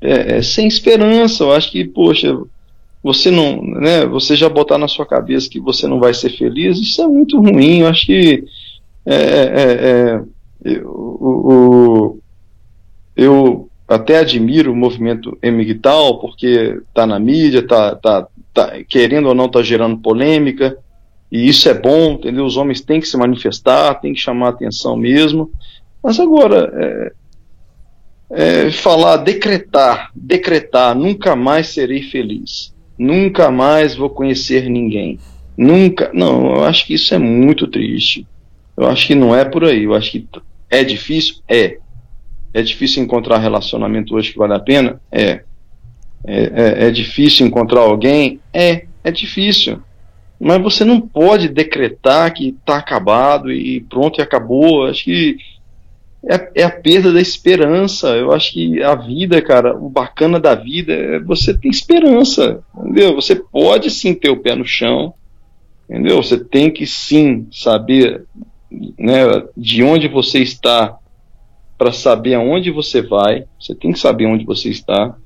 é, 0.00 0.38
é, 0.38 0.42
sem 0.42 0.66
esperança. 0.66 1.44
Eu 1.44 1.52
acho 1.52 1.70
que, 1.70 1.84
poxa, 1.84 2.34
você 3.04 3.30
não, 3.30 3.62
né, 3.62 4.06
você 4.06 4.34
já 4.34 4.48
botar 4.48 4.78
na 4.78 4.88
sua 4.88 5.04
cabeça 5.04 5.50
que 5.50 5.60
você 5.60 5.86
não 5.86 6.00
vai 6.00 6.14
ser 6.14 6.30
feliz, 6.30 6.78
isso 6.78 7.02
é 7.02 7.06
muito 7.06 7.38
ruim. 7.38 7.80
Eu 7.80 7.88
acho 7.88 8.06
que 8.06 8.44
é, 9.04 9.14
é, 9.14 9.62
é 9.90 10.22
eu, 10.64 12.18
eu, 13.14 13.68
até 13.86 14.20
admiro 14.20 14.72
o 14.72 14.76
movimento 14.76 15.36
Emigtal, 15.42 16.18
porque 16.18 16.80
está 16.88 17.06
na 17.06 17.18
mídia, 17.18 17.58
está 17.58 17.94
tá, 17.94 18.26
tá, 18.54 18.72
querendo 18.88 19.28
ou 19.28 19.34
não 19.34 19.44
está 19.44 19.62
gerando 19.62 19.98
polêmica, 19.98 20.78
e 21.30 21.46
isso 21.46 21.68
é 21.68 21.74
bom, 21.74 22.12
entendeu? 22.12 22.46
Os 22.46 22.56
homens 22.56 22.80
têm 22.80 23.00
que 23.00 23.08
se 23.08 23.18
manifestar, 23.18 24.00
têm 24.00 24.14
que 24.14 24.20
chamar 24.20 24.48
atenção 24.48 24.96
mesmo. 24.96 25.50
Mas 26.02 26.18
agora, 26.18 26.72
é, 26.74 28.64
é, 28.66 28.70
falar, 28.70 29.18
decretar, 29.18 30.10
decretar, 30.14 30.94
nunca 30.94 31.36
mais 31.36 31.68
serei 31.68 32.02
feliz, 32.02 32.73
nunca 32.98 33.50
mais 33.50 33.94
vou 33.94 34.10
conhecer 34.10 34.68
ninguém, 34.68 35.18
nunca. 35.56 36.10
Não, 36.12 36.56
eu 36.56 36.64
acho 36.64 36.86
que 36.86 36.94
isso 36.94 37.14
é 37.14 37.18
muito 37.18 37.66
triste. 37.66 38.26
Eu 38.76 38.86
acho 38.88 39.06
que 39.06 39.14
não 39.14 39.34
é 39.34 39.44
por 39.44 39.64
aí. 39.64 39.84
Eu 39.84 39.94
acho 39.94 40.10
que 40.10 40.26
é 40.70 40.82
difícil? 40.82 41.36
É. 41.48 41.78
É 42.52 42.62
difícil 42.62 43.02
encontrar 43.02 43.38
relacionamento 43.38 44.14
hoje 44.14 44.32
que 44.32 44.38
vale 44.38 44.54
a 44.54 44.60
pena? 44.60 45.00
É. 45.10 45.42
É, 46.26 46.84
é, 46.84 46.86
é 46.86 46.90
difícil 46.90 47.46
encontrar 47.46 47.80
alguém? 47.80 48.40
É. 48.52 48.86
É 49.02 49.10
difícil. 49.10 49.80
Mas 50.40 50.60
você 50.62 50.84
não 50.84 51.00
pode 51.00 51.48
decretar 51.48 52.32
que 52.32 52.48
está 52.48 52.76
acabado 52.76 53.52
e 53.52 53.80
pronto 53.82 54.20
e 54.20 54.22
acabou. 54.22 54.86
Acho 54.86 55.04
que 55.04 55.36
é, 56.28 56.62
é, 56.62 56.64
a 56.64 56.70
perda 56.70 57.12
da 57.12 57.20
esperança. 57.20 58.08
Eu 58.16 58.32
acho 58.32 58.52
que 58.52 58.82
a 58.82 58.94
vida, 58.94 59.40
cara, 59.42 59.76
o 59.76 59.88
bacana 59.88 60.40
da 60.40 60.54
vida 60.54 60.92
é 60.92 61.18
você 61.20 61.56
ter 61.56 61.68
esperança, 61.68 62.62
entendeu? 62.76 63.14
Você 63.14 63.36
pode 63.36 63.90
sim 63.90 64.14
ter 64.14 64.30
o 64.30 64.36
pé 64.36 64.54
no 64.54 64.64
chão, 64.64 65.14
entendeu? 65.88 66.22
Você 66.22 66.42
tem 66.42 66.70
que 66.70 66.86
sim 66.86 67.46
saber 67.52 68.24
né, 68.98 69.24
de 69.56 69.82
onde 69.82 70.08
você 70.08 70.40
está 70.40 70.98
para 71.76 71.92
saber 71.92 72.34
aonde 72.34 72.70
você 72.70 73.02
vai. 73.02 73.44
Você 73.60 73.74
tem 73.74 73.92
que 73.92 73.98
saber 73.98 74.26
onde 74.26 74.44
você 74.44 74.70
está. 74.70 75.16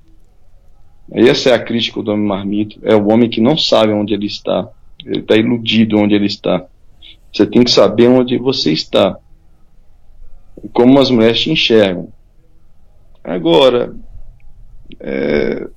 Essa 1.13 1.51
é 1.51 1.55
a 1.55 1.63
crítica 1.63 2.03
do 2.03 2.11
homem 2.11 2.27
marmito. 2.27 2.79
É 2.83 2.95
o 2.95 3.09
homem 3.09 3.31
que 3.31 3.41
não 3.41 3.57
sabe 3.57 3.93
onde 3.93 4.15
ele 4.15 4.27
está. 4.27 4.69
Ele 5.05 5.21
está 5.21 5.37
iludido 5.37 5.99
onde 5.99 6.15
ele 6.15 6.27
está. 6.27 6.67
Você 7.33 7.47
tem 7.47 7.63
que 7.63 7.71
saber 7.71 8.09
onde 8.09 8.37
você 8.37 8.73
está. 8.73 9.17
Como 10.73 10.99
as 10.99 11.11
mulheres 11.11 11.41
te 11.41 11.51
enxergam. 11.51 12.13
Agora, 13.23 13.95
é, 15.01 15.69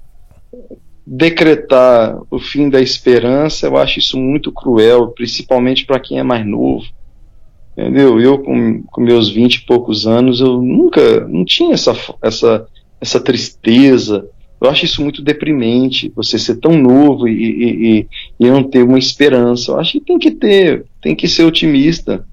decretar 1.06 2.18
o 2.30 2.40
fim 2.40 2.70
da 2.70 2.80
esperança, 2.80 3.68
eu 3.68 3.78
acho 3.78 4.00
isso 4.00 4.18
muito 4.18 4.52
cruel, 4.52 5.10
principalmente 5.10 5.86
para 5.86 6.00
quem 6.00 6.20
é 6.20 6.24
mais 6.24 6.46
novo. 6.46 6.86
Entendeu? 7.78 8.20
Eu, 8.20 8.40
com, 8.40 8.84
com 8.84 9.02
meus 9.02 9.30
vinte 9.30 9.56
e 9.56 9.66
poucos 9.66 10.06
anos, 10.06 10.40
eu 10.40 10.62
nunca, 10.62 11.28
não 11.28 11.44
tinha 11.46 11.74
essa, 11.74 11.94
essa, 12.22 12.68
essa 13.00 13.20
tristeza. 13.20 14.28
Eu 14.62 14.70
acho 14.70 14.86
isso 14.86 15.02
muito 15.02 15.24
deprimente, 15.24 16.12
você 16.16 16.38
ser 16.38 16.58
tão 16.58 16.74
novo 16.78 17.28
e, 17.28 17.34
e, 17.34 18.00
e, 18.00 18.08
e 18.40 18.50
não 18.50 18.64
ter 18.64 18.84
uma 18.84 19.00
esperança. 19.00 19.72
Eu 19.72 19.80
acho 19.80 19.94
que 19.94 20.02
tem 20.02 20.20
que 20.20 20.32
ter, 20.32 20.86
tem 21.02 21.16
que 21.16 21.28
ser 21.28 21.44
otimista. 21.44 22.26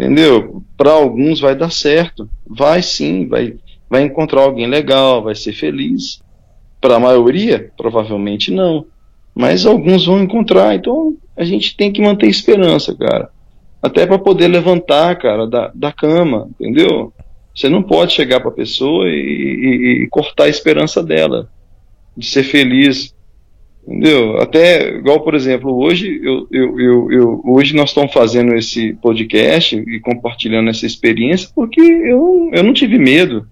Entendeu? 0.00 0.62
Para 0.78 0.92
alguns 0.92 1.40
vai 1.40 1.54
dar 1.54 1.70
certo. 1.70 2.26
Vai 2.46 2.80
sim, 2.80 3.28
vai, 3.28 3.56
vai 3.88 4.02
encontrar 4.02 4.40
alguém 4.40 4.66
legal, 4.66 5.22
vai 5.22 5.34
ser 5.34 5.52
feliz. 5.52 6.22
Para 6.80 6.96
a 6.96 7.00
maioria, 7.00 7.70
provavelmente 7.76 8.50
não. 8.50 8.86
Mas 9.34 9.66
alguns 9.66 10.06
vão 10.06 10.22
encontrar. 10.22 10.74
Então 10.74 11.14
a 11.36 11.44
gente 11.44 11.76
tem 11.76 11.92
que 11.92 12.00
manter 12.00 12.28
esperança, 12.28 12.96
cara. 12.96 13.28
Até 13.82 14.06
para 14.06 14.18
poder 14.18 14.48
levantar, 14.48 15.18
cara, 15.18 15.46
da, 15.46 15.70
da 15.74 15.92
cama, 15.92 16.48
entendeu? 16.58 17.12
Você 17.54 17.68
não 17.68 17.82
pode 17.82 18.14
chegar 18.14 18.40
para 18.40 18.48
a 18.48 18.54
pessoa 18.54 19.06
e, 19.06 19.12
e, 19.12 20.04
e, 20.04 20.08
cortar 20.08 20.44
a 20.44 20.48
esperança 20.48 21.02
dela 21.02 21.50
de 22.16 22.26
ser 22.26 22.42
feliz, 22.42 23.14
entendeu? 23.86 24.38
Até 24.38 24.96
igual, 24.96 25.20
por 25.20 25.34
exemplo, 25.34 25.76
hoje 25.76 26.20
eu, 26.22 26.46
eu, 26.50 26.80
eu, 26.80 27.12
eu, 27.12 27.42
hoje 27.44 27.74
nós 27.74 27.90
estamos 27.90 28.12
fazendo 28.12 28.54
esse 28.54 28.94
podcast 28.94 29.76
e 29.76 30.00
compartilhando 30.00 30.70
essa 30.70 30.86
experiência 30.86 31.48
porque 31.54 31.80
eu, 31.80 32.50
eu 32.52 32.62
não 32.62 32.72
tive 32.72 32.98
medo. 32.98 33.46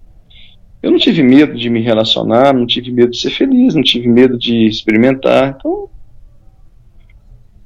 Eu 0.81 0.91
não 0.91 0.97
tive 0.97 1.21
medo 1.21 1.57
de 1.57 1.69
me 1.69 1.81
relacionar, 1.81 2.53
não 2.53 2.65
tive 2.65 2.89
medo 2.89 3.11
de 3.11 3.19
ser 3.19 3.31
feliz, 3.31 3.75
não 3.75 3.83
tive 3.83 4.07
medo 4.07 4.37
de 4.37 4.65
experimentar. 4.65 5.57
Então, 5.59 5.89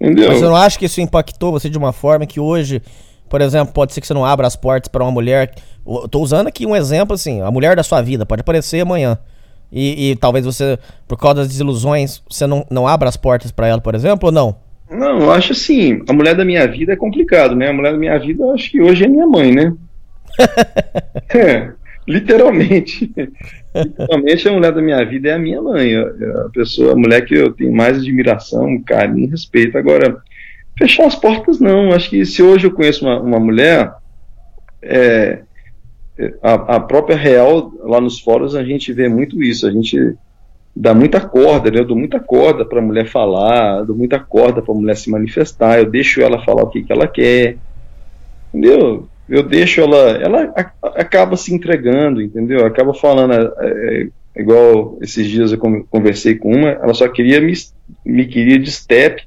Entendeu? 0.03 0.27
Mas 0.27 0.39
você 0.39 0.45
não 0.45 0.55
acha 0.55 0.77
que 0.77 0.85
isso 0.85 0.99
impactou 0.99 1.53
você 1.53 1.69
de 1.69 1.77
uma 1.77 1.93
forma 1.93 2.25
que 2.25 2.37
hoje, 2.37 2.81
por 3.29 3.39
exemplo, 3.39 3.73
pode 3.73 3.93
ser 3.93 4.01
que 4.01 4.07
você 4.07 4.13
não 4.13 4.25
abra 4.25 4.45
as 4.45 4.55
portas 4.55 4.89
para 4.89 5.01
uma 5.01 5.11
mulher. 5.11 5.55
Eu 5.87 6.09
tô 6.09 6.19
usando 6.19 6.47
aqui 6.47 6.65
um 6.65 6.75
exemplo 6.75 7.13
assim, 7.13 7.41
a 7.41 7.49
mulher 7.49 7.77
da 7.77 7.83
sua 7.83 8.01
vida 8.01 8.25
pode 8.25 8.41
aparecer 8.41 8.81
amanhã. 8.81 9.17
E, 9.73 10.11
e 10.11 10.15
talvez 10.15 10.45
você, 10.45 10.77
por 11.07 11.17
causa 11.17 11.41
das 11.41 11.47
desilusões, 11.47 12.21
você 12.29 12.45
não, 12.45 12.63
não 12.69 12.87
abra 12.87 13.09
as 13.09 13.17
portas 13.17 13.51
para 13.51 13.67
ela, 13.67 13.81
por 13.81 13.95
exemplo, 13.95 14.27
ou 14.27 14.31
não? 14.31 14.55
Não, 14.89 15.19
eu 15.19 15.31
acho 15.31 15.53
assim, 15.53 16.03
a 16.07 16.13
mulher 16.13 16.35
da 16.35 16.45
minha 16.45 16.67
vida 16.67 16.93
é 16.93 16.95
complicado, 16.95 17.55
né? 17.55 17.69
A 17.69 17.73
mulher 17.73 17.93
da 17.93 17.97
minha 17.97 18.17
vida, 18.19 18.43
eu 18.43 18.51
acho 18.51 18.69
que 18.69 18.79
hoje 18.79 19.03
é 19.03 19.07
minha 19.07 19.25
mãe, 19.25 19.51
né? 19.51 19.73
é, 21.33 21.71
literalmente. 22.07 23.11
literalmente 23.75 24.47
a 24.47 24.51
mulher 24.51 24.71
da 24.71 24.81
minha 24.81 25.03
vida 25.03 25.29
é 25.29 25.33
a 25.33 25.39
minha 25.39 25.59
mãe. 25.59 25.95
A 25.95 26.49
pessoa, 26.53 26.93
a 26.93 26.95
mulher 26.95 27.25
que 27.25 27.33
eu 27.33 27.51
tenho 27.51 27.73
mais 27.73 27.97
admiração, 27.97 28.79
carinho, 28.83 29.31
respeito. 29.31 29.75
Agora, 29.75 30.17
fechar 30.77 31.07
as 31.07 31.15
portas 31.15 31.59
não. 31.59 31.91
Acho 31.91 32.11
que 32.11 32.23
se 32.23 32.43
hoje 32.43 32.67
eu 32.67 32.71
conheço 32.71 33.03
uma, 33.05 33.19
uma 33.19 33.39
mulher, 33.39 33.91
é, 34.83 35.39
a, 36.41 36.75
a, 36.75 36.79
própria 36.79 37.15
real 37.15 37.71
lá 37.79 37.99
nos 37.99 38.19
fóruns 38.19 38.55
a 38.55 38.63
gente 38.63 38.93
vê 38.93 39.07
muito 39.09 39.41
isso. 39.41 39.67
A 39.67 39.71
gente 39.71 40.15
dá 40.75 40.93
muita 40.93 41.19
corda, 41.21 41.69
né? 41.69 41.79
eu 41.79 41.85
dou 41.85 41.97
muita 41.97 42.19
corda 42.19 42.65
para 42.65 42.79
a 42.79 42.83
mulher 42.83 43.07
falar, 43.07 43.83
dou 43.83 43.95
muita 43.95 44.19
corda 44.19 44.61
para 44.61 44.73
a 44.73 44.77
mulher 44.77 44.95
se 44.95 45.09
manifestar, 45.09 45.79
eu 45.79 45.89
deixo 45.89 46.21
ela 46.21 46.43
falar 46.43 46.63
o 46.63 46.69
que, 46.69 46.83
que 46.83 46.91
ela 46.91 47.07
quer, 47.07 47.57
entendeu? 48.53 49.07
eu 49.29 49.43
deixo 49.43 49.81
ela, 49.81 50.11
ela 50.21 50.53
acaba 50.81 51.37
se 51.37 51.53
entregando, 51.53 52.21
entendeu? 52.21 52.65
Acaba 52.65 52.93
falando, 52.93 53.33
é, 53.33 53.47
é, 53.61 54.07
igual 54.41 54.97
esses 55.01 55.27
dias 55.27 55.51
eu 55.51 55.57
conversei 55.57 56.35
com 56.35 56.53
uma, 56.53 56.69
ela 56.69 56.93
só 56.93 57.07
queria 57.07 57.39
me, 57.39 57.53
me 58.05 58.25
queria 58.25 58.59
de 58.59 58.71
step 58.71 59.23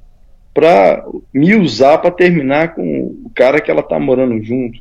para 0.53 1.05
me 1.33 1.55
usar 1.55 1.99
para 1.99 2.11
terminar 2.11 2.75
com 2.75 3.17
o 3.25 3.31
cara 3.35 3.61
que 3.61 3.71
ela 3.71 3.83
tá 3.83 3.99
morando 3.99 4.43
junto. 4.43 4.79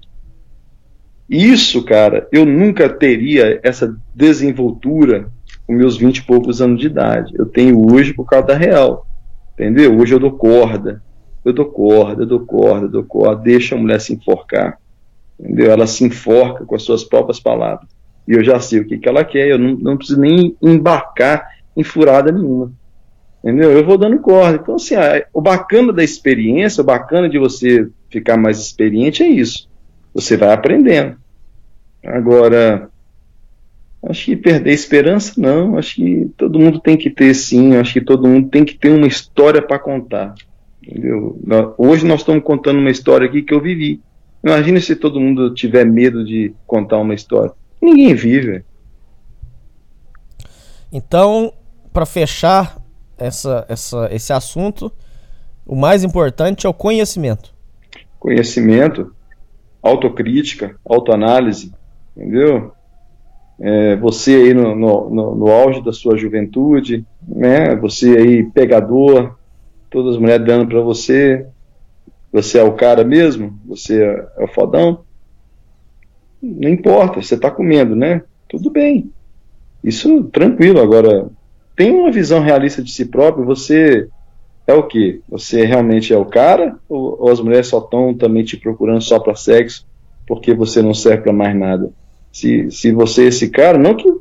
Isso, 1.30 1.84
cara, 1.84 2.28
eu 2.32 2.46
nunca 2.46 2.88
teria 2.88 3.60
essa 3.64 3.96
desenvoltura 4.14 5.28
com 5.66 5.74
meus 5.74 5.98
vinte 5.98 6.20
e 6.20 6.24
poucos 6.24 6.62
anos 6.62 6.80
de 6.80 6.88
idade. 6.88 7.34
Eu 7.36 7.46
tenho 7.46 7.92
hoje 7.92 8.14
por 8.14 8.26
causa 8.26 8.48
da 8.48 8.56
real. 8.56 9.08
Entendeu? 9.54 9.98
Hoje 9.98 10.14
eu 10.14 10.20
dou 10.20 10.32
corda. 10.32 11.02
Eu 11.44 11.54
dou 11.54 11.66
corda, 11.66 12.24
eu 12.24 12.28
dou 12.28 12.40
corda, 12.40 12.86
eu 12.86 12.92
dou 12.92 13.04
corda, 13.04 13.44
deixa 13.44 13.76
a 13.76 13.78
mulher 13.78 14.00
se 14.00 14.14
enforcar 14.14 14.80
entendeu? 15.40 15.72
Ela 15.72 15.88
se 15.88 16.04
enforca 16.04 16.66
com 16.66 16.76
as 16.76 16.84
suas 16.84 17.04
próprias 17.04 17.40
palavras. 17.40 17.88
E 18.28 18.34
eu 18.34 18.44
já 18.44 18.60
sei 18.60 18.80
o 18.80 18.88
que, 18.88 18.98
que 18.98 19.08
ela 19.08 19.24
quer, 19.24 19.50
eu 19.50 19.60
não, 19.60 19.76
não 19.76 19.98
preciso 19.98 20.20
nem 20.20 20.56
embarcar 20.62 21.48
em 21.78 21.84
furada 21.84 22.32
nenhuma. 22.32 22.72
Entendeu? 23.44 23.72
Eu 23.72 23.86
vou 23.86 23.98
dando 23.98 24.20
corda. 24.20 24.60
Então, 24.62 24.76
assim, 24.76 24.96
a, 24.96 25.24
o 25.32 25.40
bacana 25.40 25.94
da 25.94 26.04
experiência, 26.04 26.82
o 26.82 26.86
bacana 26.86 27.30
de 27.30 27.38
você 27.38 27.88
ficar 28.10 28.38
mais 28.38 28.60
experiente 28.60 29.22
é 29.22 29.28
isso. 29.28 29.70
Você 30.16 30.38
vai 30.38 30.54
aprendendo. 30.54 31.18
Agora, 32.06 32.90
acho 34.04 34.26
que 34.26 34.36
perder 34.38 34.72
esperança, 34.72 35.34
não. 35.36 35.78
Acho 35.78 35.96
que 35.96 36.32
todo 36.38 36.58
mundo 36.58 36.80
tem 36.80 36.96
que 36.96 37.10
ter, 37.10 37.34
sim. 37.34 37.76
Acho 37.76 37.94
que 37.94 38.02
todo 38.02 38.28
mundo 38.28 38.48
tem 38.48 38.64
que 38.64 38.76
ter 38.76 38.90
uma 38.90 39.08
história 39.08 39.62
para 39.62 39.78
contar. 39.78 40.34
Entendeu? 40.82 41.38
Hoje 41.78 42.06
nós 42.06 42.22
estamos 42.22 42.44
contando 42.44 42.80
uma 42.80 42.92
história 42.92 43.28
aqui 43.28 43.42
que 43.42 43.54
eu 43.54 43.60
vivi. 43.60 44.02
Imagina 44.44 44.80
se 44.80 44.96
todo 44.96 45.20
mundo 45.20 45.54
tiver 45.54 45.86
medo 45.86 46.24
de 46.24 46.54
contar 46.66 46.98
uma 47.00 47.14
história. 47.14 47.52
Ninguém 47.82 48.14
vive. 48.14 48.64
Então, 50.92 51.52
para 51.92 52.06
fechar 52.06 52.78
essa, 53.18 53.66
essa, 53.68 54.08
esse 54.12 54.32
assunto, 54.32 54.92
o 55.66 55.76
mais 55.76 56.04
importante 56.04 56.68
é 56.68 56.70
o 56.70 56.74
conhecimento. 56.74 57.54
Conhecimento, 58.20 59.15
autocrítica, 59.86 60.76
autoanálise, 60.84 61.72
entendeu? 62.18 62.72
É, 63.60 63.96
você 63.96 64.36
aí 64.36 64.54
no, 64.54 64.76
no, 64.76 65.10
no, 65.12 65.36
no, 65.36 65.48
auge 65.48 65.82
da 65.84 65.94
sua 65.94 66.18
juventude, 66.18 67.06
né? 67.26 67.76
Você 67.76 68.18
aí 68.18 68.44
pegador, 68.44 69.38
todas 69.90 70.16
as 70.16 70.20
mulheres 70.20 70.46
dando 70.46 70.68
para 70.68 70.82
você, 70.82 71.46
você 72.34 72.58
é 72.58 72.64
o 72.64 72.74
cara 72.74 73.04
mesmo? 73.04 73.58
Você 73.68 74.04
é 74.04 74.44
o 74.44 74.48
fodão? 74.48 75.06
Não 76.42 76.70
importa, 76.70 77.22
você 77.22 77.36
está 77.36 77.52
comendo, 77.52 77.96
né? 77.96 78.24
Tudo 78.50 78.72
bem. 78.72 79.12
Isso 79.84 80.24
tranquilo. 80.26 80.82
Agora, 80.82 81.30
tem 81.76 81.92
uma 81.92 82.12
visão 82.12 82.42
realista 82.42 82.82
de 82.82 82.92
si 82.92 83.06
próprio, 83.06 83.46
você 83.46 84.10
é 84.68 84.74
o 84.74 84.84
que? 84.84 85.22
Você 85.30 85.64
realmente 85.66 86.14
é 86.14 86.18
o 86.18 86.26
cara? 86.26 86.78
Ou, 86.90 87.24
ou 87.24 87.32
as 87.32 87.40
mulheres 87.40 87.68
só 87.68 87.80
estão 87.80 88.14
também 88.14 88.44
te 88.44 88.58
procurando 88.58 89.02
só 89.02 89.20
para 89.20 89.36
sexo 89.36 89.86
porque 90.28 90.54
você 90.54 90.82
não 90.82 90.94
serve 90.94 91.24
para 91.24 91.34
mais 91.34 91.56
nada? 91.56 91.92
Se, 92.32 92.70
se 92.72 92.92
você 92.92 93.26
é 93.26 93.28
esse 93.28 93.50
cara, 93.50 93.78
não 93.78 93.96
que 93.96 94.12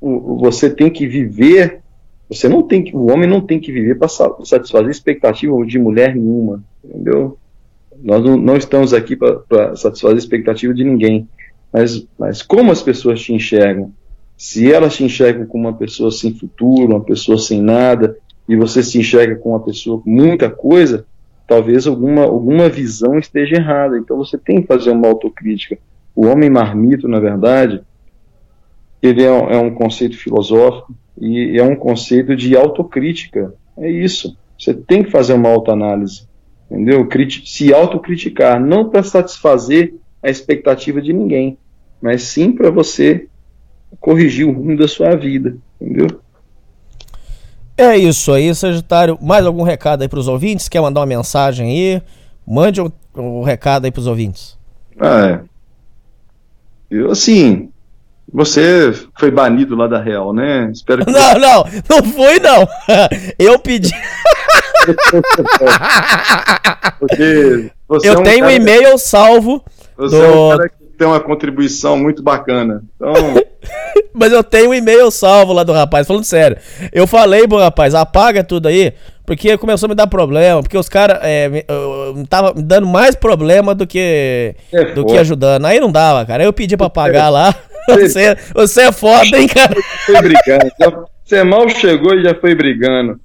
você 0.00 0.68
tem 0.68 0.90
que 0.90 1.06
viver, 1.06 1.80
você 2.28 2.48
não 2.48 2.62
tem 2.62 2.84
que, 2.84 2.94
o 2.94 3.10
homem 3.10 3.28
não 3.28 3.40
tem 3.40 3.58
que 3.58 3.72
viver 3.72 3.98
para 3.98 4.08
satisfazer 4.08 4.90
expectativa 4.90 5.54
de 5.66 5.78
mulher 5.78 6.14
nenhuma, 6.14 6.62
entendeu? 6.84 7.38
Nós 8.02 8.22
não, 8.22 8.36
não 8.36 8.56
estamos 8.56 8.92
aqui 8.92 9.16
para 9.16 9.74
satisfazer 9.76 10.18
expectativa 10.18 10.74
de 10.74 10.84
ninguém. 10.84 11.28
Mas, 11.72 12.06
mas 12.18 12.42
como 12.42 12.70
as 12.70 12.82
pessoas 12.82 13.20
te 13.20 13.32
enxergam? 13.32 13.92
Se 14.36 14.70
elas 14.70 14.96
te 14.96 15.04
enxergam 15.04 15.46
como 15.46 15.68
uma 15.68 15.76
pessoa 15.76 16.10
sem 16.10 16.34
futuro, 16.34 16.92
uma 16.92 17.04
pessoa 17.04 17.38
sem 17.38 17.60
nada, 17.62 18.16
e 18.48 18.56
você 18.56 18.82
se 18.82 18.98
enxerga 18.98 19.36
como 19.36 19.54
uma 19.54 19.64
pessoa 19.64 20.00
com 20.00 20.10
muita 20.10 20.50
coisa, 20.50 21.06
talvez 21.46 21.86
alguma, 21.86 22.22
alguma 22.22 22.68
visão 22.68 23.18
esteja 23.18 23.56
errada. 23.56 23.98
Então 23.98 24.16
você 24.16 24.36
tem 24.36 24.60
que 24.60 24.66
fazer 24.66 24.90
uma 24.90 25.08
autocrítica. 25.08 25.78
O 26.14 26.26
homem 26.26 26.50
marmito, 26.50 27.08
na 27.08 27.20
verdade, 27.20 27.82
ele 29.02 29.22
é 29.22 29.26
é 29.26 29.58
um 29.58 29.74
conceito 29.74 30.16
filosófico 30.16 30.94
e 31.20 31.58
é 31.58 31.62
um 31.62 31.76
conceito 31.76 32.36
de 32.36 32.56
autocrítica. 32.56 33.54
É 33.76 33.90
isso. 33.90 34.36
Você 34.58 34.72
tem 34.72 35.02
que 35.02 35.10
fazer 35.10 35.34
uma 35.34 35.48
autoanálise 35.50 36.26
entendeu? 36.70 37.06
Se 37.44 37.72
autocriticar, 37.72 38.60
não 38.60 38.88
para 38.88 39.02
satisfazer 39.02 39.94
a 40.22 40.30
expectativa 40.30 41.00
de 41.00 41.12
ninguém, 41.12 41.58
mas 42.00 42.22
sim 42.22 42.52
para 42.52 42.70
você 42.70 43.28
corrigir 44.00 44.46
o 44.46 44.52
rumo 44.52 44.76
da 44.76 44.88
sua 44.88 45.14
vida, 45.14 45.56
entendeu? 45.80 46.20
É 47.76 47.96
isso 47.96 48.32
aí, 48.32 48.54
Sagitário. 48.54 49.18
Mais 49.20 49.44
algum 49.44 49.62
recado 49.62 50.02
aí 50.02 50.08
para 50.08 50.18
os 50.18 50.28
ouvintes? 50.28 50.68
Quer 50.68 50.80
mandar 50.80 51.00
uma 51.00 51.06
mensagem 51.06 51.70
aí? 51.70 52.02
Mande 52.46 52.80
o, 52.80 52.92
um, 53.16 53.40
um 53.40 53.42
recado 53.42 53.84
aí 53.84 53.90
para 53.90 54.00
os 54.00 54.06
ouvintes. 54.06 54.56
Ah, 55.00 55.26
é. 55.26 55.40
Eu, 56.90 57.10
assim, 57.10 57.70
você 58.32 58.92
foi 59.18 59.30
banido 59.30 59.74
lá 59.74 59.86
da 59.86 60.00
Real, 60.00 60.32
né? 60.32 60.70
Espero 60.72 61.04
que. 61.04 61.10
Não, 61.12 61.38
não, 61.38 61.64
não 61.88 62.02
foi 62.12 62.38
não. 62.40 62.66
Eu 63.38 63.58
pedi. 63.58 63.90
Porque 66.98 67.70
eu 68.02 68.14
é 68.14 68.18
um 68.18 68.22
tenho 68.22 68.46
um 68.46 68.50
e-mail 68.50 68.98
salvo 68.98 69.64
do, 69.96 70.16
é 70.16 70.28
um 70.28 70.58
tem 71.04 71.08
uma 71.12 71.20
contribuição 71.20 71.96
muito 71.98 72.22
bacana. 72.22 72.82
Então. 72.96 73.12
Mas 74.12 74.32
eu 74.32 74.42
tenho 74.42 74.70
um 74.70 74.74
e-mail 74.74 75.10
salvo 75.10 75.52
lá 75.52 75.62
do 75.62 75.72
rapaz, 75.72 76.06
falando 76.06 76.24
sério. 76.24 76.56
Eu 76.92 77.06
falei 77.06 77.46
pro 77.46 77.58
rapaz, 77.58 77.94
apaga 77.94 78.42
tudo 78.42 78.68
aí, 78.68 78.92
porque 79.26 79.56
começou 79.58 79.86
a 79.86 79.90
me 79.90 79.94
dar 79.94 80.06
problema, 80.06 80.62
porque 80.62 80.76
os 80.78 80.88
caras 80.88 81.18
é, 81.22 81.48
me- 81.48 81.64
eu- 81.68 82.14
eu 82.18 82.26
tava 82.28 82.54
me 82.54 82.62
dando 82.62 82.86
mais 82.86 83.14
problema 83.14 83.74
do 83.74 83.86
que 83.86 84.54
É 84.72 84.84
do 84.92 85.04
que 85.04 85.16
ajudando. 85.18 85.64
Aí 85.66 85.78
não 85.80 85.90
dava, 85.92 86.24
cara. 86.24 86.42
Aí 86.42 86.48
eu 86.48 86.52
pedi 86.52 86.76
pra 86.76 86.86
apagar 86.86 87.30
lá. 87.30 87.54
Você, 87.88 88.36
você 88.54 88.82
é 88.82 88.92
foda, 88.92 89.36
hein, 89.38 89.46
cara? 89.48 89.74
foi 90.06 90.20
brigando. 90.22 90.70
Já- 90.80 91.04
Você 91.24 91.42
mal 91.44 91.68
chegou 91.68 92.14
e 92.14 92.22
já 92.22 92.34
foi 92.34 92.54
brigando. 92.54 93.18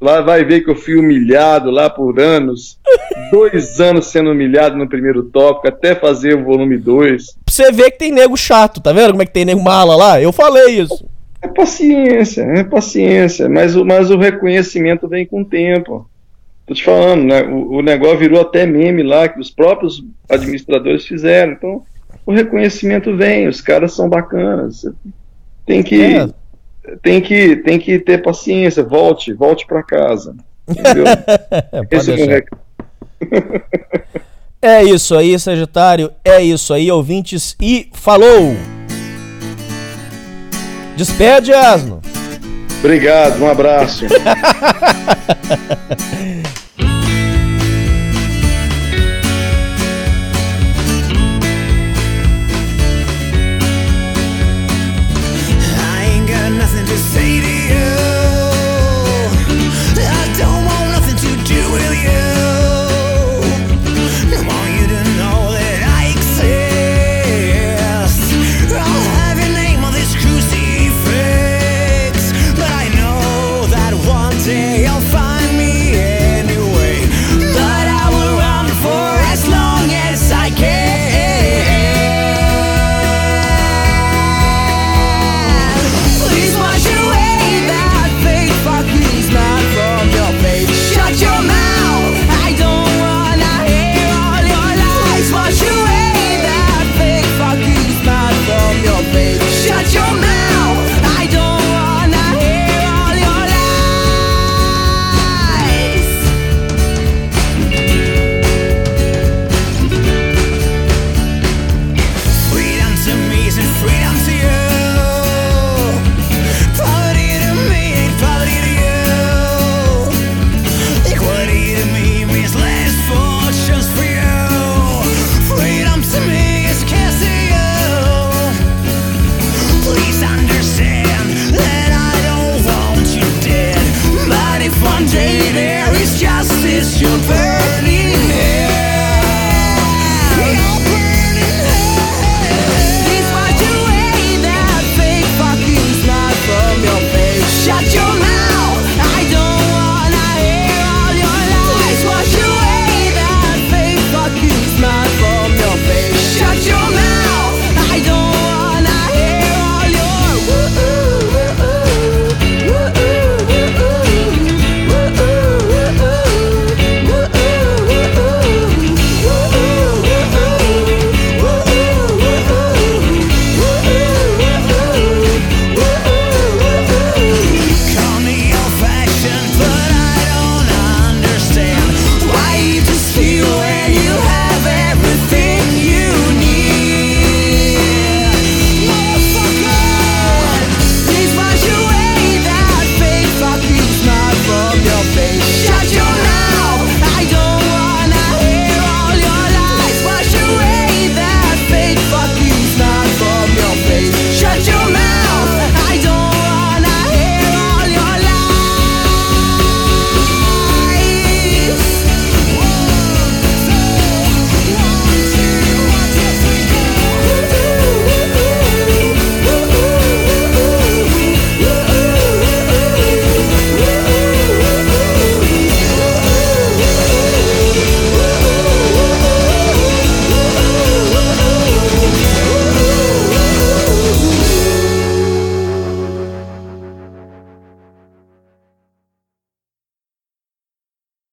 Lá 0.00 0.20
vai 0.20 0.44
ver 0.44 0.60
que 0.62 0.70
eu 0.70 0.76
fui 0.76 0.96
humilhado 0.96 1.70
lá 1.70 1.88
por 1.88 2.20
anos. 2.20 2.78
Dois 3.30 3.80
anos 3.80 4.06
sendo 4.06 4.30
humilhado 4.30 4.76
no 4.76 4.88
primeiro 4.88 5.22
tópico, 5.24 5.68
até 5.68 5.94
fazer 5.94 6.36
o 6.36 6.44
volume 6.44 6.76
2. 6.78 7.24
Pra 7.26 7.34
você 7.48 7.72
ver 7.72 7.90
que 7.92 7.98
tem 7.98 8.12
nego 8.12 8.36
chato, 8.36 8.80
tá 8.80 8.92
vendo 8.92 9.10
como 9.10 9.22
é 9.22 9.26
que 9.26 9.32
tem 9.32 9.44
nego 9.44 9.62
mala 9.62 9.96
lá? 9.96 10.20
Eu 10.20 10.32
falei 10.32 10.80
isso. 10.80 11.08
É 11.40 11.48
paciência, 11.48 12.42
é 12.42 12.64
paciência. 12.64 13.48
Mas 13.48 13.76
o, 13.76 13.84
mas 13.84 14.10
o 14.10 14.18
reconhecimento 14.18 15.08
vem 15.08 15.24
com 15.26 15.42
o 15.42 15.44
tempo. 15.44 16.08
Tô 16.66 16.74
te 16.74 16.84
falando, 16.84 17.24
né? 17.24 17.42
O, 17.44 17.76
o 17.78 17.82
negócio 17.82 18.18
virou 18.18 18.40
até 18.42 18.66
meme 18.66 19.02
lá, 19.02 19.28
que 19.28 19.40
os 19.40 19.50
próprios 19.50 20.02
administradores 20.28 21.06
fizeram. 21.06 21.52
Então, 21.52 21.82
o 22.28 22.32
reconhecimento 22.32 23.16
vem, 23.16 23.48
os 23.48 23.62
caras 23.62 23.94
são 23.94 24.06
bacanas. 24.06 24.84
Tem 25.64 25.82
que. 25.82 26.02
É. 26.02 26.28
Tem 27.02 27.22
que, 27.22 27.56
tem 27.56 27.78
que 27.78 27.98
ter 27.98 28.22
paciência, 28.22 28.82
volte, 28.82 29.32
volte 29.32 29.66
para 29.66 29.82
casa. 29.82 30.36
Entendeu? 30.68 31.04
Esse 31.90 32.30
é. 32.30 32.44
É 34.60 34.84
isso 34.84 35.16
aí, 35.16 35.38
Sagitário. 35.38 36.12
É 36.22 36.42
isso 36.42 36.74
aí, 36.74 36.92
ouvintes. 36.92 37.56
E 37.62 37.88
falou! 37.94 38.54
Despede, 40.96 41.54
Asno. 41.54 42.02
Obrigado, 42.80 43.42
um 43.42 43.50
abraço. 43.50 44.04